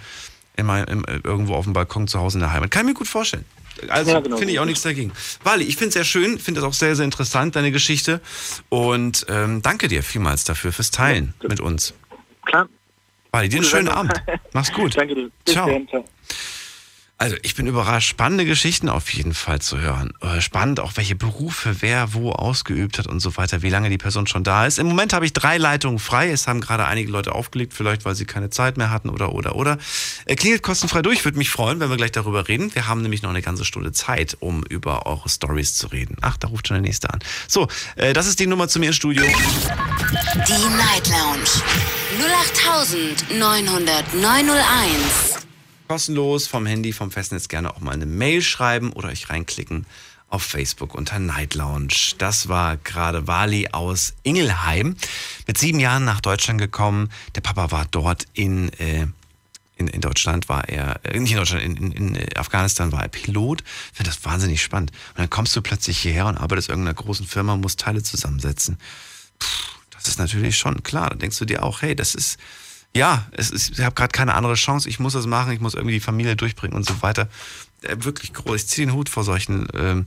in 0.57 0.65
meinem, 0.65 1.05
äh, 1.05 1.19
irgendwo 1.23 1.55
auf 1.55 1.63
dem 1.63 1.73
Balkon 1.73 2.07
zu 2.09 2.19
Hause 2.19 2.37
in 2.37 2.41
der 2.41 2.51
Heimat. 2.51 2.69
Kann 2.69 2.81
ich 2.81 2.87
mir 2.87 2.93
gut 2.95 3.07
vorstellen. 3.07 3.45
Also 3.87 4.11
Ja, 4.11 4.19
genau. 4.19 4.37
finde 4.37 4.53
ich 4.53 4.59
auch 4.59 4.65
nichts 4.65 4.83
dagegen. 4.83 5.11
Wally, 5.43 5.63
ich 5.65 5.75
finde 5.77 5.89
es 5.89 5.93
sehr 5.93 6.03
schön, 6.03 6.39
finde 6.39 6.61
das 6.61 6.69
auch 6.69 6.73
sehr, 6.73 6.95
sehr 6.95 7.05
interessant, 7.05 7.55
deine 7.55 7.71
Geschichte. 7.71 8.21
Und 8.69 9.25
ähm, 9.29 9.61
danke 9.61 9.87
dir 9.87 10.03
vielmals 10.03 10.43
dafür, 10.43 10.71
fürs 10.71 10.91
Teilen 10.91 11.33
mit 11.47 11.59
uns. 11.59 11.93
Klar. 12.45 12.67
Wally, 13.31 13.49
dir 13.49 13.57
einen 13.57 13.65
schönen. 13.65 13.87
Abend. 13.89 14.13
Mach's 14.53 14.71
gut. 14.73 14.97
Danke 14.97 15.15
dir. 15.15 15.29
Bis 15.45 15.53
Ciao. 15.53 15.69
dann. 15.69 15.87
Ciao. 15.87 16.03
Also 17.21 17.35
ich 17.41 17.53
bin 17.53 17.67
überrascht, 17.67 18.07
spannende 18.07 18.45
Geschichten 18.45 18.87
auf 18.87 19.11
jeden 19.13 19.33
Fall 19.33 19.59
zu 19.59 19.77
hören. 19.77 20.13
Äh, 20.21 20.39
Spannend 20.39 20.79
auch, 20.79 20.93
welche 20.95 21.15
Berufe 21.15 21.81
wer 21.81 22.13
wo 22.13 22.31
ausgeübt 22.31 22.97
hat 22.97 23.07
und 23.07 23.19
so 23.19 23.35
weiter, 23.35 23.61
wie 23.61 23.69
lange 23.69 23.89
die 23.89 23.97
Person 23.97 24.25
schon 24.25 24.45
da 24.45 24.65
ist. 24.65 24.79
Im 24.79 24.87
Moment 24.87 25.11
habe 25.11 25.25
ich 25.25 25.33
drei 25.33 25.57
Leitungen 25.57 25.99
frei. 25.99 26.31
Es 26.31 26.47
haben 26.47 26.61
gerade 26.61 26.85
einige 26.85 27.11
Leute 27.11 27.33
aufgelegt, 27.35 27.73
vielleicht 27.73 28.05
weil 28.05 28.15
sie 28.15 28.23
keine 28.23 28.49
Zeit 28.51 28.77
mehr 28.77 28.89
hatten 28.89 29.09
oder 29.09 29.33
oder 29.33 29.57
oder. 29.57 29.77
Äh, 30.27 30.37
Klingelt 30.37 30.63
kostenfrei 30.63 31.01
durch, 31.01 31.25
würde 31.25 31.37
mich 31.37 31.49
freuen, 31.49 31.81
wenn 31.81 31.89
wir 31.89 31.97
gleich 31.97 32.13
darüber 32.13 32.47
reden. 32.47 32.73
Wir 32.73 32.87
haben 32.87 33.01
nämlich 33.01 33.21
noch 33.21 33.31
eine 33.31 33.41
ganze 33.41 33.65
Stunde 33.65 33.91
Zeit, 33.91 34.37
um 34.39 34.63
über 34.63 35.05
eure 35.05 35.27
Stories 35.27 35.75
zu 35.75 35.87
reden. 35.87 36.15
Ach, 36.21 36.37
da 36.37 36.47
ruft 36.47 36.69
schon 36.69 36.75
der 36.75 36.83
nächste 36.83 37.13
an. 37.13 37.19
So, 37.49 37.67
äh, 37.97 38.13
das 38.13 38.27
ist 38.27 38.39
die 38.39 38.47
Nummer 38.47 38.69
zu 38.69 38.79
mir 38.79 38.87
im 38.87 38.93
Studio. 38.93 39.23
Die 39.23 40.53
Night 40.77 41.09
Lounge 41.09 41.49
0890901. 43.35 45.28
kostenlos 45.89 46.45
vom 46.45 46.67
Handy, 46.67 46.93
vom 46.93 47.09
Festnetz 47.09 47.47
gerne 47.47 47.73
auch 47.73 47.79
mal 47.79 47.93
eine 47.93 48.05
Mail 48.05 48.43
schreiben 48.43 48.93
oder 48.93 49.09
euch 49.09 49.31
reinklicken 49.31 49.87
auf 50.27 50.43
Facebook 50.43 50.93
unter 50.93 51.17
Night 51.17 51.55
Lounge. 51.55 52.13
Das 52.19 52.47
war 52.47 52.77
gerade 52.77 53.25
Wali 53.25 53.69
aus 53.71 54.13
Ingelheim. 54.21 54.95
Mit 55.47 55.57
sieben 55.57 55.79
Jahren 55.79 56.05
nach 56.05 56.21
Deutschland 56.21 56.61
gekommen. 56.61 57.09
Der 57.33 57.41
Papa 57.41 57.71
war 57.71 57.87
dort 57.89 58.27
in, 58.33 58.71
äh, 58.73 59.07
in, 59.77 59.87
in 59.87 59.99
Deutschland, 60.01 60.47
war 60.47 60.69
er, 60.69 61.03
äh, 61.03 61.19
nicht 61.19 61.31
in 61.31 61.37
Deutschland, 61.37 61.63
in, 61.63 61.91
in, 61.91 62.13
in 62.13 62.37
Afghanistan 62.37 62.91
war 62.91 63.01
er 63.01 63.09
Pilot. 63.09 63.61
Ich 63.61 63.97
finde 63.97 64.11
das 64.11 64.23
wahnsinnig 64.23 64.61
spannend. 64.61 64.91
Und 64.91 65.17
dann 65.17 65.29
kommst 65.31 65.55
du 65.55 65.63
plötzlich 65.63 65.97
hierher 65.97 66.27
und 66.27 66.37
arbeitest 66.37 66.69
in 66.69 66.73
irgendeiner 66.73 66.93
großen 66.93 67.25
Firma, 67.25 67.57
musst 67.57 67.79
Teile 67.79 68.03
zusammensetzen. 68.03 68.77
Puh, 69.39 69.47
das 69.89 70.07
ist 70.07 70.19
natürlich 70.19 70.55
schon 70.55 70.83
klar. 70.83 71.09
Da 71.09 71.15
denkst 71.15 71.39
du 71.39 71.45
dir 71.45 71.63
auch, 71.63 71.81
hey, 71.81 71.95
das 71.95 72.13
ist, 72.13 72.37
ja, 72.95 73.25
es 73.31 73.51
ist, 73.51 73.77
ich 73.77 73.85
habe 73.85 73.95
gerade 73.95 74.11
keine 74.11 74.33
andere 74.33 74.55
Chance, 74.55 74.89
ich 74.89 74.99
muss 74.99 75.13
das 75.13 75.27
machen, 75.27 75.51
ich 75.51 75.59
muss 75.59 75.75
irgendwie 75.75 75.93
die 75.95 75.99
Familie 75.99 76.35
durchbringen 76.35 76.75
und 76.75 76.85
so 76.85 77.01
weiter. 77.01 77.29
Äh, 77.83 77.95
wirklich 77.99 78.33
groß. 78.33 78.55
Ich 78.55 78.67
ziehe 78.67 78.87
den 78.87 78.95
Hut 78.95 79.09
vor 79.09 79.23
solchen 79.23 79.67
ähm, 79.73 80.05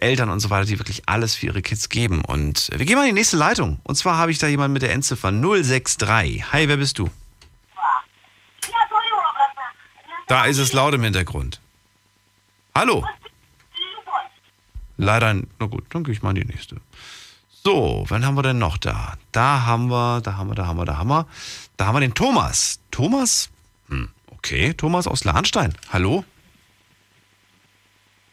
Eltern 0.00 0.28
und 0.30 0.40
so 0.40 0.50
weiter, 0.50 0.66
die 0.66 0.78
wirklich 0.78 1.02
alles 1.06 1.34
für 1.34 1.46
ihre 1.46 1.62
Kids 1.62 1.88
geben. 1.88 2.24
Und 2.24 2.70
äh, 2.72 2.78
wir 2.78 2.86
gehen 2.86 2.96
mal 2.96 3.02
in 3.02 3.14
die 3.14 3.20
nächste 3.20 3.36
Leitung. 3.36 3.80
Und 3.84 3.96
zwar 3.96 4.16
habe 4.16 4.30
ich 4.30 4.38
da 4.38 4.46
jemanden 4.46 4.72
mit 4.72 4.82
der 4.82 4.92
Endziffer 4.92 5.30
063. 5.30 6.52
Hi, 6.52 6.68
wer 6.68 6.76
bist 6.76 6.98
du? 6.98 7.10
Da 10.26 10.46
ist 10.46 10.58
es 10.58 10.72
laut 10.72 10.94
im 10.94 11.02
Hintergrund. 11.02 11.60
Hallo. 12.74 13.06
Leider, 14.96 15.34
na 15.58 15.66
gut, 15.66 15.84
dann 15.90 16.04
gehe 16.04 16.14
ich 16.14 16.22
mal 16.22 16.30
in 16.30 16.46
die 16.46 16.52
nächste. 16.52 16.76
So, 17.64 18.04
wen 18.08 18.24
haben 18.24 18.34
wir 18.34 18.42
denn 18.42 18.58
noch 18.58 18.76
da? 18.78 19.14
Da 19.30 19.66
haben 19.66 19.88
wir, 19.88 20.20
da 20.20 20.36
haben 20.36 20.48
wir, 20.48 20.54
da 20.54 20.66
haben 20.66 20.78
wir, 20.78 20.84
da 20.84 20.96
haben 20.96 21.08
wir. 21.10 21.26
Da 21.82 21.88
haben 21.88 21.96
wir 21.96 22.00
den 22.00 22.14
Thomas. 22.14 22.78
Thomas? 22.92 23.50
Hm, 23.88 24.08
okay, 24.30 24.72
Thomas 24.72 25.08
aus 25.08 25.24
Lahnstein. 25.24 25.74
Hallo? 25.92 26.24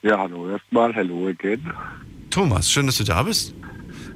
Ja, 0.04 0.20
hallo 0.20 0.52
erstmal, 0.52 0.94
hello 0.94 1.30
again. 1.30 1.74
Thomas, 2.30 2.72
schön, 2.72 2.86
dass 2.86 2.98
du 2.98 3.06
da 3.06 3.24
bist. 3.24 3.56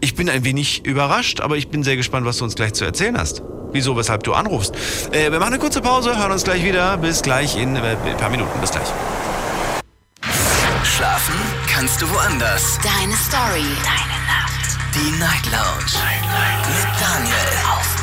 Ich 0.02 0.14
bin 0.14 0.30
ein 0.30 0.44
wenig 0.44 0.86
überrascht, 0.86 1.42
aber 1.42 1.58
ich 1.58 1.70
bin 1.70 1.82
sehr 1.82 1.98
gespannt, 1.98 2.28
was 2.28 2.38
du 2.38 2.44
uns 2.44 2.54
gleich 2.54 2.74
zu 2.74 2.86
erzählen 2.86 3.18
hast. 3.18 3.42
Wieso, 3.72 3.98
weshalb 3.98 4.22
du 4.22 4.34
anrufst. 4.34 4.76
Äh, 5.12 5.32
wir 5.32 5.40
machen 5.40 5.54
eine 5.54 5.60
kurze 5.60 5.82
Pause, 5.82 6.16
hören 6.16 6.32
uns 6.32 6.44
gleich 6.44 6.64
wieder. 6.64 6.98
Bis 6.98 7.24
gleich 7.24 7.58
in 7.58 7.76
äh, 7.76 7.98
ein 8.06 8.18
paar 8.18 8.30
Minuten. 8.30 8.62
Bis 8.62 8.70
gleich. 8.70 8.88
Schlafen 10.84 11.34
kannst 11.68 12.00
du 12.00 12.08
woanders. 12.08 12.78
Deine 12.84 13.16
Story. 13.16 13.66
Deine 13.82 14.20
Nacht. 14.28 14.78
Die 14.94 15.18
Night 15.18 15.46
Lounge. 15.48 15.96
Mit 16.68 17.02
Daniel. 17.02 17.34
Auf. 17.76 18.03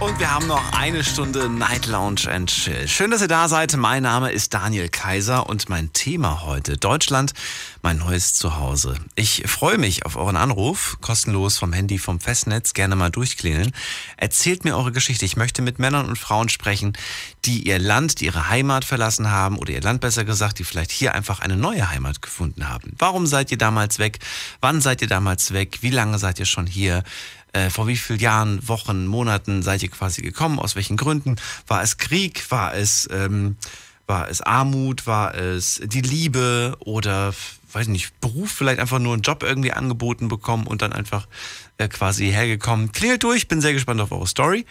Und 0.00 0.18
wir 0.18 0.32
haben 0.32 0.46
noch 0.46 0.72
eine 0.72 1.04
Stunde 1.04 1.50
Night 1.50 1.86
Lounge 1.86 2.22
and 2.26 2.48
Chill. 2.48 2.88
Schön, 2.88 3.10
dass 3.10 3.20
ihr 3.20 3.28
da 3.28 3.48
seid. 3.48 3.76
Mein 3.76 4.02
Name 4.04 4.32
ist 4.32 4.54
Daniel 4.54 4.88
Kaiser 4.88 5.46
und 5.46 5.68
mein 5.68 5.92
Thema 5.92 6.40
heute 6.40 6.78
Deutschland, 6.78 7.34
mein 7.82 7.98
neues 7.98 8.32
Zuhause. 8.32 8.94
Ich 9.14 9.42
freue 9.44 9.76
mich 9.76 10.06
auf 10.06 10.16
euren 10.16 10.36
Anruf, 10.36 10.96
kostenlos 11.02 11.58
vom 11.58 11.74
Handy, 11.74 11.98
vom 11.98 12.18
Festnetz, 12.18 12.72
gerne 12.72 12.96
mal 12.96 13.10
durchklingeln. 13.10 13.72
Erzählt 14.16 14.64
mir 14.64 14.74
eure 14.74 14.90
Geschichte. 14.90 15.26
Ich 15.26 15.36
möchte 15.36 15.60
mit 15.60 15.78
Männern 15.78 16.08
und 16.08 16.16
Frauen 16.16 16.48
sprechen, 16.48 16.94
die 17.44 17.68
ihr 17.68 17.78
Land, 17.78 18.20
die 18.20 18.24
ihre 18.24 18.48
Heimat 18.48 18.86
verlassen 18.86 19.30
haben 19.30 19.58
oder 19.58 19.74
ihr 19.74 19.82
Land 19.82 20.00
besser 20.00 20.24
gesagt, 20.24 20.60
die 20.60 20.64
vielleicht 20.64 20.92
hier 20.92 21.14
einfach 21.14 21.40
eine 21.40 21.58
neue 21.58 21.90
Heimat 21.90 22.22
gefunden 22.22 22.70
haben. 22.70 22.94
Warum 22.98 23.26
seid 23.26 23.52
ihr 23.52 23.58
damals 23.58 23.98
weg? 23.98 24.18
Wann 24.62 24.80
seid 24.80 25.02
ihr 25.02 25.08
damals 25.08 25.52
weg? 25.52 25.78
Wie 25.82 25.90
lange 25.90 26.18
seid 26.18 26.38
ihr 26.38 26.46
schon 26.46 26.66
hier? 26.66 27.04
Äh, 27.52 27.70
vor 27.70 27.86
wie 27.86 27.96
vielen 27.96 28.20
Jahren, 28.20 28.68
Wochen, 28.68 29.06
Monaten 29.06 29.62
seid 29.62 29.82
ihr 29.82 29.90
quasi 29.90 30.22
gekommen? 30.22 30.58
Aus 30.58 30.76
welchen 30.76 30.96
Gründen? 30.96 31.36
War 31.66 31.82
es 31.82 31.98
Krieg? 31.98 32.50
War 32.50 32.74
es, 32.74 33.08
ähm, 33.12 33.56
war 34.06 34.28
es 34.28 34.40
Armut? 34.40 35.06
War 35.06 35.34
es 35.34 35.80
die 35.84 36.00
Liebe? 36.00 36.76
Oder, 36.80 37.34
weiß 37.72 37.88
nicht, 37.88 38.20
Beruf? 38.20 38.52
Vielleicht 38.52 38.78
einfach 38.78 38.98
nur 38.98 39.14
einen 39.14 39.22
Job 39.22 39.42
irgendwie 39.42 39.72
angeboten 39.72 40.28
bekommen 40.28 40.66
und 40.66 40.82
dann 40.82 40.92
einfach 40.92 41.26
äh, 41.78 41.88
quasi 41.88 42.30
hergekommen. 42.30 42.92
Klingelt 42.92 43.22
durch, 43.22 43.48
bin 43.48 43.60
sehr 43.60 43.72
gespannt 43.72 44.00
auf 44.00 44.12
eure 44.12 44.26
Story. 44.26 44.64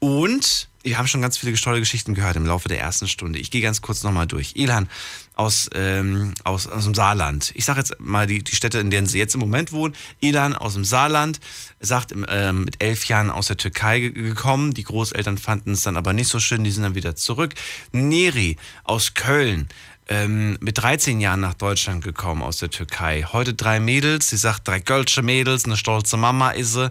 Und 0.00 0.68
wir 0.84 0.98
haben 0.98 1.06
schon 1.06 1.22
ganz 1.22 1.38
viele 1.38 1.54
tolle 1.54 1.80
Geschichten 1.80 2.14
gehört 2.14 2.36
im 2.36 2.46
Laufe 2.46 2.68
der 2.68 2.78
ersten 2.78 3.08
Stunde. 3.08 3.38
Ich 3.38 3.50
gehe 3.50 3.62
ganz 3.62 3.80
kurz 3.80 4.02
nochmal 4.02 4.26
durch. 4.26 4.54
Elan 4.54 4.88
aus, 5.34 5.68
ähm, 5.74 6.34
aus, 6.44 6.66
aus 6.66 6.84
dem 6.84 6.94
Saarland. 6.94 7.52
Ich 7.54 7.64
sage 7.64 7.80
jetzt 7.80 7.98
mal 7.98 8.26
die, 8.26 8.44
die 8.44 8.54
Städte, 8.54 8.78
in 8.78 8.90
denen 8.90 9.06
sie 9.06 9.18
jetzt 9.18 9.34
im 9.34 9.40
Moment 9.40 9.72
wohnen. 9.72 9.94
Elan 10.20 10.54
aus 10.54 10.74
dem 10.74 10.84
Saarland, 10.84 11.40
sagt 11.80 12.14
ähm, 12.28 12.64
mit 12.64 12.82
elf 12.82 13.06
Jahren 13.06 13.30
aus 13.30 13.46
der 13.46 13.56
Türkei 13.56 14.00
gekommen. 14.00 14.74
Die 14.74 14.84
Großeltern 14.84 15.38
fanden 15.38 15.72
es 15.72 15.82
dann 15.82 15.96
aber 15.96 16.12
nicht 16.12 16.28
so 16.28 16.38
schön, 16.38 16.64
die 16.64 16.70
sind 16.70 16.82
dann 16.82 16.94
wieder 16.94 17.16
zurück. 17.16 17.54
Neri 17.92 18.56
aus 18.84 19.14
Köln. 19.14 19.68
Ähm, 20.06 20.58
mit 20.60 20.76
13 20.76 21.18
Jahren 21.18 21.40
nach 21.40 21.54
Deutschland 21.54 22.04
gekommen 22.04 22.42
aus 22.42 22.58
der 22.58 22.68
Türkei. 22.68 23.24
Heute 23.32 23.54
drei 23.54 23.80
Mädels, 23.80 24.28
sie 24.28 24.36
sagt 24.36 24.68
drei 24.68 24.78
Gölsche 24.78 25.22
Mädels, 25.22 25.64
eine 25.64 25.78
stolze 25.78 26.18
Mama 26.18 26.50
ist 26.50 26.74
sie. 26.74 26.90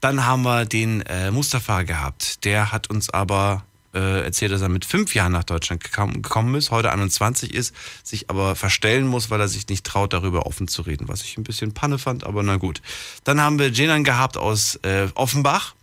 Dann 0.00 0.24
haben 0.24 0.42
wir 0.42 0.64
den 0.64 1.02
äh, 1.02 1.30
Mustafa 1.30 1.82
gehabt. 1.82 2.44
Der 2.44 2.72
hat 2.72 2.88
uns 2.88 3.10
aber 3.10 3.64
äh, 3.94 4.24
erzählt, 4.24 4.52
dass 4.52 4.62
er 4.62 4.68
mit 4.68 4.84
fünf 4.84 5.14
Jahren 5.14 5.32
nach 5.32 5.44
Deutschland 5.44 5.82
gekommen 5.82 6.54
ist, 6.54 6.70
heute 6.70 6.92
21 6.92 7.52
ist, 7.52 7.74
sich 8.02 8.30
aber 8.30 8.54
verstellen 8.56 9.06
muss, 9.06 9.30
weil 9.30 9.40
er 9.40 9.48
sich 9.48 9.68
nicht 9.68 9.84
traut, 9.84 10.12
darüber 10.12 10.46
offen 10.46 10.68
zu 10.68 10.82
reden, 10.82 11.08
was 11.08 11.22
ich 11.22 11.36
ein 11.36 11.44
bisschen 11.44 11.74
Panne 11.74 11.98
fand, 11.98 12.24
aber 12.24 12.42
na 12.42 12.56
gut. 12.56 12.82
Dann 13.24 13.40
haben 13.40 13.58
wir 13.58 13.68
Jenan 13.68 14.04
gehabt 14.04 14.36
aus 14.36 14.76
äh, 14.82 15.08
Offenbach, 15.14 15.74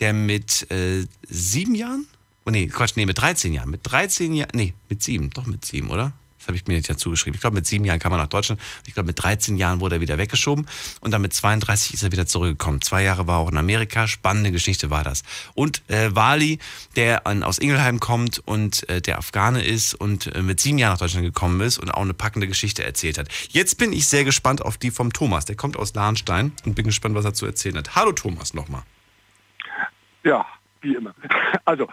der 0.00 0.12
mit 0.12 0.70
äh, 0.70 1.06
sieben 1.28 1.74
Jahren, 1.74 2.06
oh 2.44 2.50
nee, 2.50 2.66
Quatsch, 2.66 2.96
nee, 2.96 3.06
mit 3.06 3.20
13 3.20 3.52
Jahren, 3.52 3.70
mit 3.70 3.80
13 3.84 4.34
Jahren, 4.34 4.50
nee, 4.54 4.74
mit 4.88 5.02
sieben, 5.02 5.30
doch 5.30 5.46
mit 5.46 5.64
sieben, 5.64 5.90
oder? 5.90 6.12
Das 6.42 6.48
habe 6.48 6.56
ich 6.56 6.66
mir 6.66 6.74
nicht 6.74 6.90
dazu 6.90 7.10
geschrieben. 7.10 7.36
Ich 7.36 7.40
glaube, 7.40 7.54
mit 7.54 7.66
sieben 7.66 7.84
Jahren 7.84 8.00
kam 8.00 8.10
er 8.10 8.18
nach 8.18 8.26
Deutschland. 8.26 8.60
Ich 8.84 8.94
glaube, 8.94 9.06
mit 9.06 9.22
13 9.22 9.56
Jahren 9.56 9.78
wurde 9.78 9.96
er 9.96 10.00
wieder 10.00 10.18
weggeschoben. 10.18 10.66
Und 11.00 11.12
dann 11.12 11.22
mit 11.22 11.32
32 11.32 11.94
ist 11.94 12.02
er 12.02 12.10
wieder 12.10 12.26
zurückgekommen. 12.26 12.82
Zwei 12.82 13.04
Jahre 13.04 13.28
war 13.28 13.36
er 13.36 13.42
auch 13.44 13.50
in 13.52 13.58
Amerika. 13.58 14.08
Spannende 14.08 14.50
Geschichte 14.50 14.90
war 14.90 15.04
das. 15.04 15.22
Und 15.54 15.88
äh, 15.88 16.16
Wali, 16.16 16.58
der 16.96 17.28
an, 17.28 17.44
aus 17.44 17.58
Ingelheim 17.58 18.00
kommt 18.00 18.40
und 18.44 18.88
äh, 18.88 19.00
der 19.00 19.18
Afghane 19.18 19.64
ist 19.64 19.94
und 19.94 20.34
äh, 20.34 20.42
mit 20.42 20.58
sieben 20.58 20.78
Jahren 20.78 20.94
nach 20.94 20.98
Deutschland 20.98 21.24
gekommen 21.24 21.60
ist 21.60 21.78
und 21.78 21.92
auch 21.92 22.02
eine 22.02 22.12
packende 22.12 22.48
Geschichte 22.48 22.82
erzählt 22.82 23.18
hat. 23.18 23.28
Jetzt 23.50 23.78
bin 23.78 23.92
ich 23.92 24.08
sehr 24.08 24.24
gespannt 24.24 24.62
auf 24.62 24.78
die 24.78 24.90
vom 24.90 25.12
Thomas. 25.12 25.44
Der 25.44 25.54
kommt 25.54 25.76
aus 25.76 25.94
Lahnstein 25.94 26.50
und 26.64 26.74
bin 26.74 26.86
gespannt, 26.86 27.14
was 27.14 27.24
er 27.24 27.34
zu 27.34 27.46
erzählen 27.46 27.76
hat. 27.76 27.94
Hallo 27.94 28.10
Thomas 28.10 28.52
nochmal. 28.52 28.82
Ja, 30.24 30.44
wie 30.80 30.96
immer. 30.96 31.14
Also 31.64 31.86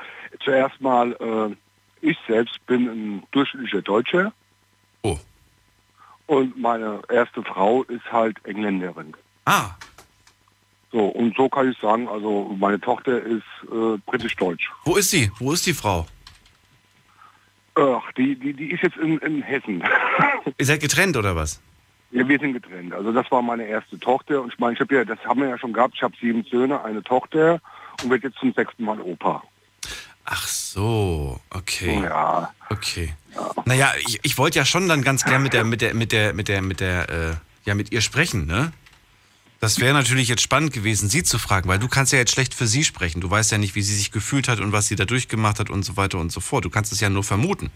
zuerst 0.43 0.81
mal, 0.81 1.13
äh, 1.13 1.55
ich 2.01 2.17
selbst 2.27 2.65
bin 2.65 2.87
ein 2.87 3.23
durchschnittlicher 3.31 3.81
Deutscher. 3.81 4.33
Oh. 5.01 5.17
Und 6.27 6.57
meine 6.57 7.01
erste 7.09 7.43
Frau 7.43 7.83
ist 7.83 8.11
halt 8.11 8.37
Engländerin. 8.45 9.13
Ah. 9.45 9.71
So, 10.91 11.05
und 11.05 11.35
so 11.35 11.49
kann 11.49 11.71
ich 11.71 11.77
sagen, 11.77 12.07
also 12.07 12.55
meine 12.59 12.79
Tochter 12.79 13.21
ist 13.21 13.43
äh, 13.71 13.97
britisch-deutsch. 14.05 14.71
Wo 14.85 14.95
ist 14.95 15.11
sie? 15.11 15.31
Wo 15.39 15.51
ist 15.53 15.65
die 15.65 15.73
Frau? 15.73 16.07
Ach, 17.75 18.11
die, 18.17 18.35
die, 18.35 18.53
die 18.53 18.71
ist 18.71 18.83
jetzt 18.83 18.97
in, 18.97 19.17
in 19.19 19.41
Hessen. 19.41 19.83
Ihr 20.57 20.65
seid 20.65 20.81
getrennt 20.81 21.15
oder 21.15 21.35
was? 21.35 21.61
Ja, 22.11 22.27
wir 22.27 22.39
sind 22.39 22.53
getrennt. 22.53 22.93
Also 22.93 23.11
das 23.11 23.29
war 23.31 23.41
meine 23.41 23.65
erste 23.65 23.99
Tochter 23.99 24.41
und 24.41 24.51
ich 24.51 24.59
meine, 24.59 24.73
ich 24.73 24.79
habe 24.79 24.95
ja, 24.95 25.05
das 25.05 25.19
haben 25.25 25.41
wir 25.41 25.49
ja 25.49 25.57
schon 25.59 25.73
gehabt. 25.73 25.93
Ich 25.95 26.01
habe 26.01 26.15
sieben 26.19 26.43
Söhne, 26.43 26.83
eine 26.83 27.03
Tochter 27.03 27.61
und 28.03 28.09
werde 28.09 28.27
jetzt 28.27 28.39
zum 28.39 28.51
sechsten 28.53 28.83
Mal 28.83 28.99
Opa. 28.99 29.43
Ach 30.31 30.47
so, 30.47 31.39
okay. 31.49 32.03
Ja. 32.03 32.53
Okay. 32.69 33.15
Naja, 33.65 33.93
ich, 34.05 34.19
ich 34.21 34.37
wollte 34.37 34.59
ja 34.59 34.65
schon 34.65 34.87
dann 34.87 35.01
ganz 35.01 35.25
gern 35.25 35.41
mit 35.41 35.53
der, 35.53 35.63
mit 35.63 35.81
der, 35.81 35.95
mit 35.95 36.11
der, 36.11 36.33
mit 36.33 36.47
der, 36.47 36.61
mit 36.61 36.79
der, 36.79 37.09
äh, 37.09 37.33
ja, 37.65 37.73
mit 37.73 37.91
ihr 37.91 38.01
sprechen, 38.01 38.45
ne? 38.45 38.71
Das 39.59 39.79
wäre 39.79 39.93
natürlich 39.93 40.27
jetzt 40.27 40.43
spannend 40.43 40.71
gewesen, 40.71 41.09
sie 41.09 41.23
zu 41.23 41.39
fragen, 41.39 41.67
weil 41.67 41.79
du 41.79 41.87
kannst 41.87 42.13
ja 42.13 42.19
jetzt 42.19 42.31
schlecht 42.31 42.53
für 42.53 42.67
sie 42.67 42.83
sprechen. 42.83 43.21
Du 43.21 43.29
weißt 43.29 43.51
ja 43.51 43.57
nicht, 43.57 43.73
wie 43.73 43.81
sie 43.81 43.95
sich 43.95 44.11
gefühlt 44.11 44.47
hat 44.47 44.59
und 44.59 44.71
was 44.71 44.87
sie 44.87 44.95
da 44.95 45.05
durchgemacht 45.05 45.59
hat 45.59 45.71
und 45.71 45.83
so 45.83 45.97
weiter 45.97 46.19
und 46.19 46.31
so 46.31 46.41
fort. 46.41 46.63
Du 46.63 46.69
kannst 46.69 46.91
es 46.93 46.99
ja 46.99 47.09
nur 47.09 47.23
vermuten. 47.23 47.71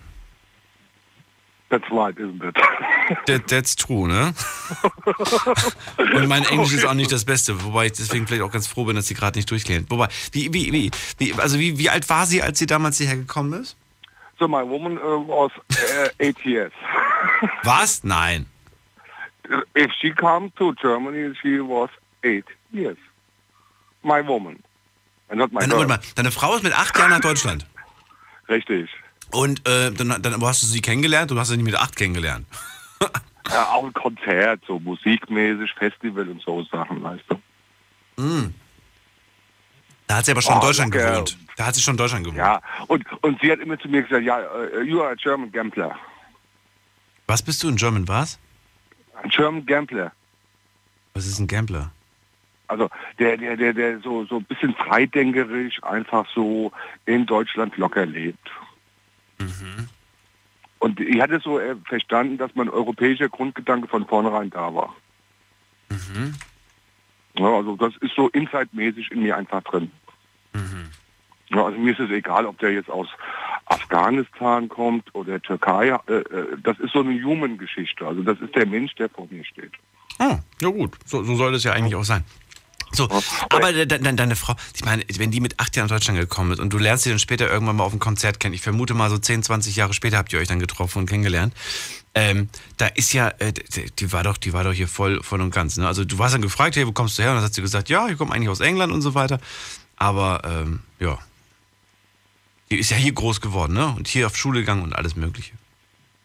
That's 1.73 1.89
right, 1.89 2.15
isn't 2.19 2.43
it? 2.43 2.55
That, 3.25 3.47
that's 3.47 3.75
true, 3.75 4.07
ne? 4.07 4.33
Und 5.97 6.27
mein 6.27 6.45
Englisch 6.45 6.71
ist 6.71 6.85
auch 6.85 6.93
nicht 6.93 7.11
das 7.11 7.25
Beste, 7.25 7.63
wobei 7.63 7.87
ich 7.87 7.93
deswegen 7.93 8.27
vielleicht 8.27 8.43
auch 8.43 8.51
ganz 8.51 8.67
froh 8.67 8.85
bin, 8.85 8.95
dass 8.95 9.07
sie 9.07 9.15
gerade 9.15 9.39
nicht 9.39 9.49
durchklärt. 9.49 9.89
Wobei, 9.89 10.07
wie, 10.31 10.53
wie, 10.53 10.71
wie, 10.71 10.91
wie, 11.17 11.33
also 11.33 11.57
wie, 11.57 11.79
wie 11.79 11.89
alt 11.89 12.07
war 12.09 12.27
sie, 12.27 12.43
als 12.43 12.59
sie 12.59 12.67
damals 12.67 12.99
hierher 12.99 13.15
gekommen 13.15 13.53
ist? 13.59 13.75
So, 14.37 14.47
my 14.47 14.61
woman 14.61 14.99
uh, 14.99 15.27
was 15.27 15.51
uh, 15.71 16.09
eight 16.19 16.37
years. 16.45 16.71
Was? 17.63 18.03
Nein. 18.03 18.45
If 19.75 19.91
she 19.99 20.11
come 20.11 20.51
to 20.57 20.73
Germany, 20.75 21.33
she 21.41 21.59
was 21.59 21.89
eight 22.23 22.45
years. 22.71 22.97
My 24.03 24.21
woman. 24.21 24.63
And 25.29 25.39
not 25.39 25.51
my 25.51 25.65
deine 25.65 26.31
Frau 26.31 26.55
ist 26.55 26.63
mit 26.63 26.73
acht 26.73 26.95
Jahren 26.97 27.09
nach 27.09 27.21
Deutschland. 27.21 27.65
Richtig. 28.47 28.89
Und 29.33 29.67
äh, 29.67 29.91
dann, 29.91 30.21
dann 30.21 30.41
hast 30.43 30.61
du 30.61 30.67
sie 30.67 30.81
kennengelernt? 30.81 31.31
Du 31.31 31.39
hast 31.39 31.49
sie 31.49 31.57
nicht 31.57 31.65
mit 31.65 31.75
acht 31.75 31.95
kennengelernt. 31.95 32.45
Ja, 33.49 33.67
auch 33.73 33.83
ein 33.83 33.91
Konzert, 33.93 34.61
so 34.65 34.79
musikmäßig, 34.79 35.73
Festival 35.73 36.29
und 36.29 36.41
so 36.41 36.63
Sachen, 36.63 37.03
weißt 37.03 37.25
du. 37.27 38.23
Mm. 38.23 38.53
Da 40.07 40.15
hat 40.15 40.25
sie 40.25 40.31
aber 40.31 40.41
schon 40.41 40.53
in 40.53 40.59
Oh, 40.59 40.61
Deutschland 40.61 40.95
okay. 40.95 41.09
gewohnt. 41.09 41.37
Da 41.57 41.65
hat 41.65 41.75
sie 41.75 41.81
schon 41.81 41.95
in 41.95 41.97
Deutschland 41.97 42.23
gewohnt. 42.23 42.37
Ja, 42.37 42.61
und, 42.87 43.03
und 43.21 43.41
sie 43.41 43.51
hat 43.51 43.59
immer 43.59 43.77
zu 43.77 43.89
mir 43.89 44.03
gesagt, 44.03 44.23
ja, 44.23 44.39
uh, 44.39 44.79
you 44.81 45.01
are 45.01 45.11
a 45.11 45.15
German 45.15 45.51
gambler. 45.51 45.93
Was 47.27 47.41
bist 47.41 47.61
du 47.63 47.67
in 47.67 47.75
German? 47.75 48.07
Was? 48.07 48.39
Ein 49.21 49.29
German 49.29 49.65
gambler. 49.65 50.13
Was 51.13 51.25
ist 51.25 51.39
ein 51.39 51.47
Gambler? 51.47 51.91
Also 52.67 52.89
der, 53.19 53.35
der, 53.35 53.57
der, 53.57 53.73
der 53.73 53.99
so, 53.99 54.25
so 54.25 54.37
ein 54.37 54.45
bisschen 54.45 54.73
freidenkerisch 54.73 55.83
einfach 55.83 56.25
so 56.33 56.71
in 57.05 57.25
Deutschland 57.25 57.75
locker 57.75 58.05
lebt. 58.05 58.49
Und 60.79 60.99
ich 60.99 61.21
hatte 61.21 61.39
so 61.39 61.59
äh, 61.59 61.75
verstanden, 61.85 62.37
dass 62.37 62.55
mein 62.55 62.69
europäischer 62.69 63.29
Grundgedanke 63.29 63.87
von 63.87 64.05
vornherein 64.05 64.49
da 64.49 64.73
war. 64.73 64.95
Ja, 67.37 67.47
also 67.47 67.75
das 67.75 67.95
ist 68.01 68.15
so 68.15 68.29
inside-mäßig 68.29 69.11
in 69.11 69.23
mir 69.23 69.37
einfach 69.37 69.63
drin. 69.63 69.91
Ja, 71.49 71.65
also 71.65 71.77
mir 71.77 71.91
ist 71.91 71.99
es 71.99 72.09
egal, 72.09 72.45
ob 72.45 72.57
der 72.59 72.73
jetzt 72.73 72.89
aus 72.89 73.07
Afghanistan 73.65 74.69
kommt 74.69 75.13
oder 75.13 75.41
Türkei. 75.41 75.95
Äh, 76.07 76.13
äh, 76.13 76.57
das 76.61 76.79
ist 76.79 76.93
so 76.93 77.01
eine 77.01 77.21
Human-Geschichte. 77.23 78.05
Also 78.05 78.23
das 78.23 78.39
ist 78.39 78.55
der 78.55 78.65
Mensch, 78.65 78.95
der 78.95 79.09
vor 79.09 79.27
mir 79.29 79.45
steht. 79.45 79.71
Oh, 80.19 80.37
ja 80.61 80.69
gut. 80.69 80.97
So, 81.05 81.23
so 81.23 81.35
soll 81.35 81.53
es 81.55 81.63
ja 81.63 81.73
eigentlich 81.73 81.95
auch 81.95 82.03
sein. 82.03 82.23
So, 82.93 83.09
aber 83.49 83.73
de, 83.73 83.85
de, 83.85 83.99
deine 83.99 84.35
Frau, 84.35 84.55
ich 84.75 84.85
meine, 84.85 85.03
wenn 85.17 85.31
die 85.31 85.39
mit 85.39 85.59
acht 85.59 85.75
Jahren 85.75 85.87
nach 85.87 85.95
Deutschland 85.95 86.19
gekommen 86.19 86.51
ist 86.51 86.59
und 86.59 86.71
du 86.71 86.77
lernst 86.77 87.03
sie 87.03 87.09
dann 87.09 87.19
später 87.19 87.49
irgendwann 87.49 87.75
mal 87.75 87.83
auf 87.83 87.91
einem 87.91 87.99
Konzert 87.99 88.39
kennen, 88.39 88.53
ich 88.53 88.61
vermute 88.61 88.93
mal 88.93 89.09
so 89.09 89.17
10, 89.17 89.43
20 89.43 89.75
Jahre 89.75 89.93
später 89.93 90.17
habt 90.17 90.31
ihr 90.31 90.39
euch 90.39 90.47
dann 90.47 90.59
getroffen 90.59 90.99
und 90.99 91.09
kennengelernt, 91.09 91.53
ähm, 92.15 92.49
da 92.77 92.87
ist 92.87 93.13
ja, 93.13 93.29
äh, 93.39 93.51
die, 93.53 93.91
die 93.91 94.11
war 94.11 94.23
doch, 94.23 94.37
die 94.37 94.53
war 94.53 94.63
doch 94.63 94.73
hier 94.73 94.87
voll, 94.87 95.23
voll 95.23 95.41
und 95.41 95.51
ganz. 95.51 95.77
Ne? 95.77 95.87
Also 95.87 96.05
du 96.05 96.19
warst 96.19 96.35
dann 96.35 96.43
gefragt, 96.43 96.75
hey, 96.75 96.85
wo 96.85 96.91
kommst 96.91 97.17
du 97.17 97.23
her? 97.23 97.31
Und 97.31 97.37
dann 97.37 97.45
hat 97.45 97.53
sie 97.53 97.61
gesagt, 97.61 97.89
ja, 97.89 98.07
ich 98.07 98.17
komme 98.17 98.33
eigentlich 98.33 98.49
aus 98.49 98.59
England 98.59 98.93
und 98.93 99.01
so 99.01 99.15
weiter. 99.15 99.39
Aber 99.95 100.41
ähm, 100.45 100.81
ja, 100.99 101.17
die 102.69 102.77
ist 102.77 102.91
ja 102.91 102.97
hier 102.97 103.13
groß 103.13 103.41
geworden, 103.41 103.73
ne? 103.73 103.93
Und 103.95 104.07
hier 104.07 104.27
auf 104.27 104.37
Schule 104.37 104.59
gegangen 104.59 104.83
und 104.83 104.95
alles 104.95 105.15
Mögliche. 105.15 105.53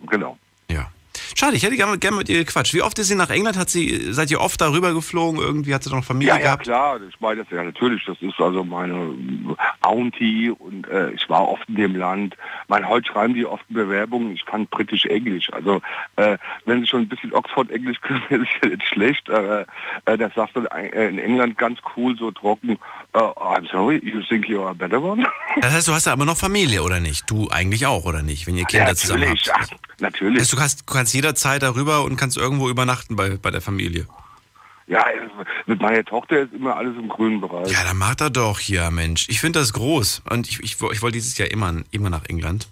Genau. 0.09 0.39
Ja. 0.71 0.91
Schade, 1.35 1.57
ich 1.57 1.63
hätte 1.63 1.77
gerne 1.77 1.99
gerne 1.99 2.17
mit 2.17 2.29
ihr 2.29 2.45
gequatscht. 2.45 2.75
Wie 2.75 2.83
oft 2.83 2.99
ist 2.99 3.09
sie 3.09 3.15
nach 3.15 3.31
England? 3.31 3.57
Hat 3.59 3.71
sie, 3.71 4.13
seid 4.13 4.31
ihr 4.31 4.41
oft 4.41 4.61
darüber 4.61 4.93
geflogen? 4.95 5.41
Irgendwie 5.41 5.75
hat 5.75 5.83
sie 5.85 5.91
noch 5.91 6.05
Familie 6.05 6.29
Ja, 6.35 6.37
ja, 6.39 6.43
gehabt? 6.45 6.63
klar. 6.65 7.01
Ich 7.09 7.21
meine 7.21 7.43
das 7.43 7.51
ja 7.51 7.63
natürlich. 7.63 8.05
Das 8.07 8.17
ist 8.21 8.39
also 8.41 8.65
meine 8.65 9.15
Auntie 9.81 10.51
und 10.51 10.87
äh, 10.89 11.11
ich 11.13 11.29
war 11.29 11.49
oft 11.49 11.69
in 11.69 11.77
dem 11.77 11.97
Land. 11.97 12.37
Mein, 12.69 12.89
heute 12.89 13.11
schreiben 13.11 13.35
die 13.35 13.47
oft 13.47 13.65
Bewerbungen. 13.69 14.33
Ich 14.33 14.45
kann 14.47 14.67
britisch-englisch. 14.67 15.53
Also 15.53 15.81
äh, 16.17 16.39
wenn 16.65 16.81
sie 16.81 16.87
schon 16.87 17.03
ein 17.03 17.09
bisschen 17.09 17.33
Oxford-Englisch 17.33 18.01
können, 18.01 18.23
ist 18.31 18.51
ja 18.63 18.69
nicht 18.71 18.87
schlecht. 18.87 19.29
Äh, 19.29 19.65
äh, 20.07 20.19
das 20.19 20.35
sagt 20.35 20.57
dann 20.57 20.67
äh, 20.67 21.09
in 21.09 21.19
England 21.19 21.59
ganz 21.59 21.79
cool, 21.97 22.17
so 22.19 22.31
trocken. 22.31 22.79
Uh, 23.15 23.21
I'm 23.37 23.69
sorry, 23.71 24.01
you 24.05 24.21
think 24.29 24.49
you 24.49 24.61
are 24.63 24.71
a 24.71 24.75
better 24.75 25.03
one? 25.03 25.27
Das 25.61 25.73
heißt, 25.73 25.89
du 25.89 25.93
hast 25.93 26.07
ja 26.07 26.13
aber 26.13 26.25
noch 26.25 26.37
Familie, 26.37 26.83
oder 26.85 27.01
nicht? 27.01 27.29
Du 27.29 27.49
eigentlich 27.51 27.85
auch, 27.87 28.05
oder 28.05 28.23
nicht? 28.23 28.47
Wenn 28.47 28.57
ihr 28.57 28.65
Kinder 28.65 28.95
zusammen 28.95 29.21
natürlich. 29.23 29.53
habt. 29.53 29.71
Ach, 29.73 30.01
natürlich. 30.01 30.41
Heißt, 30.41 30.53
du 30.53 30.57
kannst, 30.57 30.81
du 30.83 30.93
kannst 30.93 31.15
jederzeit 31.19 31.63
darüber 31.63 32.05
und 32.05 32.17
kannst 32.17 32.37
irgendwo 32.37 32.69
übernachten 32.69 33.17
bei, 33.17 33.31
bei 33.37 33.51
der 33.51 33.61
Familie. 33.61 34.07
Ja, 34.87 35.05
mit 35.67 35.81
meiner 35.83 36.05
Tochter 36.05 36.39
ist 36.41 36.53
immer 36.55 36.77
alles 36.77 36.97
im 36.97 37.09
grünen 37.09 37.41
Bereich. 37.41 37.71
Ja, 37.73 37.83
dann 37.85 37.99
macht 37.99 38.21
er 38.21 38.31
doch 38.31 38.59
hier, 38.61 38.91
Mensch. 38.91 39.27
Ich 39.29 39.41
finde 39.41 39.59
das 39.59 39.73
groß. 39.73 40.23
Und 40.31 40.49
ich, 40.49 40.61
ich, 40.61 40.77
ich 40.81 41.03
wollte 41.03 41.13
dieses 41.15 41.37
Jahr 41.37 41.51
immer, 41.51 41.75
immer 41.91 42.09
nach 42.09 42.25
England, 42.27 42.69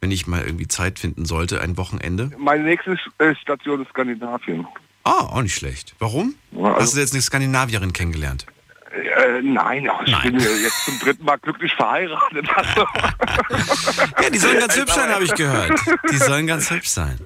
wenn 0.00 0.10
ich 0.10 0.26
mal 0.26 0.42
irgendwie 0.44 0.66
Zeit 0.68 0.98
finden 0.98 1.24
sollte, 1.24 1.60
ein 1.62 1.76
Wochenende. 1.78 2.32
Meine 2.36 2.64
nächste 2.64 2.98
äh, 3.18 3.34
Station 3.36 3.80
ist 3.82 3.88
Skandinavien. 3.90 4.66
Ah, 5.04 5.20
auch 5.30 5.40
nicht 5.42 5.54
schlecht. 5.54 5.94
Warum? 6.00 6.34
Ja, 6.50 6.64
also- 6.64 6.80
Hast 6.80 6.96
du 6.96 7.00
jetzt 7.00 7.12
eine 7.14 7.22
Skandinavierin 7.22 7.92
kennengelernt? 7.92 8.44
Äh, 8.92 9.40
nein, 9.42 9.88
ich 10.06 10.12
Nein. 10.12 10.32
bin 10.32 10.40
jetzt 10.40 10.84
zum 10.84 10.98
dritten 11.00 11.24
Mal 11.24 11.36
glücklich 11.38 11.72
verheiratet. 11.74 12.46
Also, 12.54 12.80
Ja, 14.22 14.30
die 14.30 14.38
sollen 14.38 14.58
ganz 14.60 14.76
hübsch 14.76 14.92
sein, 14.92 15.08
habe 15.10 15.24
ich 15.24 15.34
gehört. 15.34 15.72
Die 16.12 16.16
sollen 16.16 16.46
ganz 16.46 16.70
hübsch 16.70 16.88
sein. 16.88 17.18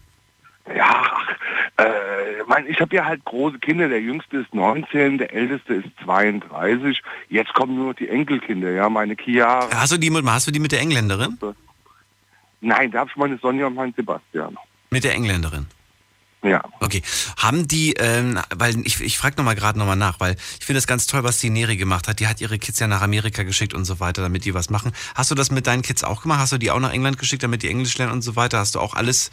Ja, 0.76 1.18
äh, 1.76 2.42
mein, 2.46 2.66
ich 2.66 2.80
habe 2.80 2.94
ja 2.94 3.04
halt 3.04 3.24
große 3.24 3.58
Kinder. 3.58 3.88
Der 3.88 4.00
jüngste 4.00 4.38
ist 4.38 4.54
19, 4.54 5.18
der 5.18 5.32
älteste 5.32 5.74
ist 5.74 5.88
32. 6.04 7.02
Jetzt 7.28 7.54
kommen 7.54 7.76
nur 7.76 7.88
noch 7.88 7.94
die 7.94 8.08
Enkelkinder, 8.08 8.70
ja, 8.70 8.88
meine 8.88 9.16
Chiara. 9.16 9.68
Hast 9.74 9.92
du 9.92 9.98
die 9.98 10.10
mit, 10.10 10.24
hast 10.26 10.46
du 10.46 10.50
die 10.50 10.60
mit 10.60 10.72
der 10.72 10.80
Engländerin? 10.80 11.38
Nein, 12.60 12.90
da 12.90 13.00
habe 13.00 13.10
ich 13.10 13.16
meine 13.16 13.38
Sonja 13.38 13.66
und 13.66 13.74
meinen 13.74 13.94
Sebastian. 13.94 14.56
Mit 14.90 15.04
der 15.04 15.14
Engländerin. 15.14 15.66
Ja. 16.42 16.62
Okay. 16.80 17.02
Haben 17.36 17.66
die, 17.66 17.94
ähm, 17.94 18.38
weil 18.54 18.76
ich, 18.86 19.00
ich 19.00 19.18
frage 19.18 19.36
nochmal 19.36 19.56
gerade 19.56 19.78
nochmal 19.78 19.96
nach, 19.96 20.20
weil 20.20 20.36
ich 20.60 20.66
finde 20.66 20.78
es 20.78 20.86
ganz 20.86 21.06
toll, 21.06 21.24
was 21.24 21.38
die 21.38 21.50
Neri 21.50 21.76
gemacht 21.76 22.06
hat. 22.06 22.20
Die 22.20 22.28
hat 22.28 22.40
ihre 22.40 22.58
Kids 22.58 22.78
ja 22.78 22.86
nach 22.86 23.02
Amerika 23.02 23.42
geschickt 23.42 23.74
und 23.74 23.84
so 23.84 23.98
weiter, 23.98 24.22
damit 24.22 24.44
die 24.44 24.54
was 24.54 24.70
machen. 24.70 24.92
Hast 25.14 25.30
du 25.30 25.34
das 25.34 25.50
mit 25.50 25.66
deinen 25.66 25.82
Kids 25.82 26.04
auch 26.04 26.22
gemacht? 26.22 26.38
Hast 26.38 26.52
du 26.52 26.58
die 26.58 26.70
auch 26.70 26.78
nach 26.78 26.92
England 26.92 27.18
geschickt, 27.18 27.42
damit 27.42 27.64
die 27.64 27.68
Englisch 27.68 27.98
lernen 27.98 28.12
und 28.12 28.22
so 28.22 28.36
weiter? 28.36 28.58
Hast 28.58 28.76
du 28.76 28.80
auch 28.80 28.94
alles, 28.94 29.30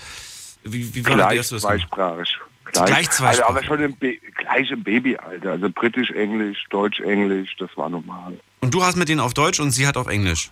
wie, 0.66 0.96
wie 0.96 1.06
war 1.06 1.16
Gleich 1.16 1.38
das 1.38 1.50
gemacht? 1.50 1.62
zweisprachig. 1.64 2.40
Gleich 2.66 3.10
zweisprachig. 3.12 3.28
Also, 3.28 3.44
aber 3.46 3.64
schon 3.64 3.82
im, 3.82 3.98
gleich 4.00 4.72
im 4.72 4.84
Babyalter. 4.84 5.52
Also 5.52 5.70
britisch, 5.70 6.12
Englisch, 6.12 6.66
Deutsch, 6.70 7.00
Englisch, 7.00 7.56
das 7.60 7.70
war 7.76 7.90
normal. 7.90 8.38
Und 8.62 8.74
du 8.74 8.84
hast 8.84 8.96
mit 8.96 9.08
denen 9.08 9.22
auf 9.22 9.34
Deutsch 9.34 9.60
und 9.60 9.72
sie 9.72 9.88
hat 9.88 9.96
auf 9.96 10.08
Englisch. 10.08 10.52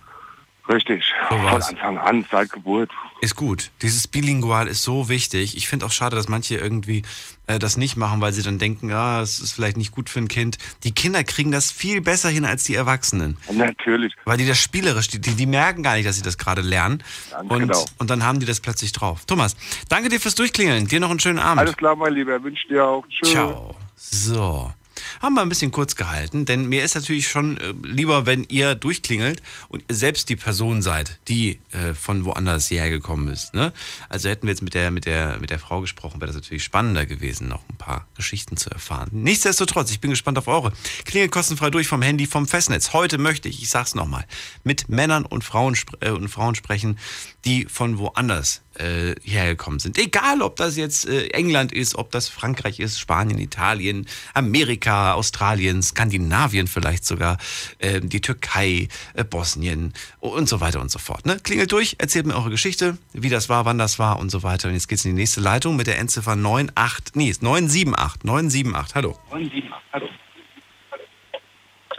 Richtig. 0.68 1.04
So 1.28 1.36
Von. 1.36 1.46
Anfang 1.46 1.98
an, 1.98 2.24
seit 2.30 2.50
Geburt. 2.50 2.90
Ist 3.20 3.36
gut. 3.36 3.70
Dieses 3.82 4.08
Bilingual 4.08 4.66
ist 4.66 4.82
so 4.82 5.08
wichtig. 5.08 5.56
Ich 5.56 5.68
finde 5.68 5.84
auch 5.84 5.92
schade, 5.92 6.16
dass 6.16 6.28
manche 6.28 6.56
irgendwie 6.56 7.02
äh, 7.46 7.58
das 7.58 7.76
nicht 7.76 7.96
machen, 7.96 8.20
weil 8.20 8.32
sie 8.32 8.42
dann 8.42 8.58
denken, 8.58 8.92
ah, 8.92 9.20
es 9.20 9.38
ist 9.38 9.52
vielleicht 9.52 9.76
nicht 9.76 9.92
gut 9.92 10.08
für 10.08 10.20
ein 10.20 10.28
Kind. 10.28 10.58
Die 10.82 10.92
Kinder 10.92 11.24
kriegen 11.24 11.52
das 11.52 11.70
viel 11.70 12.00
besser 12.00 12.28
hin 12.28 12.44
als 12.44 12.64
die 12.64 12.74
Erwachsenen. 12.74 13.36
Natürlich. 13.52 14.14
Weil 14.24 14.38
die 14.38 14.46
das 14.46 14.58
spielerisch, 14.58 15.08
die, 15.08 15.20
die, 15.20 15.46
merken 15.46 15.82
gar 15.82 15.96
nicht, 15.96 16.06
dass 16.06 16.16
sie 16.16 16.22
das 16.22 16.38
gerade 16.38 16.62
lernen. 16.62 17.02
Ganz 17.30 17.50
Und, 17.50 17.60
genau. 17.60 17.84
und 17.98 18.10
dann 18.10 18.22
haben 18.24 18.40
die 18.40 18.46
das 18.46 18.60
plötzlich 18.60 18.92
drauf. 18.92 19.24
Thomas, 19.26 19.56
danke 19.88 20.08
dir 20.08 20.20
fürs 20.20 20.34
Durchklingeln. 20.34 20.86
Dir 20.86 21.00
noch 21.00 21.10
einen 21.10 21.20
schönen 21.20 21.38
Abend. 21.38 21.60
Alles 21.60 21.76
klar, 21.76 21.96
mein 21.96 22.14
Lieber. 22.14 22.42
Wünsche 22.42 22.66
dir 22.68 22.84
auch. 22.84 23.04
Tschüss. 23.08 23.30
Ciao. 23.30 23.76
So. 23.96 24.72
Haben 25.20 25.34
wir 25.34 25.42
ein 25.42 25.48
bisschen 25.48 25.70
kurz 25.70 25.96
gehalten, 25.96 26.44
denn 26.44 26.68
mir 26.68 26.84
ist 26.84 26.94
natürlich 26.94 27.28
schon 27.28 27.58
äh, 27.58 27.74
lieber, 27.82 28.26
wenn 28.26 28.44
ihr 28.44 28.74
durchklingelt 28.74 29.42
und 29.68 29.84
ihr 29.88 29.94
selbst 29.94 30.28
die 30.28 30.36
Person 30.36 30.82
seid, 30.82 31.18
die 31.28 31.58
äh, 31.72 31.94
von 31.94 32.24
woanders 32.24 32.68
hierher 32.68 32.90
gekommen 32.90 33.28
ist. 33.28 33.54
Ne? 33.54 33.72
Also 34.08 34.28
hätten 34.28 34.46
wir 34.46 34.52
jetzt 34.52 34.62
mit 34.62 34.74
der, 34.74 34.90
mit, 34.90 35.06
der, 35.06 35.38
mit 35.38 35.50
der 35.50 35.58
Frau 35.58 35.80
gesprochen, 35.80 36.20
wäre 36.20 36.28
das 36.28 36.36
natürlich 36.36 36.64
spannender 36.64 37.06
gewesen, 37.06 37.48
noch 37.48 37.62
ein 37.68 37.76
paar 37.76 38.06
Geschichten 38.16 38.56
zu 38.56 38.70
erfahren. 38.70 39.08
Nichtsdestotrotz, 39.12 39.90
ich 39.90 40.00
bin 40.00 40.10
gespannt 40.10 40.38
auf 40.38 40.48
eure. 40.48 40.72
Klingelt 41.04 41.32
kostenfrei 41.32 41.70
durch 41.70 41.88
vom 41.88 42.02
Handy, 42.02 42.26
vom 42.26 42.46
Festnetz. 42.46 42.92
Heute 42.92 43.18
möchte 43.18 43.48
ich, 43.48 43.62
ich 43.62 43.68
sag's 43.68 43.94
nochmal, 43.94 44.24
mit 44.62 44.88
Männern 44.88 45.24
und 45.24 45.44
Frauen, 45.44 45.76
äh, 46.00 46.10
und 46.10 46.28
Frauen 46.28 46.54
sprechen, 46.54 46.98
die 47.44 47.66
von 47.66 47.98
woanders 47.98 48.62
äh, 48.74 49.14
hierher 49.22 49.48
gekommen 49.48 49.78
sind. 49.78 49.98
Egal, 49.98 50.42
ob 50.42 50.56
das 50.56 50.76
jetzt 50.76 51.06
äh, 51.06 51.28
England 51.28 51.72
ist, 51.72 51.94
ob 51.96 52.10
das 52.10 52.28
Frankreich 52.28 52.80
ist, 52.80 52.98
Spanien, 52.98 53.38
Italien, 53.38 54.06
Amerika, 54.32 55.12
Australien, 55.12 55.82
Skandinavien 55.82 56.66
vielleicht 56.66 57.04
sogar, 57.04 57.38
äh, 57.78 58.00
die 58.00 58.20
Türkei, 58.20 58.88
äh, 59.14 59.24
Bosnien 59.24 59.92
und 60.20 60.48
so 60.48 60.60
weiter 60.60 60.80
und 60.80 60.90
so 60.90 60.98
fort. 60.98 61.26
Ne? 61.26 61.38
Klingelt 61.42 61.70
durch, 61.72 61.96
erzählt 61.98 62.26
mir 62.26 62.34
eure 62.34 62.50
Geschichte, 62.50 62.98
wie 63.12 63.28
das 63.28 63.48
war, 63.48 63.64
wann 63.64 63.78
das 63.78 63.98
war 63.98 64.18
und 64.18 64.30
so 64.30 64.42
weiter. 64.42 64.68
Und 64.68 64.74
jetzt 64.74 64.88
geht's 64.88 65.04
in 65.04 65.12
die 65.12 65.20
nächste 65.20 65.40
Leitung 65.40 65.76
mit 65.76 65.86
der 65.86 65.98
Endziffer 65.98 66.32
98, 66.32 67.14
nee, 67.14 67.28
ist 67.28 67.42
978, 67.42 68.24
978, 68.24 68.94
hallo. 68.94 69.18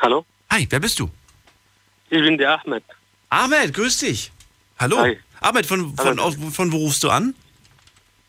Hallo, 0.02 0.26
Hi, 0.52 0.68
wer 0.70 0.80
bist 0.80 1.00
du? 1.00 1.10
ich 2.10 2.22
bin 2.22 2.38
der 2.38 2.60
Ahmed. 2.62 2.84
Ahmed, 3.30 3.74
grüß 3.74 3.98
dich. 3.98 4.32
Hallo. 4.80 5.00
Hi. 5.00 5.18
Ahmed, 5.42 5.66
von, 5.66 5.96
von, 5.96 6.20
aus, 6.20 6.36
von 6.52 6.72
wo 6.72 6.78
rufst 6.78 7.04
du 7.04 7.10
an? 7.10 7.36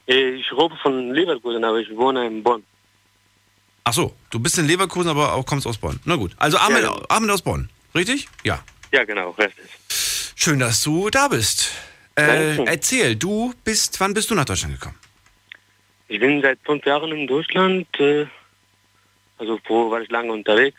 Ich 0.07 0.53
rufe 0.53 0.77
von 0.83 1.13
Leverkusen, 1.13 1.65
aber 1.65 1.79
ich 1.79 1.95
wohne 1.97 2.27
in 2.27 2.43
Bonn. 2.43 2.63
Ach 3.85 3.93
so, 3.93 4.15
du 4.31 4.39
bist 4.39 4.59
in 4.59 4.67
Leverkusen, 4.67 5.11
aber 5.11 5.33
auch 5.35 5.45
kommst 5.47 5.67
aus 5.67 5.79
Bonn. 5.79 6.01
Na 6.05 6.17
gut. 6.17 6.33
Also 6.39 6.59
Ahmed, 6.59 6.83
Ja, 6.83 6.93
genau. 6.93 7.07
Ahmed 7.09 7.31
aus 7.31 7.43
Bonn, 7.43 7.69
richtig? 7.95 8.29
Ja. 8.45 8.63
Ja, 8.93 9.05
genau, 9.05 9.31
richtig. 9.31 9.65
Schön, 10.37 10.59
dass 10.59 10.83
du 10.83 11.11
da 11.11 11.29
bist. 11.29 11.73
Äh, 12.15 12.65
erzähl, 12.65 13.17
du 13.17 13.53
bist, 13.65 13.99
wann 14.01 14.15
bist 14.15 14.31
du 14.31 14.35
nach 14.35 14.45
Deutschland 14.45 14.75
gekommen? 14.75 14.97
Ich 16.09 16.21
bin 16.21 16.41
seit 16.41 16.59
fünf 16.65 16.85
Jahren 16.87 17.11
in 17.13 17.27
Deutschland. 17.27 17.89
Äh, 17.99 18.27
also 19.39 19.59
vorher 19.65 19.91
war 19.91 20.01
ich 20.01 20.11
lange 20.11 20.33
unterwegs. 20.33 20.79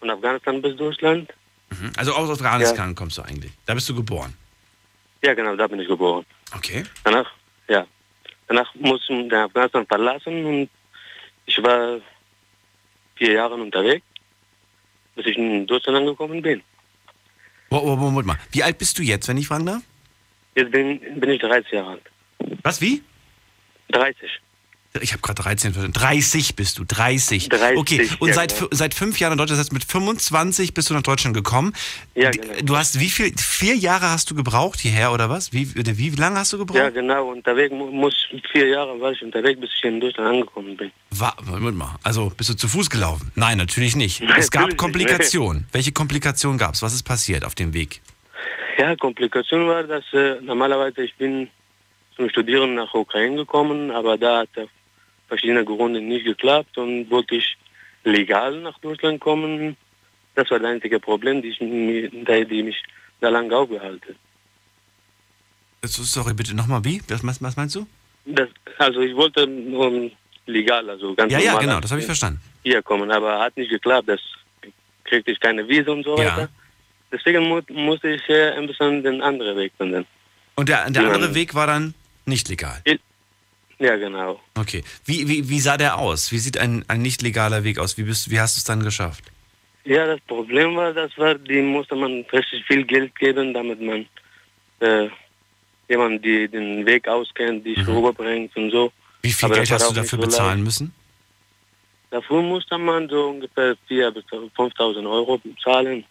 Von 0.00 0.10
Afghanistan 0.10 0.60
bis 0.60 0.76
Deutschland. 0.76 1.32
Mhm. 1.70 1.92
Also 1.96 2.12
aus 2.12 2.28
Afghanistan 2.28 2.94
kommst 2.94 3.18
du 3.18 3.22
eigentlich. 3.22 3.52
Da 3.66 3.74
bist 3.74 3.88
du 3.88 3.94
geboren. 3.94 4.34
Ja, 5.22 5.34
genau, 5.34 5.56
da 5.56 5.66
bin 5.66 5.80
ich 5.80 5.88
geboren. 5.88 6.24
Okay. 6.54 6.84
Danach, 7.04 7.30
ja. 7.68 7.86
Danach 8.48 8.74
musste 8.74 9.12
ich 9.12 9.28
den 9.28 9.34
Afghanistan 9.34 9.86
verlassen 9.86 10.44
und 10.44 10.70
ich 11.46 11.62
war 11.62 12.00
vier 13.16 13.32
Jahre 13.32 13.54
unterwegs, 13.54 14.04
bis 15.14 15.26
ich 15.26 15.36
in 15.36 15.66
Deutschland 15.66 15.98
angekommen 15.98 16.42
bin. 16.42 16.62
Moment 17.70 18.26
mal. 18.26 18.38
Wie 18.52 18.62
alt 18.62 18.78
bist 18.78 18.98
du 18.98 19.02
jetzt, 19.02 19.28
wenn 19.28 19.38
ich 19.38 19.48
fragen 19.48 19.66
darf? 19.66 19.82
Jetzt 20.54 20.70
bin, 20.70 21.00
bin 21.20 21.30
ich 21.30 21.40
30 21.40 21.72
Jahre 21.72 21.90
alt. 21.90 22.02
Was, 22.62 22.80
wie? 22.80 23.02
30. 23.88 24.30
Ich 25.02 25.12
habe 25.12 25.22
gerade 25.22 25.42
13 25.42 25.72
verstanden. 25.72 25.98
30 25.98 26.56
bist 26.56 26.78
du, 26.78 26.84
30. 26.84 27.48
30, 27.48 27.78
okay, 27.78 28.08
und 28.18 28.28
ja, 28.28 28.34
seit, 28.34 28.54
genau. 28.56 28.68
seit 28.72 28.94
fünf 28.94 29.18
Jahren 29.18 29.32
in 29.32 29.38
Deutschland, 29.38 29.58
das 29.58 29.66
heißt 29.66 29.72
mit 29.72 29.84
25 29.84 30.74
bist 30.74 30.90
du 30.90 30.94
nach 30.94 31.02
Deutschland 31.02 31.34
gekommen. 31.34 31.72
Ja, 32.14 32.30
genau. 32.30 32.52
Du 32.64 32.76
hast 32.76 32.98
wie 33.00 33.08
viel, 33.10 33.32
vier 33.36 33.74
Jahre 33.76 34.10
hast 34.10 34.30
du 34.30 34.34
gebraucht 34.34 34.80
hierher 34.80 35.12
oder 35.12 35.28
was? 35.30 35.52
Wie, 35.52 35.68
oder 35.78 35.96
wie 35.98 36.10
lange 36.10 36.38
hast 36.38 36.52
du 36.52 36.58
gebraucht? 36.58 36.78
Ja, 36.78 36.90
genau, 36.90 37.30
unterwegs 37.30 37.72
mu- 37.72 37.90
muss 37.90 38.14
vier 38.52 38.68
Jahre 38.68 39.00
war 39.00 39.12
ich 39.12 39.22
unterwegs, 39.22 39.60
bis 39.60 39.70
ich 39.76 39.84
in 39.84 40.00
Deutschland 40.00 40.28
angekommen 40.28 40.76
bin. 40.76 40.90
Wa- 41.10 41.36
Moment 41.44 41.76
mal, 41.76 41.96
also 42.02 42.30
bist 42.36 42.50
du 42.50 42.54
zu 42.54 42.68
Fuß 42.68 42.90
gelaufen? 42.90 43.30
Nein, 43.34 43.58
natürlich 43.58 43.96
nicht. 43.96 44.20
Nein, 44.22 44.34
es 44.38 44.50
gab 44.50 44.62
natürlich 44.62 44.72
nicht, 44.74 44.78
Komplikationen. 44.78 45.66
Welche 45.72 45.92
Komplikationen 45.92 46.58
gab 46.58 46.74
es? 46.74 46.82
Was 46.82 46.94
ist 46.94 47.02
passiert 47.02 47.44
auf 47.44 47.54
dem 47.54 47.72
Weg? 47.74 48.00
Ja, 48.78 48.94
Komplikation 48.96 49.66
war, 49.68 49.82
dass 49.84 50.04
äh, 50.12 50.40
normalerweise 50.42 51.02
ich 51.02 51.14
bin 51.14 51.48
zum 52.14 52.28
Studieren 52.30 52.74
nach 52.74 52.92
Ukraine 52.94 53.36
gekommen, 53.36 53.90
aber 53.90 54.16
da 54.18 54.38
hat 54.40 54.48
aus 54.56 54.68
verschiedenen 55.28 55.64
Gründen 55.64 56.08
nicht 56.08 56.24
geklappt 56.24 56.76
und 56.78 57.10
wollte 57.10 57.36
ich 57.36 57.56
legal 58.04 58.60
nach 58.60 58.78
Deutschland 58.78 59.20
kommen. 59.20 59.76
Das 60.34 60.50
war 60.50 60.58
das 60.58 60.68
einzige 60.68 61.00
Problem, 61.00 61.42
die, 61.42 61.48
ich, 61.48 61.58
die 61.58 62.62
mich 62.62 62.82
da 63.20 63.28
lange 63.30 63.56
aufgehalten. 63.56 64.14
So, 65.84 66.02
Sorry, 66.02 66.34
bitte 66.34 66.54
nochmal 66.54 66.84
wie? 66.84 67.00
Was, 67.08 67.22
was, 67.42 67.56
meinst 67.56 67.74
du? 67.74 67.86
Das, 68.26 68.48
also 68.78 69.00
ich 69.00 69.14
wollte 69.14 69.44
um, 69.46 70.10
legal, 70.46 70.88
also 70.90 71.14
ganz 71.14 71.32
Ja, 71.32 71.38
ja, 71.38 71.52
normal 71.52 71.66
genau, 71.66 71.80
das 71.80 71.90
habe 71.90 72.00
ich 72.00 72.06
verstanden. 72.06 72.40
hier 72.64 72.82
kommen, 72.82 73.10
aber 73.10 73.38
hat 73.40 73.56
nicht 73.56 73.70
geklappt. 73.70 74.08
Das 74.08 74.20
kriegte 75.04 75.30
ich 75.30 75.40
keine 75.40 75.66
Visa 75.68 75.92
und 75.92 76.02
so 76.04 76.18
Ja. 76.20 76.36
weiter. 76.36 76.48
Deswegen 77.12 77.48
mu 77.48 77.60
musste 77.70 78.08
ich 78.08 78.28
äh, 78.28 78.50
ein 78.52 78.66
bisschen 78.66 79.02
den 79.02 79.22
anderen 79.22 79.56
Weg 79.56 79.72
finden. 79.78 80.04
Und 80.56 80.68
der, 80.68 80.90
der 80.90 81.02
Ja. 81.02 81.08
andere 81.12 81.34
Weg 81.34 81.54
war 81.54 81.68
dann 81.68 81.94
nicht 82.24 82.48
legal. 82.48 82.82
Ja, 83.78 83.96
genau. 83.96 84.40
Okay. 84.54 84.82
Wie, 85.04 85.28
wie, 85.28 85.48
wie 85.48 85.60
sah 85.60 85.76
der 85.76 85.98
aus? 85.98 86.32
Wie 86.32 86.38
sieht 86.38 86.56
ein, 86.56 86.84
ein 86.88 87.02
nicht 87.02 87.20
legaler 87.22 87.62
Weg 87.64 87.78
aus? 87.78 87.98
Wie, 87.98 88.04
bist, 88.04 88.30
wie 88.30 88.40
hast 88.40 88.56
du 88.56 88.60
es 88.60 88.64
dann 88.64 88.82
geschafft? 88.82 89.24
Ja, 89.84 90.06
das 90.06 90.20
Problem 90.26 90.74
war, 90.76 90.92
das 90.92 91.16
war, 91.18 91.34
die 91.34 91.60
musste 91.60 91.94
man 91.94 92.24
richtig 92.32 92.64
viel 92.66 92.84
Geld 92.84 93.14
geben, 93.16 93.52
damit 93.54 93.80
man 93.80 94.06
äh, 94.80 95.08
jemand, 95.88 96.24
die 96.24 96.48
den 96.48 96.84
Weg 96.86 97.06
auskennt, 97.06 97.64
die 97.66 97.76
Mhm. 97.76 97.88
rüberbringt 97.88 98.56
und 98.56 98.70
so. 98.70 98.92
Wie 99.22 99.32
viel 99.32 99.46
Aber 99.46 99.56
Geld 99.56 99.70
hast 99.70 99.90
du 99.90 99.94
dafür 99.94 100.18
so 100.18 100.24
bezahlen 100.24 100.62
müssen? 100.62 100.92
Dafür 102.10 102.40
musste 102.42 102.78
man 102.78 103.08
so 103.08 103.28
ungefähr 103.28 103.76
4.000 103.88 104.10
bis 104.12 104.24
5.000 104.56 105.08
Euro 105.10 105.40
zahlen. 105.62 106.04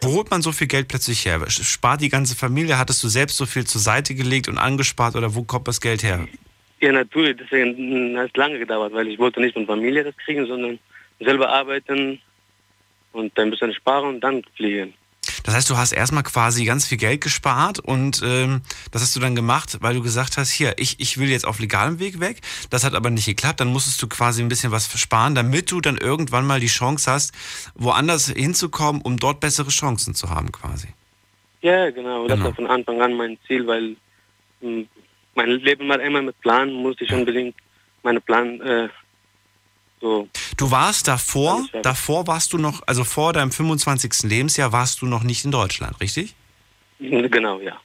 Wo 0.00 0.12
holt 0.12 0.30
man 0.30 0.42
so 0.42 0.52
viel 0.52 0.66
Geld 0.66 0.88
plötzlich 0.88 1.24
her? 1.24 1.40
Spart 1.48 2.00
die 2.00 2.08
ganze 2.08 2.34
Familie? 2.34 2.78
Hattest 2.78 3.02
du 3.04 3.08
selbst 3.08 3.36
so 3.36 3.46
viel 3.46 3.64
zur 3.66 3.80
Seite 3.80 4.14
gelegt 4.14 4.48
und 4.48 4.58
angespart 4.58 5.14
oder 5.16 5.34
wo 5.34 5.44
kommt 5.44 5.68
das 5.68 5.80
Geld 5.80 6.02
her? 6.02 6.26
Ja, 6.80 6.92
natürlich, 6.92 7.36
deswegen 7.36 8.18
hat 8.18 8.30
es 8.30 8.36
lange 8.36 8.58
gedauert, 8.58 8.92
weil 8.92 9.08
ich 9.08 9.18
wollte 9.18 9.40
nicht 9.40 9.54
von 9.54 9.66
Familie 9.66 10.04
das 10.04 10.16
kriegen, 10.18 10.46
sondern 10.46 10.78
selber 11.20 11.48
arbeiten 11.48 12.20
und 13.12 13.38
ein 13.38 13.50
bisschen 13.50 13.72
sparen 13.72 14.16
und 14.16 14.20
dann 14.20 14.42
fliegen. 14.56 14.92
Das 15.44 15.54
heißt, 15.54 15.70
du 15.70 15.76
hast 15.76 15.92
erstmal 15.92 16.22
quasi 16.22 16.64
ganz 16.64 16.86
viel 16.86 16.98
Geld 16.98 17.20
gespart 17.22 17.78
und 17.78 18.20
ähm, 18.24 18.60
das 18.92 19.02
hast 19.02 19.14
du 19.16 19.20
dann 19.20 19.34
gemacht, 19.34 19.78
weil 19.80 19.94
du 19.94 20.02
gesagt 20.02 20.36
hast, 20.36 20.50
hier, 20.50 20.74
ich, 20.78 21.00
ich 21.00 21.16
will 21.18 21.28
jetzt 21.30 21.46
auf 21.46 21.60
legalem 21.60 21.98
Weg 21.98 22.20
weg. 22.20 22.40
Das 22.70 22.84
hat 22.84 22.94
aber 22.94 23.08
nicht 23.10 23.26
geklappt. 23.26 23.60
Dann 23.60 23.68
musstest 23.68 24.02
du 24.02 24.08
quasi 24.08 24.42
ein 24.42 24.48
bisschen 24.48 24.70
was 24.72 24.90
sparen, 24.98 25.34
damit 25.34 25.70
du 25.70 25.80
dann 25.80 25.96
irgendwann 25.96 26.46
mal 26.46 26.60
die 26.60 26.66
Chance 26.66 27.10
hast, 27.10 27.32
woanders 27.74 28.28
hinzukommen, 28.28 29.00
um 29.02 29.18
dort 29.18 29.40
bessere 29.40 29.68
Chancen 29.68 30.14
zu 30.14 30.28
haben 30.30 30.50
quasi. 30.52 30.88
Ja, 31.62 31.90
genau, 31.90 32.26
das 32.26 32.36
Genau. 32.36 32.48
war 32.48 32.54
von 32.54 32.66
Anfang 32.66 33.00
an 33.00 33.14
mein 33.14 33.38
Ziel, 33.46 33.66
weil 33.66 33.96
mm, 34.60 34.82
mein 35.34 35.50
Leben 35.50 35.88
war 35.88 36.00
immer 36.00 36.22
mit 36.22 36.40
Plan, 36.40 36.72
musste 36.72 37.04
ich 37.04 37.12
unbedingt 37.12 37.54
meinen 38.02 38.22
Plan 38.22 38.60
äh, 38.60 38.88
So. 40.00 40.28
Du 40.56 40.70
warst 40.70 41.08
davor, 41.08 41.66
davor 41.82 42.26
warst 42.26 42.52
du 42.52 42.58
noch, 42.58 42.82
also 42.86 43.04
vor 43.04 43.32
deinem 43.32 43.50
25. 43.50 44.24
Lebensjahr 44.24 44.72
warst 44.72 45.02
du 45.02 45.06
noch 45.06 45.22
nicht 45.22 45.44
in 45.44 45.50
Deutschland, 45.50 46.00
richtig? 46.00 46.34
Genau, 46.98 47.60
ja. 47.60 47.80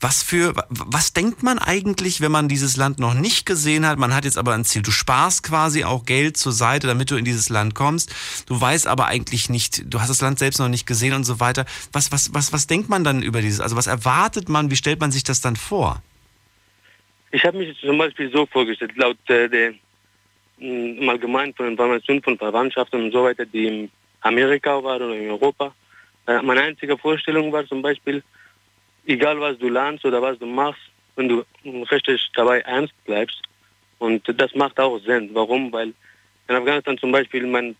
Was 0.00 0.22
für, 0.22 0.54
was 0.68 1.12
denkt 1.12 1.42
man 1.42 1.58
eigentlich, 1.58 2.20
wenn 2.20 2.30
man 2.30 2.48
dieses 2.48 2.76
Land 2.76 2.98
noch 2.98 3.14
nicht 3.14 3.46
gesehen 3.46 3.86
hat? 3.86 3.98
Man 3.98 4.14
hat 4.14 4.24
jetzt 4.24 4.38
aber 4.38 4.54
ein 4.54 4.64
Ziel. 4.64 4.82
Du 4.82 4.90
sparst 4.90 5.42
quasi 5.42 5.84
auch 5.84 6.04
Geld 6.04 6.36
zur 6.36 6.52
Seite, 6.52 6.86
damit 6.86 7.10
du 7.10 7.16
in 7.16 7.24
dieses 7.24 7.48
Land 7.48 7.74
kommst. 7.74 8.14
Du 8.46 8.60
weißt 8.60 8.86
aber 8.86 9.06
eigentlich 9.06 9.48
nicht, 9.48 9.92
du 9.92 10.00
hast 10.00 10.08
das 10.08 10.20
Land 10.20 10.38
selbst 10.38 10.58
noch 10.58 10.68
nicht 10.68 10.86
gesehen 10.86 11.14
und 11.14 11.24
so 11.24 11.40
weiter. 11.40 11.64
Was, 11.92 12.12
was, 12.12 12.32
was, 12.34 12.52
was 12.52 12.66
denkt 12.66 12.88
man 12.88 13.02
dann 13.02 13.22
über 13.22 13.40
dieses? 13.40 13.60
Also 13.60 13.76
was 13.76 13.86
erwartet 13.86 14.48
man? 14.48 14.70
Wie 14.70 14.76
stellt 14.76 15.00
man 15.00 15.10
sich 15.10 15.24
das 15.24 15.40
dann 15.40 15.56
vor? 15.56 16.02
Ich 17.30 17.44
habe 17.44 17.58
mich 17.58 17.78
zum 17.80 17.98
Beispiel 17.98 18.30
so 18.30 18.46
vorgestellt, 18.46 18.96
laut 18.96 19.18
äh, 19.28 19.48
der 19.48 19.74
im 20.58 21.08
Allgemeinen 21.08 21.54
von 21.54 21.68
Informationen 21.68 22.22
von 22.22 22.36
Verwandtschaften 22.36 23.04
und 23.04 23.12
so 23.12 23.22
weiter, 23.22 23.46
die 23.46 23.66
in 23.66 23.90
Amerika 24.22 24.82
waren 24.82 25.02
oder 25.02 25.14
in 25.14 25.30
Europa. 25.30 25.74
Äh, 26.26 26.42
meine 26.42 26.62
einzige 26.62 26.96
Vorstellung 26.96 27.52
war 27.52 27.66
zum 27.66 27.82
Beispiel, 27.82 28.22
egal 29.06 29.40
was 29.40 29.58
du 29.58 29.68
lernst 29.68 30.04
oder 30.04 30.20
was 30.20 30.38
du 30.38 30.46
machst, 30.46 30.80
wenn 31.16 31.28
du 31.28 31.44
richtig 31.90 32.28
dabei 32.34 32.60
ernst 32.60 32.94
bleibst. 33.04 33.42
Und 33.98 34.22
das 34.40 34.54
macht 34.54 34.78
auch 34.80 34.98
Sinn. 35.00 35.30
Warum? 35.32 35.72
Weil 35.72 35.92
in 36.48 36.54
Afghanistan 36.54 36.98
zum 36.98 37.12
Beispiel 37.12 37.46
mein, 37.46 37.76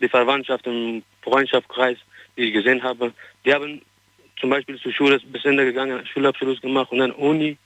die 0.00 0.08
Verwandtschaft 0.08 0.66
im 0.66 1.02
Freundschaftskreis, 1.22 1.98
die 2.36 2.44
ich 2.44 2.52
gesehen 2.52 2.82
habe, 2.82 3.12
die 3.44 3.54
haben 3.54 3.82
zum 4.40 4.50
Beispiel 4.50 4.78
zur 4.78 4.92
Schule 4.92 5.18
bis 5.20 5.44
Ende 5.44 5.64
gegangen, 5.64 6.04
Schulabschluss 6.06 6.60
gemacht 6.60 6.92
und 6.92 6.98
dann 6.98 7.12
Uni. 7.12 7.56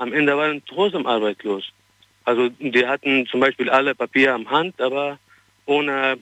Am 0.00 0.14
Ende 0.14 0.34
waren 0.34 0.62
trotzdem 0.66 1.06
arbeitslos. 1.06 1.64
Also 2.24 2.48
die 2.58 2.86
hatten 2.86 3.26
zum 3.26 3.40
Beispiel 3.40 3.68
alle 3.68 3.94
Papier 3.94 4.34
am 4.34 4.50
Hand, 4.50 4.80
aber 4.80 5.18
ohne 5.66 6.18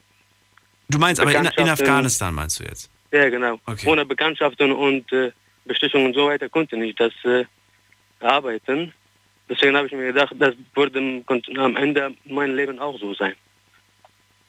Du 0.88 0.98
meinst 0.98 1.20
aber 1.20 1.30
in, 1.32 1.48
in 1.56 1.68
Afghanistan 1.68 2.34
meinst 2.34 2.58
du 2.58 2.64
jetzt? 2.64 2.90
Ja, 3.12 3.28
genau. 3.28 3.60
Okay. 3.66 3.88
Ohne 3.88 4.04
Bekanntschaften 4.04 4.72
und 4.72 5.12
äh, 5.12 5.30
Bestechung 5.64 6.06
und 6.06 6.14
so 6.14 6.26
weiter 6.26 6.48
konnte 6.48 6.76
nicht 6.76 6.98
das 6.98 7.12
äh, 7.24 7.44
arbeiten. 8.18 8.92
Deswegen 9.48 9.76
habe 9.76 9.86
ich 9.86 9.92
mir 9.92 10.12
gedacht, 10.12 10.34
das 10.38 10.54
würde 10.74 11.22
am 11.56 11.76
Ende 11.76 12.14
mein 12.24 12.56
Leben 12.56 12.80
auch 12.80 12.98
so 12.98 13.14
sein. 13.14 13.34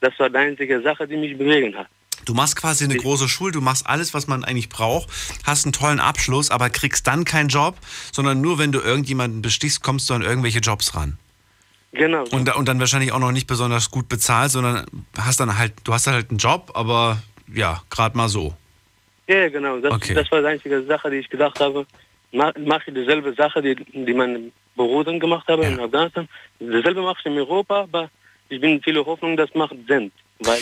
Das 0.01 0.17
war 0.17 0.29
die 0.29 0.37
einzige 0.37 0.81
Sache, 0.81 1.07
die 1.07 1.17
mich 1.17 1.37
bewegen 1.37 1.77
hat. 1.77 1.87
Du 2.25 2.33
machst 2.33 2.55
quasi 2.55 2.83
eine 2.83 2.95
große 2.95 3.27
Schule, 3.27 3.51
du 3.51 3.61
machst 3.61 3.87
alles, 3.87 4.13
was 4.13 4.27
man 4.27 4.43
eigentlich 4.43 4.69
braucht, 4.69 5.09
hast 5.45 5.65
einen 5.65 5.73
tollen 5.73 5.99
Abschluss, 5.99 6.51
aber 6.51 6.69
kriegst 6.69 7.07
dann 7.07 7.25
keinen 7.25 7.49
Job, 7.49 7.77
sondern 8.11 8.41
nur 8.41 8.59
wenn 8.59 8.71
du 8.71 8.79
irgendjemanden 8.79 9.41
bestichst, 9.41 9.83
kommst 9.83 10.09
du 10.09 10.13
an 10.13 10.21
irgendwelche 10.21 10.59
Jobs 10.59 10.95
ran. 10.95 11.17
Genau. 11.91 12.23
Und, 12.31 12.55
und 12.55 12.67
dann 12.67 12.79
wahrscheinlich 12.79 13.11
auch 13.11 13.19
noch 13.19 13.31
nicht 13.31 13.47
besonders 13.47 13.89
gut 13.89 14.09
bezahlt, 14.09 14.51
sondern 14.51 14.85
hast 15.17 15.39
dann 15.39 15.57
halt, 15.57 15.73
du 15.83 15.93
hast 15.93 16.07
halt 16.07 16.29
einen 16.29 16.37
Job, 16.37 16.71
aber 16.75 17.21
ja, 17.53 17.81
gerade 17.89 18.15
mal 18.15 18.29
so. 18.29 18.53
Ja, 19.27 19.49
genau. 19.49 19.79
Das, 19.79 19.93
Okay. 19.93 20.13
das 20.13 20.31
war 20.31 20.41
die 20.41 20.47
einzige 20.47 20.83
Sache, 20.83 21.09
die 21.09 21.17
ich 21.17 21.29
gedacht 21.29 21.59
habe. 21.59 21.85
Mach, 22.31 22.53
mach 22.59 22.85
ich 22.85 22.93
dieselbe 22.93 23.33
Sache, 23.33 23.61
die, 23.61 23.75
die 23.75 24.13
meine 24.13 24.51
Bruder 24.75 25.17
gemacht 25.17 25.47
haben 25.47 25.63
in 25.63 25.79
Afghanistan. 25.79 26.27
Dasselbe 26.59 27.01
mache 27.01 27.17
ich 27.19 27.25
in 27.25 27.37
Europa, 27.37 27.81
aber 27.81 28.09
ich 28.49 28.61
bin 28.61 28.81
viele 28.83 29.03
Hoffnung, 29.05 29.35
das 29.35 29.53
macht 29.55 29.75
Sinn. 29.87 30.11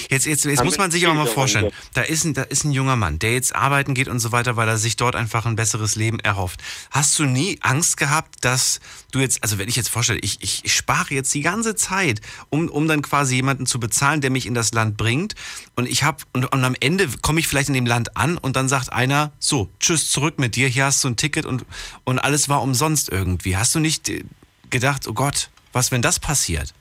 Jetzt, 0.10 0.26
jetzt, 0.26 0.44
jetzt 0.44 0.64
muss 0.64 0.80
man 0.80 0.90
sich 0.90 1.06
aber 1.06 1.14
mal 1.14 1.28
vorstellen, 1.28 1.72
da 1.94 2.02
ist, 2.02 2.24
ein, 2.24 2.34
da 2.34 2.41
ist 2.41 2.64
ein 2.64 2.72
junger 2.72 2.95
Mann, 2.95 3.20
der 3.20 3.34
jetzt 3.34 3.56
arbeiten 3.56 3.94
geht 3.94 4.08
und 4.08 4.20
so 4.20 4.32
weiter, 4.32 4.56
weil 4.56 4.68
er 4.68 4.80
sich 4.80 4.95
dort 4.95 5.16
einfach 5.16 5.45
ein 5.45 5.56
besseres 5.56 5.95
Leben 5.95 6.20
erhofft. 6.20 6.64
Hast 6.90 7.18
du 7.20 7.26
nie 7.26 7.60
Angst 7.62 7.95
gehabt, 7.98 8.44
dass 8.44 8.80
du 9.12 9.20
jetzt, 9.20 9.44
also 9.44 9.60
wenn 9.60 9.70
ich 9.70 9.76
jetzt 9.76 9.90
vorstelle, 9.90 10.20
ich, 10.20 10.38
ich, 10.41 10.66
ich 10.66 10.74
spare 10.74 11.14
jetzt 11.14 11.32
die 11.36 11.41
ganze 11.41 11.76
Zeit, 11.76 12.22
um, 12.49 12.70
um 12.70 12.88
dann 12.88 13.04
quasi 13.04 13.36
jemanden 13.36 13.68
zu 13.68 13.80
bezahlen, 13.80 14.20
der 14.20 14.32
mich 14.32 14.48
in 14.48 14.56
das 14.56 14.74
Land 14.74 14.98
bringt 14.98 15.36
und 15.76 15.88
ich 15.88 16.02
habe, 16.02 16.24
und, 16.34 16.52
und 16.52 16.64
am 16.64 16.76
Ende 16.80 17.08
komme 17.22 17.40
ich 17.40 17.48
vielleicht 17.48 17.68
in 17.68 17.76
dem 17.76 17.86
Land 17.86 18.18
an 18.18 18.40
und 18.40 18.56
dann 18.56 18.68
sagt 18.68 18.91
einer, 18.91 19.32
so, 19.38 19.70
tschüss, 19.80 20.10
zurück 20.10 20.40
mit 20.40 20.56
dir, 20.56 20.68
hier 20.68 20.86
hast 20.86 21.04
du 21.04 21.10
ein 21.10 21.18
Ticket 21.18 21.45
und, 21.45 21.66
und 22.04 22.18
alles 22.18 22.49
war 22.49 22.64
umsonst 22.64 23.10
irgendwie. 23.10 23.58
Hast 23.58 23.76
du 23.76 23.80
nicht 23.80 24.10
äh, 24.10 24.24
gedacht, 24.72 25.08
oh 25.08 25.14
Gott, 25.14 25.52
was, 25.72 25.91
wenn 25.91 26.02
das 26.02 26.20
passiert? 26.20 26.74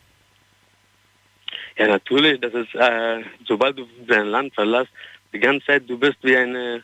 Ja, 1.79 1.89
natürlich, 1.89 2.41
das 2.41 2.55
ist, 2.55 2.75
äh, 2.75 3.23
sobald 3.45 3.79
du 3.79 3.87
dein 4.07 4.29
Land 4.29 4.55
verlässt, 4.55 4.91
die 5.33 5.39
ganze 5.39 5.67
Zeit, 5.67 5.89
du 5.89 5.99
bist 5.99 6.17
wie 6.23 6.37
eine, 6.37 6.83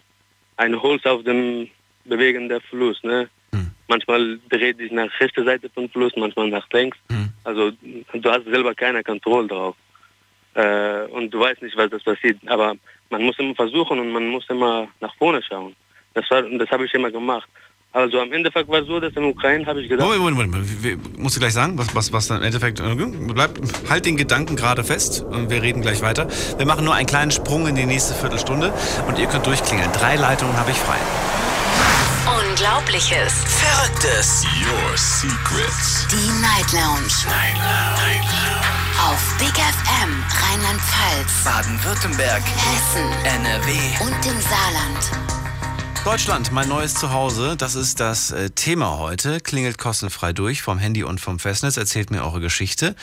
ein 0.57 0.81
Holz 0.81 1.05
auf 1.07 1.23
dem 1.25 1.69
bewegenden 2.05 2.61
Fluss, 2.63 3.03
ne? 3.03 3.29
Manchmal 3.89 4.39
dreht 4.49 4.81
dich 4.81 4.91
nach 4.91 5.11
rechter 5.21 5.45
Seite 5.45 5.69
vom 5.69 5.89
Fluss, 5.89 6.13
manchmal 6.17 6.49
nach 6.49 6.67
links. 6.73 6.97
Also 7.45 7.73
du 7.73 8.31
hast 8.31 8.45
selber 8.45 8.75
keine 8.75 9.03
Kontrolle 9.03 9.49
drauf. 9.49 9.77
Äh, 10.55 11.05
und 11.11 11.31
du 11.33 11.41
weißt 11.41 11.63
nicht, 11.63 11.77
was 11.77 11.91
das 11.91 12.03
passiert. 12.03 12.39
Aber 12.47 12.75
man 13.11 13.23
muss 13.23 13.39
immer 13.39 13.55
versuchen 13.55 13.99
und 13.99 14.11
man 14.11 14.29
muss 14.29 14.49
immer 14.49 14.89
nach 15.01 15.15
vorne 15.17 15.43
schauen. 15.43 15.75
Das 16.15 16.31
war, 16.31 16.43
das 16.43 16.71
habe 16.71 16.87
ich 16.87 16.95
immer 16.95 17.11
gemacht. 17.11 17.49
Also 17.95 18.21
am 18.21 18.33
Endeffekt 18.33 18.69
war 18.71 18.81
es 18.81 18.87
so, 18.87 18.99
dass 19.01 19.13
in 19.15 19.25
Ukraine 19.25 19.67
habe 19.67 19.83
ich 19.83 19.89
gedacht, 19.89 20.09
Moment, 20.09 20.37
Moment, 20.37 20.51
Moment. 20.53 21.19
Musst 21.19 21.37
du 21.37 21.41
gleich 21.41 21.53
sagen, 21.53 21.77
was, 21.77 21.95
was, 21.95 22.11
was 22.13 22.27
dann 22.29 22.39
im 22.39 22.45
Endeffekt. 22.45 22.81
äh, 22.81 22.95
Bleib, 22.95 23.59
halt 23.91 24.07
den 24.07 24.17
Gedanken 24.17 24.57
gerade 24.57 24.83
fest 24.83 25.23
und 25.29 25.51
wir 25.51 25.61
reden 25.63 25.83
gleich 25.83 26.01
weiter. 26.01 26.27
Wir 26.57 26.65
machen 26.65 26.85
nur 26.87 26.95
einen 26.95 27.07
kleinen 27.07 27.31
Sprung 27.31 27.67
in 27.67 27.75
die 27.75 27.85
nächste 27.85 28.15
Viertelstunde 28.15 28.73
und 29.09 29.19
ihr 29.19 29.27
könnt 29.27 29.47
durchklingeln. 29.47 29.93
Drei 29.93 30.17
Leitungen 30.17 30.57
habe 30.57 30.71
ich 30.71 30.79
frei. 30.79 30.97
Unglaubliches. 32.49 33.33
Verrücktes. 33.45 34.45
Your 34.63 34.97
Secrets. 34.97 36.07
Die 36.11 36.31
Night 36.41 36.73
Lounge. 36.73 37.13
Night 37.27 37.57
Lounge. 37.57 38.63
Auf 39.11 39.37
Big 39.39 39.53
FM 39.53 40.23
Rheinland-Pfalz, 40.41 41.45
Baden-Württemberg. 41.45 42.43
Hessen 42.43 43.11
NRW. 43.25 43.73
und 44.05 44.27
im 44.27 44.41
Saarland. 44.41 45.42
Deutschland, 46.05 46.51
mein 46.51 46.69
neues 46.69 46.95
Zuhause, 46.95 47.57
das 47.57 47.77
ist 47.77 48.01
das 48.01 48.33
äh, 48.33 48.51
Thema 48.51 48.99
heute. 48.99 49.39
Klingelt 49.41 49.79
kostenfrei 49.79 50.33
durch 50.33 50.61
vom 50.61 50.79
Handy 50.79 51.05
und 51.05 51.21
vom 51.21 51.39
Festnetz. 51.39 51.77
Erzählt 51.77 52.11
mir 52.11 52.25
eure 52.25 52.41
Geschichte. 52.41 52.97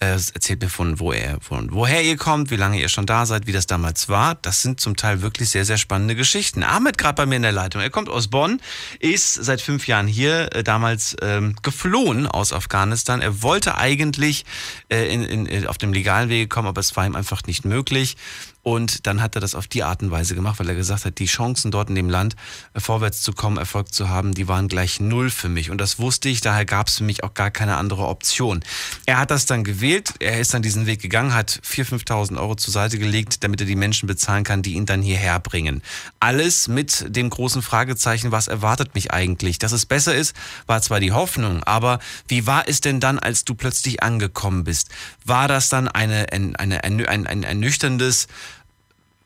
Äh, 0.00 0.18
erzählt 0.34 0.60
mir 0.60 0.68
von, 0.68 0.98
wo 0.98 1.12
er, 1.12 1.40
von 1.40 1.72
woher 1.72 2.02
ihr 2.02 2.16
kommt, 2.16 2.50
wie 2.50 2.56
lange 2.56 2.78
ihr 2.78 2.88
schon 2.90 3.06
da 3.06 3.24
seid, 3.24 3.46
wie 3.46 3.52
das 3.52 3.66
damals 3.66 4.08
war. 4.08 4.34
Das 4.34 4.60
sind 4.60 4.80
zum 4.80 4.96
Teil 4.96 5.22
wirklich 5.22 5.48
sehr, 5.48 5.64
sehr 5.64 5.78
spannende 5.78 6.14
Geschichten. 6.14 6.62
Ahmed 6.62 6.98
gerade 6.98 7.14
bei 7.14 7.24
mir 7.24 7.36
in 7.36 7.42
der 7.42 7.52
Leitung. 7.52 7.80
Er 7.80 7.88
kommt 7.88 8.08
aus 8.08 8.28
Bonn, 8.28 8.60
ist 8.98 9.34
seit 9.34 9.62
fünf 9.62 9.86
Jahren 9.86 10.06
hier, 10.06 10.54
äh, 10.54 10.62
damals 10.62 11.16
ähm, 11.22 11.54
geflohen 11.62 12.26
aus 12.26 12.52
Afghanistan. 12.52 13.22
Er 13.22 13.42
wollte 13.42 13.78
eigentlich 13.78 14.44
äh, 14.90 15.06
in, 15.06 15.46
in, 15.46 15.66
auf 15.68 15.78
dem 15.78 15.92
legalen 15.92 16.28
Wege 16.28 16.48
kommen, 16.48 16.68
aber 16.68 16.80
es 16.80 16.96
war 16.96 17.06
ihm 17.06 17.14
einfach 17.14 17.44
nicht 17.44 17.64
möglich. 17.64 18.16
Und 18.62 19.06
dann 19.06 19.20
hat 19.20 19.34
er 19.34 19.40
das 19.40 19.56
auf 19.56 19.66
die 19.66 19.82
Art 19.82 20.02
und 20.02 20.12
Weise 20.12 20.36
gemacht, 20.36 20.60
weil 20.60 20.68
er 20.68 20.76
gesagt 20.76 21.04
hat, 21.04 21.18
die 21.18 21.26
Chancen 21.26 21.72
dort 21.72 21.88
in 21.88 21.96
dem 21.96 22.08
Land 22.08 22.36
äh, 22.74 22.80
vorwärts 22.80 23.22
zu 23.22 23.32
kommen, 23.32 23.56
Erfolg 23.56 23.92
zu 23.92 24.08
haben, 24.08 24.34
die 24.34 24.46
waren 24.46 24.68
gleich 24.68 25.00
null 25.00 25.30
für 25.30 25.48
mich. 25.48 25.70
Und 25.70 25.78
das 25.78 25.98
wusste 25.98 26.28
ich, 26.28 26.40
daher 26.40 26.64
gab 26.64 26.86
es 26.86 26.98
für 26.98 27.04
mich 27.04 27.24
auch 27.24 27.34
gar 27.34 27.50
keine 27.50 27.76
andere 27.76 28.06
Option. 28.06 28.62
Er 29.04 29.18
hat 29.18 29.32
das 29.32 29.46
dann 29.46 29.64
gewählt, 29.64 30.14
er 30.20 30.38
ist 30.38 30.54
dann 30.54 30.62
diesen 30.62 30.86
Weg 30.86 31.02
gegangen, 31.02 31.34
hat 31.34 31.60
4.000, 31.64 32.04
5.000 32.04 32.38
Euro 32.38 32.54
zur 32.54 32.72
Seite 32.72 32.98
gelegt, 32.98 33.42
damit 33.42 33.60
er 33.60 33.66
die 33.66 33.74
Menschen 33.74 34.06
bezahlen 34.06 34.44
kann, 34.44 34.62
die 34.62 34.74
ihn 34.74 34.86
dann 34.86 35.02
hierher 35.02 35.40
bringen. 35.40 35.82
Alles 36.20 36.68
mit 36.68 37.04
dem 37.16 37.30
großen 37.30 37.62
Fragezeichen, 37.62 38.30
was 38.30 38.46
erwartet 38.46 38.94
mich 38.94 39.12
eigentlich? 39.12 39.58
Dass 39.58 39.72
es 39.72 39.86
besser 39.86 40.14
ist, 40.14 40.36
war 40.66 40.80
zwar 40.82 41.00
die 41.00 41.12
Hoffnung, 41.12 41.64
aber 41.64 41.98
wie 42.28 42.46
war 42.46 42.68
es 42.68 42.80
denn 42.80 43.00
dann, 43.00 43.18
als 43.18 43.44
du 43.44 43.56
plötzlich 43.56 44.04
angekommen 44.04 44.62
bist? 44.62 44.90
War 45.24 45.48
das 45.48 45.68
dann 45.68 45.88
eine, 45.88 46.32
eine, 46.32 46.58
eine, 46.60 46.84
ein, 46.84 47.06
ein, 47.06 47.26
ein 47.26 47.42
ernüchterndes, 47.42 48.28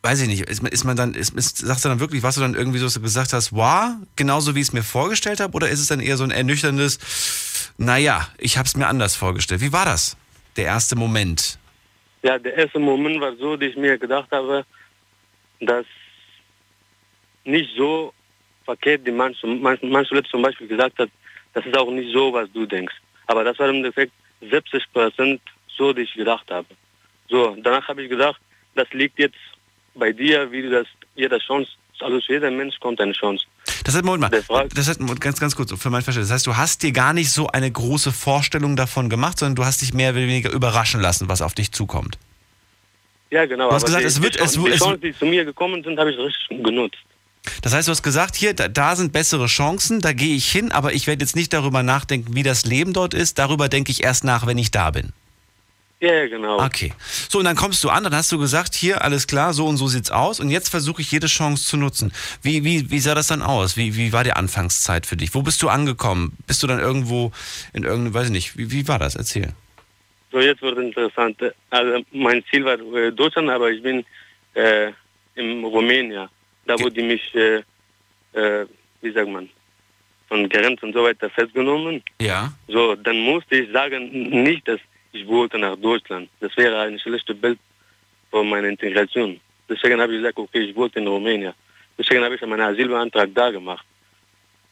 weiß 0.02 0.22
ich 0.22 0.28
nicht, 0.28 0.42
ist, 0.42 0.62
ist 0.62 0.84
man 0.84 0.96
dann, 0.96 1.14
ist, 1.14 1.34
ist, 1.34 1.58
sagst 1.58 1.84
du 1.84 1.88
dann 1.88 2.00
wirklich, 2.00 2.22
was 2.22 2.36
du 2.36 2.40
dann 2.40 2.54
irgendwie 2.54 2.78
so 2.78 3.00
gesagt 3.00 3.32
hast, 3.32 3.52
wow, 3.52 3.94
genauso 4.16 4.54
wie 4.54 4.60
ich 4.60 4.68
es 4.68 4.72
mir 4.72 4.82
vorgestellt 4.82 5.40
habe, 5.40 5.54
oder 5.54 5.68
ist 5.68 5.80
es 5.80 5.88
dann 5.88 6.00
eher 6.00 6.16
so 6.16 6.24
ein 6.24 6.30
ernüchterndes, 6.30 7.74
naja, 7.78 8.28
ich 8.38 8.56
habe 8.58 8.66
es 8.66 8.76
mir 8.76 8.86
anders 8.86 9.16
vorgestellt. 9.16 9.60
Wie 9.60 9.72
war 9.72 9.84
das? 9.84 10.16
Der 10.56 10.66
erste 10.66 10.96
Moment. 10.96 11.58
Ja, 12.22 12.38
der 12.38 12.54
erste 12.56 12.78
Moment 12.78 13.20
war 13.20 13.36
so, 13.36 13.56
dass 13.56 13.70
ich 13.70 13.76
mir 13.76 13.98
gedacht 13.98 14.30
habe, 14.30 14.64
dass 15.60 15.86
nicht 17.44 17.70
so 17.76 18.12
verkehrt, 18.64 19.04
wie 19.04 19.12
manche 19.12 19.46
Leute 19.46 20.28
zum 20.30 20.42
Beispiel 20.42 20.66
gesagt 20.66 20.98
hat, 20.98 21.10
das 21.54 21.64
ist 21.64 21.76
auch 21.76 21.90
nicht 21.90 22.12
so, 22.12 22.32
was 22.32 22.50
du 22.52 22.66
denkst. 22.66 22.94
Aber 23.26 23.44
das 23.44 23.58
war 23.58 23.68
im 23.68 23.76
Endeffekt 23.76 24.12
70 24.40 24.92
Prozent 24.92 25.40
so, 25.68 25.96
wie 25.96 26.02
ich 26.02 26.14
gedacht 26.14 26.50
habe. 26.50 26.66
So, 27.28 27.56
danach 27.62 27.86
habe 27.88 28.02
ich 28.02 28.10
gedacht, 28.10 28.40
das 28.74 28.88
liegt 28.92 29.18
jetzt 29.18 29.38
bei 29.98 30.12
dir, 30.12 30.50
wie 30.52 30.62
du 30.62 30.70
das, 30.70 30.86
jeder 31.14 31.38
Chance, 31.38 31.70
also 32.00 32.18
jeder 32.28 32.50
Mensch 32.50 32.78
kommt 32.80 33.00
eine 33.00 33.12
Chance. 33.12 33.44
Das 33.84 33.94
heißt, 33.94 34.04
Moment 34.04 34.32
mal, 34.48 34.68
das 34.74 34.88
heißt, 34.88 35.00
ganz, 35.20 35.40
ganz 35.40 35.56
kurz, 35.56 35.72
für 35.80 35.90
mein 35.90 36.02
Verständnis. 36.02 36.28
Das 36.28 36.34
heißt, 36.36 36.46
du 36.46 36.56
hast 36.56 36.82
dir 36.82 36.92
gar 36.92 37.12
nicht 37.12 37.30
so 37.30 37.46
eine 37.48 37.70
große 37.70 38.12
Vorstellung 38.12 38.76
davon 38.76 39.08
gemacht, 39.08 39.38
sondern 39.38 39.56
du 39.56 39.64
hast 39.64 39.82
dich 39.82 39.94
mehr 39.94 40.10
oder 40.10 40.20
weniger 40.20 40.50
überraschen 40.50 41.00
lassen, 41.00 41.28
was 41.28 41.40
auf 41.42 41.54
dich 41.54 41.72
zukommt. 41.72 42.18
Ja, 43.30 43.44
genau. 43.46 43.68
Du 43.68 43.74
hast 43.74 43.86
gesagt, 43.86 44.02
die, 44.02 44.06
es 44.06 44.22
wird- 44.22 44.36
die, 44.36 44.40
es 44.40 44.52
die 44.52 44.68
es 44.68 44.78
Chancen, 44.78 45.00
die 45.00 45.14
zu 45.16 45.26
mir 45.26 45.44
gekommen 45.44 45.82
sind, 45.82 45.98
habe 45.98 46.10
ich 46.12 46.18
richtig 46.18 46.62
genutzt. 46.62 46.98
Das 47.62 47.72
heißt, 47.72 47.86
du 47.88 47.92
hast 47.92 48.02
gesagt, 48.02 48.34
hier, 48.36 48.54
da, 48.54 48.68
da 48.68 48.96
sind 48.96 49.12
bessere 49.12 49.46
Chancen, 49.46 50.00
da 50.00 50.12
gehe 50.12 50.34
ich 50.34 50.50
hin, 50.50 50.72
aber 50.72 50.92
ich 50.94 51.06
werde 51.06 51.22
jetzt 51.24 51.36
nicht 51.36 51.52
darüber 51.52 51.82
nachdenken, 51.82 52.34
wie 52.34 52.42
das 52.42 52.66
Leben 52.66 52.92
dort 52.92 53.14
ist. 53.14 53.38
Darüber 53.38 53.68
denke 53.68 53.90
ich 53.92 54.02
erst 54.02 54.24
nach, 54.24 54.46
wenn 54.46 54.58
ich 54.58 54.70
da 54.70 54.90
bin. 54.90 55.12
Ja, 55.98 56.12
ja, 56.12 56.28
genau. 56.28 56.62
Okay. 56.62 56.92
So, 57.28 57.38
und 57.38 57.46
dann 57.46 57.56
kommst 57.56 57.82
du 57.82 57.88
an, 57.88 58.04
dann 58.04 58.14
hast 58.14 58.30
du 58.30 58.38
gesagt, 58.38 58.74
hier, 58.74 59.02
alles 59.02 59.26
klar, 59.26 59.54
so 59.54 59.66
und 59.66 59.78
so 59.78 59.88
sieht's 59.88 60.10
aus. 60.10 60.40
Und 60.40 60.50
jetzt 60.50 60.68
versuche 60.68 61.00
ich 61.00 61.10
jede 61.10 61.26
Chance 61.26 61.66
zu 61.66 61.78
nutzen. 61.78 62.12
Wie, 62.42 62.64
wie, 62.64 62.90
wie 62.90 62.98
sah 62.98 63.14
das 63.14 63.28
dann 63.28 63.40
aus? 63.40 63.78
Wie, 63.78 63.96
wie 63.96 64.12
war 64.12 64.22
die 64.22 64.32
Anfangszeit 64.32 65.06
für 65.06 65.16
dich? 65.16 65.34
Wo 65.34 65.40
bist 65.40 65.62
du 65.62 65.70
angekommen? 65.70 66.36
Bist 66.46 66.62
du 66.62 66.66
dann 66.66 66.80
irgendwo 66.80 67.32
in 67.72 67.84
irgendeinem, 67.84 68.12
weiß 68.12 68.26
ich 68.26 68.32
nicht, 68.32 68.58
wie, 68.58 68.70
wie 68.70 68.88
war 68.88 68.98
das? 68.98 69.16
Erzähl. 69.16 69.54
So, 70.32 70.40
jetzt 70.40 70.60
wird 70.60 70.76
interessant. 70.76 71.38
Also, 71.70 72.04
mein 72.12 72.44
Ziel 72.50 72.64
war 72.66 72.78
äh, 72.94 73.10
Deutschland, 73.10 73.48
aber 73.48 73.70
ich 73.70 73.82
bin 73.82 74.04
äh, 74.52 74.92
in 75.34 75.64
Rumänien. 75.64 76.28
Da 76.66 76.78
wurde 76.78 77.02
mich, 77.02 77.34
äh, 77.34 77.62
äh, 78.34 78.66
wie 79.00 79.12
sagt 79.12 79.30
man, 79.30 79.48
von 80.28 80.46
Grenzen 80.48 80.86
und 80.86 80.92
so 80.92 81.04
weiter 81.04 81.30
festgenommen. 81.30 82.02
Ja. 82.20 82.52
So, 82.68 82.96
dann 82.96 83.18
musste 83.18 83.56
ich 83.56 83.72
sagen, 83.72 84.10
nicht, 84.42 84.68
dass 84.68 84.80
ich 85.16 85.26
wollte 85.26 85.58
nach 85.58 85.76
Deutschland. 85.76 86.28
Das 86.40 86.56
wäre 86.56 86.80
ein 86.82 86.98
schlechtes 86.98 87.36
Bild 87.38 87.58
von 88.30 88.48
meiner 88.48 88.68
Integration. 88.68 89.40
Deswegen 89.68 90.00
habe 90.00 90.12
ich 90.14 90.20
gesagt, 90.20 90.38
okay, 90.38 90.60
ich 90.68 90.74
wollte 90.76 90.98
in 91.00 91.06
Rumänien. 91.06 91.52
Deswegen 91.98 92.22
habe 92.24 92.34
ich 92.34 92.40
meinen 92.42 92.60
Asylbeantrag 92.60 93.30
da 93.34 93.50
gemacht. 93.50 93.84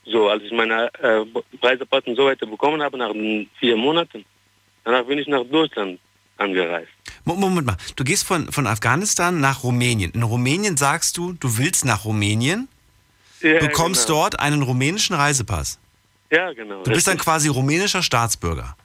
So, 0.06 0.28
als 0.28 0.42
ich 0.42 0.52
meine 0.52 0.90
äh, 1.02 1.24
Reisepass 1.62 2.04
und 2.06 2.16
so 2.16 2.26
weiter 2.26 2.46
bekommen 2.46 2.82
habe, 2.82 2.98
nach 2.98 3.12
vier 3.58 3.76
Monaten, 3.76 4.24
danach 4.84 5.04
bin 5.04 5.18
ich 5.18 5.26
nach 5.26 5.44
Deutschland 5.44 5.98
angereist. 6.36 6.90
Mo- 7.24 7.36
Moment 7.36 7.66
mal, 7.66 7.76
du 7.96 8.04
gehst 8.04 8.26
von, 8.26 8.52
von 8.52 8.66
Afghanistan 8.66 9.40
nach 9.40 9.64
Rumänien. 9.64 10.10
In 10.12 10.22
Rumänien 10.22 10.76
sagst 10.76 11.16
du, 11.16 11.32
du 11.32 11.56
willst 11.56 11.84
nach 11.86 12.04
Rumänien, 12.04 12.68
Ja, 13.40 13.58
bekommst 13.60 14.06
genau. 14.08 14.20
dort 14.20 14.40
einen 14.40 14.60
rumänischen 14.62 15.16
Reisepass. 15.16 15.78
Ja, 16.30 16.52
genau. 16.52 16.82
Du 16.82 16.90
bist 16.90 17.06
dann 17.06 17.16
quasi 17.16 17.48
rumänischer 17.48 18.02
Staatsbürger. 18.02 18.76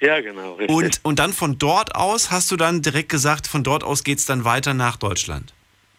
Ja, 0.00 0.20
genau. 0.20 0.54
Richtig. 0.54 0.76
Und, 0.76 1.00
und 1.02 1.18
dann 1.18 1.32
von 1.32 1.58
dort 1.58 1.94
aus 1.94 2.30
hast 2.30 2.50
du 2.50 2.56
dann 2.56 2.82
direkt 2.82 3.08
gesagt, 3.08 3.46
von 3.46 3.64
dort 3.64 3.82
aus 3.82 4.04
geht's 4.04 4.26
dann 4.26 4.44
weiter 4.44 4.74
nach 4.74 4.96
Deutschland. 4.96 5.52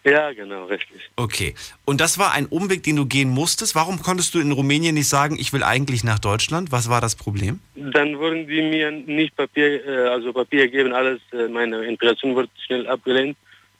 Ja, 0.03 0.31
genau, 0.31 0.65
richtig. 0.65 1.01
Okay. 1.17 1.53
Und 1.83 1.99
das 1.99 2.17
war 2.17 2.31
ein 2.31 2.45
Umweg, 2.45 2.81
den 2.83 2.95
du 2.95 3.05
gehen 3.05 3.29
musstest. 3.29 3.75
Warum 3.75 4.01
konntest 4.01 4.33
du 4.33 4.39
in 4.39 4.53
Rumänien 4.53 4.95
nicht 4.95 5.09
sagen, 5.09 5.35
ich 5.37 5.51
will 5.51 5.63
eigentlich 5.63 6.05
nach 6.05 6.19
Deutschland? 6.19 6.71
Was 6.71 6.89
war 6.89 7.01
das 7.01 7.15
Problem? 7.17 7.59
Dann 7.75 8.17
würden 8.17 8.47
die 8.47 8.61
mir 8.61 8.89
nicht 8.91 9.35
Papier, 9.35 9.85
äh, 9.85 10.07
also 10.07 10.31
Papier 10.31 10.69
geben, 10.69 10.93
alles, 10.93 11.19
äh, 11.33 11.49
meine 11.49 11.83
Integration 11.83 12.37
wird 12.37 12.49
schnell 12.65 12.87
abgelehnt. 12.87 13.35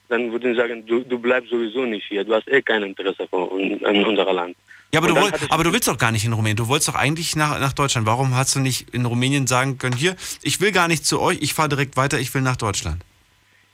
Dann 0.10 0.32
würden 0.32 0.54
sie 0.54 0.60
sagen, 0.60 0.86
du, 0.86 1.00
du 1.02 1.18
bleibst 1.18 1.50
sowieso 1.50 1.86
nicht 1.86 2.06
hier, 2.08 2.26
du 2.26 2.34
hast 2.34 2.48
eh 2.50 2.62
kein 2.62 2.84
Interesse 2.84 3.28
an, 3.32 3.86
an 3.86 4.06
unserem 4.06 4.36
Land. 4.36 4.58
Ja, 4.94 5.00
aber 5.00 5.08
du, 5.10 5.14
dann 5.16 5.24
woll, 5.24 5.32
hatte 5.32 5.46
ich- 5.46 5.52
aber 5.52 5.64
du 5.64 5.74
willst 5.74 5.88
doch 5.88 5.98
gar 5.98 6.12
nicht 6.12 6.24
in 6.26 6.34
Rumänien. 6.34 6.56
Du 6.58 6.68
wolltest 6.68 6.88
doch 6.90 6.96
eigentlich 6.96 7.36
nach, 7.36 7.60
nach 7.60 7.74
Deutschland. 7.74 8.08
Warum 8.08 8.36
hast 8.36 8.56
du 8.56 8.60
nicht 8.60 8.90
in 8.92 9.06
Rumänien 9.06 9.46
sagen 9.48 9.78
können, 9.78 9.96
hier, 9.96 10.16
ich 10.42 10.62
will 10.62 10.72
gar 10.72 10.88
nicht 10.88 11.06
zu 11.06 11.20
euch, 11.20 11.40
ich 11.42 11.54
fahre 11.54 11.70
direkt 11.70 11.98
weiter, 11.98 12.20
ich 12.20 12.34
will 12.34 12.42
nach 12.42 12.56
Deutschland? 12.56 13.04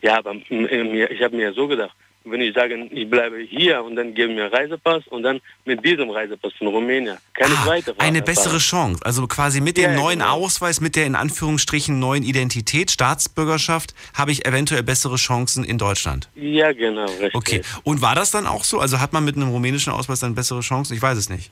Ja, 0.01 0.17
aber 0.17 0.33
ich 0.35 1.21
habe 1.23 1.35
mir 1.35 1.53
so 1.53 1.67
gedacht, 1.67 1.95
wenn 2.25 2.41
ich 2.41 2.53
sage, 2.55 2.75
ich 2.91 3.09
bleibe 3.09 3.37
hier 3.39 3.83
und 3.83 3.95
dann 3.95 4.13
geben 4.13 4.35
mir 4.35 4.51
Reisepass 4.51 5.05
und 5.07 5.23
dann 5.23 5.41
mit 5.65 5.83
diesem 5.85 6.09
Reisepass 6.09 6.53
von 6.57 6.67
Rumänien 6.67 7.17
kann 7.33 7.51
ich 7.51 7.65
weiterfahren. 7.65 7.97
Ah, 7.99 8.03
Eine 8.05 8.21
bessere 8.21 8.57
Chance. 8.59 9.01
Also 9.05 9.27
quasi 9.27 9.59
mit 9.61 9.75
dem 9.77 9.91
Ja, 9.91 9.95
neuen 9.95 10.19
genau. 10.19 10.31
Ausweis, 10.31 10.79
mit 10.79 10.95
der 10.95 11.05
in 11.05 11.15
Anführungsstrichen 11.15 11.99
neuen 11.99 12.23
Identität, 12.23 12.91
Staatsbürgerschaft, 12.91 13.93
habe 14.13 14.31
ich 14.31 14.45
eventuell 14.45 14.83
bessere 14.83 15.15
Chancen 15.15 15.63
in 15.63 15.77
Deutschland. 15.77 16.29
Ja, 16.35 16.71
genau, 16.71 17.05
richtig. 17.05 17.35
Okay. 17.35 17.61
Und 17.83 18.01
war 18.01 18.15
das 18.15 18.31
dann 18.31 18.47
auch 18.47 18.63
so? 18.63 18.79
Also 18.79 18.99
hat 18.99 19.13
man 19.13 19.25
mit 19.25 19.35
einem 19.35 19.49
rumänischen 19.49 19.91
Ausweis 19.93 20.19
dann 20.21 20.35
bessere 20.35 20.61
Chancen? 20.61 20.93
Ich 20.95 21.01
weiß 21.01 21.17
es 21.17 21.29
nicht. 21.29 21.51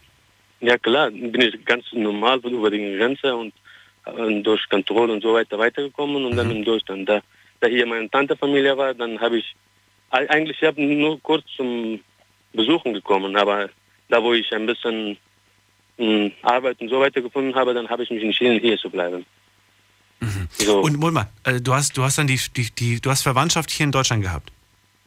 Ja 0.62 0.78
klar, 0.78 1.10
bin 1.12 1.42
ich 1.42 1.66
ganz 1.66 1.86
normal 1.92 2.40
über 2.40 2.70
die 2.70 2.96
Grenze 2.98 3.36
und, 3.36 3.52
und 4.06 4.44
durch 4.44 4.68
Kontrolle 4.70 5.14
und 5.14 5.22
so 5.24 5.34
weiter 5.34 5.58
weitergekommen 5.58 6.24
und 6.24 6.36
dann 6.36 6.48
Mhm. 6.48 6.58
in 6.58 6.64
Deutschland. 6.64 7.10
Da, 7.10 7.22
da 7.60 7.68
hier 7.68 7.86
meine 7.86 8.10
Tantefamilie 8.10 8.78
war, 8.78 8.94
dann 8.94 9.20
habe 9.20 9.40
ich, 9.40 9.56
eigentlich 10.12 10.58
ich 10.62 10.68
habe 10.68 10.82
nur 10.82 11.20
kurz 11.22 11.44
zum 11.56 12.00
Besuchen 12.54 12.94
gekommen, 12.94 13.36
aber 13.36 13.70
da 14.10 14.22
wo 14.22 14.34
ich 14.34 14.52
ein 14.54 14.66
bisschen 14.66 15.18
mh, 15.98 16.32
Arbeit 16.42 16.80
und 16.82 16.90
so 16.90 17.00
weiter 17.00 17.22
gefunden 17.22 17.56
habe, 17.56 17.74
dann 17.74 17.90
habe 17.90 18.04
ich 18.04 18.10
mich 18.10 18.24
entschieden, 18.24 18.60
hier 18.60 18.78
zu 18.78 18.90
bleiben. 18.90 19.26
So, 20.60 20.78
Mhm. 20.78 20.84
Und 20.84 20.98
Mulma, 21.00 21.30
äh, 21.46 21.60
du 21.60 21.74
hast, 21.74 21.98
du 21.98 22.04
hast 22.04 22.18
dann 22.20 22.28
die, 22.28 22.40
die, 22.56 22.70
die, 22.72 23.02
du 23.02 23.10
hast 23.10 23.24
Verwandtschaft 23.24 23.72
hier 23.72 23.86
in 23.86 23.92
Deutschland 23.92 24.22
gehabt. 24.22 24.52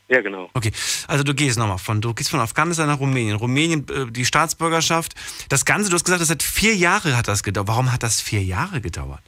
ja 0.09 0.21
genau. 0.21 0.51
Okay, 0.55 0.73
also 1.07 1.23
du 1.23 1.35
gehst 1.35 1.57
nochmal 1.57 1.79
von, 1.79 2.01
du 2.01 2.13
gehst 2.15 2.31
von 2.31 2.41
Afghanistan 2.41 2.89
nach 2.89 2.99
Rumänien. 2.99 3.37
Rumänien, 3.37 3.87
äh, 3.89 4.11
die 4.11 4.25
Staatsbürgerschaft. 4.25 5.15
Das 5.49 5.65
Ganze, 5.65 5.89
du 5.89 5.95
hast 5.95 6.05
gesagt, 6.05 6.21
das 6.21 6.31
hat 6.31 6.43
vier 6.43 6.75
Jahre 6.75 7.17
hat 7.17 7.29
das 7.29 7.45
gedauert. 7.45 7.69
Warum 7.69 7.93
hat 7.93 8.03
das 8.03 8.21
vier 8.21 8.43
Jahre 8.43 8.81
gedauert? 8.81 9.23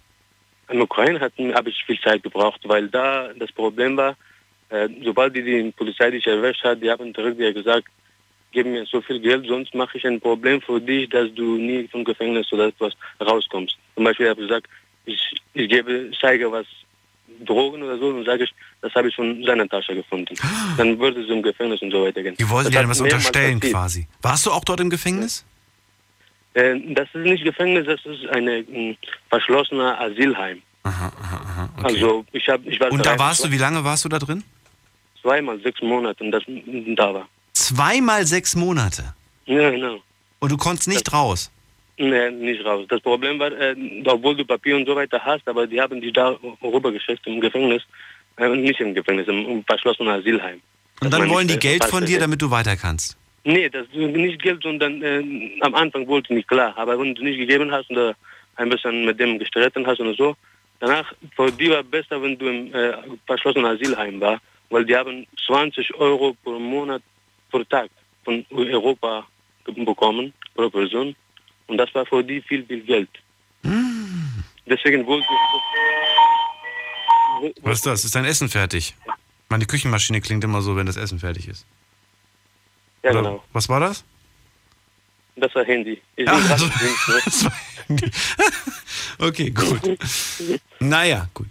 In 0.69 0.81
Ukraine 0.81 1.21
habe 1.21 1.71
ich 1.71 1.85
viel 1.87 2.01
Zeit 2.01 2.25
gebraucht, 2.25 2.61
weil 2.65 2.89
da 2.89 3.29
das 3.39 3.53
Problem 3.53 3.97
war, 3.97 4.17
äh, 4.71 4.89
sobald 5.05 5.35
die, 5.37 5.43
die 5.43 5.73
Polizei 5.73 6.11
dich 6.11 6.27
erwischt 6.27 6.65
hat, 6.65 6.83
die 6.83 6.91
haben 6.91 7.13
direkt 7.13 7.39
dir 7.39 7.53
gesagt, 7.53 7.87
gib 8.53 8.67
mir 8.67 8.85
so 8.87 9.01
viel 9.01 9.21
Geld, 9.21 9.47
sonst 9.47 9.75
mache 9.75 9.99
ich 9.99 10.07
ein 10.07 10.21
Problem 10.21 10.61
für 10.61 10.81
dich, 10.81 11.09
dass 11.11 11.33
du 11.35 11.57
nie 11.57 11.87
vom 11.89 12.05
Gefängnis 12.05 12.53
oder 12.53 12.69
etwas 12.69 12.95
rauskommst. 13.21 13.77
Zum 13.95 14.05
Beispiel 14.05 14.29
habe 14.29 14.41
ich 14.41 14.49
gesagt, 14.49 14.67
ich, 15.05 15.21
ich 15.55 15.69
gebe, 15.69 16.11
zeige 16.21 16.51
was 16.51 16.67
Drogen 17.45 17.83
oder 17.83 17.99
so 17.99 18.09
und 18.09 18.25
sage 18.25 18.45
ich, 18.45 18.55
das 18.81 18.95
habe 18.95 19.09
ich 19.09 19.15
von 19.15 19.43
seiner 19.45 19.69
Tasche 19.69 19.95
gefunden. 19.95 20.35
Dann 20.77 20.99
würde 20.99 21.21
es 21.21 21.29
im 21.29 21.43
Gefängnis 21.43 21.83
und 21.83 21.91
so 21.91 22.05
weiter 22.05 22.23
gehen. 22.23 22.37
Die 22.37 22.49
wollten 22.49 22.71
dir 22.71 22.89
was 22.89 23.01
unterstellen 23.01 23.61
passiert. 23.61 23.75
quasi. 23.75 24.09
Warst 24.23 24.47
du 24.47 24.51
auch 24.51 24.65
dort 24.65 24.81
im 24.81 24.91
Gefängnis? 24.91 25.45
Äh, 26.55 26.81
das 26.95 27.09
ist 27.13 27.25
nicht 27.25 27.45
Gefängnis, 27.45 27.87
das 27.87 28.01
ist 28.07 28.27
ein 28.31 28.49
äh, 28.49 28.97
verschlossener 29.29 30.01
Asylheim. 30.01 30.63
Aha, 30.85 31.13
aha, 31.21 31.37
aha. 31.37 31.69
Okay. 31.77 31.85
Also 31.85 32.25
ich 32.33 32.49
habe, 32.49 32.69
ich 32.69 32.81
war 32.81 32.91
Und 32.91 33.05
da 33.05 33.19
warst 33.19 33.45
du, 33.45 33.51
wie 33.51 33.59
lange 33.59 33.85
warst 33.85 34.05
du 34.05 34.09
da 34.09 34.19
drin? 34.19 34.43
Zweimal 35.27 35.59
sechs 35.61 35.83
Monate 35.83 36.23
und 36.25 36.31
das 36.31 36.43
da 36.97 37.15
war. 37.15 37.29
Zweimal 37.53 38.27
sechs 38.27 38.55
Monate. 38.55 39.03
Ja, 39.47 39.71
genau. 39.71 40.01
Und 40.39 40.53
du 40.53 40.57
konntest 40.57 40.89
nicht 40.89 41.13
raus. 41.13 41.51
Nee, 41.99 42.31
nicht 42.31 42.65
raus. 42.65 42.85
Das 42.89 43.01
Problem 43.01 43.39
war, 43.39 43.51
äh, 43.53 43.75
obwohl 44.05 44.37
du 44.37 44.45
Papier 44.45 44.77
und 44.77 44.87
so 44.87 44.95
weiter 44.95 45.19
hast, 45.25 45.49
aber 45.49 45.67
die 45.67 45.81
haben 45.81 46.01
dich 46.01 46.13
da 46.13 46.37
rübergeschickt 46.63 47.27
im 47.27 47.41
Gefängnis. 47.41 47.83
Äh, 48.37 48.49
nicht 48.49 48.79
im 48.81 48.95
Gefängnis, 48.95 49.27
im, 49.29 49.65
verschlossenen 49.65 50.13
Asylheim. 50.13 50.61
Und 51.01 51.13
dann 51.13 51.29
wollen 51.29 51.49
die 51.49 51.59
Geld 51.59 51.85
von 51.85 52.05
dir, 52.05 52.21
damit 52.21 52.41
du 52.43 52.51
weiter 52.51 52.77
kannst. 52.77 53.17
Nee, 53.45 53.69
das 53.69 53.87
nicht 53.93 54.43
Geld, 54.43 54.63
sondern 54.63 55.03
äh, 55.03 55.23
am 55.61 55.75
Anfang 55.75 56.07
wollte 56.07 56.33
ich 56.33 56.37
nicht 56.37 56.49
klar. 56.49 56.75
Aber 56.77 56.99
wenn 56.99 57.15
du 57.15 57.23
nicht 57.23 57.39
gegeben 57.39 57.73
hast 57.73 57.91
oder 57.91 58.15
ein 58.57 58.69
bisschen 58.69 59.07
mit 59.07 59.19
dem 59.19 59.39
gestritten 59.39 59.87
hast 59.87 60.01
und 60.01 60.17
so, 60.17 60.37
danach, 60.81 61.11
für 61.35 61.51
die 61.51 61.71
war 61.71 61.83
besser, 61.83 62.21
wenn 62.23 62.37
du 62.37 62.47
im 62.47 62.75
äh, 62.75 62.93
verschlossenen 63.27 63.67
Asylheim 63.67 64.21
war, 64.21 64.39
weil 64.71 64.85
die 64.85 64.97
haben 64.97 65.27
20 65.47 65.95
Euro 65.95 66.37
pro 66.43 66.59
Monat 66.59 67.03
pro 67.51 67.63
Tag 67.65 67.91
von 68.25 68.45
Europa 68.51 69.27
bekommen, 69.65 70.33
pro 70.55 70.71
Person. 70.71 71.15
Und 71.67 71.79
das 71.79 71.95
war 71.95 72.07
für 72.07 72.23
die 72.23 72.41
viel, 72.43 72.65
viel 72.65 72.81
Geld. 72.83 73.09
Deswegen 74.67 75.07
wollte 75.07 75.27
ich... 77.45 77.53
Was 77.63 77.79
ist 77.79 77.87
das? 77.87 78.05
Ist 78.05 78.15
dein 78.15 78.25
Essen 78.25 78.49
fertig? 78.49 78.95
Meine 79.49 79.67
Küchenmaschine 79.67 80.21
klingt 80.21 80.43
immer 80.43 80.63
so, 80.63 80.77
wenn 80.77 80.87
das 80.87 80.97
Essen 80.97 81.19
fertig 81.19 81.49
ist. 81.49 81.67
Ja, 83.03 83.11
Oder 83.11 83.23
genau. 83.23 83.45
Was 83.53 83.69
war 83.69 83.81
das? 83.81 84.05
Das 85.37 85.55
war 85.55 85.65
Handy. 85.65 86.01
Ich 86.17 86.25
gerade 86.27 86.65
im 86.65 86.71
Dienst, 86.71 87.09
Das 87.27 87.45
war 87.45 87.53
okay, 89.29 89.51
gut. 89.51 89.99
Naja, 90.81 91.29
gut. 91.35 91.47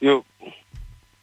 Jo. 0.00 0.24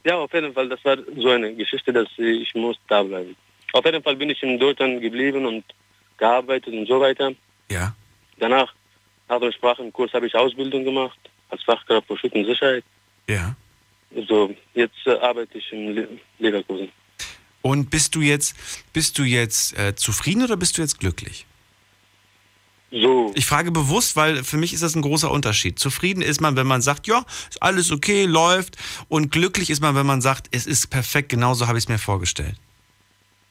Ja, 0.03 0.17
auf 0.17 0.33
jeden 0.33 0.53
Fall, 0.53 0.67
das 0.69 0.83
war 0.83 0.97
so 1.17 1.29
eine 1.29 1.53
Geschichte, 1.53 1.93
dass 1.93 2.07
ich 2.17 2.53
muss 2.55 2.77
da 2.87 3.03
bleiben. 3.03 3.35
Auf 3.73 3.85
jeden 3.85 4.01
Fall 4.03 4.15
bin 4.15 4.29
ich 4.29 4.41
in 4.43 4.59
Deutschland 4.59 5.01
geblieben 5.01 5.45
und 5.45 5.63
gearbeitet 6.17 6.73
und 6.73 6.87
so 6.87 6.99
weiter. 6.99 7.31
Ja. 7.69 7.95
Danach, 8.37 8.73
nach 9.29 9.39
dem 9.39 9.51
Sprachenkurs, 9.51 10.13
habe 10.13 10.27
ich 10.27 10.35
Ausbildung 10.35 10.83
gemacht 10.83 11.19
als 11.49 11.63
Fachkraft 11.63 12.07
für 12.07 12.17
Schutz 12.17 12.33
und 12.33 12.45
Sicherheit. 12.45 12.83
Ja. 13.27 13.55
So, 14.27 14.53
jetzt 14.73 15.05
äh, 15.05 15.11
arbeite 15.19 15.57
ich 15.57 15.71
in 15.71 15.95
Le 15.95 16.07
Leverkusen. 16.39 16.91
Und 17.61 17.89
bist 17.89 18.15
du 18.15 18.21
jetzt, 18.21 18.55
bist 18.91 19.17
du 19.19 19.23
jetzt 19.23 19.77
äh, 19.77 19.95
zufrieden 19.95 20.43
oder 20.43 20.57
bist 20.57 20.77
du 20.77 20.81
jetzt 20.81 20.99
glücklich? 20.99 21.45
So, 22.91 23.31
Ich 23.35 23.45
frage 23.45 23.71
bewusst, 23.71 24.17
weil 24.17 24.43
für 24.43 24.57
mich 24.57 24.73
ist 24.73 24.83
das 24.83 24.95
ein 24.95 25.01
großer 25.01 25.31
Unterschied. 25.31 25.79
Zufrieden 25.79 26.21
ist 26.21 26.41
man, 26.41 26.57
wenn 26.57 26.67
man 26.67 26.81
sagt, 26.81 27.07
ja, 27.07 27.23
ist 27.49 27.63
alles 27.63 27.89
okay, 27.89 28.25
läuft. 28.25 28.75
Und 29.07 29.31
glücklich 29.31 29.69
ist 29.69 29.81
man, 29.81 29.95
wenn 29.95 30.05
man 30.05 30.21
sagt, 30.21 30.47
es 30.51 30.67
ist 30.67 30.87
perfekt, 30.87 31.29
genauso 31.29 31.67
habe 31.67 31.77
ich 31.77 31.85
es 31.85 31.89
mir 31.89 31.97
vorgestellt. 31.97 32.55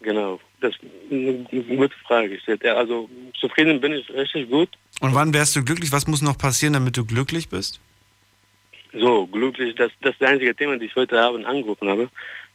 genau. 0.00 0.40
Das 0.60 0.74
ist 0.74 0.82
eine 1.10 1.32
gute 1.78 1.94
Frage 2.06 2.38
also 2.76 3.08
zufrieden 3.40 3.80
bin 3.80 3.92
ich 3.92 4.10
richtig 4.10 4.50
gut. 4.50 4.68
Und 5.00 5.14
wann 5.14 5.32
wärst 5.32 5.56
du 5.56 5.64
glücklich? 5.64 5.90
Was 5.90 6.06
muss 6.06 6.20
noch 6.20 6.36
passieren, 6.36 6.74
damit 6.74 6.98
du 6.98 7.06
glücklich 7.06 7.48
bist? 7.48 7.80
So, 8.92 9.26
glücklich, 9.26 9.74
das, 9.74 9.90
das 10.02 10.12
ist 10.12 10.20
das 10.20 10.28
einzige 10.28 10.54
Thema, 10.54 10.74
das 10.74 10.82
ich 10.82 10.94
heute 10.96 11.18
Abend 11.18 11.46
angerufen 11.46 11.88
habe. 11.88 12.10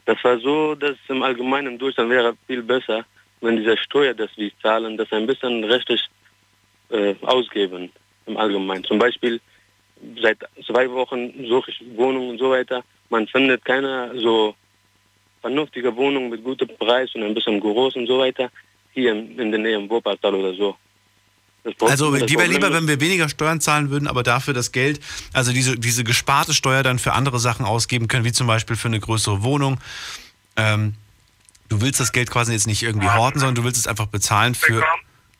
Das 0.06 0.24
war 0.24 0.38
so, 0.38 0.76
dass 0.76 0.96
im 1.08 1.24
Allgemeinen 1.24 1.74
in 1.74 1.80
Deutschland 1.80 2.12
wäre 2.12 2.38
viel 2.46 2.62
besser, 2.62 3.06
wenn 3.42 3.58
diese 3.58 3.76
Steuer, 3.78 4.14
das 4.14 4.30
wir 4.36 4.52
zahlen, 4.62 4.98
das 4.98 5.12
ein 5.12 5.26
bisschen 5.26 5.64
rechtlich 5.64 6.02
äh, 6.96 7.16
ausgeben 7.22 7.92
im 8.26 8.38
Allgemeinen. 8.38 8.84
Zum 8.84 8.98
Beispiel, 9.00 9.40
seit 10.22 10.38
zwei 10.66 10.90
Wochen 10.92 11.34
suche 11.48 11.72
ich 11.72 11.84
Wohnungen 11.96 12.32
und 12.32 12.40
so 12.40 12.50
weiter. 12.50 12.84
Man 13.10 13.28
findet 13.28 13.64
keine 13.64 14.12
so 14.20 14.56
vernünftige 15.42 15.96
Wohnung 15.96 16.30
mit 16.30 16.44
gutem 16.44 16.70
Preis 16.80 17.14
und 17.14 17.24
ein 17.24 17.34
bisschen 17.34 17.60
groß 17.60 17.96
und 17.96 18.08
so 18.08 18.20
weiter 18.20 18.50
hier 18.94 19.12
in 19.14 19.52
der 19.52 19.60
Nähe 19.60 19.76
im 19.76 19.90
Wuppertal 19.90 20.34
oder 20.34 20.54
so. 20.54 20.76
Also 21.82 22.16
die 22.16 22.38
wäre 22.38 22.48
lieber, 22.48 22.72
wenn 22.72 22.88
wir 22.88 23.00
weniger 23.00 23.28
Steuern 23.28 23.60
zahlen 23.60 23.90
würden, 23.90 24.08
aber 24.08 24.22
dafür 24.22 24.54
das 24.54 24.72
Geld, 24.72 25.00
also 25.34 25.52
diese, 25.52 25.78
diese 25.78 26.04
gesparte 26.04 26.54
Steuer 26.54 26.84
dann 26.84 27.00
für 27.00 27.14
andere 27.14 27.40
Sachen 27.40 27.66
ausgeben 27.66 28.08
können, 28.08 28.24
wie 28.24 28.32
zum 28.32 28.46
Beispiel 28.46 28.76
für 28.76 28.88
eine 28.88 29.00
größere 29.00 29.42
Wohnung. 29.42 29.80
Ähm, 30.58 30.94
du 31.70 31.82
willst 31.82 32.00
das 32.00 32.12
Geld 32.12 32.30
quasi 32.30 32.54
jetzt 32.54 32.68
nicht 32.68 32.84
irgendwie 32.84 33.10
horten, 33.10 33.40
sondern 33.40 33.56
du 33.56 33.64
willst 33.64 33.80
es 33.80 33.88
einfach 33.88 34.06
bezahlen 34.06 34.54
für. 34.54 34.84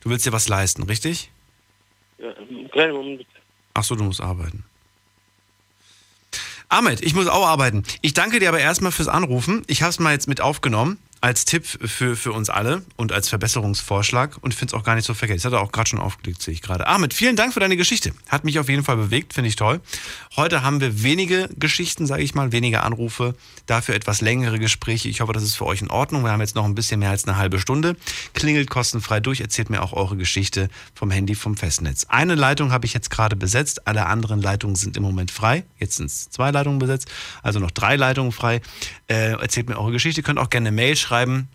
Du 0.00 0.10
willst 0.10 0.26
dir 0.26 0.32
was 0.32 0.48
leisten, 0.48 0.82
richtig? 0.82 1.30
Ja, 2.18 2.32
kleinen 2.70 2.94
Moment 2.94 3.18
bitte. 3.18 3.30
Ach 3.74 3.84
so, 3.84 3.94
du 3.94 4.04
musst 4.04 4.20
arbeiten. 4.20 4.64
Ahmed, 6.68 7.02
ich 7.02 7.14
muss 7.14 7.28
auch 7.28 7.46
arbeiten. 7.46 7.84
Ich 8.02 8.14
danke 8.14 8.40
dir 8.40 8.48
aber 8.48 8.58
erstmal 8.58 8.90
fürs 8.90 9.08
Anrufen. 9.08 9.62
Ich 9.66 9.82
habe 9.82 9.90
es 9.90 10.00
mal 10.00 10.12
jetzt 10.12 10.26
mit 10.26 10.40
aufgenommen 10.40 10.98
als 11.26 11.44
Tipp 11.44 11.66
für, 11.66 12.14
für 12.14 12.32
uns 12.32 12.50
alle 12.50 12.82
und 12.94 13.10
als 13.10 13.28
Verbesserungsvorschlag 13.28 14.36
und 14.42 14.54
finde 14.54 14.72
es 14.72 14.80
auch 14.80 14.84
gar 14.84 14.94
nicht 14.94 15.04
so 15.04 15.12
verkehrt. 15.12 15.40
Das 15.40 15.44
hat 15.44 15.54
er 15.54 15.60
auch 15.60 15.72
gerade 15.72 15.88
schon 15.88 15.98
aufgelegt, 15.98 16.40
sehe 16.40 16.54
ich 16.54 16.62
gerade. 16.62 16.86
Ahmed, 16.86 17.12
vielen 17.14 17.34
Dank 17.34 17.52
für 17.52 17.58
deine 17.58 17.76
Geschichte. 17.76 18.12
Hat 18.28 18.44
mich 18.44 18.60
auf 18.60 18.68
jeden 18.68 18.84
Fall 18.84 18.96
bewegt, 18.96 19.34
finde 19.34 19.48
ich 19.48 19.56
toll. 19.56 19.80
Heute 20.36 20.62
haben 20.62 20.80
wir 20.80 21.02
wenige 21.02 21.48
Geschichten, 21.56 22.06
sage 22.06 22.22
ich 22.22 22.36
mal, 22.36 22.52
weniger 22.52 22.84
Anrufe, 22.84 23.34
dafür 23.66 23.96
etwas 23.96 24.20
längere 24.20 24.60
Gespräche. 24.60 25.08
Ich 25.08 25.20
hoffe, 25.20 25.32
das 25.32 25.42
ist 25.42 25.56
für 25.56 25.66
euch 25.66 25.82
in 25.82 25.90
Ordnung. 25.90 26.22
Wir 26.22 26.30
haben 26.30 26.40
jetzt 26.40 26.54
noch 26.54 26.64
ein 26.64 26.76
bisschen 26.76 27.00
mehr 27.00 27.10
als 27.10 27.26
eine 27.26 27.36
halbe 27.36 27.58
Stunde. 27.58 27.96
Klingelt 28.34 28.70
kostenfrei 28.70 29.18
durch, 29.18 29.40
erzählt 29.40 29.68
mir 29.68 29.82
auch 29.82 29.94
eure 29.94 30.16
Geschichte 30.16 30.68
vom 30.94 31.10
Handy, 31.10 31.34
vom 31.34 31.56
Festnetz. 31.56 32.06
Eine 32.08 32.36
Leitung 32.36 32.70
habe 32.70 32.86
ich 32.86 32.94
jetzt 32.94 33.10
gerade 33.10 33.34
besetzt, 33.34 33.88
alle 33.88 34.06
anderen 34.06 34.40
Leitungen 34.40 34.76
sind 34.76 34.96
im 34.96 35.02
Moment 35.02 35.32
frei. 35.32 35.64
Jetzt 35.80 35.96
sind 35.96 36.06
es 36.06 36.30
zwei 36.30 36.52
Leitungen 36.52 36.78
besetzt, 36.78 37.08
also 37.42 37.58
noch 37.58 37.72
drei 37.72 37.96
Leitungen 37.96 38.30
frei. 38.30 38.60
Äh, 39.08 39.32
erzählt 39.32 39.68
mir 39.68 39.76
eure 39.76 39.90
Geschichte, 39.90 40.22
könnt 40.22 40.38
auch 40.38 40.50
gerne 40.50 40.68
eine 40.68 40.76
Mail 40.76 40.94
schreiben 40.94 41.15
schreiben 41.16 41.48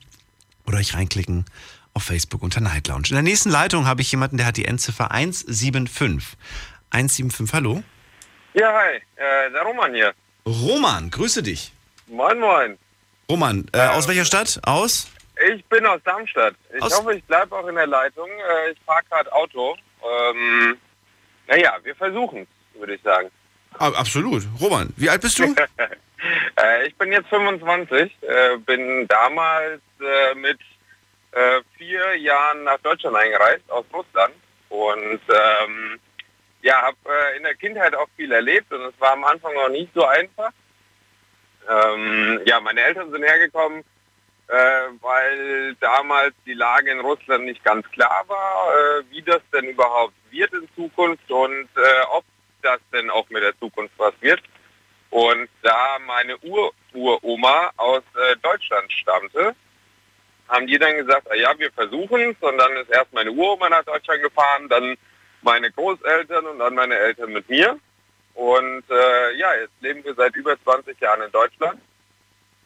oder 0.67 0.77
euch 0.77 0.95
reinklicken 0.95 1.45
auf 1.93 2.03
Facebook 2.03 2.41
unter 2.41 2.61
Night 2.61 2.87
Lounge. 2.87 3.09
In 3.09 3.15
der 3.15 3.21
nächsten 3.23 3.49
Leitung 3.51 3.85
habe 3.85 4.01
ich 4.01 4.11
jemanden, 4.11 4.37
der 4.37 4.47
hat 4.47 4.57
die 4.57 4.65
Endziffer 4.65 5.11
175. 5.11 6.37
175, 6.89 7.53
hallo? 7.53 7.83
Ja, 8.53 8.73
hi, 8.73 8.95
äh, 9.17 9.51
der 9.51 9.61
Roman 9.61 9.93
hier. 9.93 10.13
Roman, 10.47 11.09
grüße 11.11 11.43
dich. 11.43 11.71
Moin, 12.07 12.39
moin. 12.39 12.77
Roman, 13.29 13.65
äh, 13.73 13.87
aus 13.87 14.07
welcher 14.07 14.25
Stadt? 14.25 14.59
Aus? 14.63 15.07
Ich 15.53 15.63
bin 15.65 15.85
aus 15.85 16.01
Darmstadt. 16.03 16.55
Ich 16.75 16.81
Aus- 16.81 16.97
hoffe, 16.97 17.13
ich 17.15 17.23
bleibe 17.25 17.55
auch 17.55 17.67
in 17.67 17.75
der 17.75 17.87
Leitung. 17.87 18.29
Äh, 18.29 18.71
ich 18.71 18.77
fahre 18.85 19.01
gerade 19.09 19.31
Auto. 19.31 19.75
Ähm, 20.03 20.75
naja, 21.47 21.77
wir 21.83 21.95
versuchen 21.95 22.47
würde 22.73 22.95
ich 22.95 23.01
sagen. 23.03 23.29
Absolut. 23.77 24.43
Roman, 24.59 24.93
wie 24.97 25.09
alt 25.09 25.21
bist 25.21 25.39
du? 25.39 25.55
Äh, 26.55 26.87
ich 26.87 26.95
bin 26.97 27.11
jetzt 27.11 27.29
25, 27.29 28.15
äh, 28.21 28.57
bin 28.57 29.07
damals 29.07 29.81
äh, 29.99 30.35
mit 30.35 30.59
vier 31.77 32.17
Jahren 32.17 32.65
nach 32.65 32.77
Deutschland 32.79 33.15
eingereist, 33.15 33.63
aus 33.69 33.85
Russland. 33.93 34.33
Und 34.67 35.21
ähm, 35.29 35.97
ja, 36.61 36.81
habe 36.81 36.97
in 37.37 37.43
der 37.43 37.55
Kindheit 37.55 37.95
auch 37.95 38.07
viel 38.17 38.33
erlebt 38.33 38.71
und 38.73 38.81
es 38.81 38.99
war 38.99 39.13
am 39.13 39.23
Anfang 39.23 39.53
noch 39.53 39.69
nicht 39.69 39.93
so 39.95 40.05
einfach. 40.05 40.51
Ähm, 41.69 42.41
ja, 42.43 42.59
meine 42.59 42.81
Eltern 42.81 43.11
sind 43.11 43.23
hergekommen, 43.23 43.85
weil 44.47 45.73
damals 45.79 46.33
die 46.45 46.53
Lage 46.53 46.91
in 46.91 46.99
Russland 46.99 47.45
nicht 47.45 47.63
ganz 47.63 47.89
klar 47.91 48.25
war, 48.27 49.01
wie 49.09 49.21
das 49.21 49.41
denn 49.53 49.69
überhaupt 49.69 50.13
wird 50.31 50.51
in 50.53 50.67
Zukunft 50.75 51.31
und 51.31 51.69
ob 52.11 52.25
das 52.61 52.79
denn 52.93 53.09
auch 53.09 53.29
mit 53.29 53.43
der 53.43 53.57
Zukunft 53.59 53.93
was 53.97 54.13
wird. 54.21 54.41
Und 55.09 55.49
da 55.61 55.97
meine 56.05 56.37
Ur-Uroma 56.39 57.71
aus 57.75 58.03
äh, 58.15 58.35
Deutschland 58.37 58.91
stammte, 58.93 59.55
haben 60.47 60.67
die 60.67 60.79
dann 60.79 60.95
gesagt, 60.95 61.29
ah 61.29 61.35
ja, 61.35 61.57
wir 61.57 61.71
versuchen 61.71 62.31
es. 62.31 62.35
Und 62.39 62.57
dann 62.57 62.75
ist 62.77 62.89
erst 62.89 63.13
meine 63.13 63.31
Uroma 63.31 63.69
nach 63.69 63.83
Deutschland 63.83 64.21
gefahren, 64.21 64.69
dann 64.69 64.97
meine 65.41 65.71
Großeltern 65.71 66.45
und 66.45 66.59
dann 66.59 66.75
meine 66.75 66.95
Eltern 66.95 67.33
mit 67.33 67.49
mir. 67.49 67.77
Und 68.33 68.83
äh, 68.89 69.33
ja, 69.37 69.53
jetzt 69.55 69.73
leben 69.81 70.03
wir 70.03 70.13
seit 70.15 70.35
über 70.35 70.61
20 70.63 70.99
Jahren 70.99 71.21
in 71.23 71.31
Deutschland. 71.31 71.81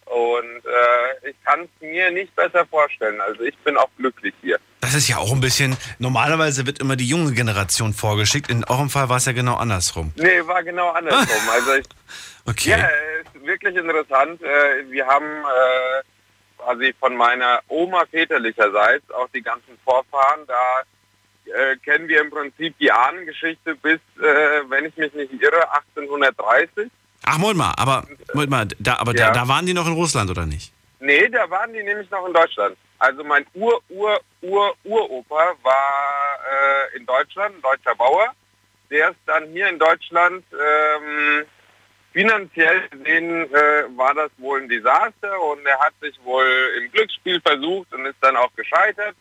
Und 0.06 0.65
äh, 0.65 1.30
ich 1.30 1.36
kann 1.44 1.61
es 1.61 1.82
mir 1.82 2.11
nicht 2.11 2.36
besser 2.36 2.65
vorstellen. 2.68 3.19
Also 3.22 3.41
ich 3.44 3.57
bin 3.60 3.76
auch 3.76 3.90
glücklich 3.98 4.34
hier. 4.41 4.60
Das 4.82 4.94
ist 4.94 5.07
ja 5.07 5.18
auch 5.18 5.32
ein 5.32 5.41
bisschen, 5.41 5.76
normalerweise 5.98 6.68
wird 6.68 6.80
immer 6.80 6.95
die 6.95 7.07
junge 7.07 7.34
Generation 7.34 7.94
vorgeschickt. 7.94 8.52
In 8.52 8.64
eurem 8.65 8.90
Fall 8.90 9.10
war 9.10 9.18
es 9.18 9.26
ja 9.26 9.32
genau 9.32 9.56
andersrum. 9.56 10.14
Nee, 10.15 10.45
war 10.45 10.64
genau 10.64 10.90
andersrum. 10.90 11.49
Also 11.52 11.73
ich, 11.73 11.86
Okay. 12.48 12.69
Ja, 12.69 12.77
ist 13.22 13.44
wirklich 13.45 13.76
interessant. 13.76 14.41
Äh, 14.41 14.90
Wir 14.90 15.07
haben 15.07 15.26
äh, 15.26 16.03
quasi 16.61 16.94
von 16.99 17.15
meiner 17.15 17.61
Oma 17.68 18.06
väterlicherseits 18.06 19.10
auch 19.11 19.27
die 19.34 19.41
ganzen 19.41 19.77
Vorfahren. 19.84 20.41
Da 20.45 20.82
äh, 21.45 21.76
kennen 21.77 22.07
wir 22.07 22.22
im 22.22 22.30
Prinzip 22.30 22.77
die 22.77 22.91
Ahnengeschichte 22.91 23.76
bis, 23.76 23.99
äh, 24.19 24.61
wenn 24.69 24.86
ich 24.86 24.95
mich 24.95 25.14
nicht 25.14 25.34
irre, 25.41 25.72
1830. 25.73 26.91
Ach, 27.26 27.38
Moment 27.38 27.57
mal, 27.57 27.73
aber, 27.77 28.06
Moment 28.34 28.52
mal, 28.52 28.68
da, 28.80 28.97
aber 28.97 29.15
Ja. 29.15 29.27
da, 29.27 29.34
da 29.41 29.47
waren 29.47 29.65
die 29.65 29.73
noch 29.73 29.88
in 29.88 29.93
Russland, 29.93 30.30
oder 30.30 30.45
nicht? 30.45 30.72
Nee, 30.99 31.27
da 31.30 31.49
waren 31.49 31.73
die 31.73 31.84
nämlich 31.84 32.10
noch 32.11 32.26
in 32.27 32.34
Deutschland. 32.34 32.77
Also 32.99 33.23
mein 33.23 33.45
Ur-Ur-Ur-Uropa 33.53 35.53
war 35.64 36.39
äh, 36.93 36.97
in 36.97 37.06
Deutschland, 37.06 37.56
ein 37.57 37.61
deutscher 37.61 37.95
Bauer. 37.95 38.27
Der 38.89 39.10
ist 39.10 39.19
dann 39.26 39.45
hier 39.52 39.68
in 39.69 39.80
Deutschland, 39.80 40.43
ähm, 40.53 41.45
finanziell 42.14 42.88
gesehen 42.89 43.53
äh, 43.53 43.84
war 43.97 44.14
das 44.14 44.31
wohl 44.38 44.61
ein 44.61 44.69
Desaster 44.69 45.41
und 45.52 45.65
er 45.65 45.77
hat 45.80 45.93
sich 46.02 46.15
wohl 46.23 46.45
im 46.81 46.91
Glücksspiel 46.91 47.41
versucht 47.41 47.93
und 47.93 48.06
ist 48.06 48.15
dann 48.22 48.38
auch 48.38 48.53
gescheitert. 48.56 49.15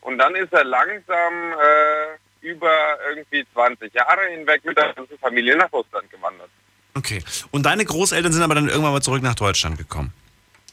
Und 0.00 0.18
dann 0.18 0.34
ist 0.34 0.52
er 0.52 0.64
langsam 0.64 1.52
äh, 1.52 2.46
über 2.46 2.72
irgendwie 3.10 3.46
20 3.52 3.92
Jahre 3.94 4.26
hinweg 4.30 4.64
mit 4.64 4.76
der 4.76 4.92
ganzen 4.94 5.18
Familie 5.18 5.56
nach 5.56 5.70
Russland 5.72 6.10
gewandert. 6.10 6.50
Okay. 6.94 7.22
Und 7.50 7.66
deine 7.66 7.84
Großeltern 7.84 8.32
sind 8.32 8.42
aber 8.42 8.54
dann 8.54 8.68
irgendwann 8.68 8.92
mal 8.92 9.02
zurück 9.02 9.22
nach 9.22 9.34
Deutschland 9.34 9.78
gekommen. 9.78 10.12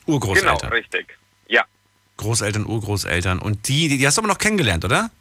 Urgroßeltern. 0.06 0.58
Genau, 0.58 0.74
richtig. 0.74 1.18
Ja. 1.48 1.66
Großeltern, 2.18 2.66
Urgroßeltern. 2.66 3.40
Und 3.40 3.68
die, 3.68 3.88
die, 3.88 3.98
die 3.98 4.08
hast 4.08 4.18
du 4.18 4.22
aber 4.22 4.30
noch 4.30 4.38
kennengelernt, 4.38 4.86
oder? 4.86 5.12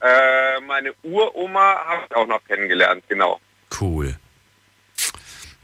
Äh, 0.00 0.60
meine 0.66 0.94
Uroma 1.02 1.76
habe 1.86 2.02
ich 2.08 2.16
auch 2.16 2.26
noch 2.26 2.42
kennengelernt, 2.44 3.04
genau. 3.08 3.40
Cool. 3.78 4.18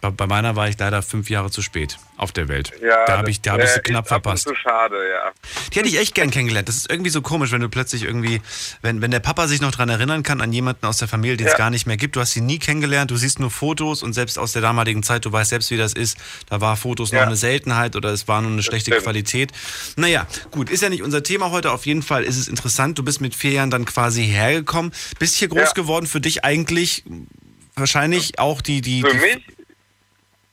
Bei, 0.02 0.10
bei 0.10 0.26
meiner 0.26 0.56
war 0.56 0.68
ich 0.68 0.78
leider 0.78 1.02
fünf 1.02 1.30
Jahre 1.30 1.50
zu 1.50 1.62
spät 1.62 1.98
auf 2.18 2.30
der 2.32 2.48
Welt. 2.48 2.72
Ja, 2.82 3.06
da 3.06 3.18
habe 3.18 3.30
ich, 3.30 3.40
da 3.40 3.52
hab 3.52 3.60
ich 3.62 3.70
sie 3.70 3.80
knapp 3.80 4.04
ist 4.04 4.08
verpasst. 4.08 4.44
zu 4.46 4.54
schade, 4.54 4.96
ja. 5.08 5.32
Die 5.72 5.78
hätte 5.78 5.88
ich 5.88 5.98
echt 5.98 6.14
gern 6.14 6.30
kennengelernt. 6.30 6.68
Das 6.68 6.76
ist 6.76 6.90
irgendwie 6.90 7.10
so 7.10 7.22
komisch, 7.22 7.50
wenn 7.52 7.60
du 7.62 7.68
plötzlich 7.70 8.02
irgendwie, 8.04 8.40
wenn, 8.82 9.00
wenn 9.00 9.10
der 9.10 9.20
Papa 9.20 9.48
sich 9.48 9.60
noch 9.62 9.70
dran 9.72 9.88
erinnern 9.88 10.22
kann 10.22 10.40
an 10.42 10.52
jemanden 10.52 10.84
aus 10.86 10.98
der 10.98 11.08
Familie, 11.08 11.36
den 11.38 11.46
es 11.46 11.52
Ja. 11.54 11.58
gar 11.58 11.70
nicht 11.70 11.86
mehr 11.86 11.96
gibt. 11.96 12.14
Du 12.16 12.20
hast 12.20 12.32
sie 12.32 12.40
nie 12.42 12.58
kennengelernt, 12.58 13.10
du 13.10 13.16
siehst 13.16 13.40
nur 13.40 13.50
Fotos 13.50 14.02
und 14.02 14.12
selbst 14.12 14.38
aus 14.38 14.52
der 14.52 14.62
damaligen 14.62 15.02
Zeit, 15.02 15.24
du 15.24 15.32
weißt 15.32 15.50
selbst, 15.50 15.70
wie 15.70 15.76
das 15.78 15.92
ist. 15.94 16.18
Da 16.48 16.60
war 16.60 16.76
Fotos 16.76 17.12
noch 17.12 17.20
Ja. 17.20 17.26
eine 17.26 17.36
Seltenheit 17.36 17.96
oder 17.96 18.10
es 18.10 18.28
war 18.28 18.42
nur 18.42 18.50
eine 18.52 18.62
schlechte 18.62 18.90
stimmt. 18.90 19.04
Qualität. 19.04 19.52
Naja, 19.96 20.26
gut, 20.50 20.68
ist 20.70 20.82
ja 20.82 20.90
nicht 20.90 21.02
unser 21.02 21.22
Thema 21.22 21.50
heute. 21.50 21.72
Auf 21.72 21.86
jeden 21.86 22.02
Fall 22.02 22.22
ist 22.24 22.36
es 22.36 22.48
interessant. 22.48 22.98
Du 22.98 23.02
bist 23.02 23.20
mit 23.22 23.34
vier 23.34 23.52
Jahren 23.52 23.70
dann 23.70 23.86
quasi 23.86 24.24
hergekommen. 24.26 24.92
Bist 25.18 25.36
hier 25.36 25.48
groß 25.48 25.60
Ja. 25.68 25.72
geworden 25.72 26.06
für 26.06 26.20
dich 26.20 26.44
eigentlich 26.44 27.02
wahrscheinlich 27.74 28.38
auch 28.38 28.60
die, 28.62 28.80
die, 28.80 29.02
Für 29.02 29.10
die 29.10 29.18
mich, 29.18 29.42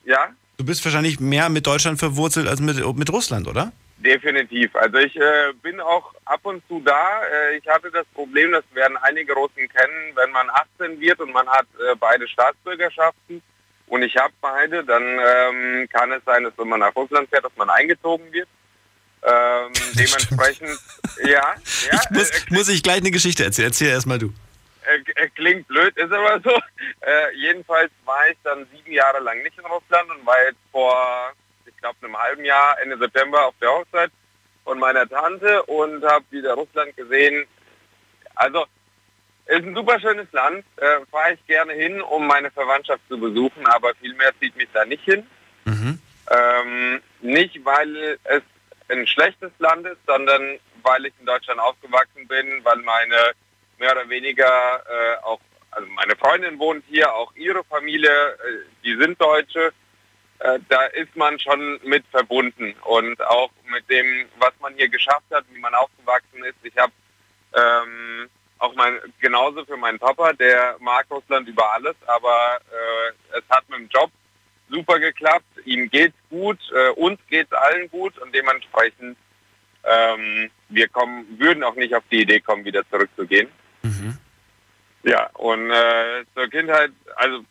ja, 0.06 0.30
Du 0.56 0.66
bist 0.66 0.86
wahrscheinlich 0.86 1.20
mehr 1.20 1.50
mit 1.50 1.66
Deutschland 1.66 1.98
verwurzelt 1.98 2.48
als 2.48 2.62
mit, 2.62 2.78
mit 2.96 3.10
Russland, 3.12 3.48
oder? 3.48 3.72
definitiv. 4.04 4.76
Also 4.76 4.98
ich 4.98 5.16
äh, 5.16 5.54
bin 5.62 5.80
auch 5.80 6.14
ab 6.26 6.42
und 6.44 6.62
zu 6.68 6.82
da. 6.82 7.22
Äh, 7.24 7.58
ich 7.58 7.68
hatte 7.68 7.90
das 7.92 8.06
Problem, 8.14 8.52
das 8.52 8.64
werden 8.74 8.98
einige 8.98 9.34
Russen 9.34 9.68
kennen, 9.70 10.16
wenn 10.16 10.32
man 10.32 10.50
18 10.78 11.00
wird 11.00 11.20
und 11.20 11.32
man 11.32 11.48
hat 11.48 11.66
äh, 11.80 11.96
beide 12.00 12.28
Staatsbürgerschaften 12.28 13.42
und 13.88 14.02
ich 14.04 14.16
habe 14.18 14.34
beide, 14.42 14.84
dann 14.84 15.04
ähm, 15.04 15.90
kann 15.90 16.12
es 16.12 16.24
sein, 16.26 16.44
dass 16.44 16.54
wenn 16.58 16.68
man 16.68 16.82
nach 16.82 16.96
Russland 16.96 17.30
fährt, 17.30 17.46
dass 17.46 17.56
man 17.56 17.70
eingezogen 17.70 18.32
wird. 18.32 18.48
Ähm, 19.26 19.72
dementsprechend, 19.94 20.78
ja, 21.24 21.30
ja, 21.92 22.02
ich 22.04 22.10
muss, 22.10 22.30
äh, 22.30 22.40
muss 22.50 22.70
ich 22.70 22.84
gleich 22.84 22.98
eine 22.98 23.12
Geschichte 23.12 23.44
erzählen. 23.44 23.70
Erzähl 23.70 23.90
erstmal 23.90 24.20
du. 24.20 24.34
Äh, 24.86 25.24
äh, 25.24 25.30
klingt 25.30 25.68
blöd, 25.68 25.96
ist 25.98 26.12
aber 26.12 26.40
so. 26.44 26.52
Äh, 27.06 27.36
jedenfalls 27.36 27.92
war 28.06 28.30
ich 28.30 28.38
dann 28.46 28.66
sieben 28.72 28.94
Jahre 28.94 29.20
lang 29.20 29.44
nicht 29.44 29.58
in 29.58 29.66
Russland 29.66 30.10
und 30.10 30.26
war 30.26 30.42
jetzt 30.46 30.60
vor, 30.72 31.34
ich 31.66 31.76
glaube, 31.78 31.98
einem 32.02 32.18
halben 32.18 32.46
Jahr, 32.46 32.80
Ende 32.82 32.98
September 32.98 33.48
auf 33.48 33.56
der 33.62 33.72
Hochzeit 33.72 34.10
von 34.64 34.80
meiner 34.80 35.08
Tante 35.08 35.64
und 35.64 36.04
habe 36.06 36.24
wieder 36.30 36.54
Russland 36.54 36.96
gesehen. 36.96 37.46
Also, 38.36 38.66
ist 39.48 39.66
ein 39.66 39.76
super 39.76 40.00
schönes 40.00 40.32
Land, 40.32 40.64
äh, 40.78 41.06
fahre 41.12 41.34
ich 41.34 41.46
gerne 41.46 41.74
hin, 41.74 42.02
um 42.02 42.26
meine 42.26 42.52
Verwandtschaft 42.52 43.02
zu 43.10 43.20
besuchen, 43.20 43.66
aber 43.66 43.94
viel 43.96 44.14
mehr 44.14 44.32
zieht 44.40 44.56
mich 44.56 44.70
da 44.74 44.86
nicht 44.86 45.04
hin. 45.04 45.28
Ähm, 46.32 47.02
nicht, 47.22 47.64
weil 47.66 48.18
es 48.24 48.44
ein 48.90 49.06
schlechtes 49.08 49.52
Land 49.60 49.86
ist, 49.86 50.00
sondern 50.08 50.60
weil 50.84 51.06
ich 51.06 51.14
in 51.20 51.26
Deutschland 51.26 51.60
aufgewachsen 51.60 52.28
bin, 52.28 52.64
weil 52.64 52.78
meine 52.78 53.34
mehr 53.84 53.92
oder 53.92 54.10
weniger 54.10 54.46
äh, 54.46 55.24
auch 55.24 55.40
also 55.72 55.88
meine 55.90 56.16
Freundin 56.16 56.60
wohnt 56.60 56.84
hier, 56.88 57.14
auch 57.14 57.36
ihre 57.36 57.64
Familie, 57.64 58.10
äh, 58.10 58.38
die 58.84 58.96
sind 58.96 59.20
Deutsche. 59.20 59.74
Äh, 60.40 60.60
da 60.70 60.86
ist 60.86 61.16
man 61.16 61.40
schon 61.40 61.80
mit 61.84 62.06
verbunden 62.12 62.76
und 62.84 63.20
auch 63.26 63.50
mit 63.66 63.90
dem, 63.90 64.28
was 64.38 64.54
man 64.62 64.74
hier 64.76 64.90
geschafft 64.90 65.26
hat, 65.32 65.46
wie 65.52 65.60
man 65.60 65.74
aufgewachsen 65.74 66.44
ist. 66.44 66.58
Ich 66.64 66.78
habe 66.78 66.94
ähm, 67.56 68.30
auch 68.60 68.74
mein, 68.76 69.00
genauso 69.20 69.66
für 69.66 69.78
meinen 69.78 70.00
Papa, 70.00 70.34
der 70.34 70.76
mag 70.80 71.08
Russland 71.10 71.48
über 71.48 71.74
alles, 71.74 71.96
aber 72.06 72.60
äh, 72.72 73.38
es 73.38 73.44
hat 73.50 73.68
mit 73.70 73.80
dem 73.80 73.90
Job 73.90 74.12
super 74.70 75.00
geklappt, 75.00 75.46
ihm 75.66 75.90
geht's 75.90 76.18
gut, 76.30 76.60
äh, 76.72 76.90
uns 76.92 77.20
geht's 77.30 77.52
allen 77.52 77.90
gut 77.90 78.18
und 78.20 78.34
dementsprechend 78.34 79.18
ähm, 79.86 80.50
wir 80.70 80.88
kommen, 80.88 81.26
würden 81.40 81.64
auch 81.64 81.76
nicht 81.76 81.94
auf 81.96 82.04
die 82.12 82.22
Idee 82.22 82.40
kommen, 82.40 82.64
wieder 82.64 82.88
zurückzugehen. 82.90 83.50
Ja, 85.04 85.30
und 85.34 85.70
äh, 85.70 86.24
zur 86.34 86.48
Kindheit, 86.48 86.92
also 87.16 87.44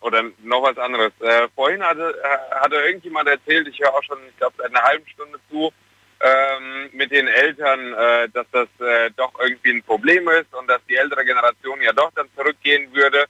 oder 0.00 0.22
noch 0.42 0.62
was 0.62 0.78
anderes. 0.78 1.12
Äh, 1.20 1.48
vorhin 1.54 1.82
hatte, 1.82 2.14
äh, 2.22 2.54
hatte 2.56 2.76
irgendjemand 2.76 3.28
erzählt, 3.28 3.66
ich 3.68 3.78
höre 3.80 3.94
auch 3.94 4.02
schon, 4.02 4.18
ich 4.28 4.36
glaube, 4.36 4.54
seit 4.58 4.70
einer 4.70 4.82
halben 4.82 5.06
Stunde 5.08 5.38
zu, 5.50 5.72
ähm, 6.20 6.90
mit 6.92 7.10
den 7.10 7.28
Eltern, 7.28 7.92
äh, 7.92 8.28
dass 8.30 8.46
das 8.52 8.68
äh, 8.80 9.10
doch 9.16 9.32
irgendwie 9.38 9.70
ein 9.70 9.82
Problem 9.82 10.28
ist 10.28 10.52
und 10.54 10.68
dass 10.68 10.80
die 10.88 10.96
ältere 10.96 11.24
Generation 11.24 11.80
ja 11.82 11.92
doch 11.92 12.10
dann 12.14 12.28
zurückgehen 12.36 12.92
würde, 12.94 13.26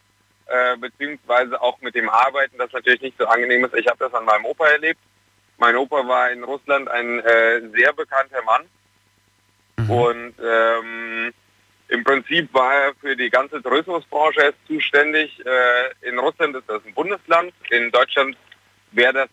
äh, 0.47 0.77
beziehungsweise 0.77 1.61
auch 1.61 1.81
mit 1.81 1.95
dem 1.95 2.09
Arbeiten, 2.09 2.59
das 2.59 2.73
natürlich 2.73 3.01
nicht 3.01 3.19
so 3.19 3.27
angenehm 3.27 3.65
ist. 3.65 3.75
Ich 3.75 3.89
habe 3.89 3.99
das 3.99 4.15
an 4.15 4.25
meinem 4.25 4.45
Opa 4.45 4.69
erlebt. 4.69 5.01
Mein 5.59 5.77
Opa 5.77 6.07
war 6.07 6.31
in 6.31 6.45
Russland 6.45 6.89
ein 6.89 7.21
äh, 7.21 7.63
sehr 7.75 7.93
bekannter 7.93 8.43
Mann 8.43 8.67
mhm. 9.79 9.91
und 9.91 10.35
ähm, 10.45 11.35
im 11.89 12.05
Prinzip 12.05 12.53
war 12.53 12.75
er 12.75 12.95
für 12.95 13.17
die 13.17 13.31
ganze 13.31 13.63
Tourismusbranche 13.63 14.55
zuständig. 14.67 15.41
Äh, 15.45 16.09
in 16.09 16.19
Russland 16.19 16.57
ist 16.57 16.69
das 16.69 16.85
ein 16.85 16.95
Bundesland, 16.95 17.53
in 17.71 17.91
Deutschland 17.91 18.37
wäre 18.93 19.13
das 19.13 19.29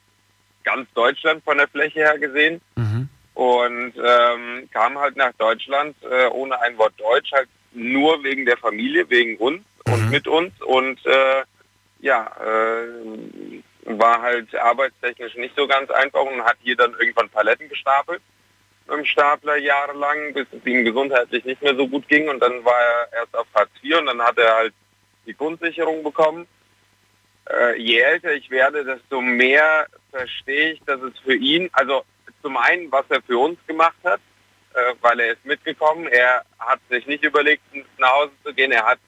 ganz 0.64 0.88
Deutschland 0.94 1.44
von 1.44 1.58
der 1.58 1.68
Fläche 1.68 2.00
her 2.00 2.18
gesehen. 2.18 2.62
Mhm 2.76 3.10
und 3.34 3.94
ähm, 3.98 4.70
kam 4.72 4.98
halt 4.98 5.16
nach 5.16 5.34
Deutschland 5.34 5.96
äh, 6.04 6.28
ohne 6.28 6.60
ein 6.62 6.78
Wort 6.78 6.94
Deutsch, 7.00 7.32
halt 7.32 7.50
nur 7.72 8.24
wegen 8.24 8.46
der 8.46 8.58
Familie, 8.58 9.10
wegen 9.10 9.38
uns 9.38 9.64
mhm. 9.88 9.94
und 9.94 10.10
mit 10.10 10.28
uns 10.28 10.62
und 10.62 11.04
äh, 11.06 11.44
ja, 12.00 12.32
äh, 12.40 13.98
war 13.98 14.22
halt 14.22 14.56
arbeitstechnisch 14.56 15.36
nicht 15.36 15.56
so 15.56 15.68
ganz 15.68 15.90
einfach 15.90 16.22
und 16.22 16.44
hat 16.44 16.58
hier 16.62 16.76
dann 16.76 16.94
irgendwann 17.00 17.30
Paletten 17.30 17.70
gestapelt 17.70 18.22
im 18.92 19.06
Stapler 19.06 19.58
jahrelang, 19.58 20.34
bis 20.34 20.48
es 20.52 20.66
ihm 20.66 20.84
gesundheitlich 20.84 21.46
nicht 21.46 21.62
mehr 21.62 21.76
so 21.76 21.88
gut 21.88 22.08
ging 22.08 22.30
und 22.30 22.40
dann 22.40 22.64
war 22.66 22.80
er 22.80 23.20
erst 23.20 23.36
auf 23.36 23.48
Hartz 23.54 23.72
IV 23.82 23.98
und 24.00 24.08
dann 24.08 24.22
hat 24.22 24.38
er 24.38 24.56
halt 24.56 24.74
die 25.26 25.34
Grundsicherung 25.34 26.04
bekommen. 26.04 26.48
Äh, 27.50 27.80
je 27.80 28.00
älter 28.00 28.34
ich 28.34 28.50
werde, 28.50 28.84
desto 28.84 29.22
mehr 29.22 29.88
verstehe 30.12 30.74
ich, 30.74 30.82
dass 30.86 31.02
es 31.02 31.18
für 31.20 31.36
ihn, 31.36 31.70
also 31.74 32.04
zum 32.42 32.58
einen, 32.58 32.92
was 32.92 33.06
er 33.10 33.22
für 33.22 33.38
uns 33.38 33.58
gemacht 33.68 33.98
hat, 34.04 34.20
äh, 34.74 34.96
weil 35.02 35.20
er 35.20 35.34
ist 35.34 35.46
mitgekommen. 35.46 36.08
Er 36.08 36.44
hat 36.60 36.80
sich 36.90 37.06
nicht 37.06 37.24
überlegt, 37.24 37.64
nach 37.98 38.12
Hause 38.12 38.32
zu 38.44 38.54
gehen. 38.54 38.72
Er 38.72 38.86
hat 38.86 39.00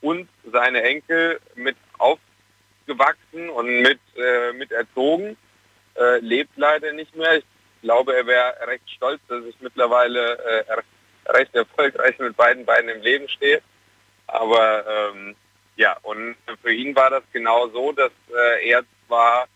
uns, 0.00 0.28
seine 0.52 0.82
Enkel, 0.82 1.40
mit 1.54 1.76
aufgewachsen 1.98 3.48
und 3.50 3.80
mit, 3.80 4.00
äh, 4.16 4.52
mit 4.52 4.70
erzogen. 4.70 5.36
Äh, 5.96 6.18
lebt 6.18 6.56
leider 6.56 6.92
nicht 6.92 7.14
mehr. 7.16 7.38
Ich 7.38 7.44
glaube, 7.84 8.16
er 8.16 8.26
wäre 8.26 8.56
recht 8.66 8.90
stolz, 8.90 9.20
dass 9.28 9.44
ich 9.44 9.54
mittlerweile 9.60 10.38
äh, 10.38 10.64
recht 11.30 11.54
erfolgreich 11.54 12.18
mit 12.18 12.36
beiden 12.36 12.64
Beinen 12.64 12.96
im 12.96 13.02
Leben 13.02 13.28
stehe. 13.28 13.62
Aber 14.26 14.84
ähm, 14.86 15.36
ja, 15.76 15.96
und 16.02 16.36
für 16.62 16.72
ihn 16.72 16.96
war 16.96 17.10
das 17.10 17.22
genau 17.32 17.68
so, 17.68 17.92
dass 17.92 18.12
äh, 18.30 18.68
er 18.70 18.82
zwar 19.06 19.46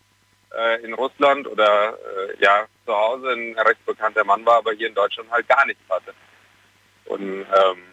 äh, 0.57 0.83
in 0.83 0.93
Russland 0.93 1.47
oder 1.47 1.97
äh, 1.97 2.43
ja 2.43 2.65
zu 2.85 2.93
Hause 2.93 3.31
ein 3.31 3.57
recht 3.59 3.85
bekannter 3.85 4.23
Mann 4.23 4.45
war, 4.45 4.57
aber 4.57 4.73
hier 4.73 4.87
in 4.87 4.95
Deutschland 4.95 5.29
halt 5.31 5.47
gar 5.47 5.65
nichts 5.65 5.81
hatte. 5.89 6.13
Und 7.05 7.23
ähm, 7.23 7.83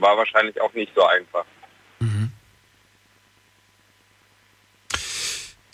war 0.00 0.16
wahrscheinlich 0.16 0.60
auch 0.60 0.72
nicht 0.74 0.92
so 0.94 1.04
einfach. 1.04 1.44
Mhm. 2.00 2.32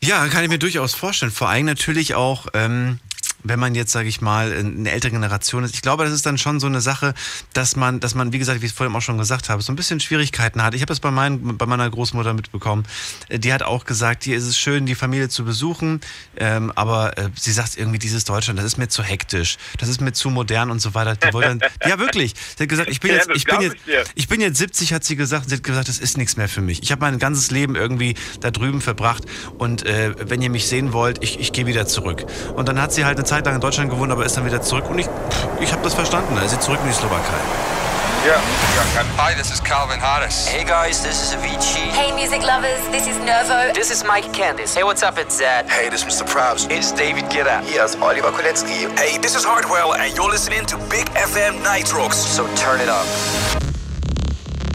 Ja, 0.02 0.26
kann 0.28 0.44
ich 0.44 0.48
mir 0.48 0.58
durchaus 0.58 0.94
vorstellen. 0.94 1.32
Vor 1.32 1.48
allem 1.48 1.66
natürlich 1.66 2.14
auch, 2.14 2.46
ähm, 2.54 3.00
wenn 3.42 3.58
man 3.58 3.74
jetzt, 3.74 3.92
sage 3.92 4.08
ich 4.08 4.20
mal, 4.20 4.52
eine 4.52 4.90
ältere 4.90 5.12
Generation 5.12 5.64
ist. 5.64 5.74
Ich 5.74 5.82
glaube, 5.82 6.04
das 6.04 6.12
ist 6.12 6.26
dann 6.26 6.38
schon 6.38 6.60
so 6.60 6.66
eine 6.66 6.80
Sache, 6.80 7.14
dass 7.52 7.76
man, 7.76 8.00
dass 8.00 8.14
man, 8.14 8.32
wie 8.32 8.38
gesagt, 8.38 8.60
wie 8.60 8.66
ich 8.66 8.72
es 8.72 8.76
vorhin 8.76 8.94
auch 8.94 9.00
schon 9.00 9.18
gesagt 9.18 9.48
habe, 9.48 9.62
so 9.62 9.72
ein 9.72 9.76
bisschen 9.76 10.00
Schwierigkeiten 10.00 10.62
hat. 10.62 10.74
Ich 10.74 10.82
habe 10.82 10.88
das 10.90 11.00
bei, 11.00 11.10
mein, 11.10 11.56
bei 11.56 11.66
meiner 11.66 11.88
Großmutter 11.88 12.34
mitbekommen. 12.34 12.84
Äh, 13.28 13.38
die 13.38 13.52
hat 13.52 13.62
auch 13.62 13.84
gesagt, 13.84 14.24
hier 14.24 14.36
ist 14.36 14.44
es 14.44 14.58
schön, 14.58 14.86
die 14.86 14.94
Familie 14.94 15.28
zu 15.28 15.44
besuchen, 15.44 16.00
ähm, 16.36 16.72
aber 16.74 17.16
äh, 17.18 17.30
sie 17.38 17.52
sagt 17.52 17.76
irgendwie, 17.76 17.98
dieses 17.98 18.24
Deutschland, 18.24 18.58
das 18.58 18.66
ist 18.66 18.78
mir 18.78 18.88
zu 18.88 19.02
hektisch, 19.02 19.56
das 19.78 19.88
ist 19.88 20.00
mir 20.00 20.12
zu 20.12 20.30
modern 20.30 20.70
und 20.70 20.80
so 20.80 20.94
weiter. 20.94 21.16
Die 21.16 21.30
dann, 21.30 21.60
ja, 21.86 21.98
wirklich. 21.98 22.34
Sie 22.56 22.62
hat 22.62 22.68
gesagt, 22.68 22.90
ich 22.90 23.00
bin, 23.00 23.12
jetzt, 23.12 23.30
ich, 23.34 23.44
bin 23.44 23.60
jetzt, 23.60 23.76
ich 24.14 24.28
bin 24.28 24.40
jetzt 24.40 24.58
70, 24.58 24.92
hat 24.92 25.04
sie 25.04 25.16
gesagt. 25.16 25.48
Sie 25.48 25.56
hat 25.56 25.62
gesagt, 25.62 25.88
das 25.88 25.98
ist 25.98 26.16
nichts 26.16 26.36
mehr 26.36 26.48
für 26.48 26.60
mich. 26.60 26.82
Ich 26.82 26.92
habe 26.92 27.00
mein 27.00 27.18
ganzes 27.18 27.50
Leben 27.50 27.76
irgendwie 27.76 28.14
da 28.40 28.50
drüben 28.50 28.80
verbracht 28.80 29.24
und 29.58 29.86
äh, 29.86 30.14
wenn 30.28 30.42
ihr 30.42 30.50
mich 30.50 30.66
sehen 30.66 30.92
wollt, 30.92 31.22
ich, 31.22 31.38
ich 31.40 31.52
gehe 31.52 31.66
wieder 31.66 31.86
zurück. 31.86 32.26
Und 32.54 32.68
dann 32.68 32.80
hat 32.80 32.92
sie 32.92 33.04
halt 33.04 33.18
eine 33.18 33.26
Zeit 33.30 33.46
lang 33.46 33.54
in 33.54 33.60
Deutschland 33.60 33.90
gewohnt, 33.90 34.10
aber 34.10 34.26
ist 34.26 34.36
dann 34.36 34.44
wieder 34.44 34.60
zurück. 34.60 34.90
Und 34.90 34.98
ich, 34.98 35.08
ich 35.60 35.70
habe 35.72 35.82
das 35.82 35.94
verstanden. 35.94 36.36
Er 36.36 36.44
ist 36.44 36.60
zurück 36.60 36.80
in 36.82 36.88
die 36.88 36.94
Slowakei. 36.94 37.38
Ja, 38.26 38.34
Hi, 39.16 39.34
this 39.34 39.52
is 39.52 39.62
Calvin 39.62 40.00
Harris. 40.00 40.48
Hey 40.48 40.64
guys, 40.64 41.00
this 41.00 41.22
is 41.22 41.34
Avicii. 41.34 41.90
Hey 41.92 42.12
music 42.12 42.42
lovers, 42.42 42.80
this 42.90 43.06
is 43.06 43.16
Nervo. 43.20 43.72
This 43.72 43.90
is 43.90 44.02
Mike 44.02 44.30
Candice. 44.32 44.74
Hey, 44.74 44.82
what's 44.82 45.04
up? 45.04 45.16
It's 45.16 45.38
Zed. 45.38 45.70
Hey, 45.70 45.88
this 45.88 46.04
is 46.04 46.20
Mr. 46.20 46.26
Probs. 46.26 46.68
It's 46.70 46.92
David 46.92 47.30
Guetta. 47.30 47.62
Hier 47.62 47.84
ist 47.84 47.96
Oliver 48.02 48.32
Kolecki. 48.32 48.90
Hey, 48.98 49.16
this 49.22 49.36
is 49.36 49.44
Hardwell 49.44 49.94
and 49.94 50.12
you're 50.16 50.30
listening 50.30 50.66
to 50.66 50.76
Big 50.90 51.06
FM 51.14 51.62
Night 51.62 51.94
Rocks. 51.94 52.16
So 52.16 52.44
turn 52.56 52.80
it 52.80 52.88
up. 52.88 53.06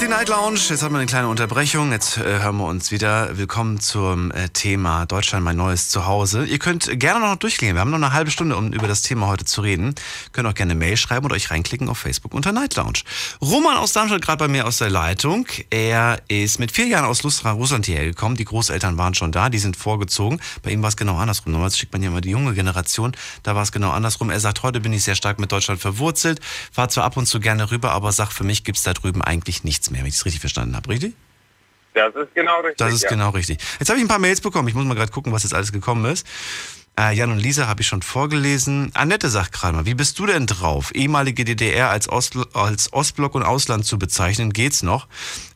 Die 0.00 0.06
Night 0.06 0.28
Lounge, 0.28 0.60
jetzt 0.68 0.84
haben 0.84 0.94
wir 0.94 1.00
eine 1.00 1.06
kleine 1.06 1.26
Unterbrechung. 1.26 1.90
Jetzt 1.90 2.18
äh, 2.18 2.38
hören 2.40 2.58
wir 2.58 2.66
uns 2.66 2.92
wieder. 2.92 3.36
Willkommen 3.36 3.80
zum 3.80 4.30
äh, 4.30 4.48
Thema 4.48 5.06
Deutschland, 5.06 5.44
mein 5.44 5.56
neues 5.56 5.88
Zuhause. 5.88 6.44
Ihr 6.44 6.60
könnt 6.60 7.00
gerne 7.00 7.18
noch 7.18 7.34
durchgehen. 7.34 7.74
Wir 7.74 7.80
haben 7.80 7.90
noch 7.90 7.96
eine 7.96 8.12
halbe 8.12 8.30
Stunde, 8.30 8.56
um 8.56 8.72
über 8.72 8.86
das 8.86 9.02
Thema 9.02 9.26
heute 9.26 9.44
zu 9.44 9.60
reden. 9.60 9.96
Könnt 10.30 10.46
auch 10.46 10.54
gerne 10.54 10.76
Mail 10.76 10.96
schreiben 10.96 11.26
oder 11.26 11.34
euch 11.34 11.50
reinklicken 11.50 11.88
auf 11.88 11.98
Facebook 11.98 12.32
unter 12.32 12.52
Night 12.52 12.76
Lounge. 12.76 13.00
Roman 13.42 13.76
aus 13.76 13.92
Darmstadt 13.92 14.22
gerade 14.22 14.38
bei 14.38 14.46
mir 14.46 14.68
aus 14.68 14.78
der 14.78 14.88
Leitung. 14.88 15.46
Er 15.70 16.20
ist 16.28 16.60
mit 16.60 16.70
vier 16.70 16.86
Jahren 16.86 17.04
aus 17.04 17.24
Russland 17.24 17.86
hierher 17.86 18.04
gekommen. 18.04 18.36
Die 18.36 18.44
Großeltern 18.44 18.98
waren 18.98 19.14
schon 19.14 19.32
da, 19.32 19.48
die 19.48 19.58
sind 19.58 19.76
vorgezogen. 19.76 20.40
Bei 20.62 20.70
ihm 20.70 20.80
war 20.80 20.90
es 20.90 20.96
genau 20.96 21.16
andersrum. 21.16 21.50
Normalerweise 21.50 21.78
schickt 21.78 21.92
man 21.92 22.04
ja 22.04 22.10
immer 22.10 22.20
die 22.20 22.30
junge 22.30 22.54
Generation. 22.54 23.16
Da 23.42 23.56
war 23.56 23.64
es 23.64 23.72
genau 23.72 23.90
andersrum. 23.90 24.30
Er 24.30 24.38
sagt, 24.38 24.62
heute 24.62 24.78
bin 24.78 24.92
ich 24.92 25.02
sehr 25.02 25.16
stark 25.16 25.40
mit 25.40 25.50
Deutschland 25.50 25.80
verwurzelt. 25.80 26.40
Fahr 26.70 26.88
zwar 26.88 27.02
ab 27.02 27.16
und 27.16 27.26
zu 27.26 27.40
gerne 27.40 27.72
rüber, 27.72 27.90
aber 27.90 28.12
sagt, 28.12 28.32
für 28.32 28.44
mich 28.44 28.62
gibt 28.62 28.78
es 28.78 28.84
da 28.84 28.94
drüben 28.94 29.22
eigentlich 29.22 29.64
nichts 29.64 29.87
mehr, 29.90 30.00
wenn 30.00 30.08
ich 30.08 30.16
es 30.16 30.24
richtig 30.24 30.40
verstanden 30.40 30.76
habe, 30.76 30.88
richtig? 30.88 31.14
Das 31.94 32.14
ist 32.14 32.34
genau 32.34 32.60
richtig. 32.60 32.76
Das 32.76 32.92
ist 32.92 33.02
ja. 33.02 33.08
genau 33.08 33.30
richtig. 33.30 33.58
Jetzt 33.78 33.88
habe 33.88 33.98
ich 33.98 34.04
ein 34.04 34.08
paar 34.08 34.18
Mails 34.18 34.40
bekommen. 34.40 34.68
Ich 34.68 34.74
muss 34.74 34.84
mal 34.84 34.94
gerade 34.94 35.10
gucken, 35.10 35.32
was 35.32 35.42
jetzt 35.42 35.54
alles 35.54 35.72
gekommen 35.72 36.04
ist. 36.04 36.26
Äh, 36.98 37.14
Jan 37.14 37.30
und 37.30 37.38
Lisa 37.38 37.66
habe 37.66 37.80
ich 37.80 37.86
schon 37.86 38.02
vorgelesen. 38.02 38.90
Annette 38.94 39.30
sagt 39.30 39.52
gerade 39.52 39.76
mal, 39.76 39.86
wie 39.86 39.94
bist 39.94 40.18
du 40.18 40.26
denn 40.26 40.46
drauf, 40.46 40.92
ehemalige 40.94 41.44
DDR 41.44 41.90
als, 41.90 42.08
Ost, 42.08 42.36
als 42.54 42.92
Ostblock 42.92 43.34
und 43.34 43.42
Ausland 43.42 43.84
zu 43.84 43.98
bezeichnen? 43.98 44.52
Geht's 44.52 44.82
noch? 44.82 45.06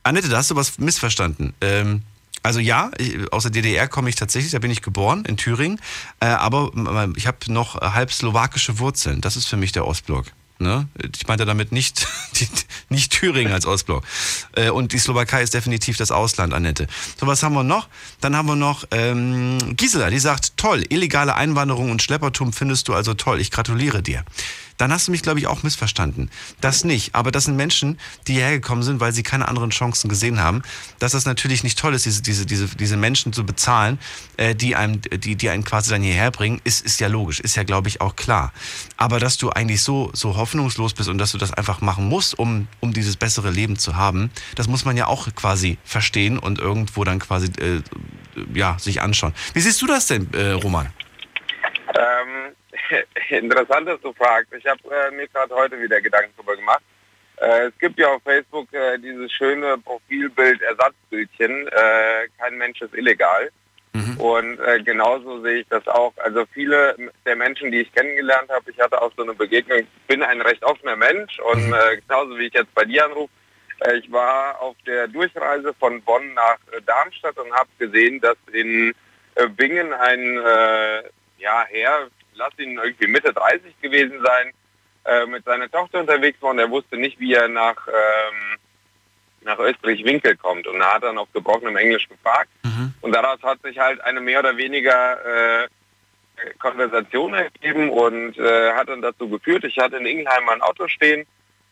Annette, 0.04 0.28
da 0.28 0.38
hast 0.38 0.50
du 0.50 0.56
was 0.56 0.78
missverstanden. 0.78 1.52
Ähm, 1.60 2.02
also 2.44 2.59
ja, 2.59 2.90
aus 3.30 3.44
der 3.44 3.52
DDR 3.52 3.88
komme 3.88 4.09
ich 4.09 4.16
tatsächlich, 4.16 4.52
da 4.52 4.59
bin 4.59 4.70
ich 4.70 4.82
geboren, 4.82 5.24
in 5.26 5.36
Thüringen. 5.36 5.80
Äh, 6.20 6.26
aber 6.26 6.72
ich 7.16 7.26
habe 7.26 7.38
noch 7.48 7.80
halb 7.80 8.12
slowakische 8.12 8.78
Wurzeln. 8.78 9.20
Das 9.20 9.36
ist 9.36 9.46
für 9.46 9.56
mich 9.56 9.72
der 9.72 9.86
Ostblock. 9.86 10.26
Ne? 10.62 10.89
Ich 11.14 11.26
meinte 11.26 11.44
damit 11.44 11.72
nicht, 11.72 12.06
die, 12.36 12.48
nicht 12.89 13.12
Thüringen 13.12 13.52
als 13.52 13.66
Ostblock. 13.66 14.05
Äh, 14.56 14.70
und 14.70 14.93
die 14.93 14.98
Slowakei 14.98 15.43
ist 15.43 15.55
definitiv 15.55 15.97
das 15.97 16.10
Ausland, 16.10 16.55
Annette. 16.55 16.86
So, 17.18 17.26
was 17.26 17.43
haben 17.43 17.55
wir 17.55 17.64
noch? 17.64 17.89
Dann 18.20 18.36
haben 18.36 18.47
wir 18.47 18.56
noch 18.56 18.84
ähm, 18.90 19.59
Gisela, 19.76 20.10
die 20.10 20.18
sagt, 20.18 20.56
toll, 20.56 20.84
illegale 20.89 21.34
Einwanderung 21.34 21.90
und 21.90 22.02
Schleppertum 22.02 22.52
findest 22.52 22.89
du 22.89 22.94
also 22.94 23.14
toll. 23.14 23.40
Ich 23.40 23.51
gratuliere 23.51 24.02
dir. 24.02 24.24
Dann 24.78 24.92
hast 24.92 25.08
du 25.08 25.10
mich, 25.10 25.22
glaube 25.22 25.38
ich, 25.38 25.46
auch 25.46 25.62
missverstanden. 25.62 26.30
Das 26.60 26.84
nicht. 26.84 27.14
Aber 27.14 27.30
das 27.30 27.44
sind 27.44 27.56
Menschen, 27.56 27.98
die 28.26 28.34
hierher 28.34 28.52
gekommen 28.52 28.82
sind, 28.82 29.00
weil 29.00 29.12
sie 29.12 29.22
keine 29.22 29.48
anderen 29.48 29.70
Chancen 29.70 30.08
gesehen 30.08 30.40
haben. 30.40 30.62
Dass 30.98 31.12
das 31.12 31.24
natürlich 31.24 31.62
nicht 31.62 31.78
toll 31.78 31.94
ist, 31.94 32.06
diese, 32.06 32.22
diese, 32.22 32.46
diese, 32.46 32.66
diese 32.76 32.96
Menschen 32.96 33.32
zu 33.32 33.44
bezahlen, 33.44 33.98
äh, 34.36 34.54
die, 34.54 34.76
einem, 34.76 35.00
die, 35.00 35.36
die 35.36 35.50
einen 35.50 35.64
quasi 35.64 35.90
dann 35.90 36.02
hierher 36.02 36.30
bringen, 36.30 36.60
ist, 36.64 36.84
ist 36.84 37.00
ja 37.00 37.08
logisch, 37.08 37.40
ist 37.40 37.56
ja, 37.56 37.62
glaube 37.62 37.88
ich, 37.88 38.00
auch 38.00 38.16
klar. 38.16 38.52
Aber 38.96 39.20
dass 39.20 39.38
du 39.38 39.50
eigentlich 39.50 39.82
so, 39.82 40.10
so 40.12 40.36
hoffnungslos 40.36 40.94
bist 40.94 41.08
und 41.08 41.18
dass 41.18 41.32
du 41.32 41.38
das 41.38 41.52
einfach 41.52 41.80
machen 41.80 42.08
musst, 42.08 42.38
um, 42.38 42.68
um 42.80 42.92
dieses 42.92 43.16
bessere 43.16 43.50
Leben 43.50 43.78
zu 43.78 43.96
haben, 43.96 44.30
das 44.54 44.68
muss 44.68 44.84
man 44.84 44.96
ja 44.96 45.06
auch 45.06 45.32
quasi 45.34 45.78
verstehen 45.84 46.38
und 46.38 46.58
irgendwo 46.58 47.04
dann 47.04 47.18
quasi 47.18 47.46
äh, 47.60 47.82
ja, 48.54 48.78
sich 48.78 49.00
anschauen. 49.00 49.34
Wie 49.54 49.60
siehst 49.60 49.80
du 49.82 49.86
das 49.86 50.06
denn, 50.06 50.32
äh, 50.34 50.52
Roman? 50.52 50.88
Ähm, 51.88 52.54
interessant, 53.31 53.89
dass 53.89 54.01
du 54.01 54.12
fragst. 54.12 54.52
Ich 54.52 54.66
habe 54.66 54.81
äh, 54.90 55.10
mir 55.10 55.28
gerade 55.28 55.55
heute 55.55 55.81
wieder 55.81 56.01
Gedanken 56.01 56.32
darüber 56.36 56.56
gemacht. 56.56 56.82
Äh, 57.36 57.66
es 57.66 57.78
gibt 57.78 57.98
ja 57.98 58.09
auf 58.09 58.23
Facebook 58.23 58.73
äh, 58.73 58.98
dieses 58.98 59.32
schöne 59.32 59.78
Profilbild-Ersatzbildchen, 59.78 61.69
äh, 61.69 62.28
kein 62.39 62.59
Mensch 62.59 62.81
ist 62.81 62.94
illegal. 62.94 63.51
Mhm. 63.94 64.16
Und 64.19 64.60
äh, 64.60 64.82
genauso 64.82 65.43
sehe 65.43 65.60
ich 65.60 65.69
das 65.69 65.86
auch. 65.86 66.14
Also 66.19 66.44
viele 66.52 66.97
der 67.27 67.36
Menschen, 67.36 67.70
die 67.70 67.81
ich 67.81 67.93
kennengelernt 67.93 68.48
habe, 68.48 68.70
ich 68.70 68.78
hatte 68.81 69.01
auch 69.01 69.12
so 69.16 69.23
eine 69.23 69.35
Begegnung, 69.35 69.81
ich 69.81 70.06
bin 70.06 70.23
ein 70.23 70.40
recht 70.40 70.64
offener 70.64 70.97
Mensch 70.97 71.39
und 71.40 71.66
mhm. 71.66 71.74
äh, 71.74 71.97
genauso 71.97 72.39
wie 72.39 72.47
ich 72.47 72.55
jetzt 72.55 72.74
bei 72.74 72.85
dir 72.85 73.05
anrufe, 73.05 73.32
ich 73.97 74.12
war 74.12 74.60
auf 74.62 74.77
der 74.86 75.09
Durchreise 75.09 75.74
von 75.74 76.01
Bonn 76.02 76.35
nach 76.35 76.59
Darmstadt 76.86 77.36
und 77.36 77.52
habe 77.52 77.69
gesehen, 77.81 78.20
dass 78.20 78.36
in 78.52 78.94
Bingen 79.56 79.93
ein 79.93 80.40
ja, 81.43 81.66
Herr, 81.69 82.09
lass 82.34 82.59
ihn 82.59 82.78
irgendwie 82.78 83.06
Mitte 83.06 83.32
30 83.32 83.80
gewesen 83.80 84.20
sein, 84.24 84.52
äh, 85.04 85.26
mit 85.26 85.44
seiner 85.44 85.70
Tochter 85.70 86.00
unterwegs 86.00 86.40
war 86.42 86.50
und 86.50 86.59
er 86.59 86.70
wusste 86.70 86.96
nicht, 86.96 87.18
wie 87.18 87.34
er 87.34 87.48
nach, 87.48 87.88
ähm, 87.88 88.59
nach 89.42 89.59
Österreich-Winkel 89.59 90.36
kommt. 90.36 90.66
Und 90.66 90.80
er 90.80 90.94
hat 90.94 91.02
dann 91.02 91.18
auf 91.18 91.32
gebrochenem 91.32 91.76
Englisch 91.76 92.09
gefragt. 92.09 92.50
Mhm. 92.62 92.94
Und 93.00 93.12
daraus 93.12 93.42
hat 93.42 93.60
sich 93.62 93.78
halt 93.78 94.00
eine 94.02 94.20
mehr 94.20 94.40
oder 94.40 94.56
weniger 94.56 95.64
äh, 95.64 95.68
Konversation 96.59 97.34
ergeben 97.34 97.90
und 97.90 98.38
äh, 98.38 98.72
hat 98.72 98.88
dann 98.88 99.02
dazu 99.02 99.28
geführt, 99.28 99.64
ich 99.64 99.78
hatte 99.78 99.96
in 99.96 100.06
Ingelheim 100.06 100.44
mein 100.44 100.62
Auto 100.62 100.88
stehen 100.88 101.26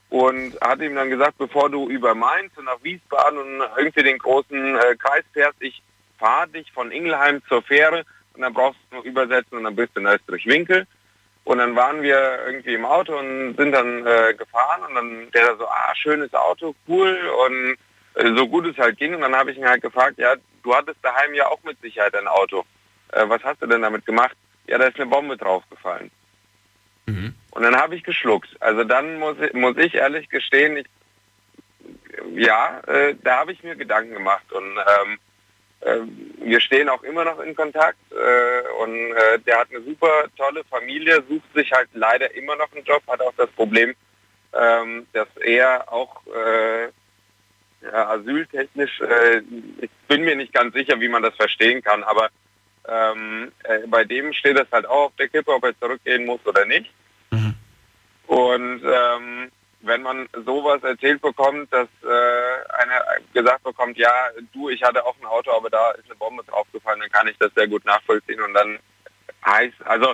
und 0.09 0.61
hat 0.61 0.81
ihm 0.81 0.95
dann 0.95 1.11
gesagt, 1.11 1.39
bevor 1.39 1.71
du 1.71 1.89
über 1.89 2.15
Mainz 2.15 2.57
und 2.57 2.65
nach 2.65 2.83
Wiesbaden 2.83 3.39
und 3.39 3.63
irgendwie 3.77 4.03
den 4.03 4.19
großen 4.19 4.77
äh, 4.77 4.97
Kreis 4.97 5.25
fährst, 5.33 5.61
ich 5.61 5.83
fahre 6.19 6.49
dich 6.49 6.71
von 6.73 6.91
Ingelheim 6.91 7.43
zur 7.49 7.63
Fähre 7.63 8.05
und 8.35 8.43
dann 8.43 8.53
brauchst 8.53 8.79
du 8.91 8.97
noch 8.97 9.05
übersetzen 9.05 9.59
und 9.59 9.65
dann 9.65 9.77
bist 9.77 9.95
du 9.95 10.01
in 10.01 10.07
Österreich-Winkel. 10.07 10.87
Und 11.45 11.59
dann 11.59 11.75
waren 11.75 12.03
wir 12.03 12.45
irgendwie 12.47 12.75
im 12.75 12.85
Auto 12.85 13.19
und 13.19 13.57
sind 13.57 13.73
dann 13.73 14.07
äh, 14.07 14.35
gefahren 14.35 14.83
und 14.89 14.95
dann 14.95 15.31
der 15.33 15.57
so, 15.57 15.67
ah, 15.67 15.95
schönes 15.95 16.33
Auto, 16.35 16.75
cool 16.87 17.19
und 17.47 17.77
äh, 18.15 18.37
so 18.37 18.47
gut 18.47 18.67
es 18.67 18.79
halt 18.79 18.99
ging. 18.99 19.15
Und 19.15 19.23
dann 19.23 19.35
habe 19.35 19.51
ich 19.51 19.59
ihn 19.59 19.67
halt 19.67 19.83
gefragt, 19.83 20.19
ja, 20.19 20.35
du 20.63 20.75
hattest 20.75 20.99
daheim 21.03 21.35
ja 21.35 21.49
auch 21.49 21.63
mit 21.63 21.81
Sicherheit 21.81 22.15
ein 22.15 22.29
Auto. 22.29 22.65
Äh, 23.13 23.29
was 23.29 23.43
hast 23.43 23.63
du 23.63 23.67
denn 23.67 23.83
damit 23.83 24.07
gemacht? 24.07 24.37
Ja, 24.67 24.79
da 24.79 24.87
ist 24.87 24.97
eine 24.97 25.07
Bombe 25.07 25.37
draufgefallen. 25.37 26.11
Mhm. 27.07 27.35
Und 27.51 27.63
dann 27.63 27.77
habe 27.77 27.97
ich 27.97 28.05
geschluckt. 28.05 28.51
Also 28.61 28.85
dann 28.85 29.19
muss 29.19 29.37
ich, 29.41 29.53
muss 29.55 29.77
ich 29.79 29.95
ehrlich 29.95 30.29
gestehen, 30.29 30.77
ich, 30.77 30.87
ja, 32.35 32.81
äh, 32.87 33.15
da 33.23 33.39
habe 33.39 33.53
ich 33.53 33.63
mir 33.65 33.75
Gedanken 33.77 34.15
gemacht 34.15 34.53
und 34.53 34.77
ähm, 34.77 35.19
wir 35.83 36.61
stehen 36.61 36.89
auch 36.89 37.03
immer 37.03 37.25
noch 37.25 37.41
in 37.41 37.55
Kontakt 37.55 37.99
äh, 38.11 38.83
und 38.83 39.13
äh, 39.13 39.39
der 39.47 39.61
hat 39.61 39.69
eine 39.71 39.83
super 39.83 40.27
tolle 40.37 40.63
Familie, 40.65 41.23
sucht 41.29 41.55
sich 41.55 41.73
halt 41.73 41.89
leider 41.95 42.35
immer 42.35 42.57
noch 42.57 42.71
einen 42.73 42.85
Job, 42.85 43.03
hat 43.09 43.21
auch 43.21 43.33
das 43.37 43.51
Problem, 43.51 43.95
ähm, 44.53 45.07
dass 45.13 45.29
er 45.43 45.91
auch 45.91 46.21
äh, 46.27 46.89
ja, 47.83 48.11
asyltechnisch, 48.11 49.01
äh, 49.01 49.43
ich 49.81 49.91
bin 50.07 50.23
mir 50.23 50.37
nicht 50.37 50.53
ganz 50.53 50.75
sicher, 50.75 51.01
wie 51.01 51.09
man 51.09 51.23
das 51.23 51.35
verstehen 51.37 51.83
kann, 51.83 52.03
aber 52.03 52.29
ähm, 52.87 53.53
äh, 53.65 53.87
bei 53.87 54.05
dem 54.05 54.33
steht 54.33 54.59
das 54.59 54.71
halt 54.73 54.87
auch 54.87 55.07
auf 55.07 55.17
der 55.19 55.29
Kippe, 55.29 55.53
ob 55.53 55.65
er 55.65 55.79
zurückgehen 55.79 56.27
muss 56.27 56.45
oder 56.45 56.67
nicht. 56.67 56.91
Mhm. 57.31 57.55
Und 58.27 58.83
ähm, 58.85 59.51
wenn 59.83 60.03
man 60.03 60.29
sowas 60.45 60.83
erzählt 60.83 61.23
bekommt, 61.23 61.73
dass 61.73 61.89
äh, 62.03 62.83
einer 62.83 63.03
gesagt 63.33 63.65
bekommt, 63.65 63.97
ja, 63.97 64.13
du, 64.53 64.69
ich 64.69 64.83
hatte 64.83 65.05
auch 65.05 65.17
ein 65.21 65.27
Auto, 65.27 65.51
aber 65.53 65.71
da 65.71 65.93
ist 65.93 66.05
eine 66.07 66.17
Bombe 66.17 66.45
draufgefallen, 66.45 67.01
dann 67.01 67.11
kann 67.11 67.29
ich 67.29 67.39
das 67.39 67.53
sehr 67.55 67.67
gut 67.67 67.85
nachvollziehen 67.85 68.41
und 68.43 68.53
dann 68.55 68.79
heißt, 69.47 69.75
also 69.85 70.13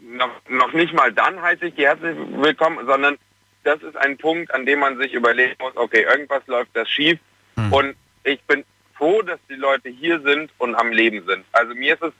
noch, 0.00 0.30
noch 0.48 0.72
nicht 0.72 0.94
mal 0.94 1.12
dann 1.12 1.40
heiße 1.40 1.66
ich 1.66 1.74
die 1.74 1.86
herzlich 1.86 2.16
willkommen, 2.16 2.86
sondern 2.86 3.18
das 3.64 3.82
ist 3.82 3.96
ein 3.96 4.16
Punkt, 4.18 4.52
an 4.54 4.66
dem 4.66 4.78
man 4.80 4.98
sich 4.98 5.14
überlegen 5.14 5.56
muss, 5.58 5.76
okay, 5.76 6.02
irgendwas 6.02 6.46
läuft 6.46 6.70
das 6.74 6.88
schief 6.88 7.18
mhm. 7.56 7.72
und 7.72 7.96
ich 8.22 8.40
bin 8.44 8.64
froh, 8.96 9.22
dass 9.22 9.40
die 9.48 9.54
Leute 9.54 9.88
hier 9.88 10.20
sind 10.20 10.52
und 10.58 10.74
am 10.76 10.92
Leben 10.92 11.26
sind. 11.26 11.44
Also 11.52 11.74
mir 11.74 11.94
ist 11.94 12.02
es 12.02 12.12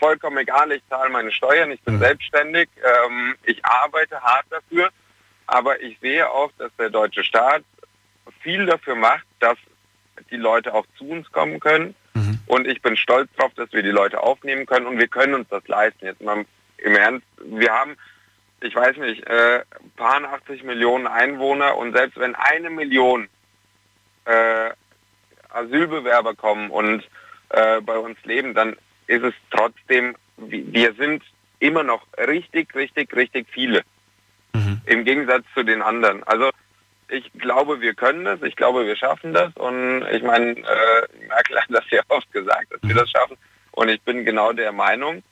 vollkommen 0.00 0.38
egal, 0.38 0.72
ich 0.72 0.82
zahle 0.88 1.10
meine 1.10 1.30
Steuern, 1.30 1.70
ich 1.70 1.80
bin 1.82 1.96
mhm. 1.96 2.00
selbstständig, 2.00 2.68
ähm, 2.82 3.36
ich 3.44 3.64
arbeite 3.64 4.20
hart 4.20 4.46
dafür 4.50 4.90
aber 5.48 5.80
ich 5.80 5.98
sehe 6.00 6.30
auch, 6.30 6.52
dass 6.58 6.70
der 6.78 6.90
deutsche 6.90 7.24
Staat 7.24 7.64
viel 8.40 8.66
dafür 8.66 8.94
macht, 8.94 9.24
dass 9.40 9.56
die 10.30 10.36
Leute 10.36 10.74
auch 10.74 10.84
zu 10.96 11.08
uns 11.08 11.30
kommen 11.32 11.58
können. 11.58 11.94
Mhm. 12.12 12.38
Und 12.46 12.66
ich 12.66 12.82
bin 12.82 12.96
stolz 12.96 13.30
darauf, 13.36 13.54
dass 13.54 13.72
wir 13.72 13.82
die 13.82 13.90
Leute 13.90 14.22
aufnehmen 14.22 14.66
können 14.66 14.86
und 14.86 14.98
wir 14.98 15.08
können 15.08 15.34
uns 15.34 15.48
das 15.48 15.66
leisten. 15.66 16.04
Jetzt 16.04 16.20
mal 16.20 16.44
im 16.76 16.96
Ernst, 16.96 17.26
wir 17.42 17.72
haben, 17.72 17.96
ich 18.60 18.74
weiß 18.74 18.98
nicht, 18.98 19.26
äh, 19.26 19.62
paar 19.96 20.22
80 20.22 20.64
Millionen 20.64 21.06
Einwohner 21.06 21.76
und 21.78 21.96
selbst 21.96 22.18
wenn 22.18 22.34
eine 22.34 22.68
Million 22.68 23.28
äh, 24.26 24.70
Asylbewerber 25.48 26.34
kommen 26.34 26.70
und 26.70 27.08
äh, 27.48 27.80
bei 27.80 27.96
uns 27.96 28.18
leben, 28.24 28.52
dann 28.52 28.76
ist 29.06 29.24
es 29.24 29.34
trotzdem, 29.50 30.14
wir 30.36 30.92
sind 30.94 31.22
immer 31.58 31.84
noch 31.84 32.06
richtig, 32.18 32.74
richtig, 32.74 33.16
richtig 33.16 33.46
viele. 33.50 33.82
Im 34.88 35.04
Gegensatz 35.04 35.44
zu 35.54 35.62
den 35.62 35.82
anderen. 35.82 36.22
Also 36.24 36.50
ich 37.08 37.30
glaube, 37.34 37.80
wir 37.80 37.94
können 37.94 38.24
das, 38.24 38.42
ich 38.42 38.56
glaube, 38.56 38.86
wir 38.86 38.96
schaffen 38.96 39.32
das 39.32 39.54
und 39.56 40.06
ich 40.12 40.22
meine, 40.22 40.52
äh, 40.52 41.26
Merkel 41.26 41.60
hat 41.60 41.68
das 41.68 41.84
ja 41.90 42.02
oft 42.08 42.30
gesagt, 42.32 42.72
dass 42.72 42.80
wir 42.82 42.94
das 42.94 43.10
schaffen 43.10 43.36
und 43.72 43.88
ich 43.88 44.00
bin 44.02 44.24
genau 44.24 44.52
der 44.52 44.72
Meinung 44.72 45.22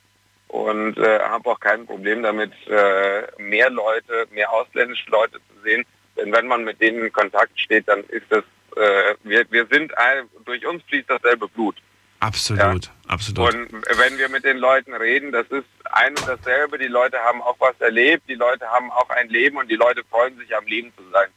und 0.47 0.97
äh, 0.97 1.19
habe 1.19 1.49
auch 1.49 1.59
kein 1.59 1.85
Problem 1.85 2.23
damit, 2.23 2.51
äh, 2.67 3.23
mehr 3.37 3.69
Leute, 3.69 4.27
mehr 4.31 4.51
ausländische 4.51 5.09
Leute 5.09 5.33
zu 5.33 5.61
sehen, 5.63 5.85
denn 6.17 6.31
wenn 6.31 6.47
man 6.47 6.63
mit 6.63 6.81
denen 6.81 7.05
in 7.05 7.11
Kontakt 7.11 7.59
steht, 7.59 7.87
dann 7.87 8.03
ist 8.05 8.25
das, 8.29 8.43
äh, 8.75 9.15
wir, 9.23 9.45
wir 9.51 9.67
sind, 9.71 9.95
ein, 9.97 10.29
durch 10.45 10.65
uns 10.65 10.83
fließt 10.83 11.09
dasselbe 11.09 11.47
Blut. 11.47 11.75
Absolut, 12.19 12.85
ja. 12.85 12.91
absolut. 13.07 13.53
Und 13.53 13.71
wenn 13.97 14.17
wir 14.17 14.29
mit 14.29 14.43
den 14.43 14.57
Leuten 14.57 14.93
reden, 14.93 15.31
das 15.31 15.47
ist 15.47 15.65
ein 15.91 16.15
und 16.17 16.27
dasselbe. 16.27 16.77
Die 16.77 16.87
Leute 16.87 17.17
haben 17.19 17.41
auch 17.41 17.55
was 17.59 17.79
erlebt, 17.79 18.23
die 18.27 18.35
Leute 18.35 18.65
haben 18.67 18.91
auch 18.91 19.09
ein 19.09 19.29
Leben 19.29 19.57
und 19.57 19.69
die 19.69 19.75
Leute 19.75 20.03
freuen 20.09 20.37
sich 20.37 20.55
am 20.55 20.65
Leben 20.65 20.91
zu 20.97 21.03
sein. 21.11 21.29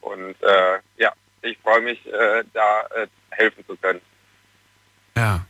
Und 0.00 0.42
äh, 0.42 0.78
ja, 0.96 1.12
ich 1.42 1.58
freue 1.58 1.80
mich, 1.80 2.04
äh, 2.06 2.44
da 2.52 2.82
äh, 2.94 3.06
helfen 3.30 3.64
zu 3.66 3.76
können. 3.76 4.00
Ja. 5.16 5.44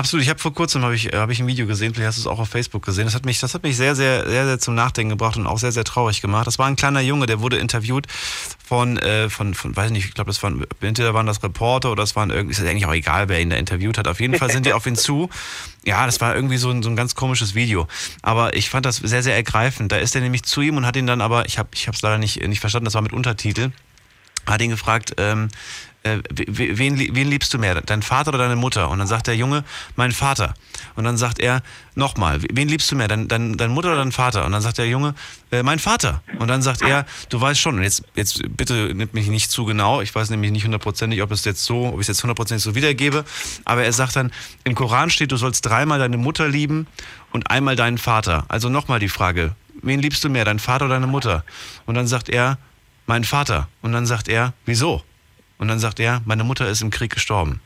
Absolut. 0.00 0.24
Ich 0.24 0.30
habe 0.30 0.40
vor 0.40 0.54
kurzem 0.54 0.82
habe 0.82 0.94
ich, 0.94 1.08
hab 1.08 1.28
ich 1.28 1.40
ein 1.40 1.46
Video 1.46 1.66
gesehen, 1.66 1.92
vielleicht 1.92 2.08
hast 2.08 2.16
du 2.16 2.22
es 2.22 2.26
auch 2.26 2.38
auf 2.38 2.48
Facebook 2.48 2.82
gesehen. 2.82 3.04
Das 3.04 3.14
hat 3.14 3.26
mich, 3.26 3.38
das 3.38 3.52
hat 3.52 3.62
mich 3.62 3.76
sehr, 3.76 3.94
sehr, 3.94 4.26
sehr, 4.26 4.46
sehr 4.46 4.58
zum 4.58 4.74
Nachdenken 4.74 5.10
gebracht 5.10 5.36
und 5.36 5.46
auch 5.46 5.58
sehr, 5.58 5.72
sehr 5.72 5.84
traurig 5.84 6.22
gemacht. 6.22 6.46
Das 6.46 6.58
war 6.58 6.68
ein 6.68 6.76
kleiner 6.76 7.00
Junge, 7.00 7.26
der 7.26 7.42
wurde 7.42 7.58
interviewt 7.58 8.06
von, 8.66 8.96
äh, 8.96 9.28
von, 9.28 9.52
von, 9.52 9.76
weiß 9.76 9.90
nicht, 9.90 10.06
ich 10.06 10.14
glaube, 10.14 10.30
das 10.30 10.42
waren, 10.42 10.64
entweder 10.80 11.12
waren 11.12 11.26
das 11.26 11.42
Reporter 11.42 11.92
oder 11.92 12.02
das 12.02 12.16
waren 12.16 12.30
irgendwie, 12.30 12.52
ist 12.52 12.66
eigentlich 12.66 12.86
auch 12.86 12.94
egal, 12.94 13.28
wer 13.28 13.42
ihn 13.42 13.50
da 13.50 13.56
interviewt 13.56 13.98
hat. 13.98 14.08
Auf 14.08 14.20
jeden 14.20 14.38
Fall 14.38 14.50
sind 14.50 14.64
die 14.64 14.72
auf 14.72 14.86
ihn 14.86 14.96
zu. 14.96 15.28
Ja, 15.84 16.06
das 16.06 16.18
war 16.22 16.34
irgendwie 16.34 16.56
so 16.56 16.70
ein, 16.70 16.82
so 16.82 16.88
ein 16.88 16.96
ganz 16.96 17.14
komisches 17.14 17.54
Video. 17.54 17.86
Aber 18.22 18.56
ich 18.56 18.70
fand 18.70 18.86
das 18.86 18.96
sehr, 18.96 19.22
sehr 19.22 19.36
ergreifend. 19.36 19.92
Da 19.92 19.98
ist 19.98 20.14
er 20.14 20.22
nämlich 20.22 20.44
zu 20.44 20.62
ihm 20.62 20.78
und 20.78 20.86
hat 20.86 20.96
ihn 20.96 21.06
dann 21.06 21.20
aber, 21.20 21.44
ich 21.44 21.58
habe 21.58 21.68
es 21.74 22.00
leider 22.00 22.16
nicht, 22.16 22.40
nicht 22.48 22.60
verstanden, 22.60 22.86
das 22.86 22.94
war 22.94 23.02
mit 23.02 23.12
Untertitel, 23.12 23.70
hat 24.46 24.62
ihn 24.62 24.70
gefragt, 24.70 25.16
ähm, 25.18 25.48
äh, 25.48 25.89
wen, 26.02 26.98
wen 26.98 27.28
liebst 27.28 27.52
du 27.52 27.58
mehr, 27.58 27.80
dein 27.82 28.02
Vater 28.02 28.30
oder 28.30 28.38
deine 28.38 28.56
Mutter? 28.56 28.88
Und 28.90 28.98
dann 28.98 29.06
sagt 29.06 29.26
der 29.26 29.36
Junge, 29.36 29.64
mein 29.96 30.12
Vater. 30.12 30.54
Und 30.96 31.04
dann 31.04 31.16
sagt 31.16 31.38
er, 31.38 31.62
nochmal, 31.94 32.40
wen 32.50 32.68
liebst 32.68 32.90
du 32.90 32.96
mehr, 32.96 33.08
dein, 33.08 33.28
dein, 33.28 33.56
deine 33.56 33.72
Mutter 33.72 33.88
oder 33.88 33.98
dein 33.98 34.12
Vater? 34.12 34.46
Und 34.46 34.52
dann 34.52 34.62
sagt 34.62 34.78
der 34.78 34.88
Junge, 34.88 35.14
äh, 35.50 35.62
mein 35.62 35.78
Vater. 35.78 36.22
Und 36.38 36.48
dann 36.48 36.62
sagt 36.62 36.82
er, 36.82 37.04
du 37.28 37.40
weißt 37.40 37.60
schon, 37.60 37.76
und 37.76 37.82
jetzt, 37.82 38.02
jetzt 38.14 38.40
bitte 38.56 38.94
nimm 38.94 39.10
mich 39.12 39.28
nicht 39.28 39.50
zu 39.50 39.64
genau, 39.64 40.00
ich 40.00 40.14
weiß 40.14 40.30
nämlich 40.30 40.50
nicht 40.52 40.64
hundertprozentig, 40.64 41.22
ob 41.22 41.30
es 41.32 41.44
jetzt 41.44 41.64
so, 41.64 41.88
ob 41.88 41.94
ich 41.94 42.00
es 42.02 42.08
jetzt 42.08 42.22
hundertprozentig 42.22 42.64
so 42.64 42.74
wiedergebe, 42.74 43.24
aber 43.64 43.84
er 43.84 43.92
sagt 43.92 44.16
dann, 44.16 44.32
im 44.64 44.74
Koran 44.74 45.10
steht, 45.10 45.32
du 45.32 45.36
sollst 45.36 45.66
dreimal 45.66 45.98
deine 45.98 46.16
Mutter 46.16 46.48
lieben 46.48 46.86
und 47.32 47.50
einmal 47.50 47.76
deinen 47.76 47.98
Vater. 47.98 48.44
Also 48.48 48.68
nochmal 48.70 49.00
die 49.00 49.08
Frage, 49.08 49.54
wen 49.82 50.00
liebst 50.00 50.24
du 50.24 50.30
mehr, 50.30 50.44
dein 50.44 50.58
Vater 50.58 50.86
oder 50.86 50.94
deine 50.94 51.06
Mutter? 51.06 51.44
Und 51.84 51.94
dann 51.94 52.06
sagt 52.06 52.28
er, 52.28 52.58
mein 53.06 53.24
Vater. 53.24 53.68
Und 53.82 53.92
dann 53.92 54.06
sagt 54.06 54.28
er, 54.28 54.54
wieso? 54.64 55.02
Und 55.60 55.68
dann 55.68 55.78
sagt 55.78 56.00
er, 56.00 56.22
meine 56.24 56.42
Mutter 56.42 56.66
ist 56.68 56.80
im 56.80 56.88
Krieg 56.88 57.12
gestorben. 57.12 57.60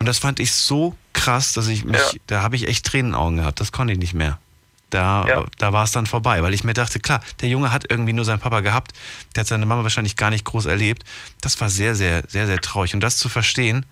Und 0.00 0.06
das 0.06 0.18
fand 0.18 0.40
ich 0.40 0.52
so 0.52 0.96
krass, 1.12 1.52
dass 1.52 1.68
ich 1.68 1.84
mich, 1.84 1.96
ja. 1.96 2.18
da 2.26 2.42
habe 2.42 2.56
ich 2.56 2.66
echt 2.66 2.84
Tränenaugen 2.84 3.36
gehabt. 3.36 3.60
Das 3.60 3.70
konnte 3.70 3.92
ich 3.92 4.00
nicht 4.00 4.14
mehr. 4.14 4.40
Da, 4.90 5.46
da 5.58 5.72
war 5.72 5.84
es 5.84 5.92
dann 5.92 6.06
vorbei, 6.06 6.42
weil 6.42 6.52
ich 6.52 6.64
mir 6.64 6.74
dachte, 6.74 6.98
klar, 6.98 7.22
der 7.40 7.48
Junge 7.48 7.72
hat 7.72 7.86
irgendwie 7.88 8.12
nur 8.12 8.24
seinen 8.24 8.40
Papa 8.40 8.60
gehabt, 8.60 8.92
der 9.34 9.42
hat 9.42 9.46
seine 9.46 9.64
Mama 9.64 9.84
wahrscheinlich 9.84 10.16
gar 10.16 10.30
nicht 10.30 10.44
groß 10.44 10.66
erlebt. 10.66 11.04
Das 11.40 11.58
war 11.60 11.70
sehr, 11.70 11.94
sehr, 11.94 12.24
sehr, 12.26 12.48
sehr 12.48 12.58
traurig. 12.58 12.94
Und 12.94 13.00
das 13.00 13.16
zu 13.16 13.28
verstehen, 13.28 13.86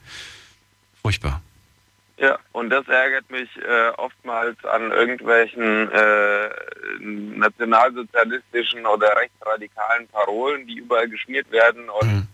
furchtbar. 1.01 1.41
Ja, 2.19 2.39
und 2.51 2.71
das 2.71 2.89
ärgert 2.89 3.31
mich 3.31 3.49
äh, 3.57 3.91
oftmals 3.99 4.63
an 4.65 4.91
irgendwelchen 4.91 5.91
äh, 5.93 6.51
nationalsozialistischen 6.99 8.85
oder 8.85 9.17
rechtsradikalen 9.17 10.09
Parolen, 10.09 10.67
die 10.67 10.79
überall 10.79 11.09
geschmiert 11.09 11.51
werden 11.53 11.89
und 11.89 12.27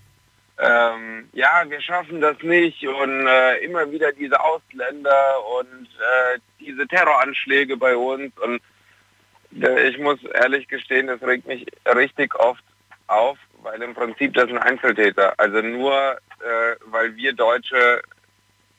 ähm, 0.58 1.28
ja, 1.32 1.64
wir 1.68 1.80
schaffen 1.80 2.20
das 2.20 2.40
nicht 2.42 2.86
und 2.86 3.26
äh, 3.26 3.58
immer 3.58 3.90
wieder 3.90 4.12
diese 4.12 4.40
Ausländer 4.40 5.34
und 5.58 5.86
äh, 5.86 6.38
diese 6.60 6.86
Terroranschläge 6.86 7.76
bei 7.76 7.94
uns 7.96 8.32
und 8.38 8.60
äh, 9.60 9.88
ich 9.88 9.98
muss 9.98 10.22
ehrlich 10.24 10.66
gestehen, 10.68 11.08
das 11.08 11.22
regt 11.22 11.46
mich 11.46 11.66
richtig 11.94 12.34
oft 12.36 12.64
auf, 13.06 13.38
weil 13.62 13.82
im 13.82 13.94
Prinzip 13.94 14.34
das 14.34 14.48
ein 14.48 14.58
Einzeltäter. 14.58 15.34
Also 15.38 15.60
nur 15.60 16.18
äh, 16.40 16.76
weil 16.86 17.14
wir 17.16 17.32
Deutsche 17.32 18.02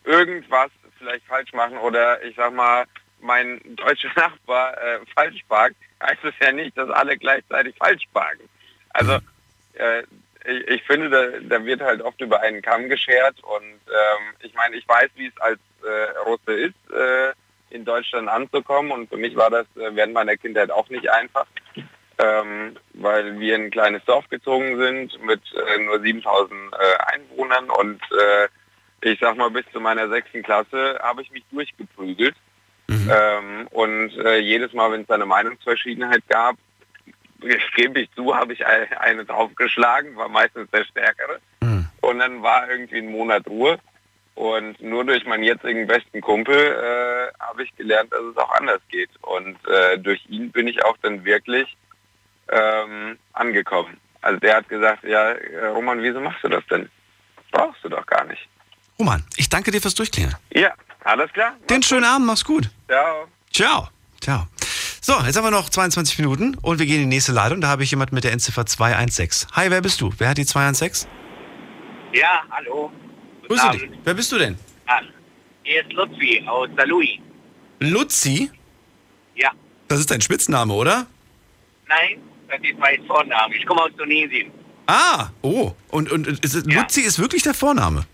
irgendwas 0.03 0.71
vielleicht 0.97 1.25
falsch 1.25 1.53
machen 1.53 1.77
oder 1.77 2.23
ich 2.23 2.35
sag 2.35 2.53
mal, 2.53 2.85
mein 3.19 3.59
deutscher 3.75 4.09
Nachbar 4.15 4.77
äh, 4.81 4.99
falsch 5.15 5.43
parkt, 5.47 5.75
heißt 6.01 6.23
es 6.23 6.33
ja 6.41 6.51
nicht, 6.51 6.77
dass 6.77 6.89
alle 6.89 7.17
gleichzeitig 7.17 7.75
falsch 7.77 8.03
parken. 8.13 8.47
Also 8.91 9.19
äh, 9.73 10.03
ich, 10.47 10.67
ich 10.67 10.83
finde, 10.83 11.09
da, 11.09 11.57
da 11.57 11.65
wird 11.65 11.81
halt 11.81 12.01
oft 12.01 12.19
über 12.21 12.41
einen 12.41 12.61
Kamm 12.61 12.89
geschert 12.89 13.35
und 13.43 13.63
ähm, 13.63 14.33
ich 14.41 14.53
meine, 14.53 14.75
ich 14.75 14.87
weiß, 14.87 15.09
wie 15.15 15.27
es 15.27 15.37
als 15.41 15.59
äh, 15.83 16.17
Russe 16.19 16.53
ist, 16.53 16.91
äh, 16.91 17.33
in 17.69 17.83
Deutschland 17.83 18.29
anzukommen 18.29 18.91
und 18.91 19.09
für 19.09 19.17
mich 19.17 19.35
war 19.35 19.49
das 19.49 19.65
äh, 19.75 19.93
während 19.93 20.13
meiner 20.13 20.37
Kindheit 20.37 20.71
auch 20.71 20.89
nicht 20.89 21.09
einfach, 21.09 21.45
ähm, 22.17 22.77
weil 22.93 23.39
wir 23.39 23.55
in 23.55 23.65
ein 23.65 23.71
kleines 23.71 24.03
Dorf 24.05 24.27
gezogen 24.29 24.77
sind 24.77 25.21
mit 25.23 25.41
äh, 25.53 25.83
nur 25.83 25.99
7000 25.99 26.51
äh, 26.51 26.77
Einwohnern 27.13 27.69
und 27.69 28.01
äh, 28.11 28.47
ich 29.01 29.19
sag 29.19 29.37
mal, 29.37 29.51
bis 29.51 29.65
zu 29.71 29.79
meiner 29.79 30.09
sechsten 30.09 30.41
Klasse 30.43 30.99
habe 31.01 31.21
ich 31.21 31.31
mich 31.31 31.43
durchgeprügelt. 31.51 32.35
Ähm, 32.89 33.67
und 33.71 34.17
äh, 34.17 34.37
jedes 34.37 34.73
Mal, 34.73 34.91
wenn 34.91 35.01
es 35.01 35.09
eine 35.09 35.25
Meinungsverschiedenheit 35.25 36.23
gab, 36.29 36.55
gebe 37.75 38.01
ich 38.01 38.11
zu, 38.15 38.35
habe 38.35 38.53
ich 38.53 38.65
ein- 38.65 38.93
eine 38.97 39.25
draufgeschlagen, 39.25 40.15
war 40.15 40.29
meistens 40.29 40.69
der 40.71 40.83
Stärkere. 40.85 41.39
Und 42.01 42.19
dann 42.19 42.41
war 42.41 42.69
irgendwie 42.69 42.99
ein 42.99 43.11
Monat 43.11 43.45
Ruhe. 43.47 43.79
Und 44.35 44.79
nur 44.81 45.03
durch 45.03 45.25
meinen 45.25 45.43
jetzigen 45.43 45.87
besten 45.87 46.21
Kumpel 46.21 46.55
äh, 46.55 47.43
habe 47.43 47.63
ich 47.63 47.75
gelernt, 47.75 48.11
dass 48.13 48.21
es 48.21 48.37
auch 48.37 48.51
anders 48.51 48.81
geht. 48.89 49.09
Und 49.21 49.57
äh, 49.67 49.97
durch 49.97 50.23
ihn 50.29 50.51
bin 50.51 50.67
ich 50.67 50.83
auch 50.85 50.95
dann 51.01 51.25
wirklich 51.25 51.75
ähm, 52.49 53.17
angekommen. 53.33 53.97
Also 54.21 54.39
der 54.39 54.57
hat 54.57 54.69
gesagt, 54.69 55.03
ja, 55.03 55.31
äh, 55.31 55.65
Roman, 55.67 56.01
wieso 56.01 56.19
machst 56.19 56.43
du 56.43 56.49
das 56.49 56.63
denn? 56.67 56.89
Brauchst 57.51 57.83
du 57.83 57.89
doch 57.89 58.05
gar 58.05 58.23
nicht. 58.25 58.47
Roman, 58.99 59.23
ich 59.37 59.49
danke 59.49 59.71
dir 59.71 59.81
fürs 59.81 59.95
Durchklären. 59.95 60.35
Ja, 60.51 60.73
alles 61.03 61.31
klar. 61.33 61.55
Den 61.69 61.81
schönen 61.83 62.03
Abend, 62.05 62.27
mach's 62.27 62.43
gut. 62.45 62.69
Ciao. 62.87 63.27
Ciao. 63.51 63.87
Ciao. 64.21 64.47
So, 65.01 65.13
jetzt 65.25 65.37
haben 65.37 65.43
wir 65.45 65.51
noch 65.51 65.69
22 65.69 66.19
Minuten 66.19 66.55
und 66.61 66.79
wir 66.79 66.85
gehen 66.85 66.95
in 67.03 67.09
die 67.09 67.15
nächste 67.15 67.31
Leitung. 67.31 67.61
Da 67.61 67.67
habe 67.67 67.83
ich 67.83 67.91
jemand 67.91 68.11
mit 68.11 68.23
der 68.23 68.31
Endziffer 68.33 68.65
216. 68.65 69.49
Hi, 69.53 69.69
wer 69.69 69.81
bist 69.81 70.01
du? 70.01 70.11
Wer 70.17 70.29
hat 70.29 70.37
die 70.37 70.45
216? 70.45 71.09
Ja, 72.13 72.41
hallo. 72.51 72.91
Grüße 73.47 73.69
dich. 73.71 73.89
Wer 74.03 74.13
bist 74.13 74.31
du 74.31 74.37
denn? 74.37 74.57
Ah, 74.87 75.01
hier 75.63 75.81
ist 75.81 75.93
Lutfi 75.93 76.43
aus 76.47 76.69
Salui. 76.75 77.21
Luzi? 77.79 78.49
Ja. 79.35 79.51
Das 79.87 79.99
ist 79.99 80.09
dein 80.11 80.21
Spitzname, 80.21 80.73
oder? 80.73 81.05
Nein, 81.87 82.19
das 82.49 82.59
ist 82.61 82.77
mein 82.79 83.05
Vorname. 83.05 83.55
Ich 83.55 83.65
komme 83.65 83.83
aus 83.83 83.91
Tunesien. 83.97 84.51
Ah, 84.87 85.29
oh. 85.41 85.73
Und, 85.89 86.11
und 86.11 86.27
ist, 86.27 86.43
es- 86.55 86.65
Luzi 86.65 87.01
ist 87.01 87.19
wirklich 87.19 87.43
der 87.43 87.53
Vorname? 87.53 88.05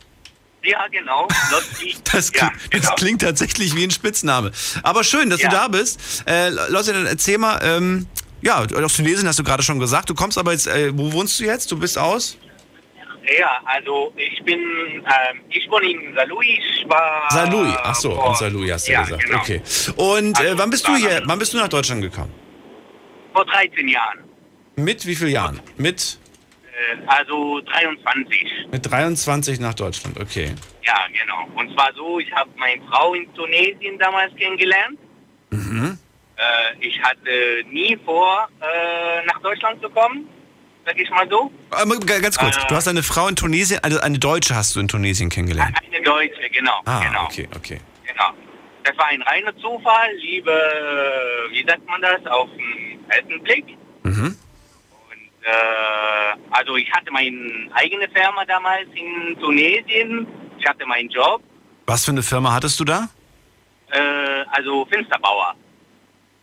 Ja, 0.63 0.87
genau. 0.87 1.27
Lutfi. 1.51 1.95
Das, 2.13 2.31
ja, 2.33 2.49
klingt, 2.69 2.83
das 2.85 2.95
klingt 2.95 3.21
tatsächlich 3.21 3.75
wie 3.75 3.83
ein 3.85 3.91
Spitzname. 3.91 4.51
Aber 4.83 5.03
schön, 5.03 5.29
dass 5.29 5.41
Ja. 5.41 5.49
du 5.49 5.55
da 5.55 5.67
bist. 5.67 6.23
Äh, 6.27 6.49
Leute, 6.69 6.93
dann 6.93 7.05
erzähl 7.07 7.37
mal, 7.37 7.59
ähm, 7.63 8.07
ja, 8.41 8.59
aus 8.83 8.95
Tunesien 8.95 9.27
hast 9.27 9.39
du 9.39 9.43
gerade 9.43 9.63
schon 9.63 9.79
gesagt. 9.79 10.09
Du 10.09 10.13
kommst 10.15 10.37
aber 10.37 10.51
jetzt, 10.51 10.67
äh, 10.67 10.91
wo 10.97 11.11
wohnst 11.11 11.39
du 11.39 11.45
jetzt? 11.45 11.71
Du 11.71 11.77
bist 11.79 11.97
aus? 11.97 12.37
Ja, 13.39 13.61
also 13.65 14.13
ich 14.17 14.43
bin, 14.43 14.59
ähm, 14.59 15.41
ich 15.49 15.67
wohne 15.71 15.89
in 15.89 16.13
Salui. 16.13 16.59
Ich 16.59 16.87
war... 16.89 17.29
Salui. 17.31 17.73
Ach 17.81 17.95
so, 17.95 18.13
vor- 18.13 18.29
in 18.31 18.35
Salui 18.35 18.67
hast 18.69 18.87
du 18.87 18.91
ja, 18.91 19.03
gesagt. 19.03 19.23
Genau. 19.25 19.39
Okay. 19.39 19.61
Und 19.95 20.39
äh, 20.41 20.57
wann 20.57 20.69
bist 20.69 20.87
du 20.87 20.95
hier? 20.95 21.21
Wann 21.25 21.39
bist 21.39 21.53
du 21.53 21.57
nach 21.57 21.69
Deutschland 21.69 22.01
gekommen? 22.01 22.31
Vor 23.33 23.45
13 23.45 23.87
Jahren. 23.87 24.19
Mit 24.75 25.05
wie 25.05 25.15
vielen 25.15 25.31
Jahren? 25.31 25.59
Mit, 25.77 26.19
also 27.07 27.61
23. 27.61 28.67
mit 28.71 28.89
23 28.89 29.59
nach 29.59 29.73
Deutschland. 29.73 30.19
Okay. 30.19 30.53
Ja, 30.83 30.97
genau. 31.11 31.47
Und 31.59 31.73
zwar 31.73 31.93
so, 31.95 32.19
ich 32.19 32.31
habe 32.33 32.49
meine 32.57 32.81
Frau 32.89 33.13
in 33.13 33.31
Tunesien 33.33 33.97
damals 33.99 34.35
kennengelernt. 34.35 34.97
Mhm. 35.51 35.97
Äh, 36.35 36.85
ich 36.87 36.99
hatte 37.01 37.63
nie 37.69 37.97
vor, 38.05 38.47
äh, 38.59 39.25
nach 39.25 39.39
Deutschland 39.41 39.81
zu 39.81 39.89
kommen, 39.89 40.27
sag 40.85 40.97
ich 40.99 41.09
mal 41.11 41.29
so. 41.29 41.51
Aber 41.69 41.95
g- 41.97 42.19
ganz 42.21 42.37
kurz, 42.37 42.57
Äh. 42.57 42.67
du 42.67 42.75
hast 42.75 42.87
eine 42.87 43.03
Frau 43.03 43.27
in 43.27 43.35
Tunesien, 43.35 43.79
also 43.83 43.99
eine 43.99 44.17
Deutsche 44.19 44.55
hast 44.55 44.75
du 44.75 44.79
in 44.79 44.87
Tunesien 44.87 45.29
kennengelernt. 45.29 45.77
Eine 45.91 46.03
Deutsche, 46.03 46.49
genau. 46.51 46.81
Ah, 46.85 47.01
genau. 47.03 47.25
okay, 47.25 47.47
okay. 47.55 47.79
Genau. 48.07 48.31
Das 48.83 48.97
war 48.97 49.07
ein 49.07 49.21
reiner 49.21 49.55
Zufall, 49.57 50.09
liebe, 50.17 50.51
wie 51.51 51.63
sagt 51.65 51.85
man 51.87 52.01
das, 52.01 52.25
auf 52.25 52.49
den 52.57 52.99
ersten 53.09 53.41
Blick. 53.43 53.65
Mhm. 54.03 54.37
Äh, 55.43 56.37
also 56.51 56.75
ich 56.77 56.91
hatte 56.91 57.11
meine 57.11 57.69
eigene 57.73 58.07
Firma 58.09 58.45
damals 58.45 58.87
in 58.95 59.37
Tunesien. 59.39 60.27
Ich 60.59 60.65
hatte 60.67 60.85
meinen 60.85 61.09
Job, 61.09 61.41
Was 61.85 62.05
für 62.05 62.11
eine 62.11 62.23
Firma 62.23 62.53
hattest 62.53 62.79
du 62.79 62.85
da? 62.85 63.09
äh, 63.91 64.45
also 64.51 64.85
Fensterbauer. 64.85 65.55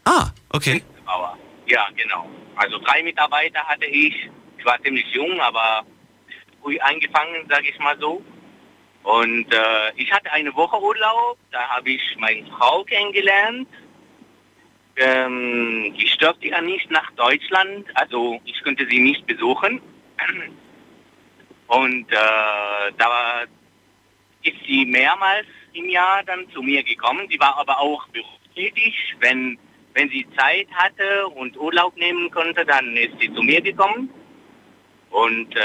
Ah, 0.04 0.26
okay. 0.52 0.80
Fensterbauer. 0.80 1.38
Ja, 1.66 1.86
genau. 1.96 2.28
Also 2.56 2.78
drei 2.78 3.02
Mitarbeiter 3.02 3.60
hatte 3.64 3.86
ich. 3.86 4.14
Ich 4.58 4.64
war 4.64 4.80
ziemlich 4.82 5.06
jung, 5.14 5.40
aber 5.40 5.84
früh 6.62 6.78
angefangen, 6.80 7.46
sage 7.48 7.68
ich 7.70 7.78
mal 7.78 7.98
so. 7.98 8.22
Und 9.02 9.52
äh, 9.54 9.92
ich 9.96 10.12
hatte 10.12 10.30
eine 10.32 10.54
Woche 10.54 10.78
Urlaub, 10.78 11.38
da 11.50 11.60
habe 11.68 11.90
ich 11.90 12.02
meine 12.18 12.46
Frau 12.48 12.84
kennengelernt. 12.84 13.66
Ähm, 15.00 15.94
ich 15.96 16.18
durfte 16.18 16.48
ja 16.48 16.60
nicht 16.60 16.90
nach 16.90 17.10
Deutschland, 17.12 17.86
also 17.94 18.38
ich 18.44 18.62
konnte 18.62 18.86
sie 18.86 19.00
nicht 19.00 19.26
besuchen. 19.26 19.80
Und 21.68 22.12
äh, 22.12 22.92
da 22.98 23.44
ist 24.42 24.56
sie 24.66 24.84
mehrmals 24.84 25.46
im 25.72 25.88
Jahr 25.88 26.22
dann 26.24 26.50
zu 26.50 26.60
mir 26.60 26.82
gekommen. 26.82 27.26
Sie 27.30 27.40
war 27.40 27.56
aber 27.56 27.80
auch 27.80 28.06
berufstätig. 28.08 28.94
Wenn, 29.20 29.58
wenn 29.94 30.10
sie 30.10 30.26
Zeit 30.36 30.68
hatte 30.72 31.28
und 31.28 31.56
Urlaub 31.56 31.96
nehmen 31.96 32.30
konnte, 32.30 32.66
dann 32.66 32.94
ist 32.96 33.18
sie 33.20 33.32
zu 33.32 33.42
mir 33.42 33.62
gekommen. 33.62 34.10
Und 35.10 35.56
äh, 35.56 35.60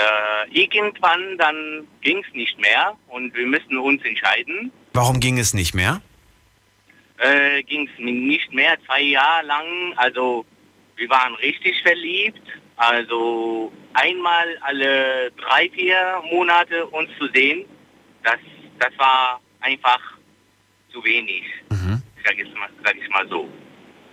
irgendwann 0.51 1.37
dann 1.37 1.87
ging 2.01 2.23
es 2.25 2.33
nicht 2.33 2.57
mehr 2.59 2.95
und 3.09 3.35
wir 3.35 3.45
müssten 3.45 3.77
uns 3.77 4.03
entscheiden. 4.03 4.71
Warum 4.93 5.19
ging 5.19 5.37
es 5.37 5.53
nicht 5.53 5.75
mehr? 5.75 6.01
Äh, 7.17 7.63
ging 7.63 7.87
es 7.87 7.99
nicht 7.99 8.51
mehr, 8.53 8.77
zwei 8.85 9.01
Jahre 9.01 9.45
lang. 9.45 9.93
Also 9.95 10.45
wir 10.95 11.09
waren 11.09 11.35
richtig 11.35 11.81
verliebt. 11.81 12.41
Also 12.77 13.71
einmal 13.93 14.57
alle 14.61 15.31
drei, 15.31 15.69
vier 15.69 16.21
Monate 16.29 16.85
uns 16.87 17.09
zu 17.17 17.27
sehen, 17.33 17.65
das, 18.23 18.39
das 18.79 18.91
war 18.97 19.39
einfach 19.61 20.01
zu 20.91 21.03
wenig. 21.03 21.43
Sag, 22.25 22.37
ich 22.37 22.53
mal, 22.53 22.69
sag 22.83 22.95
ich 22.97 23.09
mal 23.09 23.27
so. 23.29 23.49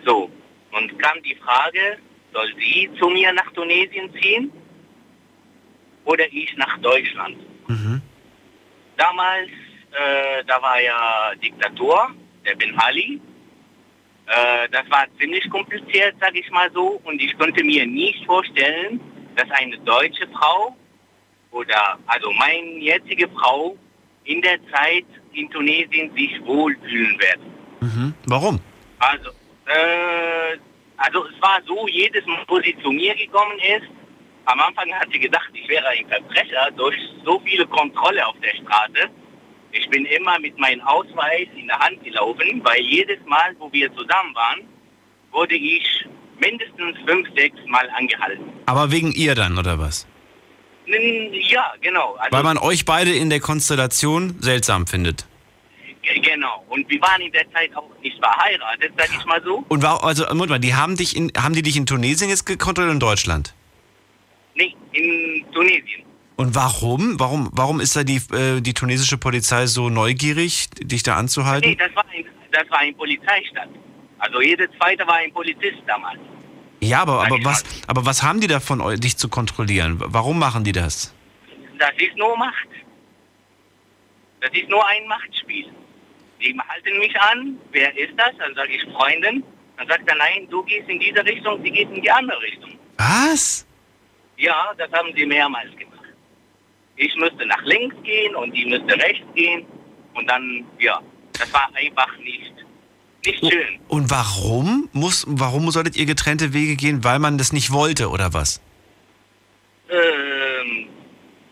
So, 0.04 0.30
und 0.72 0.98
kam 0.98 1.22
die 1.22 1.34
Frage, 1.36 1.98
soll 2.32 2.52
sie 2.58 2.90
zu 2.98 3.08
mir 3.08 3.32
nach 3.32 3.50
Tunesien 3.52 4.12
ziehen 4.20 4.52
oder 6.04 6.26
ich 6.32 6.54
nach 6.56 6.78
Deutschland? 6.78 7.36
Damals, 8.96 9.48
äh, 9.92 10.44
da 10.46 10.60
war 10.62 10.80
ja 10.80 11.32
Diktatur, 11.42 12.10
der 12.44 12.56
Ben 12.56 12.78
Ali. 12.78 13.20
Äh, 14.26 14.68
das 14.70 14.88
war 14.90 15.06
ziemlich 15.18 15.48
kompliziert, 15.50 16.14
sag 16.20 16.34
ich 16.34 16.50
mal 16.50 16.70
so. 16.72 17.00
Und 17.04 17.20
ich 17.20 17.36
konnte 17.38 17.64
mir 17.64 17.86
nicht 17.86 18.24
vorstellen, 18.24 19.00
dass 19.36 19.50
eine 19.50 19.78
deutsche 19.78 20.26
Frau 20.28 20.76
oder 21.50 21.98
also 22.06 22.30
meine 22.32 22.78
jetzige 22.78 23.28
Frau 23.28 23.76
in 24.24 24.40
der 24.42 24.58
Zeit 24.70 25.04
in 25.32 25.50
Tunesien 25.50 26.12
sich 26.14 26.40
wohlfühlen 26.44 27.18
wird. 27.18 27.40
Mhm. 27.80 28.14
Warum? 28.26 28.60
Also, 28.98 29.30
äh, 29.66 30.56
also 30.96 31.26
es 31.26 31.42
war 31.42 31.60
so, 31.66 31.88
jedes 31.88 32.24
Mal, 32.26 32.44
wo 32.46 32.60
sie 32.60 32.76
zu 32.82 32.90
mir 32.92 33.14
gekommen 33.16 33.58
ist, 33.58 33.88
am 34.44 34.60
Anfang 34.60 34.92
hat 34.92 35.08
sie 35.12 35.18
gedacht, 35.18 35.50
ich 35.52 35.68
wäre 35.68 35.86
ein 35.88 36.06
Verbrecher 36.08 36.70
durch 36.76 36.96
so 37.24 37.40
viele 37.44 37.66
Kontrolle 37.66 38.26
auf 38.26 38.36
der 38.40 38.54
Straße. 38.56 39.10
Ich 39.92 39.98
bin 39.98 40.06
immer 40.06 40.38
mit 40.38 40.58
meinem 40.58 40.80
Ausweis 40.80 41.48
in 41.54 41.66
der 41.66 41.78
Hand 41.78 42.02
gelaufen, 42.02 42.62
weil 42.64 42.80
jedes 42.80 43.18
Mal, 43.26 43.54
wo 43.58 43.70
wir 43.74 43.92
zusammen 43.92 44.34
waren, 44.34 44.60
wurde 45.32 45.54
ich 45.54 45.84
mindestens 46.40 46.96
fünf, 47.06 47.28
sechs 47.36 47.58
Mal 47.66 47.86
angehalten. 47.90 48.42
Aber 48.64 48.90
wegen 48.90 49.12
ihr 49.12 49.34
dann, 49.34 49.58
oder 49.58 49.78
was? 49.78 50.06
Ja, 50.86 51.74
genau. 51.82 52.14
Also, 52.14 52.34
Weil 52.34 52.42
man 52.42 52.56
euch 52.56 52.86
beide 52.86 53.12
in 53.12 53.28
der 53.28 53.40
Konstellation 53.40 54.36
seltsam 54.40 54.86
findet. 54.86 55.26
genau. 56.22 56.64
Und 56.70 56.88
wir 56.88 57.00
waren 57.02 57.20
in 57.20 57.32
der 57.32 57.52
Zeit 57.52 57.76
auch 57.76 57.90
nicht 58.02 58.16
verheiratet, 58.16 58.94
sag 58.96 59.10
ich 59.14 59.26
mal 59.26 59.42
so. 59.44 59.62
Und 59.68 59.82
war, 59.82 60.02
also, 60.02 60.24
Moment 60.28 60.48
mal, 60.48 60.58
die 60.58 60.74
haben 60.74 60.96
dich 60.96 61.14
in, 61.14 61.30
haben 61.36 61.54
die 61.54 61.60
dich 61.60 61.76
in 61.76 61.84
Tunesien 61.84 62.30
jetzt 62.30 62.46
gekontrolliert 62.46 62.88
oder 62.88 62.94
in 62.94 63.00
Deutschland? 63.00 63.54
Nee, 64.54 64.74
in 64.92 65.44
Tunesien. 65.52 66.02
Und 66.42 66.56
warum? 66.56 67.20
Warum, 67.20 67.50
warum 67.52 67.78
ist 67.78 67.94
da 67.94 68.02
die, 68.02 68.20
äh, 68.34 68.60
die 68.60 68.74
tunesische 68.74 69.16
Polizei 69.16 69.66
so 69.66 69.88
neugierig, 69.90 70.70
dich 70.70 71.04
da 71.04 71.14
anzuhalten? 71.14 71.70
Nee, 71.70 71.76
das 71.76 71.94
war 71.94 72.04
ein, 72.12 72.24
das 72.50 72.68
war 72.68 72.80
ein 72.80 72.96
Polizeistadt. 72.96 73.68
Also 74.18 74.40
jede 74.40 74.68
zweite 74.72 75.06
war 75.06 75.14
ein 75.14 75.32
Polizist 75.32 75.78
damals. 75.86 76.18
Ja, 76.80 77.02
aber, 77.02 77.24
aber, 77.24 77.38
was, 77.44 77.62
aber 77.86 78.04
was 78.06 78.24
haben 78.24 78.40
die 78.40 78.48
davon, 78.48 78.82
dich 79.00 79.16
zu 79.16 79.28
kontrollieren? 79.28 79.98
Warum 80.00 80.40
machen 80.40 80.64
die 80.64 80.72
das? 80.72 81.14
Das 81.78 81.92
ist 81.98 82.16
nur 82.16 82.36
Macht. 82.36 82.70
Das 84.40 84.50
ist 84.52 84.68
nur 84.68 84.84
ein 84.88 85.06
Machtspiel. 85.06 85.66
Die 86.40 86.58
halten 86.58 86.98
mich 86.98 87.20
an. 87.20 87.56
Wer 87.70 87.96
ist 87.96 88.14
das? 88.16 88.32
Dann 88.40 88.52
sage 88.56 88.72
ich 88.72 88.82
Freundin. 88.92 89.44
Dann 89.76 89.86
sagt 89.86 90.08
er, 90.08 90.16
nein, 90.16 90.48
du 90.50 90.64
gehst 90.64 90.88
in 90.88 90.98
diese 90.98 91.24
Richtung, 91.24 91.62
sie 91.62 91.70
geht 91.70 91.88
in 91.90 92.02
die 92.02 92.10
andere 92.10 92.40
Richtung. 92.42 92.76
Was? 92.96 93.64
Ja, 94.38 94.72
das 94.76 94.90
haben 94.90 95.12
sie 95.14 95.24
mehrmals 95.24 95.70
gemacht. 95.76 95.91
Ich 97.04 97.14
müsste 97.16 97.44
nach 97.46 97.62
links 97.64 97.96
gehen 98.04 98.34
und 98.36 98.52
die 98.52 98.64
müsste 98.66 98.94
rechts 98.96 99.26
gehen. 99.34 99.64
Und 100.14 100.26
dann, 100.30 100.64
ja, 100.78 101.00
das 101.38 101.52
war 101.52 101.68
einfach 101.74 102.16
nicht, 102.18 102.52
nicht 103.26 103.40
schön. 103.40 103.80
Und 103.88 104.10
warum 104.10 104.88
muss, 104.92 105.24
warum 105.28 105.70
solltet 105.70 105.96
ihr 105.96 106.06
getrennte 106.06 106.52
Wege 106.52 106.76
gehen? 106.76 107.02
Weil 107.02 107.18
man 107.18 107.38
das 107.38 107.52
nicht 107.52 107.72
wollte, 107.72 108.08
oder 108.10 108.32
was? 108.34 108.60
Ähm, 109.90 110.86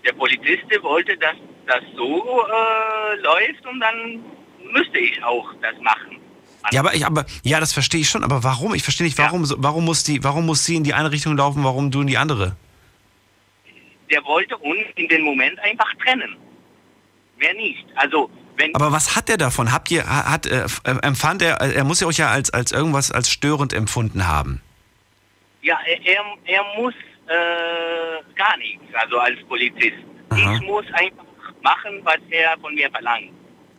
der 0.04 0.12
Polizist 0.12 0.62
wollte, 0.82 1.16
dass 1.18 1.36
das 1.66 1.82
so 1.96 2.22
äh, 2.46 3.20
läuft 3.22 3.66
und 3.66 3.80
dann 3.80 4.20
müsste 4.72 4.98
ich 4.98 5.22
auch 5.24 5.46
das 5.60 5.80
machen. 5.82 6.16
Ja, 6.72 6.80
aber 6.80 6.94
ich, 6.94 7.04
aber, 7.06 7.24
ja, 7.42 7.58
das 7.58 7.72
verstehe 7.72 8.00
ich 8.02 8.08
schon, 8.08 8.22
aber 8.22 8.44
warum? 8.44 8.74
Ich 8.74 8.82
verstehe 8.82 9.06
nicht, 9.06 9.18
warum, 9.18 9.44
so- 9.46 9.56
warum 9.58 9.84
muss 9.84 10.04
die, 10.04 10.22
warum 10.22 10.46
muss 10.46 10.64
sie 10.64 10.76
in 10.76 10.84
die 10.84 10.94
eine 10.94 11.10
Richtung 11.10 11.36
laufen, 11.36 11.64
warum 11.64 11.90
du 11.90 12.02
in 12.02 12.06
die 12.06 12.18
andere? 12.18 12.56
Der 14.10 14.24
wollte 14.24 14.56
uns 14.58 14.84
in 14.96 15.08
dem 15.08 15.22
Moment 15.22 15.58
einfach 15.60 15.92
trennen. 16.02 16.36
Mehr 17.38 17.54
nicht. 17.54 17.84
Also, 17.94 18.30
wenn 18.56 18.74
Aber 18.74 18.92
was 18.92 19.16
hat 19.16 19.30
er 19.30 19.36
davon? 19.36 19.72
Habt 19.72 19.90
ihr, 19.90 20.06
hat, 20.06 20.46
äh, 20.46 20.66
empfand 20.84 21.42
er, 21.42 21.60
er 21.60 21.84
muss 21.84 22.00
ja 22.00 22.06
euch 22.06 22.18
ja 22.18 22.28
als, 22.28 22.50
als 22.50 22.72
irgendwas 22.72 23.10
als 23.10 23.30
störend 23.30 23.72
empfunden 23.72 24.26
haben. 24.26 24.60
Ja, 25.62 25.78
er, 25.86 26.24
er, 26.44 26.64
muss 26.76 26.94
äh, 27.26 28.34
gar 28.34 28.56
nichts, 28.58 28.84
also 28.94 29.18
als 29.18 29.38
Polizist. 29.48 29.98
Ich 30.36 30.60
muss 30.62 30.84
einfach 30.92 31.24
machen, 31.62 32.00
was 32.04 32.18
er 32.30 32.58
von 32.60 32.74
mir 32.74 32.90
verlangt. 32.90 33.30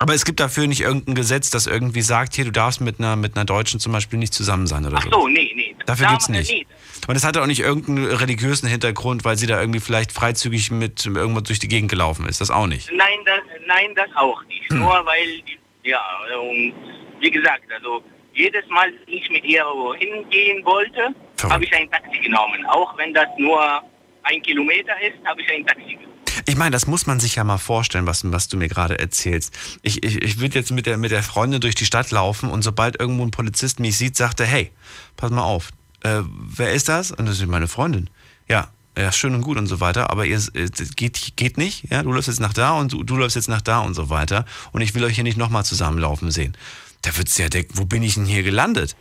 Aber 0.02 0.16
es 0.16 0.26
gibt 0.26 0.40
dafür 0.40 0.66
nicht 0.66 0.82
irgendein 0.82 1.14
Gesetz, 1.14 1.52
das 1.52 1.68
irgendwie 1.68 2.02
sagt, 2.02 2.34
hier, 2.34 2.46
du 2.46 2.52
darfst 2.52 2.82
mit 2.82 3.00
einer, 3.00 3.16
mit 3.16 3.36
einer 3.36 3.46
Deutschen 3.46 3.80
zum 3.80 3.92
Beispiel 3.92 4.18
nicht 4.18 4.34
zusammen 4.34 4.66
sein 4.66 4.84
oder 4.84 4.98
Ach 4.98 5.04
so. 5.04 5.12
so, 5.12 5.28
nee, 5.28 5.52
nee. 5.56 5.61
Dafür 5.86 6.06
Da- 6.06 6.12
gibt's 6.12 6.30
nicht. 6.30 6.66
Und 7.08 7.16
es 7.16 7.24
hatte 7.24 7.42
auch 7.42 7.48
nicht 7.48 7.60
irgendeinen 7.62 8.06
religiösen 8.06 8.68
Hintergrund, 8.70 9.26
weil 9.26 9.36
sie 9.38 9.48
da 9.48 9.60
irgendwie 9.60 9.80
vielleicht 9.80 10.12
freizügig 10.12 10.70
mit 10.72 11.06
irgendwas 11.06 11.44
durch 11.44 11.60
die 11.60 11.68
Gegend 11.68 11.90
gelaufen 11.90 12.28
ist. 12.28 12.42
Das 12.42 12.52
auch 12.52 12.68
nicht. 12.68 12.92
nein, 12.94 13.20
das, 13.26 13.40
nein, 13.66 13.94
das 13.96 14.10
auch 14.16 14.44
nicht. 14.46 14.70
Hm. 14.70 14.80
Nur 14.80 15.06
weil, 15.06 15.42
ja, 15.84 16.02
und 16.40 16.74
wie 17.20 17.32
gesagt, 17.32 17.64
also 17.74 18.04
jedes 18.34 18.66
Mal, 18.68 18.92
wenn 19.06 19.14
ich 19.16 19.30
mit 19.30 19.44
ihr 19.44 19.66
hingehen 19.98 20.64
wollte, 20.64 21.10
habe 21.50 21.64
ich 21.64 21.74
ein 21.74 21.90
Taxi 21.90 22.20
genommen. 22.20 22.66
Auch 22.68 22.96
wenn 22.98 23.14
das 23.14 23.28
nur 23.38 23.82
ein 24.24 24.42
Kilometer 24.44 24.94
ist, 25.02 25.18
habe 25.26 25.42
ich 25.42 25.52
ein 25.52 25.66
Taxi 25.66 25.96
genommen. 25.96 26.11
Ich 26.46 26.56
meine, 26.56 26.72
das 26.72 26.88
muss 26.88 27.08
man 27.08 27.20
sich 27.20 27.36
ja 27.36 27.44
mal 27.44 27.58
vorstellen, 27.58 28.06
was, 28.06 28.30
was 28.32 28.48
du 28.48 28.58
mir 28.58 28.68
gerade 28.68 29.00
erzählst. 29.00 29.54
Ich, 29.82 30.04
ich, 30.04 30.22
ich 30.22 30.40
würde 30.40 30.58
jetzt 30.60 30.72
mit 30.72 30.86
der, 30.86 30.98
mit 30.98 31.12
der 31.12 31.24
Freundin 31.24 31.62
durch 31.62 31.76
die 31.76 31.86
Stadt 31.86 32.12
laufen 32.12 32.50
und 32.50 32.62
sobald 32.62 33.00
irgendwo 33.00 33.24
ein 33.24 33.32
Polizist 33.32 33.80
mich 33.80 33.98
sieht, 33.98 34.16
sagt 34.16 34.40
er, 34.40 34.46
hey, 34.46 34.72
pass 35.18 35.32
mal 35.32 35.44
auf, 35.44 35.72
äh, 36.04 36.22
wer 36.24 36.74
ist 36.74 36.90
das? 36.90 37.12
Und 37.12 37.28
das 37.28 37.40
ist 37.40 37.48
meine 37.48 37.68
Freundin. 37.68 38.10
Ja, 38.48 38.70
ja, 38.98 39.12
schön 39.12 39.34
und 39.34 39.42
gut 39.42 39.58
und 39.58 39.68
so 39.68 39.80
weiter, 39.80 40.10
aber 40.10 40.26
ihr 40.26 40.38
äh, 40.54 40.68
geht, 40.96 41.34
geht 41.38 41.58
nicht, 41.58 41.90
ja, 41.90 42.04
du 42.04 42.12
läufst 42.12 42.28
jetzt 42.28 42.42
nach 42.42 42.54
da 42.54 42.78
und 42.78 42.92
du, 42.92 43.04
du 43.04 43.16
läufst 43.16 43.38
jetzt 43.38 43.48
nach 43.48 43.62
da 43.62 43.80
und 43.80 43.94
so 43.94 44.10
weiter 44.10 44.46
und 44.74 44.82
ich 44.82 44.94
will 44.94 45.04
euch 45.04 45.16
hier 45.16 45.24
nicht 45.24 45.38
nochmal 45.38 45.64
zusammenlaufen 45.64 46.30
sehen. 46.30 46.58
Da 47.02 47.16
würdest 47.18 47.38
du 47.38 47.44
ja 47.44 47.50
denken, 47.50 47.78
wo 47.78 47.86
bin 47.86 48.04
ich 48.04 48.16
denn 48.16 48.26
hier 48.26 48.44
gelandet? 48.44 48.96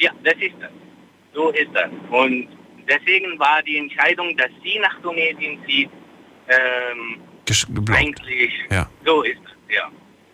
Ja, 0.00 0.10
das 0.24 0.34
ist 0.34 0.54
das. 0.60 0.70
So 1.32 1.50
ist 1.50 1.70
das. 1.72 1.90
Und 2.10 2.48
deswegen 2.88 3.38
war 3.38 3.62
die 3.62 3.78
Entscheidung, 3.78 4.36
dass 4.36 4.50
sie 4.62 4.78
nach 4.80 5.00
Tunesien 5.00 5.58
zieht, 5.66 5.90
ähm, 6.48 7.20
geblockt. 7.74 8.00
eigentlich 8.00 8.52
Ja, 8.70 8.88
so 9.04 9.22
ist 9.22 9.38
es, 9.44 9.74
ja. 9.74 9.90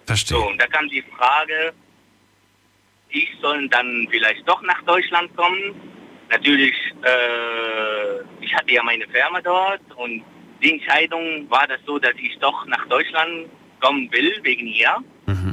verstehe. 0.07 0.39
So, 0.39 0.49
und 0.49 0.61
da 0.61 0.67
kam 0.67 0.89
die 0.89 1.03
Frage, 1.17 1.73
ich 3.11 3.29
soll 3.41 3.69
dann 3.69 4.07
vielleicht 4.11 4.49
doch 4.49 4.63
nach 4.63 4.83
Deutschland 4.83 5.35
kommen. 5.37 5.75
Natürlich, 6.31 6.75
äh, 7.03 8.21
ich 8.41 8.55
hatte 8.55 8.73
ja 8.73 8.83
meine 8.83 9.07
Firma 9.09 9.41
dort 9.41 9.81
und 9.97 10.23
die 10.63 10.73
Entscheidung 10.73 11.51
war 11.51 11.67
das 11.67 11.81
so, 11.87 11.99
dass 11.99 12.15
ich 12.17 12.39
doch 12.39 12.67
nach 12.67 12.87
Deutschland 12.89 13.49
kommen 13.81 14.11
will, 14.13 14.39
wegen 14.43 14.67
ihr. 14.67 14.97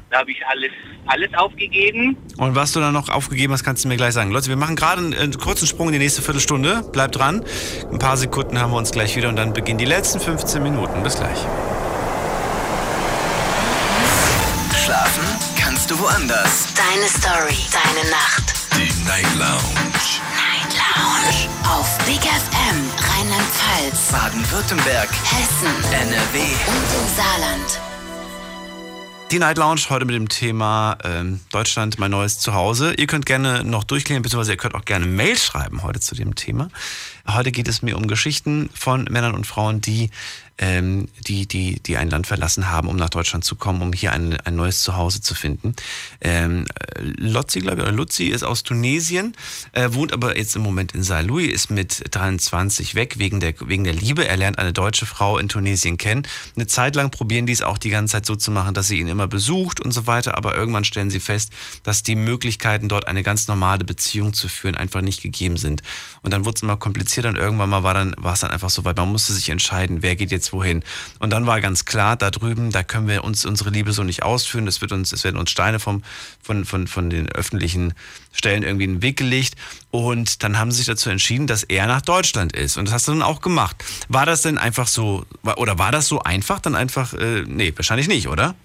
Da 0.09 0.19
habe 0.19 0.31
ich 0.31 0.37
alles, 0.47 0.71
alles 1.07 1.29
aufgegeben. 1.35 2.17
Und 2.37 2.55
was 2.55 2.71
du 2.73 2.79
dann 2.79 2.93
noch 2.93 3.09
aufgegeben 3.09 3.53
hast, 3.53 3.63
kannst 3.63 3.83
du 3.83 3.87
mir 3.87 3.97
gleich 3.97 4.13
sagen. 4.13 4.31
Leute, 4.31 4.49
wir 4.49 4.55
machen 4.55 4.75
gerade 4.75 5.01
einen, 5.01 5.13
einen 5.13 5.37
kurzen 5.37 5.67
Sprung 5.67 5.87
in 5.87 5.93
die 5.93 5.99
nächste 5.99 6.21
Viertelstunde. 6.21 6.83
Bleibt 6.91 7.15
dran. 7.17 7.43
Ein 7.91 7.99
paar 7.99 8.17
Sekunden 8.17 8.59
haben 8.59 8.71
wir 8.71 8.77
uns 8.77 8.91
gleich 8.91 9.15
wieder 9.15 9.29
und 9.29 9.35
dann 9.35 9.53
beginnen 9.53 9.77
die 9.79 9.85
letzten 9.85 10.19
15 10.19 10.61
Minuten. 10.63 11.03
Bis 11.03 11.15
gleich. 11.17 11.37
Schlafen 14.75 15.23
kannst 15.59 15.89
du 15.91 15.99
woanders. 15.99 16.73
Deine 16.75 17.07
Story, 17.07 17.57
deine 17.71 18.09
Nacht. 18.09 18.53
Die 18.73 18.91
Night 19.07 19.25
Lounge. 19.37 19.81
Night 20.35 20.71
Lounge. 20.73 21.49
Auf 21.67 21.97
Big 22.05 22.21
FM, 22.21 22.77
Rheinland-Pfalz, 23.09 24.11
Baden-Württemberg. 24.11 25.09
Hessen, 25.23 25.73
NRW. 25.91 26.39
und 26.39 26.89
im 26.93 27.15
Saarland. 27.15 27.96
Die 29.29 29.39
Night 29.39 29.57
Lounge 29.57 29.81
heute 29.89 30.05
mit 30.05 30.15
dem 30.15 30.29
Thema 30.29 30.97
ähm, 31.03 31.41
Deutschland, 31.51 31.99
mein 31.99 32.11
neues 32.11 32.39
Zuhause. 32.39 32.93
Ihr 32.93 33.07
könnt 33.07 33.25
gerne 33.25 33.61
noch 33.65 33.83
durchklicken, 33.83 34.23
beziehungsweise 34.23 34.53
ihr 34.53 34.57
könnt 34.57 34.73
auch 34.73 34.85
gerne 34.85 35.05
Mail 35.05 35.35
schreiben 35.37 35.83
heute 35.83 35.99
zu 35.99 36.15
dem 36.15 36.35
Thema. 36.35 36.69
Heute 37.27 37.51
geht 37.51 37.67
es 37.67 37.81
mir 37.81 37.97
um 37.97 38.07
Geschichten 38.07 38.69
von 38.73 39.03
Männern 39.09 39.35
und 39.35 39.45
Frauen, 39.45 39.81
die, 39.81 40.11
ähm, 40.57 41.07
die, 41.27 41.47
die, 41.47 41.79
die 41.81 41.97
ein 41.97 42.09
Land 42.09 42.27
verlassen 42.27 42.69
haben, 42.69 42.87
um 42.87 42.95
nach 42.95 43.09
Deutschland 43.09 43.43
zu 43.43 43.55
kommen, 43.55 43.81
um 43.81 43.93
hier 43.93 44.11
ein, 44.11 44.39
ein 44.41 44.55
neues 44.55 44.81
Zuhause 44.81 45.21
zu 45.21 45.35
finden. 45.35 45.75
Ähm, 46.21 46.65
äh, 46.95 47.01
Lotzi, 47.01 47.59
glaube 47.59 47.77
ich, 47.77 47.83
oder 47.83 47.91
Luzi 47.91 48.25
ist 48.25 48.43
aus 48.43 48.63
Tunesien, 48.63 49.35
äh, 49.73 49.89
wohnt 49.91 50.13
aber 50.13 50.37
jetzt 50.37 50.55
im 50.55 50.63
Moment 50.63 50.93
in 50.93 51.03
Saarlouis, 51.03 51.51
ist 51.51 51.69
mit 51.69 52.03
23 52.11 52.95
weg 52.95 53.19
wegen 53.19 53.39
der, 53.39 53.53
wegen 53.65 53.83
der 53.83 53.93
Liebe. 53.93 54.27
Er 54.27 54.37
lernt 54.37 54.57
eine 54.57 54.73
deutsche 54.73 55.05
Frau 55.05 55.37
in 55.37 55.47
Tunesien 55.47 55.97
kennen. 55.97 56.23
Eine 56.55 56.67
Zeit 56.67 56.95
lang 56.95 57.11
probieren 57.11 57.45
die 57.45 57.53
es 57.53 57.61
auch 57.61 57.77
die 57.77 57.89
ganze 57.89 58.13
Zeit 58.13 58.25
so 58.25 58.35
zu 58.35 58.49
machen, 58.49 58.73
dass 58.73 58.87
sie 58.87 58.99
ihn 58.99 59.07
immer 59.07 59.27
besucht 59.27 59.79
und 59.79 59.91
so 59.91 60.07
weiter, 60.07 60.37
aber 60.37 60.55
irgendwann 60.55 60.83
stellen 60.83 61.09
sie 61.09 61.19
fest, 61.19 61.51
dass 61.83 62.03
die 62.03 62.15
Möglichkeiten 62.15 62.89
dort 62.89 63.07
eine 63.07 63.21
ganz 63.21 63.47
normale 63.47 63.83
Beziehung 63.83 64.33
zu 64.33 64.49
führen 64.49 64.75
einfach 64.75 65.01
nicht 65.01 65.21
gegeben 65.21 65.57
sind. 65.57 65.83
Und 66.23 66.33
dann 66.33 66.45
wurde 66.45 66.55
es 66.55 66.63
immer 66.63 66.77
komplizierter 66.77 67.29
und 67.29 67.37
irgendwann 67.37 67.69
mal 67.69 67.83
war 67.83 67.93
dann 67.93 68.15
war 68.17 68.33
es 68.33 68.39
dann 68.39 68.51
einfach 68.51 68.69
so 68.69 68.85
weit, 68.85 68.97
man 68.97 69.11
musste 69.11 69.33
sich 69.33 69.49
entscheiden, 69.49 70.01
wer 70.01 70.15
geht 70.15 70.31
jetzt 70.31 70.46
wohin. 70.53 70.83
Und 71.19 71.31
dann 71.31 71.45
war 71.45 71.61
ganz 71.61 71.85
klar, 71.85 72.15
da 72.15 72.31
drüben, 72.31 72.71
da 72.71 72.83
können 72.83 73.07
wir 73.07 73.23
uns 73.23 73.45
unsere 73.45 73.69
Liebe 73.69 73.91
so 73.91 74.03
nicht 74.03 74.23
ausführen, 74.23 74.67
es 74.67 74.81
wird 74.81 74.91
uns 74.91 75.11
es 75.11 75.23
werden 75.23 75.37
uns 75.37 75.51
Steine 75.51 75.79
vom 75.79 76.03
von 76.41 76.65
von 76.65 76.87
von 76.87 77.09
den 77.09 77.29
öffentlichen 77.29 77.93
Stellen 78.33 78.63
irgendwie 78.63 78.85
in 78.85 78.95
den 78.95 79.01
Weg 79.01 79.17
gelegt 79.17 79.55
und 79.91 80.43
dann 80.43 80.59
haben 80.59 80.71
sie 80.71 80.77
sich 80.77 80.87
dazu 80.87 81.09
entschieden, 81.09 81.47
dass 81.47 81.63
er 81.63 81.87
nach 81.87 82.01
Deutschland 82.01 82.55
ist 82.55 82.77
und 82.77 82.85
das 82.85 82.93
hast 82.93 83.07
du 83.07 83.13
dann 83.13 83.23
auch 83.23 83.41
gemacht. 83.41 83.83
War 84.09 84.25
das 84.25 84.41
denn 84.41 84.57
einfach 84.57 84.87
so 84.87 85.25
oder 85.57 85.77
war 85.77 85.91
das 85.91 86.07
so 86.07 86.19
einfach 86.19 86.59
dann 86.59 86.75
einfach 86.75 87.13
äh, 87.13 87.43
nee, 87.45 87.73
wahrscheinlich 87.75 88.07
nicht, 88.07 88.27
oder? 88.27 88.55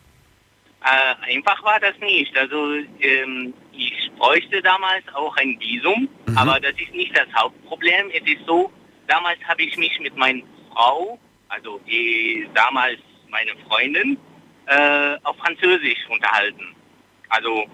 Äh, 0.84 1.36
einfach 1.36 1.62
war 1.62 1.78
das 1.78 1.96
nicht. 2.00 2.36
Also 2.36 2.74
ähm, 3.00 3.54
ich 3.72 4.10
bräuchte 4.18 4.60
damals 4.62 5.04
auch 5.14 5.36
ein 5.36 5.58
Visum, 5.60 6.08
aber 6.34 6.58
das 6.58 6.72
ist 6.72 6.92
nicht 6.92 7.16
das 7.16 7.28
Hauptproblem. 7.36 8.10
Es 8.10 8.22
ist 8.26 8.44
so, 8.46 8.72
damals 9.06 9.38
habe 9.46 9.62
ich 9.62 9.76
mich 9.76 9.98
mit 10.00 10.16
meiner 10.16 10.42
Frau, 10.72 11.18
also 11.52 11.78
die 11.86 12.48
damals 12.54 12.98
meine 13.28 13.52
Freundin, 13.68 14.16
äh, 14.66 15.16
auf 15.24 15.36
Französisch 15.36 15.98
unterhalten. 16.08 16.74
Also 17.28 17.64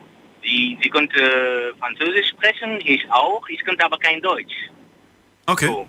sie, 0.42 0.78
sie 0.82 0.88
konnte 0.88 1.74
Französisch 1.78 2.28
sprechen, 2.28 2.80
ich 2.84 3.08
auch, 3.10 3.48
ich 3.48 3.64
konnte 3.64 3.84
aber 3.84 3.98
kein 3.98 4.20
Deutsch. 4.20 4.54
Okay. 5.46 5.86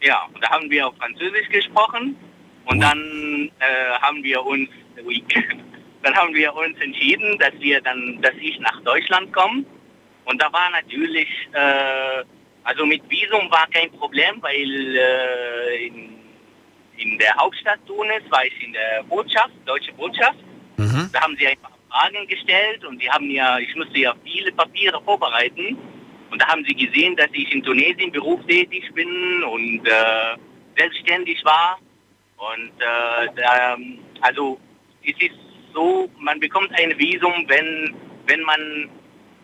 Ja, 0.00 0.26
und 0.32 0.42
da 0.42 0.50
haben 0.50 0.70
wir 0.70 0.88
auf 0.88 0.96
Französisch 0.96 1.48
gesprochen 1.48 2.16
und 2.66 2.80
dann 2.80 3.50
äh, 3.60 3.98
haben 4.00 4.22
wir 4.22 4.44
uns, 4.44 4.68
dann 6.02 6.14
haben 6.14 6.34
wir 6.34 6.54
uns 6.54 6.78
entschieden, 6.80 7.38
dass 7.38 7.52
wir 7.58 7.80
dann, 7.80 8.20
dass 8.22 8.34
ich 8.40 8.58
nach 8.60 8.80
Deutschland 8.82 9.32
komme 9.32 9.64
Und 10.24 10.40
da 10.40 10.52
war 10.52 10.70
natürlich, 10.70 11.28
äh, 11.52 12.24
also 12.64 12.86
mit 12.86 13.02
Visum 13.10 13.50
war 13.50 13.66
kein 13.68 13.90
Problem, 13.92 14.36
weil 14.40 14.96
äh, 14.96 15.86
in, 15.86 16.21
in 17.02 17.18
der 17.18 17.34
Hauptstadt 17.36 17.80
Tunis 17.86 18.22
war 18.30 18.44
ich 18.44 18.64
in 18.64 18.72
der 18.72 19.02
Botschaft, 19.08 19.52
deutsche 19.66 19.92
Botschaft. 19.92 20.38
Da 21.12 21.20
haben 21.20 21.36
sie 21.38 21.46
einfach 21.46 21.70
Fragen 21.90 22.26
gestellt 22.26 22.84
und 22.84 23.00
die 23.00 23.10
haben 23.10 23.30
ja, 23.30 23.58
ich 23.58 23.74
musste 23.76 23.98
ja 23.98 24.14
viele 24.24 24.50
Papiere 24.52 25.00
vorbereiten. 25.02 25.76
Und 26.30 26.40
da 26.40 26.48
haben 26.48 26.64
sie 26.64 26.74
gesehen, 26.74 27.14
dass 27.16 27.28
ich 27.32 27.52
in 27.52 27.62
Tunesien 27.62 28.10
berufstätig 28.10 28.90
bin 28.94 29.44
und 29.44 29.86
äh, 29.86 30.36
selbstständig 30.76 31.44
war. 31.44 31.78
Und 32.38 32.72
äh, 32.80 33.28
da, 33.36 33.76
also 34.22 34.58
es 35.04 35.14
ist 35.20 35.38
so, 35.74 36.10
man 36.18 36.40
bekommt 36.40 36.70
ein 36.78 36.98
Visum, 36.98 37.44
wenn, 37.48 37.94
wenn 38.26 38.40
man 38.42 38.90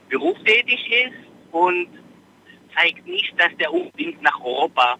berufstätig 0.08 0.80
ist 0.90 1.52
und 1.52 1.88
zeigt 2.74 3.06
nicht, 3.06 3.32
dass 3.38 3.54
der 3.58 3.72
unbedingt 3.72 4.22
nach 4.22 4.40
Europa 4.40 4.96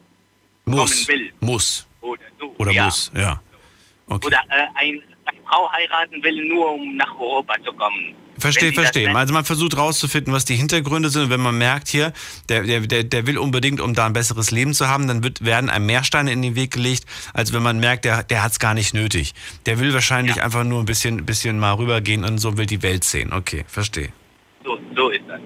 Muss. 0.67 1.07
kommen 1.07 1.21
will. 1.21 1.33
Muss. 1.41 1.88
Oder 2.01 2.23
so. 2.39 2.55
Oder 2.59 2.73
ja. 2.73 2.85
muss, 2.85 3.11
ja. 3.15 3.41
Okay. 4.07 4.27
Oder 4.27 4.39
äh, 4.49 4.67
ein, 4.75 5.03
eine 5.25 5.39
Frau 5.47 5.71
heiraten 5.73 6.23
will, 6.23 6.49
nur 6.49 6.73
um 6.73 6.97
nach 6.97 7.15
Europa 7.19 7.55
zu 7.65 7.73
kommen. 7.73 8.15
Verstehe, 8.39 8.73
verstehe. 8.73 9.15
Also 9.15 9.35
man 9.35 9.45
versucht 9.45 9.77
rauszufinden, 9.77 10.33
was 10.33 10.45
die 10.45 10.55
Hintergründe 10.55 11.11
sind. 11.11 11.25
Und 11.25 11.31
wenn 11.31 11.41
man 11.41 11.59
merkt 11.59 11.89
hier, 11.89 12.13
der, 12.49 12.63
der, 12.63 13.05
der, 13.05 13.27
will 13.27 13.37
unbedingt, 13.37 13.81
um 13.81 13.95
da 13.95 14.07
ein 14.07 14.13
besseres 14.13 14.51
Leben 14.51 14.75
zu 14.75 14.89
haben, 14.89 15.09
dann 15.09 15.25
wird, 15.25 15.45
werden 15.45 15.69
einem 15.69 15.87
mehr 15.87 16.05
Steine 16.05 16.33
in 16.33 16.43
den 16.43 16.55
Weg 16.55 16.73
gelegt, 16.73 17.05
als 17.35 17.53
wenn 17.53 17.63
man 17.63 17.81
merkt, 17.81 18.05
der, 18.05 18.23
der 18.23 18.45
hat 18.45 18.53
es 18.53 18.59
gar 18.61 18.75
nicht 18.75 18.95
nötig. 18.95 19.35
Der 19.67 19.81
will 19.81 19.93
wahrscheinlich 19.93 20.43
einfach 20.43 20.65
nur 20.65 20.79
ein 20.79 20.87
bisschen, 20.87 21.27
bisschen 21.27 21.59
mal 21.59 21.73
rübergehen 21.73 22.25
und 22.25 22.39
so 22.39 22.57
will 22.57 22.67
die 22.67 22.83
Welt 22.83 23.03
sehen. 23.03 23.33
Okay, 23.33 23.65
verstehe. 23.67 24.13
So, 24.65 24.79
so 24.95 25.09
ist 25.11 25.23
das. 25.27 25.41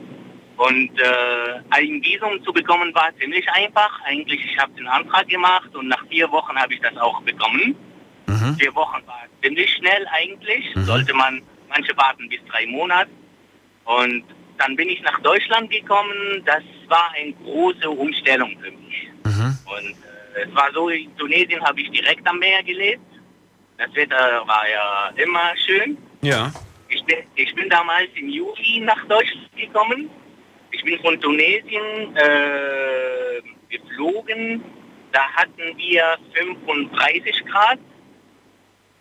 Und 0.67 0.97
äh, 1.01 1.61
ein 1.71 2.01
Visum 2.05 2.41
zu 2.45 2.53
bekommen 2.53 2.95
war 2.95 3.11
ziemlich 3.19 3.49
einfach. 3.51 4.01
Eigentlich, 4.05 4.41
ich 4.45 4.57
habe 4.59 4.73
den 4.75 4.87
Antrag 4.87 5.29
gemacht 5.29 5.75
und 5.75 5.89
nach 5.89 6.07
vier 6.09 6.31
Wochen 6.31 6.55
habe 6.57 6.73
ich 6.73 6.81
das 6.81 6.97
auch 6.99 7.21
bekommen. 7.23 7.75
Vier 8.59 8.73
Wochen 8.77 9.05
war 9.07 9.23
ziemlich 9.43 9.69
schnell 9.73 10.07
eigentlich. 10.13 10.65
Sollte 10.87 11.15
man, 11.15 11.43
manche 11.69 11.97
warten 11.97 12.29
bis 12.29 12.39
drei 12.49 12.67
Monate. 12.67 13.11
Und 13.85 14.25
dann 14.59 14.77
bin 14.77 14.89
ich 14.89 15.03
nach 15.03 15.19
Deutschland 15.23 15.69
gekommen. 15.69 16.43
Das 16.45 16.63
war 16.87 17.11
eine 17.17 17.33
große 17.33 17.91
Umstellung 17.91 18.57
für 18.61 18.71
mich. 18.71 19.09
Und 19.67 19.91
äh, 19.91 20.47
es 20.47 20.55
war 20.55 20.71
so, 20.73 20.89
in 20.91 21.17
Tunesien 21.17 21.61
habe 21.65 21.81
ich 21.81 21.91
direkt 21.91 22.25
am 22.29 22.39
Meer 22.39 22.63
gelebt. 22.63 23.03
Das 23.79 23.93
Wetter 23.95 24.47
war 24.47 24.65
ja 24.69 25.11
immer 25.17 25.57
schön. 25.67 25.99
Ja. 26.21 26.53
Ich 26.89 27.03
bin, 27.05 27.17
ich 27.35 27.53
bin 27.57 27.69
damals 27.69 28.11
im 28.15 28.29
Juli 28.29 28.81
nach 28.81 29.05
Deutschland 29.07 29.57
gekommen. 29.57 30.09
Ich 30.73 30.83
bin 30.85 30.99
von 31.01 31.21
Tunesien 31.21 32.17
äh, 32.17 33.43
geflogen. 33.69 34.65
Da 35.13 35.21
hatten 35.35 35.77
wir 35.77 36.17
35 36.35 37.45
Grad. 37.47 37.79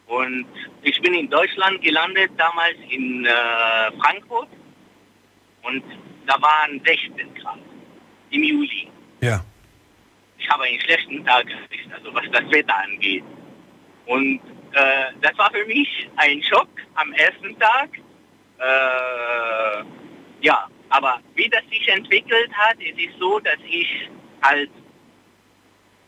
Und 0.08 0.46
ich 0.84 1.02
bin 1.02 1.14
in 1.14 1.30
Deutschland 1.30 1.82
gelandet, 1.82 2.32
damals 2.38 2.76
in 2.90 3.26
äh, 3.26 3.32
Frankfurt. 4.00 4.50
Und 5.64 5.84
da 6.28 6.42
waren 6.42 6.82
16 6.86 7.34
Grad 7.36 7.60
im 8.32 8.44
Juli. 8.44 8.90
Ja. 9.22 9.44
Ich 10.38 10.50
habe 10.50 10.64
einen 10.64 10.80
schlechten 10.82 11.26
Tag 11.26 11.46
erwischt, 11.50 11.90
also 11.94 12.14
was 12.14 12.26
das 12.32 12.52
Wetter 12.52 12.76
angeht. 12.76 13.24
Und 14.08 14.42
äh, 14.74 15.14
das 15.22 15.38
war 15.38 15.50
für 15.52 15.66
mich 15.66 16.10
ein 16.18 16.44
Schock 16.44 16.68
am 16.96 17.14
ersten 17.14 17.58
Tag. 17.60 17.90
Äh, 18.60 19.84
ja, 20.42 20.68
aber 20.92 21.20
wie 21.36 21.50
das 21.50 21.64
sich 21.70 21.88
entwickelt 21.88 22.52
hat, 22.54 22.76
es 22.80 22.98
ist 22.98 23.18
so, 23.18 23.40
dass 23.40 23.58
ich 23.66 24.10
halt 24.44 24.70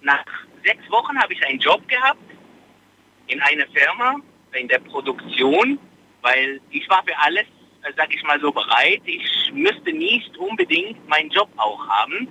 nach 0.01 0.25
sechs 0.63 0.89
Wochen 0.91 1.17
habe 1.17 1.33
ich 1.33 1.45
einen 1.45 1.59
Job 1.59 1.87
gehabt 1.87 2.19
in 3.27 3.41
einer 3.41 3.65
Firma, 3.67 4.15
in 4.51 4.67
der 4.67 4.79
Produktion, 4.79 5.79
weil 6.21 6.59
ich 6.69 6.87
war 6.89 7.01
für 7.05 7.17
alles, 7.17 7.45
äh, 7.83 7.93
sag 7.95 8.13
ich 8.13 8.21
mal 8.23 8.39
so, 8.41 8.51
bereit. 8.51 9.01
Ich 9.05 9.51
müsste 9.53 9.93
nicht 9.93 10.37
unbedingt 10.37 11.07
meinen 11.07 11.29
Job 11.29 11.49
auch 11.55 11.87
haben. 11.87 12.27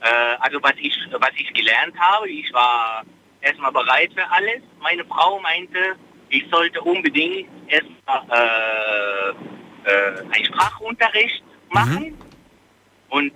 Äh, 0.00 0.36
also 0.38 0.62
was 0.62 0.74
ich, 0.78 0.96
was 1.12 1.30
ich 1.36 1.52
gelernt 1.54 1.98
habe, 1.98 2.28
ich 2.30 2.52
war 2.52 3.04
erstmal 3.40 3.72
bereit 3.72 4.12
für 4.14 4.30
alles. 4.30 4.62
Meine 4.80 5.04
Frau 5.04 5.40
meinte, 5.40 5.96
ich 6.28 6.44
sollte 6.50 6.80
unbedingt 6.80 7.48
erstmal 7.66 8.22
äh, 8.30 9.90
äh, 9.90 10.20
einen 10.32 10.44
Sprachunterricht 10.44 11.42
machen. 11.74 12.18
Und 13.10 13.32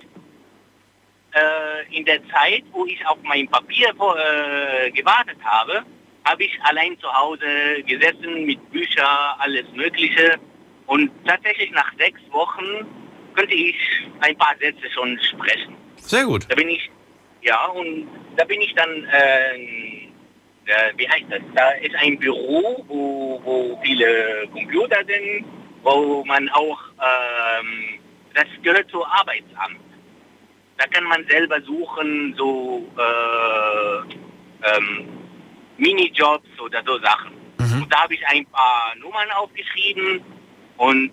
äh, 1.33 1.97
in 1.97 2.05
der 2.05 2.21
Zeit, 2.29 2.65
wo 2.73 2.87
ich 2.87 3.05
auf 3.07 3.19
mein 3.23 3.49
Papier 3.49 3.89
äh, 3.91 4.91
gewartet 4.91 5.39
habe, 5.45 5.85
habe 6.25 6.45
ich 6.45 6.59
allein 6.63 6.99
zu 6.99 7.13
Hause 7.13 7.83
gesessen 7.87 8.45
mit 8.45 8.71
Büchern, 8.71 9.35
alles 9.39 9.67
Mögliche. 9.75 10.39
Und 10.87 11.11
tatsächlich 11.27 11.71
nach 11.73 11.93
sechs 11.99 12.21
Wochen 12.31 12.87
könnte 13.35 13.55
ich 13.55 13.77
ein 14.21 14.37
paar 14.37 14.55
Sätze 14.59 14.91
schon 14.93 15.19
sprechen. 15.21 15.77
Sehr 15.97 16.25
gut. 16.25 16.47
Da 16.49 16.55
bin 16.55 16.69
ich, 16.69 16.91
ja, 17.43 17.67
und 17.67 18.09
da 18.37 18.45
bin 18.45 18.61
ich 18.61 18.75
dann, 18.75 19.05
äh, 19.05 19.57
äh, 20.67 20.93
wie 20.97 21.09
heißt 21.09 21.27
das? 21.31 21.41
Da 21.55 21.71
ist 21.73 21.95
ein 21.97 22.19
Büro, 22.19 22.85
wo, 22.89 23.41
wo 23.45 23.81
viele 23.83 24.49
Computer 24.53 24.99
sind, 25.07 25.45
wo 25.83 26.25
man 26.25 26.49
auch, 26.51 26.79
ähm, 26.99 27.98
das 28.39 28.47
gehört 28.63 28.89
zum 28.91 29.03
Arbeitsamt. 29.03 29.81
Da 30.77 30.87
kann 30.87 31.05
man 31.05 31.27
selber 31.27 31.61
suchen, 31.63 32.35
so 32.37 32.89
äh, 32.97 34.77
ähm, 34.77 35.09
Minijobs 35.77 36.49
oder 36.61 36.81
so 36.87 36.99
Sachen. 37.01 37.33
Und 37.59 37.93
da 37.93 38.05
habe 38.05 38.15
ich 38.15 38.25
ein 38.29 38.47
paar 38.47 38.95
Nummern 39.01 39.29
aufgeschrieben 39.33 40.21
und 40.77 41.11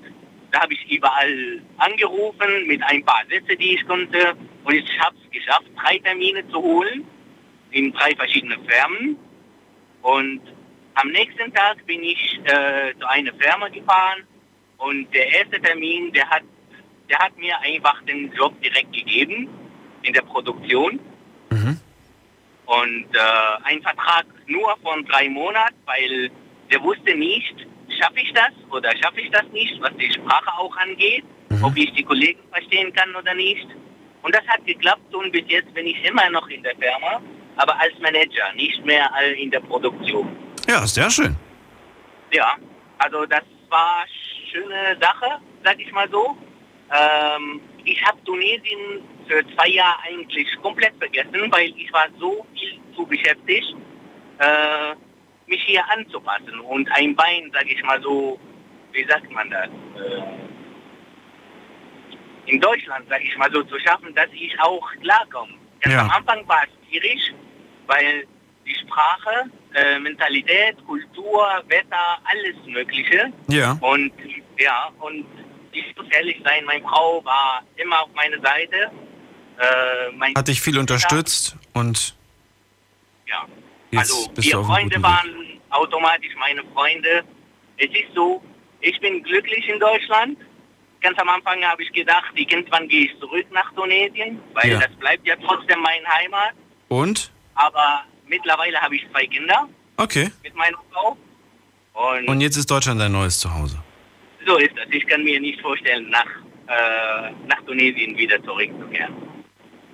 da 0.52 0.62
habe 0.62 0.74
ich 0.74 0.92
überall 0.92 1.62
angerufen 1.78 2.68
mit 2.68 2.82
ein 2.84 3.04
paar 3.04 3.24
Sätze, 3.28 3.56
die 3.58 3.74
ich 3.76 3.86
konnte. 3.88 4.36
Und 4.64 4.74
ich 4.76 5.00
habe 5.00 5.16
es 5.24 5.32
geschafft, 5.32 5.66
drei 5.82 5.98
Termine 5.98 6.48
zu 6.50 6.62
holen 6.62 7.08
in 7.72 7.92
drei 7.92 8.16
verschiedenen 8.16 8.60
Firmen. 8.66 9.18
Und 10.04 10.42
am 10.94 11.10
nächsten 11.10 11.52
Tag 11.54 11.84
bin 11.88 12.04
ich 12.04 12.40
äh, 12.44 12.94
zu 13.00 13.08
einer 13.08 13.34
Firma 13.34 13.68
gefahren 13.70 14.24
und 14.78 15.12
der 15.14 15.28
erste 15.40 15.60
Termin, 15.62 16.12
der 16.14 16.30
hat, 16.30 16.44
der 17.10 17.20
hat 17.20 17.38
mir 17.38 17.60
einfach 17.62 18.02
den 18.04 18.32
Job 18.34 18.60
direkt 18.62 18.94
gegeben 18.94 19.50
in 20.04 20.14
der 20.14 20.22
Produktion. 20.22 21.00
Und 22.66 23.06
äh, 23.14 23.64
ein 23.64 23.82
Vertrag 23.82 24.26
nur 24.48 24.76
von 24.82 25.06
drei 25.06 25.30
Monaten, 25.30 25.76
weil 25.86 26.32
der 26.72 26.82
wusste 26.82 27.16
nicht, 27.16 27.56
schaffe 28.00 28.20
ich 28.20 28.34
das 28.34 28.52
oder 28.72 28.92
schaffe 28.98 29.22
ich 29.22 29.30
das 29.32 29.46
nicht, 29.52 29.80
was 29.82 29.96
die 29.98 30.12
Sprache 30.12 30.52
auch 30.58 30.76
angeht, 30.78 31.24
ob 31.62 31.78
ich 31.78 31.92
die 31.94 32.04
Kollegen 32.04 32.40
verstehen 32.52 32.92
kann 32.94 33.16
oder 33.16 33.34
nicht. 33.36 33.68
Und 34.24 34.34
das 34.34 34.46
hat 34.48 34.66
geklappt 34.66 35.14
und 35.14 35.32
bis 35.32 35.44
jetzt 35.48 35.72
bin 35.76 35.86
ich 35.86 36.04
immer 36.04 36.30
noch 36.32 36.48
in 36.48 36.64
der 36.64 36.76
Firma, 36.76 37.22
aber 37.58 37.80
als 37.80 37.94
Manager, 38.00 38.52
nicht 38.56 38.84
mehr 38.84 39.14
all 39.14 39.32
in 39.34 39.52
der 39.52 39.60
Produktion. 39.60 40.36
Ja, 40.68 40.88
sehr 40.88 41.10
schön. 41.12 41.36
Ja, 42.34 42.56
also 42.98 43.26
das 43.28 43.44
war 43.70 44.06
schöne 44.52 44.98
Sache, 45.00 45.40
sag 45.64 45.80
ich 45.80 45.92
mal 45.92 46.10
so. 46.10 46.36
Ähm, 46.92 47.62
ich 47.84 48.04
habe 48.06 48.18
Tunesien 48.24 49.02
für 49.28 49.44
zwei 49.56 49.70
Jahre 49.70 49.98
eigentlich 50.04 50.48
komplett 50.62 50.94
vergessen, 50.98 51.52
weil 51.52 51.74
ich 51.78 51.92
war 51.92 52.08
so 52.20 52.46
viel 52.54 52.80
zu 52.96 53.06
beschäftigt, 53.06 53.76
äh, 54.40 54.96
mich 55.48 55.64
hier 55.66 55.84
anzupassen 55.90 56.60
und 56.60 56.90
ein 56.92 57.16
Bein, 57.16 57.52
sag 57.54 57.66
ich 57.72 57.82
mal 57.84 58.02
so, 58.02 58.40
wie 58.92 59.06
sagt 59.06 59.32
man 59.32 59.50
das, 59.50 59.68
äh, 59.68 60.24
in 62.48 62.62
Deutschland, 62.62 63.06
sag 63.10 63.24
ich 63.24 63.36
mal 63.38 63.52
so, 63.52 63.64
zu 63.64 63.80
schaffen, 63.80 64.14
dass 64.14 64.28
ich 64.32 64.60
auch 64.60 64.88
klarkomme. 65.02 65.54
Ganz 65.82 65.96
am 65.96 66.10
Anfang 66.12 66.48
war 66.48 66.62
es 66.64 66.88
schwierig, 66.88 67.34
weil 67.88 68.26
die 68.66 68.76
Sprache, 68.76 69.50
äh, 69.74 70.00
Mentalität, 70.00 70.76
Kultur, 70.86 71.48
Wetter, 71.68 72.20
alles 72.24 72.56
Mögliche. 72.66 73.32
Ja. 73.48 73.78
Und 73.82 74.12
ja, 74.58 74.90
und 75.00 75.26
ich 75.76 75.96
muss 75.98 76.08
ehrlich 76.12 76.42
sein, 76.44 76.64
meine 76.66 76.82
Frau 76.84 77.24
war 77.26 77.64
immer 77.76 78.02
auf 78.04 78.10
meiner 78.16 78.40
Seite. 78.42 78.92
Äh, 79.58 80.12
mein 80.16 80.36
Hat 80.36 80.48
dich 80.48 80.62
viel 80.62 80.78
unterstützt 80.78 81.56
und 81.74 82.16
Ja. 83.26 83.46
jetzt 83.92 84.12
Also 84.12 84.30
bist 84.34 84.48
wir 84.48 84.64
Freunde 84.64 84.96
Weg. 84.98 85.04
waren 85.04 85.60
automatisch 85.70 86.34
meine 86.40 86.64
Freunde. 86.74 87.24
Es 87.78 87.88
ist 87.90 88.14
so, 88.14 88.44
ich 88.82 89.00
bin 89.00 89.24
glücklich 89.24 89.68
in 89.70 89.80
Deutschland. 89.80 90.38
Ganz 91.02 91.18
am 91.20 91.30
Anfang 91.30 91.64
habe 91.64 91.84
ich 91.84 91.92
gedacht, 91.92 92.32
irgendwann 92.36 92.88
gehe 92.88 93.06
ich 93.06 93.20
zurück 93.20 93.46
nach 93.52 93.72
Tunesien, 93.74 94.40
weil 94.54 94.72
Ja. 94.72 94.80
das 94.80 94.92
bleibt 94.98 95.26
ja 95.28 95.36
trotzdem 95.38 95.80
meine 95.82 96.06
Heimat. 96.08 96.54
Und? 96.90 97.32
Aber 97.56 98.04
mittlerweile 98.28 98.80
habe 98.82 98.96
ich 98.96 99.06
zwei 99.12 99.26
Kinder 99.28 99.68
Okay. 99.98 100.32
mit 100.44 100.56
meiner 100.56 100.78
Frau. 100.92 101.18
Und, 101.94 102.28
Und 102.28 102.42
jetzt 102.42 102.58
ist 102.58 102.70
Deutschland 102.70 103.00
dein 103.00 103.12
neues 103.14 103.40
Zuhause. 103.40 103.82
So 104.46 104.58
ist 104.58 104.76
das. 104.78 104.86
Ich 104.92 105.06
kann 105.08 105.24
mir 105.24 105.40
nicht 105.40 105.60
vorstellen, 105.62 106.10
nach 106.10 106.26
äh, 106.68 107.32
nach 107.48 107.62
Tunesien 107.66 108.18
wieder 108.18 108.42
zurückzukehren. 108.44 109.14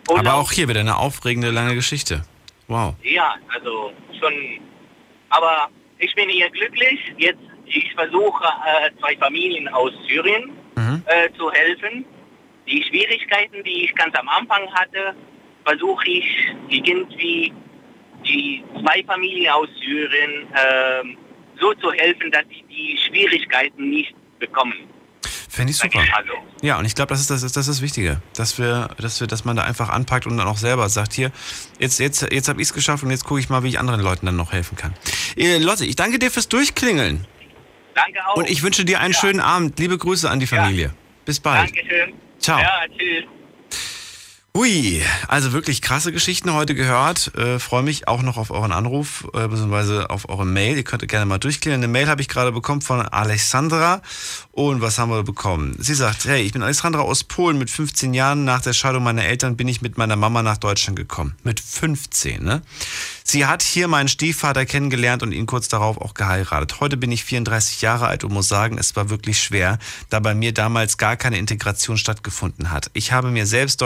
Aber 0.07 0.36
auch 0.36 0.52
hier 0.52 0.68
wieder 0.68 0.80
eine 0.80 0.98
aufregende 0.98 1.52
lange 1.52 1.76
Geschichte. 1.76 2.23
Wow. 2.68 2.95
Ja, 3.03 3.36
also 3.49 3.91
schon. 4.19 4.34
Aber 5.30 5.69
ich 5.99 6.14
bin 6.15 6.30
hier 6.30 6.49
glücklich. 6.49 6.99
Jetzt, 7.18 7.41
ich 7.65 7.94
versuche 7.94 8.44
äh, 8.44 8.90
zwei 8.99 9.15
Familien 9.18 9.68
aus 9.69 9.91
Syrien 10.07 10.52
äh, 11.06 11.30
zu 11.38 11.52
helfen. 11.52 12.06
Die 12.68 12.84
Schwierigkeiten, 12.84 13.64
die 13.64 13.86
ich 13.86 13.95
ganz 13.95 14.15
am 14.15 14.28
Anfang 14.30 14.72
hatte, 14.73 15.15
versuche 15.65 16.10
ich 16.10 16.26
irgendwie 16.69 17.53
die 18.26 18.64
zwei 18.82 19.03
Familien 19.03 19.52
aus 19.52 19.68
Syrien 19.84 20.48
ähm, 20.56 21.18
so 21.60 21.73
zu 21.76 21.91
helfen, 21.91 22.32
dass 22.32 22.44
sie 22.49 22.64
die 22.69 22.98
Schwierigkeiten 22.98 23.90
nicht 23.90 24.14
bekommen. 24.41 24.73
Fände 25.49 25.72
ich 25.72 25.77
super. 25.77 25.99
Also, 25.99 26.31
Ja, 26.61 26.77
und 26.80 26.85
ich 26.85 26.95
glaube, 26.95 27.09
das 27.09 27.19
ist 27.22 27.30
das, 27.30 27.43
ist 27.43 27.55
das 27.55 27.68
ist 27.68 27.77
das 27.77 27.81
Wichtige, 27.81 28.22
dass 28.35 28.57
wir, 28.57 28.89
dass 28.97 29.19
wir, 29.19 29.27
dass 29.27 29.45
man 29.45 29.55
da 29.55 29.63
einfach 29.63 29.89
anpackt 29.89 30.26
und 30.26 30.38
dann 30.38 30.47
auch 30.47 30.57
selber 30.57 30.88
sagt, 30.89 31.13
hier, 31.13 31.31
jetzt, 31.80 31.99
jetzt, 31.99 32.22
jetzt 32.31 32.47
habe 32.49 32.61
ich 32.61 32.69
es 32.69 32.73
geschafft 32.73 33.03
und 33.03 33.11
jetzt 33.11 33.26
gucke 33.26 33.39
ich 33.39 33.49
mal, 33.49 33.61
wie 33.63 33.68
ich 33.69 33.80
anderen 33.80 34.01
Leuten 34.01 34.26
dann 34.26 34.35
noch 34.38 34.51
helfen 34.53 34.77
kann. 34.77 34.93
Äh, 35.38 35.57
Lotte, 35.57 35.85
ich 35.85 35.95
danke 35.95 36.19
dir 36.19 36.31
fürs 36.31 36.47
Durchklingeln. 36.47 37.27
danke 37.93 38.19
auch. 38.27 38.35
Und 38.38 38.49
ich 38.49 38.63
wünsche 38.63 38.85
dir 38.85 38.99
einen 38.99 39.13
schönen 39.13 39.39
Abend. 39.41 39.77
Liebe 39.80 39.97
Grüße 39.97 40.30
an 40.30 40.39
die 40.39 40.47
Familie. 40.47 40.93
Bis 41.26 41.39
bald. 41.39 41.69
Dankeschön. 41.69 42.13
Ciao. 42.39 42.59
Ja, 42.59 42.81
tschüss. 42.97 43.40
Hui, 44.53 45.02
also 45.30 45.53
wirklich 45.53 45.82
krasse 45.82 46.11
Geschichten 46.11 46.52
heute 46.52 46.76
gehört. 46.76 47.34
Äh, 47.38 47.57
Freue 47.57 47.84
mich 47.84 48.10
auch 48.10 48.22
noch 48.22 48.36
auf 48.36 48.52
euren 48.52 48.73
Anruf, 48.73 49.26
äh, 49.34 49.48
beziehungsweise 49.48 50.10
auf 50.10 50.28
eure 50.28 50.45
Mail. 50.45 50.76
Ihr 50.76 50.84
könnt 50.84 51.07
gerne 51.07 51.26
mal 51.26 51.38
durchklären. 51.38 51.80
Eine 51.80 51.88
Mail 51.88 52.10
habe 52.10 52.22
ich 52.22 52.28
gerade 52.28 52.52
bekommen 52.52 52.82
von 52.82 52.99
Alexandra. 52.99 54.02
Und 54.52 54.82
was 54.82 54.99
haben 54.99 55.10
wir 55.10 55.23
bekommen? 55.23 55.78
Sie 55.80 55.94
sagt, 55.94 56.26
hey, 56.26 56.41
ich 56.41 56.52
bin 56.52 56.64
Alexandra 56.64 56.99
aus 56.99 57.23
Polen. 57.23 57.57
Mit 57.57 57.69
15 57.69 58.14
Jahren 58.14 58.44
nach 58.44 58.61
der 58.61 58.73
Scheidung 58.73 59.03
meiner 59.03 59.23
Eltern 59.23 59.56
bin 59.56 59.69
ich 59.69 59.82
mit 59.82 59.98
meiner 59.98 60.18
Mama 60.18 60.44
nach 60.44 60.57
Deutschland 60.57 60.98
gekommen. 60.98 61.38
Mit 61.44 61.61
15, 61.61 62.44
ne? 62.44 62.61
Sie 63.23 63.45
hat 63.45 63.64
hier 63.64 63.88
meinen 63.88 64.10
Stiefvater 64.10 64.65
kennengelernt 64.65 65.23
und 65.23 65.32
ihn 65.32 65.45
kurz 65.45 65.69
darauf 65.69 65.98
auch 65.98 66.14
geheiratet. 66.14 66.82
Heute 66.82 66.98
bin 66.98 67.14
ich 67.14 67.23
34 67.23 67.82
Jahre 67.82 68.07
alt 68.07 68.26
und 68.26 68.34
muss 68.34 68.49
sagen, 68.49 68.78
es 68.78 68.94
war 68.98 69.10
wirklich 69.10 69.41
schwer, 69.41 69.80
da 70.10 70.19
bei 70.19 70.36
mir 70.36 70.53
damals 70.53 70.98
gar 70.98 71.15
keine 71.15 71.38
Integration 71.38 71.98
stattgefunden 71.98 72.72
hat. 72.72 72.91
Ich 72.91 73.14
habe 73.14 73.32
mir 73.32 73.45
selbst 73.45 73.82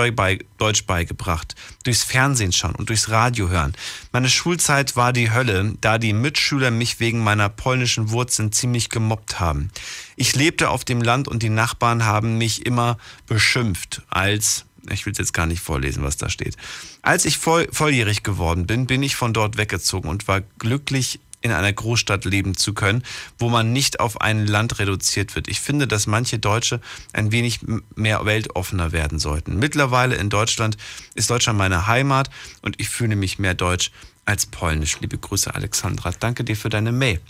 Deutsch 0.58 0.86
beigebracht, 0.86 1.56
durchs 1.84 2.04
Fernsehen 2.04 2.52
schauen 2.52 2.76
und 2.76 2.90
durchs 2.90 3.10
Radio 3.10 3.50
hören. 3.50 3.74
Meine 4.12 4.30
Schulzeit 4.30 4.96
war 4.96 5.14
die 5.14 5.32
Hölle, 5.32 5.74
da 5.82 5.98
die 5.98 6.14
Mitschüler 6.14 6.72
mich 6.72 7.00
wegen 7.00 7.24
meiner 7.24 7.50
polnischen 7.50 8.12
Wurzeln 8.12 8.52
ziemlich 8.52 8.90
gemobbt 8.90 9.40
haben. 9.40 9.72
Ich 10.16 10.36
lebte 10.36 10.70
auf 10.70 10.86
dem 10.86 11.02
Land 11.02 11.28
und 11.28 11.44
die 11.44 11.50
Nachbarn 11.50 12.06
haben 12.06 12.38
mich 12.38 12.66
immer 12.66 12.98
beschimpft 13.28 14.02
als 14.10 14.66
ich 14.92 15.06
will 15.06 15.14
es 15.14 15.18
jetzt 15.18 15.34
gar 15.34 15.46
nicht 15.46 15.62
vorlesen, 15.62 16.04
was 16.04 16.18
da 16.18 16.30
steht. 16.30 16.56
Als 17.02 17.26
ich 17.26 17.38
voll, 17.38 17.68
volljährig 17.72 18.24
geworden 18.24 18.68
bin, 18.68 18.86
bin 18.86 19.04
ich 19.04 19.16
von 19.16 19.34
dort 19.34 19.58
weggezogen 19.58 20.10
und 20.10 20.28
war 20.28 20.42
glücklich, 20.60 21.20
in 21.46 21.52
einer 21.52 21.72
Großstadt 21.72 22.26
leben 22.26 22.58
zu 22.58 22.74
können, 22.74 23.04
wo 23.38 23.50
man 23.50 23.72
nicht 23.72 24.00
auf 24.00 24.20
ein 24.20 24.48
Land 24.48 24.80
reduziert 24.80 25.36
wird. 25.36 25.48
Ich 25.48 25.60
finde, 25.60 25.88
dass 25.88 26.08
manche 26.08 26.40
Deutsche 26.40 26.82
ein 27.14 27.32
wenig 27.32 27.60
mehr 27.96 28.26
weltoffener 28.26 28.92
werden 28.92 29.20
sollten. 29.20 29.60
Mittlerweile 29.60 30.16
in 30.16 30.32
Deutschland 30.32 30.76
ist 31.14 31.30
Deutschland 31.30 31.60
meine 31.60 31.86
Heimat 31.86 32.32
und 32.64 32.80
ich 32.80 32.90
fühle 32.90 33.16
mich 33.16 33.38
mehr 33.38 33.54
deutsch 33.54 33.92
als 34.26 34.48
polnisch. 34.48 34.98
Liebe 35.02 35.20
Grüße, 35.20 35.54
Alexandra. 35.54 36.12
Danke 36.20 36.44
dir 36.44 36.58
für 36.58 36.70
deine 36.70 36.92
Mail. 36.92 37.22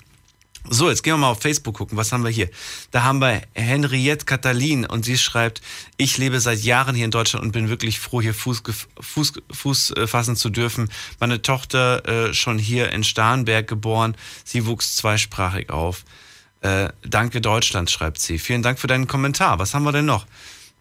So, 0.67 0.89
jetzt 0.89 1.03
gehen 1.03 1.13
wir 1.13 1.17
mal 1.17 1.29
auf 1.29 1.41
Facebook 1.41 1.75
gucken. 1.75 1.97
Was 1.97 2.11
haben 2.11 2.23
wir 2.23 2.31
hier? 2.31 2.49
Da 2.89 3.03
haben 3.03 3.19
wir 3.19 3.41
Henriette 3.53 4.25
Katalin 4.25 4.85
und 4.85 5.05
sie 5.05 5.17
schreibt, 5.17 5.61
ich 5.95 6.17
lebe 6.17 6.39
seit 6.39 6.63
Jahren 6.63 6.95
hier 6.95 7.05
in 7.05 7.11
Deutschland 7.11 7.45
und 7.45 7.51
bin 7.51 7.69
wirklich 7.69 7.99
froh, 7.99 8.19
hier 8.21 8.33
Fuß, 8.33 8.63
Fuß, 8.99 9.33
Fuß 9.51 9.91
äh, 9.91 10.07
fassen 10.07 10.35
zu 10.35 10.49
dürfen. 10.49 10.89
Meine 11.19 11.41
Tochter 11.41 12.07
äh, 12.07 12.33
schon 12.33 12.57
hier 12.57 12.91
in 12.91 13.03
Starnberg 13.03 13.67
geboren. 13.67 14.15
Sie 14.43 14.65
wuchs 14.65 14.95
zweisprachig 14.95 15.69
auf. 15.69 16.03
Äh, 16.61 16.89
danke 17.03 17.41
Deutschland, 17.41 17.91
schreibt 17.91 18.19
sie. 18.19 18.39
Vielen 18.39 18.63
Dank 18.63 18.79
für 18.79 18.87
deinen 18.87 19.07
Kommentar. 19.07 19.59
Was 19.59 19.75
haben 19.75 19.83
wir 19.83 19.91
denn 19.91 20.05
noch? 20.05 20.25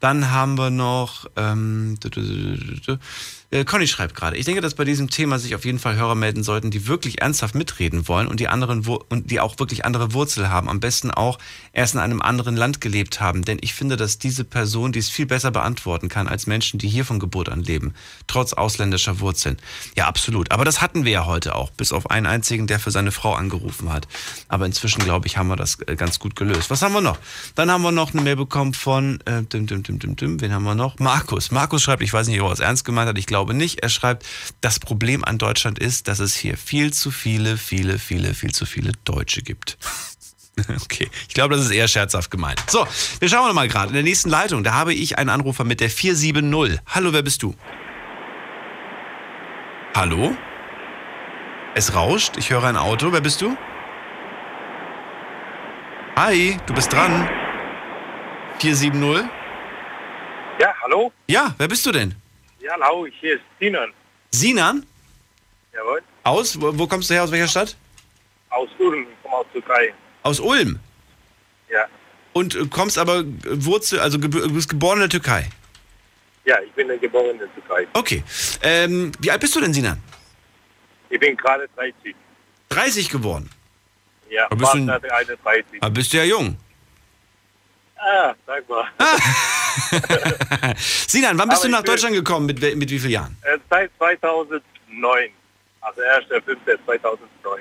Dann 0.00 0.30
haben 0.30 0.56
wir 0.56 0.70
noch, 0.70 1.26
ähm, 1.36 1.98
äh, 3.50 3.64
Conny 3.64 3.86
schreibt 3.86 4.14
gerade, 4.14 4.36
ich 4.36 4.44
denke, 4.44 4.60
dass 4.60 4.74
bei 4.74 4.84
diesem 4.84 5.10
Thema 5.10 5.38
sich 5.38 5.54
auf 5.54 5.64
jeden 5.64 5.78
Fall 5.78 5.96
Hörer 5.96 6.14
melden 6.14 6.42
sollten, 6.42 6.70
die 6.70 6.86
wirklich 6.86 7.20
ernsthaft 7.20 7.54
mitreden 7.54 8.08
wollen 8.08 8.26
und 8.26 8.40
die 8.40 8.48
anderen 8.48 8.86
und 8.86 9.30
die 9.30 9.40
auch 9.40 9.58
wirklich 9.58 9.84
andere 9.84 10.12
Wurzel 10.12 10.48
haben. 10.48 10.68
Am 10.68 10.80
besten 10.80 11.10
auch 11.10 11.38
erst 11.72 11.94
in 11.94 12.00
einem 12.00 12.22
anderen 12.22 12.56
Land 12.56 12.80
gelebt 12.80 13.20
haben. 13.20 13.44
Denn 13.44 13.58
ich 13.60 13.74
finde, 13.74 13.96
dass 13.96 14.18
diese 14.18 14.44
Person 14.44 14.92
dies 14.92 15.10
viel 15.10 15.26
besser 15.26 15.50
beantworten 15.50 16.08
kann 16.08 16.28
als 16.28 16.46
Menschen, 16.46 16.78
die 16.78 16.88
hier 16.88 17.04
von 17.04 17.18
Geburt 17.18 17.48
an 17.48 17.62
leben, 17.62 17.94
trotz 18.26 18.52
ausländischer 18.52 19.20
Wurzeln. 19.20 19.56
Ja, 19.96 20.06
absolut. 20.06 20.50
Aber 20.50 20.64
das 20.64 20.80
hatten 20.80 21.04
wir 21.04 21.12
ja 21.12 21.26
heute 21.26 21.54
auch, 21.54 21.70
bis 21.70 21.92
auf 21.92 22.10
einen 22.10 22.26
einzigen, 22.26 22.66
der 22.66 22.80
für 22.80 22.90
seine 22.90 23.12
Frau 23.12 23.34
angerufen 23.34 23.92
hat. 23.92 24.08
Aber 24.48 24.66
inzwischen, 24.66 25.02
glaube 25.04 25.26
ich, 25.26 25.36
haben 25.36 25.48
wir 25.48 25.56
das 25.56 25.78
äh, 25.86 25.96
ganz 25.96 26.18
gut 26.18 26.36
gelöst. 26.36 26.70
Was 26.70 26.82
haben 26.82 26.94
wir 26.94 27.00
noch? 27.00 27.18
Dann 27.54 27.70
haben 27.70 27.82
wir 27.82 27.92
noch 27.92 28.12
eine 28.12 28.22
Mail 28.22 28.36
bekommen 28.36 28.74
von, 28.74 29.20
äh, 29.26 29.42
dim, 29.42 29.66
dim, 29.66 29.82
dim, 29.82 29.98
dim, 29.98 30.16
dim, 30.16 30.40
wen 30.40 30.52
haben 30.52 30.64
wir 30.64 30.74
noch? 30.74 30.98
Markus. 30.98 31.50
Markus 31.50 31.82
schreibt, 31.82 32.02
ich 32.02 32.12
weiß 32.12 32.28
nicht, 32.28 32.40
ob 32.40 32.48
er 32.48 32.52
es 32.52 32.60
ernst 32.60 32.84
gemeint 32.84 33.08
hat, 33.08 33.18
ich 33.18 33.26
glaube 33.34 33.52
nicht. 33.52 33.80
Er 33.80 33.88
schreibt, 33.88 34.24
das 34.60 34.78
Problem 34.78 35.24
an 35.24 35.38
Deutschland 35.38 35.80
ist, 35.80 36.06
dass 36.06 36.20
es 36.20 36.36
hier 36.36 36.56
viel 36.56 36.92
zu 36.92 37.10
viele, 37.10 37.58
viele, 37.58 37.98
viele, 37.98 38.32
viel 38.32 38.52
zu 38.52 38.64
viele 38.64 38.92
Deutsche 39.04 39.42
gibt. 39.42 39.76
Okay, 40.84 41.10
ich 41.26 41.34
glaube, 41.34 41.56
das 41.56 41.64
ist 41.64 41.72
eher 41.72 41.88
scherzhaft 41.88 42.30
gemeint. 42.30 42.62
So, 42.70 42.86
wir 43.18 43.28
schauen 43.28 43.52
mal 43.56 43.66
gerade. 43.66 43.88
In 43.88 43.94
der 43.94 44.04
nächsten 44.04 44.30
Leitung, 44.30 44.62
da 44.62 44.72
habe 44.74 44.94
ich 44.94 45.18
einen 45.18 45.28
Anrufer 45.28 45.64
mit 45.64 45.80
der 45.80 45.90
470. 45.90 46.78
Hallo, 46.86 47.12
wer 47.12 47.22
bist 47.22 47.42
du? 47.42 47.56
Hallo? 49.96 50.36
Es 51.74 51.96
rauscht, 51.96 52.36
ich 52.36 52.50
höre 52.50 52.62
ein 52.62 52.76
Auto. 52.76 53.10
Wer 53.10 53.20
bist 53.20 53.40
du? 53.40 53.56
Hi, 56.14 56.56
du 56.66 56.72
bist 56.72 56.92
dran. 56.92 57.28
470? 58.60 59.28
Ja, 60.60 60.72
hallo? 60.84 61.10
Ja, 61.26 61.52
wer 61.58 61.66
bist 61.66 61.84
du 61.84 61.90
denn? 61.90 62.14
Ja, 62.64 62.72
hallo, 62.80 63.06
hier 63.20 63.34
ist 63.34 63.42
Sinan. 63.60 63.92
Sinan? 64.30 64.86
Jawohl. 65.74 66.00
Aus? 66.22 66.58
Wo, 66.58 66.78
wo 66.78 66.86
kommst 66.86 67.10
du 67.10 67.14
her? 67.14 67.24
Aus 67.24 67.30
welcher 67.30 67.46
Stadt? 67.48 67.76
Aus 68.48 68.70
Ulm, 68.78 69.02
ich 69.02 69.22
komme 69.22 69.36
aus 69.36 69.46
Türkei. 69.52 69.92
Aus 70.22 70.40
Ulm? 70.40 70.78
Ja. 71.68 71.84
Und 72.32 72.54
äh, 72.54 72.64
kommst 72.70 72.96
aber 72.96 73.22
Wurzel, 73.44 74.00
also 74.00 74.16
du 74.16 74.28
bist 74.54 74.70
geboren 74.70 74.94
in 74.94 75.00
der 75.00 75.08
Türkei? 75.10 75.50
Ja, 76.46 76.56
ich 76.62 76.72
bin 76.72 76.88
geboren 77.00 77.32
in 77.32 77.38
der 77.38 77.52
Türkei. 77.52 77.86
Okay. 77.92 78.24
Ähm, 78.62 79.12
wie 79.20 79.30
alt 79.30 79.42
bist 79.42 79.54
du 79.56 79.60
denn, 79.60 79.74
Sinan? 79.74 80.02
Ich 81.10 81.20
bin 81.20 81.36
gerade 81.36 81.68
30. 81.76 82.14
30 82.70 83.10
geworden? 83.10 83.50
Ja, 84.30 84.46
Aber 84.46 84.56
bist 84.56 84.72
du, 84.72 84.86
fast 84.86 85.04
31. 85.04 85.82
aber 85.82 85.90
bist 85.90 86.12
du 86.14 86.16
ja 86.16 86.24
jung. 86.24 86.56
Ah, 88.04 88.34
sag 88.46 88.68
mal. 88.68 88.86
Sinan, 90.76 91.38
wann 91.38 91.48
bist 91.48 91.62
Aber 91.62 91.68
du 91.68 91.72
nach 91.76 91.82
Deutschland 91.82 92.14
gekommen? 92.14 92.44
Mit, 92.46 92.60
mit 92.60 92.90
wie 92.90 92.98
vielen 92.98 93.12
Jahren? 93.12 93.36
Äh, 93.42 93.56
Seit 93.70 93.90
2009. 93.96 95.30
Also 95.80 96.00
1.5.2009. 96.02 97.60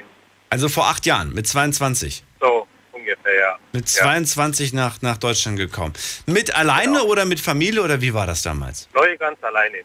Also 0.50 0.70
vor 0.70 0.88
acht 0.88 1.06
Jahren, 1.06 1.34
mit 1.34 1.48
22. 1.48 2.24
So 2.42 2.68
ungefähr, 2.92 3.34
ja. 3.34 3.58
Mit 3.72 3.88
22 3.88 4.74
nach, 4.74 5.02
nach 5.02 5.18
Deutschland 5.18 5.58
gekommen. 5.58 5.94
Mit 6.26 6.54
alleine 6.56 7.04
oder 7.04 7.26
mit 7.26 7.40
Familie 7.40 7.82
oder 7.82 8.02
wie 8.02 8.14
war 8.14 8.28
das 8.28 8.42
damals? 8.42 8.90
Neu 8.94 9.18
ganz 9.18 9.42
alleine. 9.44 9.78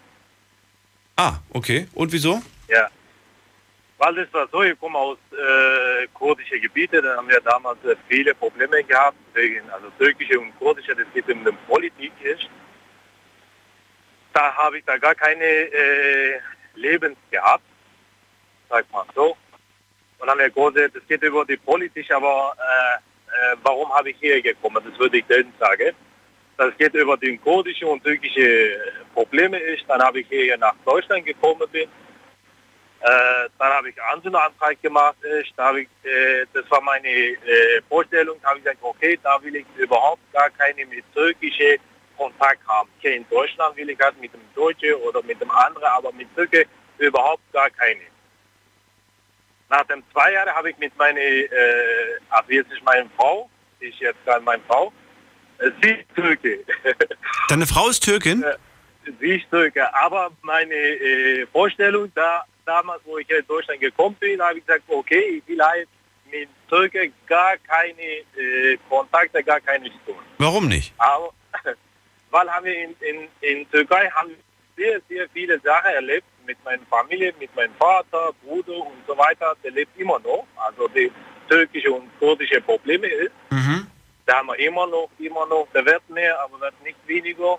Ah, 1.17 1.35
okay. 1.51 1.89
Und 1.95 2.13
wieso? 2.13 2.43
Ja. 2.69 2.89
Weil 3.99 4.15
das 4.15 4.33
war 4.33 4.49
so, 4.53 4.63
ich 4.63 4.79
komme 4.79 4.97
aus 4.97 5.19
äh, 5.33 6.07
kurdischen 6.15 6.61
Gebieten, 6.61 7.03
da 7.03 7.17
haben 7.17 7.29
wir 7.29 7.41
damals 7.41 7.85
äh, 7.85 7.97
viele 8.09 8.33
Probleme 8.33 8.85
gehabt, 8.85 9.17
wegen, 9.35 9.69
also 9.71 9.91
türkische 9.99 10.39
und 10.39 10.57
kurdische, 10.57 10.95
das 10.95 11.07
geht 11.13 11.29
um 11.29 11.45
die 11.45 11.51
Politik 11.67 12.13
ist. 12.23 12.49
Da 14.33 14.55
habe 14.55 14.79
ich 14.79 14.85
da 14.85 14.97
gar 14.99 15.17
keine 15.17 15.45
äh, 15.45 16.39
Lebens 16.77 17.17
gehabt, 17.29 17.65
sag 18.69 18.91
mal 18.93 19.05
so. 19.17 19.37
Und 20.21 20.31
haben 20.31 20.39
wir 20.39 20.51
große, 20.51 20.91
das 20.91 21.03
geht 21.09 21.23
über 21.25 21.45
die 21.45 21.57
Politik, 21.57 22.09
aber 22.13 22.55
äh, 22.57 22.97
äh, 22.99 23.57
warum 23.65 23.93
habe 23.93 24.11
ich 24.11 24.17
hier 24.21 24.41
gekommen, 24.41 24.83
das 24.89 24.97
würde 24.97 25.19
ich 25.19 25.25
selten 25.27 25.53
sagen. 25.59 25.93
Das 26.57 26.77
geht 26.77 26.95
über 26.95 27.17
die 27.17 27.37
kurdische 27.39 27.87
und 27.87 28.05
türkische 28.05 28.79
Probleme 29.13 29.59
ist, 29.59 29.85
dann 29.89 30.01
habe 30.03 30.21
ich 30.21 30.29
hier 30.29 30.57
nach 30.57 30.75
Deutschland 30.85 31.27
gekommen 31.27 31.69
bin. 31.73 31.89
Äh, 33.01 33.49
dann 33.59 33.73
habe 33.73 33.91
ich 33.91 34.03
einen 34.03 34.19
Asylantrag 34.19 34.81
gemacht. 34.83 35.17
Ich, 35.43 35.53
da 35.57 35.67
habe 35.67 35.83
ich, 35.83 35.89
äh, 36.03 36.45
das 36.53 36.69
war 36.71 36.81
meine 36.81 37.09
äh, 37.09 37.81
Vorstellung. 37.89 38.37
Da 38.43 38.49
habe 38.49 38.59
ich 38.59 38.65
gesagt, 38.65 38.83
okay, 38.83 39.19
da 39.23 39.43
will 39.43 39.57
ich 39.57 39.67
überhaupt 39.77 40.21
gar 40.33 40.51
keine 40.51 40.85
mit 40.87 41.05
türkische 41.15 41.79
Kontakt 42.17 42.67
haben. 42.67 42.89
Hier 42.99 43.15
in 43.15 43.27
Deutschland 43.31 43.77
will 43.77 43.91
ich 43.91 43.99
halt 44.01 44.21
mit 44.21 44.33
dem 44.33 44.41
Deutschen 44.55 44.95
oder 44.95 45.23
mit 45.23 45.41
dem 45.41 45.51
anderen, 45.51 45.87
aber 45.87 46.13
mit 46.13 46.35
Türke 46.35 46.67
überhaupt 46.99 47.43
gar 47.53 47.71
keine. 47.71 48.01
Nach 49.69 49.85
dem 49.85 50.03
zwei 50.13 50.33
Jahren 50.33 50.51
habe 50.51 50.71
ich 50.71 50.79
mit 50.79 50.97
meiner, 50.99 51.21
äh, 51.21 52.19
also 52.31 52.51
jetzt 52.51 52.73
ist 52.73 52.83
meine 52.83 53.09
Frau, 53.17 53.49
ist 53.79 54.01
jetzt 54.01 54.25
gerade 54.25 54.43
meine 54.43 54.63
Frau, 54.67 54.93
Sie 55.59 55.91
ist 55.91 56.15
Türke. 56.15 56.65
Deine 57.49 57.67
Frau 57.67 57.89
ist 57.89 58.01
Türkin? 58.05 58.45
Sie 59.21 59.37
ist 59.37 59.51
Türke. 59.51 59.93
Aber 59.95 60.31
meine 60.43 60.75
äh, 60.75 61.47
Vorstellung, 61.47 62.13
da, 62.15 62.45
damals, 62.69 63.01
wo 63.05 63.19
ich 63.19 63.29
in 63.31 63.47
Deutschland 63.47 63.81
gekommen 63.81 64.17
bin, 64.21 64.41
habe 64.41 64.59
ich 64.59 64.67
gesagt, 64.67 64.85
okay, 64.89 65.41
ich 65.43 65.49
will 65.49 65.61
halt 65.61 65.89
mit 66.31 66.49
Türke 66.69 67.11
gar 67.27 67.57
keine 67.57 68.03
äh, 68.03 68.77
Kontakte, 68.89 69.43
gar 69.43 69.61
keine 69.61 69.87
Stunde. 69.87 70.23
Warum 70.37 70.69
nicht? 70.69 70.93
Aber, 70.99 71.33
weil 72.31 72.51
haben 72.51 72.67
wir 72.67 72.85
in, 72.85 72.95
in, 73.01 73.29
in 73.41 73.71
Türkei 73.71 74.09
haben 74.11 74.33
sehr, 74.77 75.01
sehr 75.09 75.29
viele 75.31 75.59
Sachen 75.61 75.93
erlebt 75.93 76.27
mit 76.47 76.63
meiner 76.65 76.85
Familie, 76.91 77.33
mit 77.41 77.55
meinem 77.57 77.75
Vater, 77.75 78.33
Bruder 78.43 78.77
und 78.77 79.03
so 79.07 79.17
weiter. 79.17 79.57
Der 79.65 79.71
lebt 79.71 79.99
immer 79.99 80.19
noch. 80.21 80.47
Also 80.57 80.87
die 80.89 81.11
türkische 81.49 81.91
und 81.91 82.07
kurdische 82.19 82.61
Probleme 82.61 83.07
ist. 83.07 83.33
Da 84.27 84.37
haben 84.37 84.49
wir 84.49 84.59
immer 84.59 84.87
noch, 84.87 85.09
immer 85.19 85.47
noch, 85.47 85.67
der 85.75 85.87
wird 85.87 86.09
mehr, 86.11 86.39
aber 86.43 86.61
wird 86.61 86.75
nicht 86.85 86.99
weniger. 87.07 87.59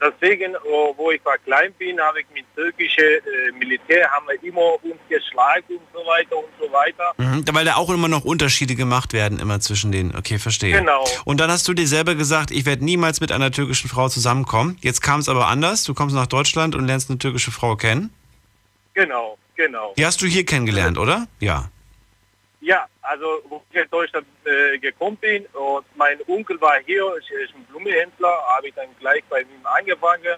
Deswegen, 0.00 0.54
wo 0.96 1.10
ich 1.10 1.24
war 1.24 1.38
klein 1.38 1.72
bin, 1.76 2.00
habe 2.00 2.20
ich 2.20 2.26
mit 2.32 2.44
türkische 2.54 3.16
äh, 3.16 3.52
Militär, 3.58 4.08
haben 4.10 4.26
wir 4.28 4.42
immer 4.48 4.74
uns 4.84 4.94
geschlagen 5.08 5.64
und 5.70 5.80
so 5.92 5.98
weiter 6.06 6.36
und 6.36 6.46
so 6.60 6.72
weiter. 6.72 7.12
Mhm, 7.16 7.44
weil 7.52 7.64
da 7.64 7.74
auch 7.74 7.90
immer 7.90 8.06
noch 8.06 8.24
Unterschiede 8.24 8.76
gemacht 8.76 9.12
werden, 9.12 9.40
immer 9.40 9.58
zwischen 9.58 9.90
denen. 9.90 10.14
Okay, 10.16 10.38
verstehe. 10.38 10.78
Genau. 10.78 11.04
Und 11.24 11.40
dann 11.40 11.50
hast 11.50 11.66
du 11.66 11.74
dir 11.74 11.88
selber 11.88 12.14
gesagt, 12.14 12.52
ich 12.52 12.64
werde 12.64 12.84
niemals 12.84 13.20
mit 13.20 13.32
einer 13.32 13.50
türkischen 13.50 13.88
Frau 13.88 14.08
zusammenkommen. 14.08 14.78
Jetzt 14.80 15.00
kam 15.00 15.18
es 15.18 15.28
aber 15.28 15.48
anders. 15.48 15.82
Du 15.82 15.94
kommst 15.94 16.14
nach 16.14 16.28
Deutschland 16.28 16.76
und 16.76 16.86
lernst 16.86 17.10
eine 17.10 17.18
türkische 17.18 17.50
Frau 17.50 17.74
kennen. 17.74 18.10
Genau, 18.94 19.36
genau. 19.56 19.94
Die 19.96 20.06
hast 20.06 20.22
du 20.22 20.26
hier 20.26 20.44
kennengelernt, 20.44 20.96
oder? 20.96 21.26
Ja. 21.40 21.70
Ja, 22.68 22.86
also 23.00 23.40
wo 23.48 23.62
ich 23.70 23.80
in 23.80 23.88
Deutschland 23.90 24.26
äh, 24.44 24.76
gekommen 24.78 25.16
bin 25.16 25.46
und 25.54 25.86
mein 25.96 26.18
Onkel 26.26 26.60
war 26.60 26.78
hier, 26.84 27.02
ich 27.18 27.30
ist 27.30 27.54
ein 27.54 27.64
Blumenhändler, 27.64 28.28
habe 28.54 28.68
ich 28.68 28.74
dann 28.74 28.88
gleich 29.00 29.24
bei 29.30 29.40
ihm 29.40 29.64
angefangen. 29.64 30.36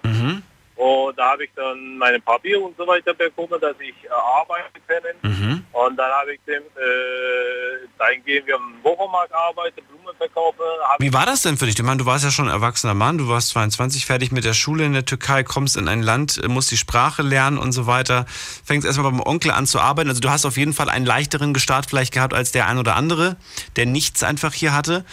Und 0.81 1.19
da 1.19 1.33
habe 1.33 1.45
ich 1.45 1.51
dann 1.55 1.99
meine 1.99 2.19
Papiere 2.21 2.61
und 2.61 2.75
so 2.75 2.87
weiter 2.87 3.13
bekommen, 3.13 3.61
dass 3.61 3.79
ich 3.81 3.95
äh, 4.03 4.09
arbeiten 4.09 4.81
kann. 4.89 5.65
Und 5.73 5.97
dann 5.97 6.11
habe 6.11 6.33
ich 6.33 6.41
dem, 6.47 6.63
äh, 6.63 7.87
dann 7.99 8.25
gehen 8.25 8.47
wir 8.47 8.57
am 8.57 8.75
Wochenmarkt 8.83 9.33
arbeiten, 9.33 9.83
Blumen 9.89 10.17
verkaufen. 10.17 10.59
Wie 10.99 11.13
war 11.13 11.27
das 11.27 11.43
denn 11.43 11.59
für 11.59 11.67
dich? 11.67 11.79
Ich 11.79 11.85
meine, 11.85 11.99
du 11.99 12.07
warst 12.07 12.25
ja 12.25 12.31
schon 12.31 12.49
ein 12.49 12.55
erwachsener 12.55 12.95
Mann, 12.95 13.19
du 13.19 13.29
warst 13.29 13.51
22, 13.51 14.07
fertig 14.07 14.33
mit 14.33 14.45
der 14.45 14.55
Schule 14.55 14.85
in 14.85 14.95
der 14.95 15.05
Türkei, 15.05 15.43
kommst 15.43 15.77
in 15.77 15.87
ein 15.87 16.03
Land, 16.03 16.41
äh, 16.43 16.49
musst 16.49 16.71
die 16.71 16.79
Sprache 16.79 17.21
lernen 17.21 17.59
und 17.59 17.73
so 17.73 17.87
weiter, 17.87 18.25
fängst 18.65 18.87
erstmal 18.87 19.11
beim 19.11 19.21
Onkel 19.21 19.51
an 19.51 19.67
zu 19.67 19.81
arbeiten. 19.81 20.09
Also 20.09 20.23
du 20.23 20.31
hast 20.31 20.47
auf 20.47 20.57
jeden 20.57 20.73
Fall 20.73 20.89
einen 20.89 21.05
leichteren 21.05 21.55
Start 21.59 21.87
vielleicht 21.91 22.15
gehabt 22.15 22.33
als 22.33 22.53
der 22.53 22.67
ein 22.67 22.79
oder 22.79 22.97
andere, 22.97 23.37
der 23.77 23.85
nichts 23.85 24.23
einfach 24.23 24.55
hier 24.55 24.73
hatte. 24.73 25.05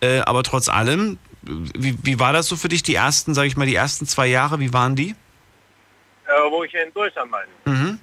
Äh, 0.00 0.20
aber 0.20 0.42
trotz 0.42 0.68
allem, 0.68 1.18
wie, 1.46 1.96
wie 2.02 2.20
war 2.20 2.32
das 2.32 2.48
so 2.48 2.56
für 2.56 2.68
dich, 2.68 2.82
die 2.82 2.94
ersten, 2.94 3.34
sage 3.34 3.48
ich 3.48 3.56
mal, 3.56 3.66
die 3.66 3.74
ersten 3.74 4.06
zwei 4.06 4.26
Jahre, 4.26 4.60
wie 4.60 4.72
waren 4.72 4.96
die? 4.96 5.14
äh, 6.26 6.50
wo 6.50 6.64
ich 6.64 6.74
in 6.74 6.92
Deutschland 6.92 7.30
meine. 7.30 7.50
Mhm. 7.64 7.98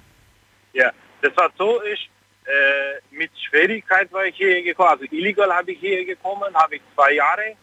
Ja, 0.72 0.90
das 1.20 1.36
war 1.36 1.50
so, 1.58 1.82
ich 1.82 2.10
äh, 2.44 3.14
mit 3.14 3.30
Schwierigkeit 3.38 4.12
war 4.12 4.24
ich 4.26 4.36
hier 4.36 4.62
gekommen, 4.62 4.90
also 4.90 5.04
illegal 5.10 5.54
habe 5.54 5.72
ich 5.72 5.78
hier 5.78 6.04
gekommen, 6.04 6.54
habe 6.54 6.76
ich 6.76 6.82
zwei 6.94 7.12
Jahre 7.12 7.56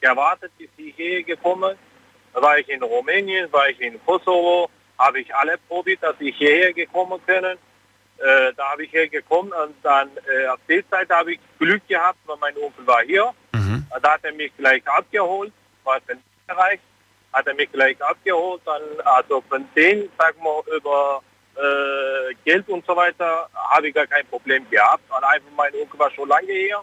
gewartet, 0.00 0.52
bis 0.58 0.68
ich 0.76 0.94
hier 0.96 1.22
gekommen. 1.22 1.76
Da 2.32 2.42
war 2.42 2.58
ich 2.58 2.68
in 2.68 2.82
Rumänien, 2.82 3.52
war 3.52 3.68
ich 3.68 3.80
in 3.80 4.02
Kosovo, 4.04 4.68
habe 4.98 5.20
ich 5.20 5.34
alle 5.34 5.56
probiert, 5.68 6.02
dass 6.02 6.16
ich 6.20 6.36
hierher 6.36 6.72
gekommen 6.72 7.20
können. 7.26 7.58
Äh, 8.18 8.52
da 8.56 8.70
habe 8.70 8.84
ich 8.84 8.90
hier 8.90 9.08
gekommen 9.08 9.52
und 9.52 9.74
dann 9.82 10.08
äh, 10.16 10.46
auf 10.46 10.60
der 10.68 10.88
Zeit 10.88 11.10
habe 11.10 11.32
ich 11.32 11.40
Glück 11.58 11.86
gehabt, 11.88 12.18
weil 12.26 12.36
mein 12.40 12.56
Onkel 12.56 12.86
war 12.86 13.02
hier. 13.02 13.32
Da 14.02 14.12
hat 14.12 14.24
er 14.24 14.32
mich 14.32 14.52
gleich 14.56 14.86
abgeholt, 14.86 15.52
war 15.84 16.00
in 16.08 16.18
Österreich, 16.48 16.80
hat 17.32 17.46
er 17.46 17.54
mich 17.54 17.70
gleich 17.72 18.00
abgeholt. 18.02 18.62
Dann, 18.64 18.82
also 19.04 19.42
von 19.48 19.66
denen, 19.74 20.10
sag 20.18 20.40
mal, 20.42 20.62
über 20.76 21.22
äh, 21.56 22.34
Geld 22.44 22.68
und 22.68 22.84
so 22.86 22.96
weiter 22.96 23.48
habe 23.54 23.88
ich 23.88 23.94
gar 23.94 24.06
kein 24.06 24.26
Problem 24.26 24.68
gehabt. 24.70 25.02
Und 25.08 25.24
einfach 25.24 25.50
mein 25.56 25.74
Onkel 25.74 25.98
war 25.98 26.10
schon 26.10 26.28
lange 26.28 26.52
hier 26.52 26.82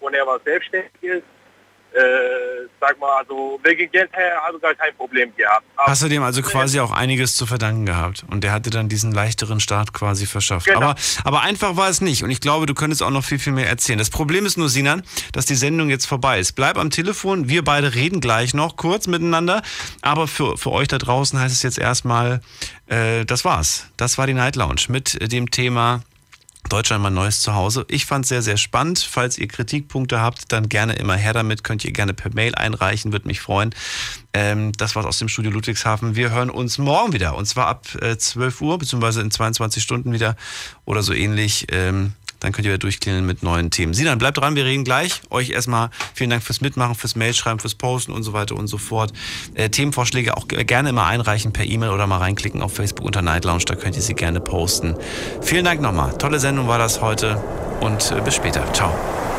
und 0.00 0.14
er 0.14 0.26
war 0.26 0.38
selbstständig. 0.40 0.90
Ist. 1.00 1.24
Äh, 1.92 2.68
sag 2.80 2.98
mal, 3.00 3.18
also 3.18 3.58
wegen 3.62 3.90
Geld 3.90 4.10
her 4.12 4.40
habe 4.46 4.56
ich 4.56 4.62
gar 4.62 4.74
kein 4.74 4.94
Problem 4.96 5.34
gehabt. 5.36 5.64
Aber 5.76 5.90
Hast 5.90 6.02
du 6.02 6.08
dem 6.08 6.22
also 6.22 6.40
quasi 6.42 6.78
auch 6.80 6.92
einiges 6.92 7.34
zu 7.34 7.46
verdanken 7.46 7.84
gehabt 7.84 8.24
und 8.28 8.44
der 8.44 8.52
hatte 8.52 8.70
dann 8.70 8.88
diesen 8.88 9.12
leichteren 9.12 9.60
Start 9.60 9.92
quasi 9.92 10.26
verschafft. 10.26 10.66
Genau. 10.66 10.78
Aber, 10.78 10.94
aber 11.24 11.40
einfach 11.42 11.76
war 11.76 11.88
es 11.88 12.00
nicht 12.00 12.22
und 12.22 12.30
ich 12.30 12.40
glaube, 12.40 12.66
du 12.66 12.74
könntest 12.74 13.02
auch 13.02 13.10
noch 13.10 13.24
viel, 13.24 13.38
viel 13.38 13.52
mehr 13.52 13.68
erzählen. 13.68 13.98
Das 13.98 14.10
Problem 14.10 14.46
ist 14.46 14.56
nur, 14.56 14.68
Sinan, 14.68 15.02
dass 15.32 15.46
die 15.46 15.56
Sendung 15.56 15.90
jetzt 15.90 16.06
vorbei 16.06 16.38
ist. 16.38 16.52
Bleib 16.52 16.78
am 16.78 16.90
Telefon, 16.90 17.48
wir 17.48 17.64
beide 17.64 17.94
reden 17.94 18.20
gleich 18.20 18.54
noch 18.54 18.76
kurz 18.76 19.06
miteinander, 19.06 19.62
aber 20.00 20.28
für, 20.28 20.56
für 20.56 20.70
euch 20.70 20.88
da 20.88 20.98
draußen 20.98 21.38
heißt 21.38 21.54
es 21.54 21.62
jetzt 21.62 21.78
erstmal, 21.78 22.40
äh, 22.86 23.24
das 23.24 23.44
war's. 23.44 23.86
Das 23.96 24.16
war 24.16 24.26
die 24.26 24.34
Night 24.34 24.56
Lounge 24.56 24.82
mit 24.88 25.32
dem 25.32 25.50
Thema 25.50 26.02
Deutschland 26.70 27.02
mein 27.02 27.14
neues 27.14 27.42
Zuhause. 27.42 27.84
Ich 27.88 28.06
fand 28.06 28.24
es 28.24 28.28
sehr, 28.28 28.42
sehr 28.42 28.56
spannend. 28.56 28.98
Falls 28.98 29.36
ihr 29.38 29.48
Kritikpunkte 29.48 30.20
habt, 30.20 30.52
dann 30.52 30.68
gerne 30.68 30.94
immer 30.94 31.16
her 31.16 31.32
damit. 31.32 31.64
Könnt 31.64 31.84
ihr 31.84 31.92
gerne 31.92 32.14
per 32.14 32.32
Mail 32.32 32.54
einreichen, 32.54 33.12
würde 33.12 33.26
mich 33.26 33.40
freuen. 33.40 33.74
Ähm, 34.32 34.72
das 34.72 34.94
war's 34.94 35.06
aus 35.06 35.18
dem 35.18 35.28
Studio 35.28 35.50
Ludwigshafen. 35.50 36.14
Wir 36.14 36.30
hören 36.30 36.50
uns 36.50 36.78
morgen 36.78 37.12
wieder 37.12 37.34
und 37.34 37.46
zwar 37.46 37.66
ab 37.66 37.86
äh, 38.00 38.16
12 38.16 38.60
Uhr, 38.60 38.78
beziehungsweise 38.78 39.20
in 39.20 39.30
22 39.30 39.82
Stunden 39.82 40.12
wieder 40.12 40.36
oder 40.84 41.02
so 41.02 41.12
ähnlich. 41.12 41.66
Ähm, 41.70 42.12
dann 42.40 42.52
könnt 42.52 42.66
ihr 42.66 42.72
wieder 42.72 42.78
durchklingeln 42.78 43.24
mit 43.24 43.42
neuen 43.42 43.70
Themen. 43.70 43.94
Sinan, 43.94 44.18
bleibt 44.18 44.38
dran, 44.38 44.56
wir 44.56 44.64
reden 44.64 44.84
gleich. 44.84 45.22
Euch 45.30 45.50
erstmal 45.50 45.90
vielen 46.14 46.30
Dank 46.30 46.42
fürs 46.42 46.60
Mitmachen, 46.60 46.94
fürs 46.94 47.16
Mailschreiben, 47.16 47.60
fürs 47.60 47.74
Posten 47.74 48.12
und 48.12 48.22
so 48.22 48.32
weiter 48.32 48.56
und 48.56 48.66
so 48.66 48.78
fort. 48.78 49.12
Äh, 49.54 49.70
Themenvorschläge 49.70 50.36
auch 50.36 50.48
gerne 50.48 50.88
immer 50.88 51.06
einreichen 51.06 51.52
per 51.52 51.64
E-Mail 51.64 51.90
oder 51.90 52.06
mal 52.06 52.18
reinklicken 52.18 52.62
auf 52.62 52.74
Facebook 52.74 53.06
unter 53.06 53.22
Night 53.22 53.44
Lounge, 53.44 53.64
da 53.66 53.76
könnt 53.76 53.96
ihr 53.96 54.02
sie 54.02 54.14
gerne 54.14 54.40
posten. 54.40 54.96
Vielen 55.42 55.64
Dank 55.64 55.80
nochmal. 55.80 56.16
Tolle 56.18 56.40
Sendung 56.40 56.66
war 56.66 56.78
das 56.78 57.00
heute 57.00 57.42
und 57.80 58.10
äh, 58.10 58.20
bis 58.22 58.34
später. 58.34 58.70
Ciao. 58.72 59.29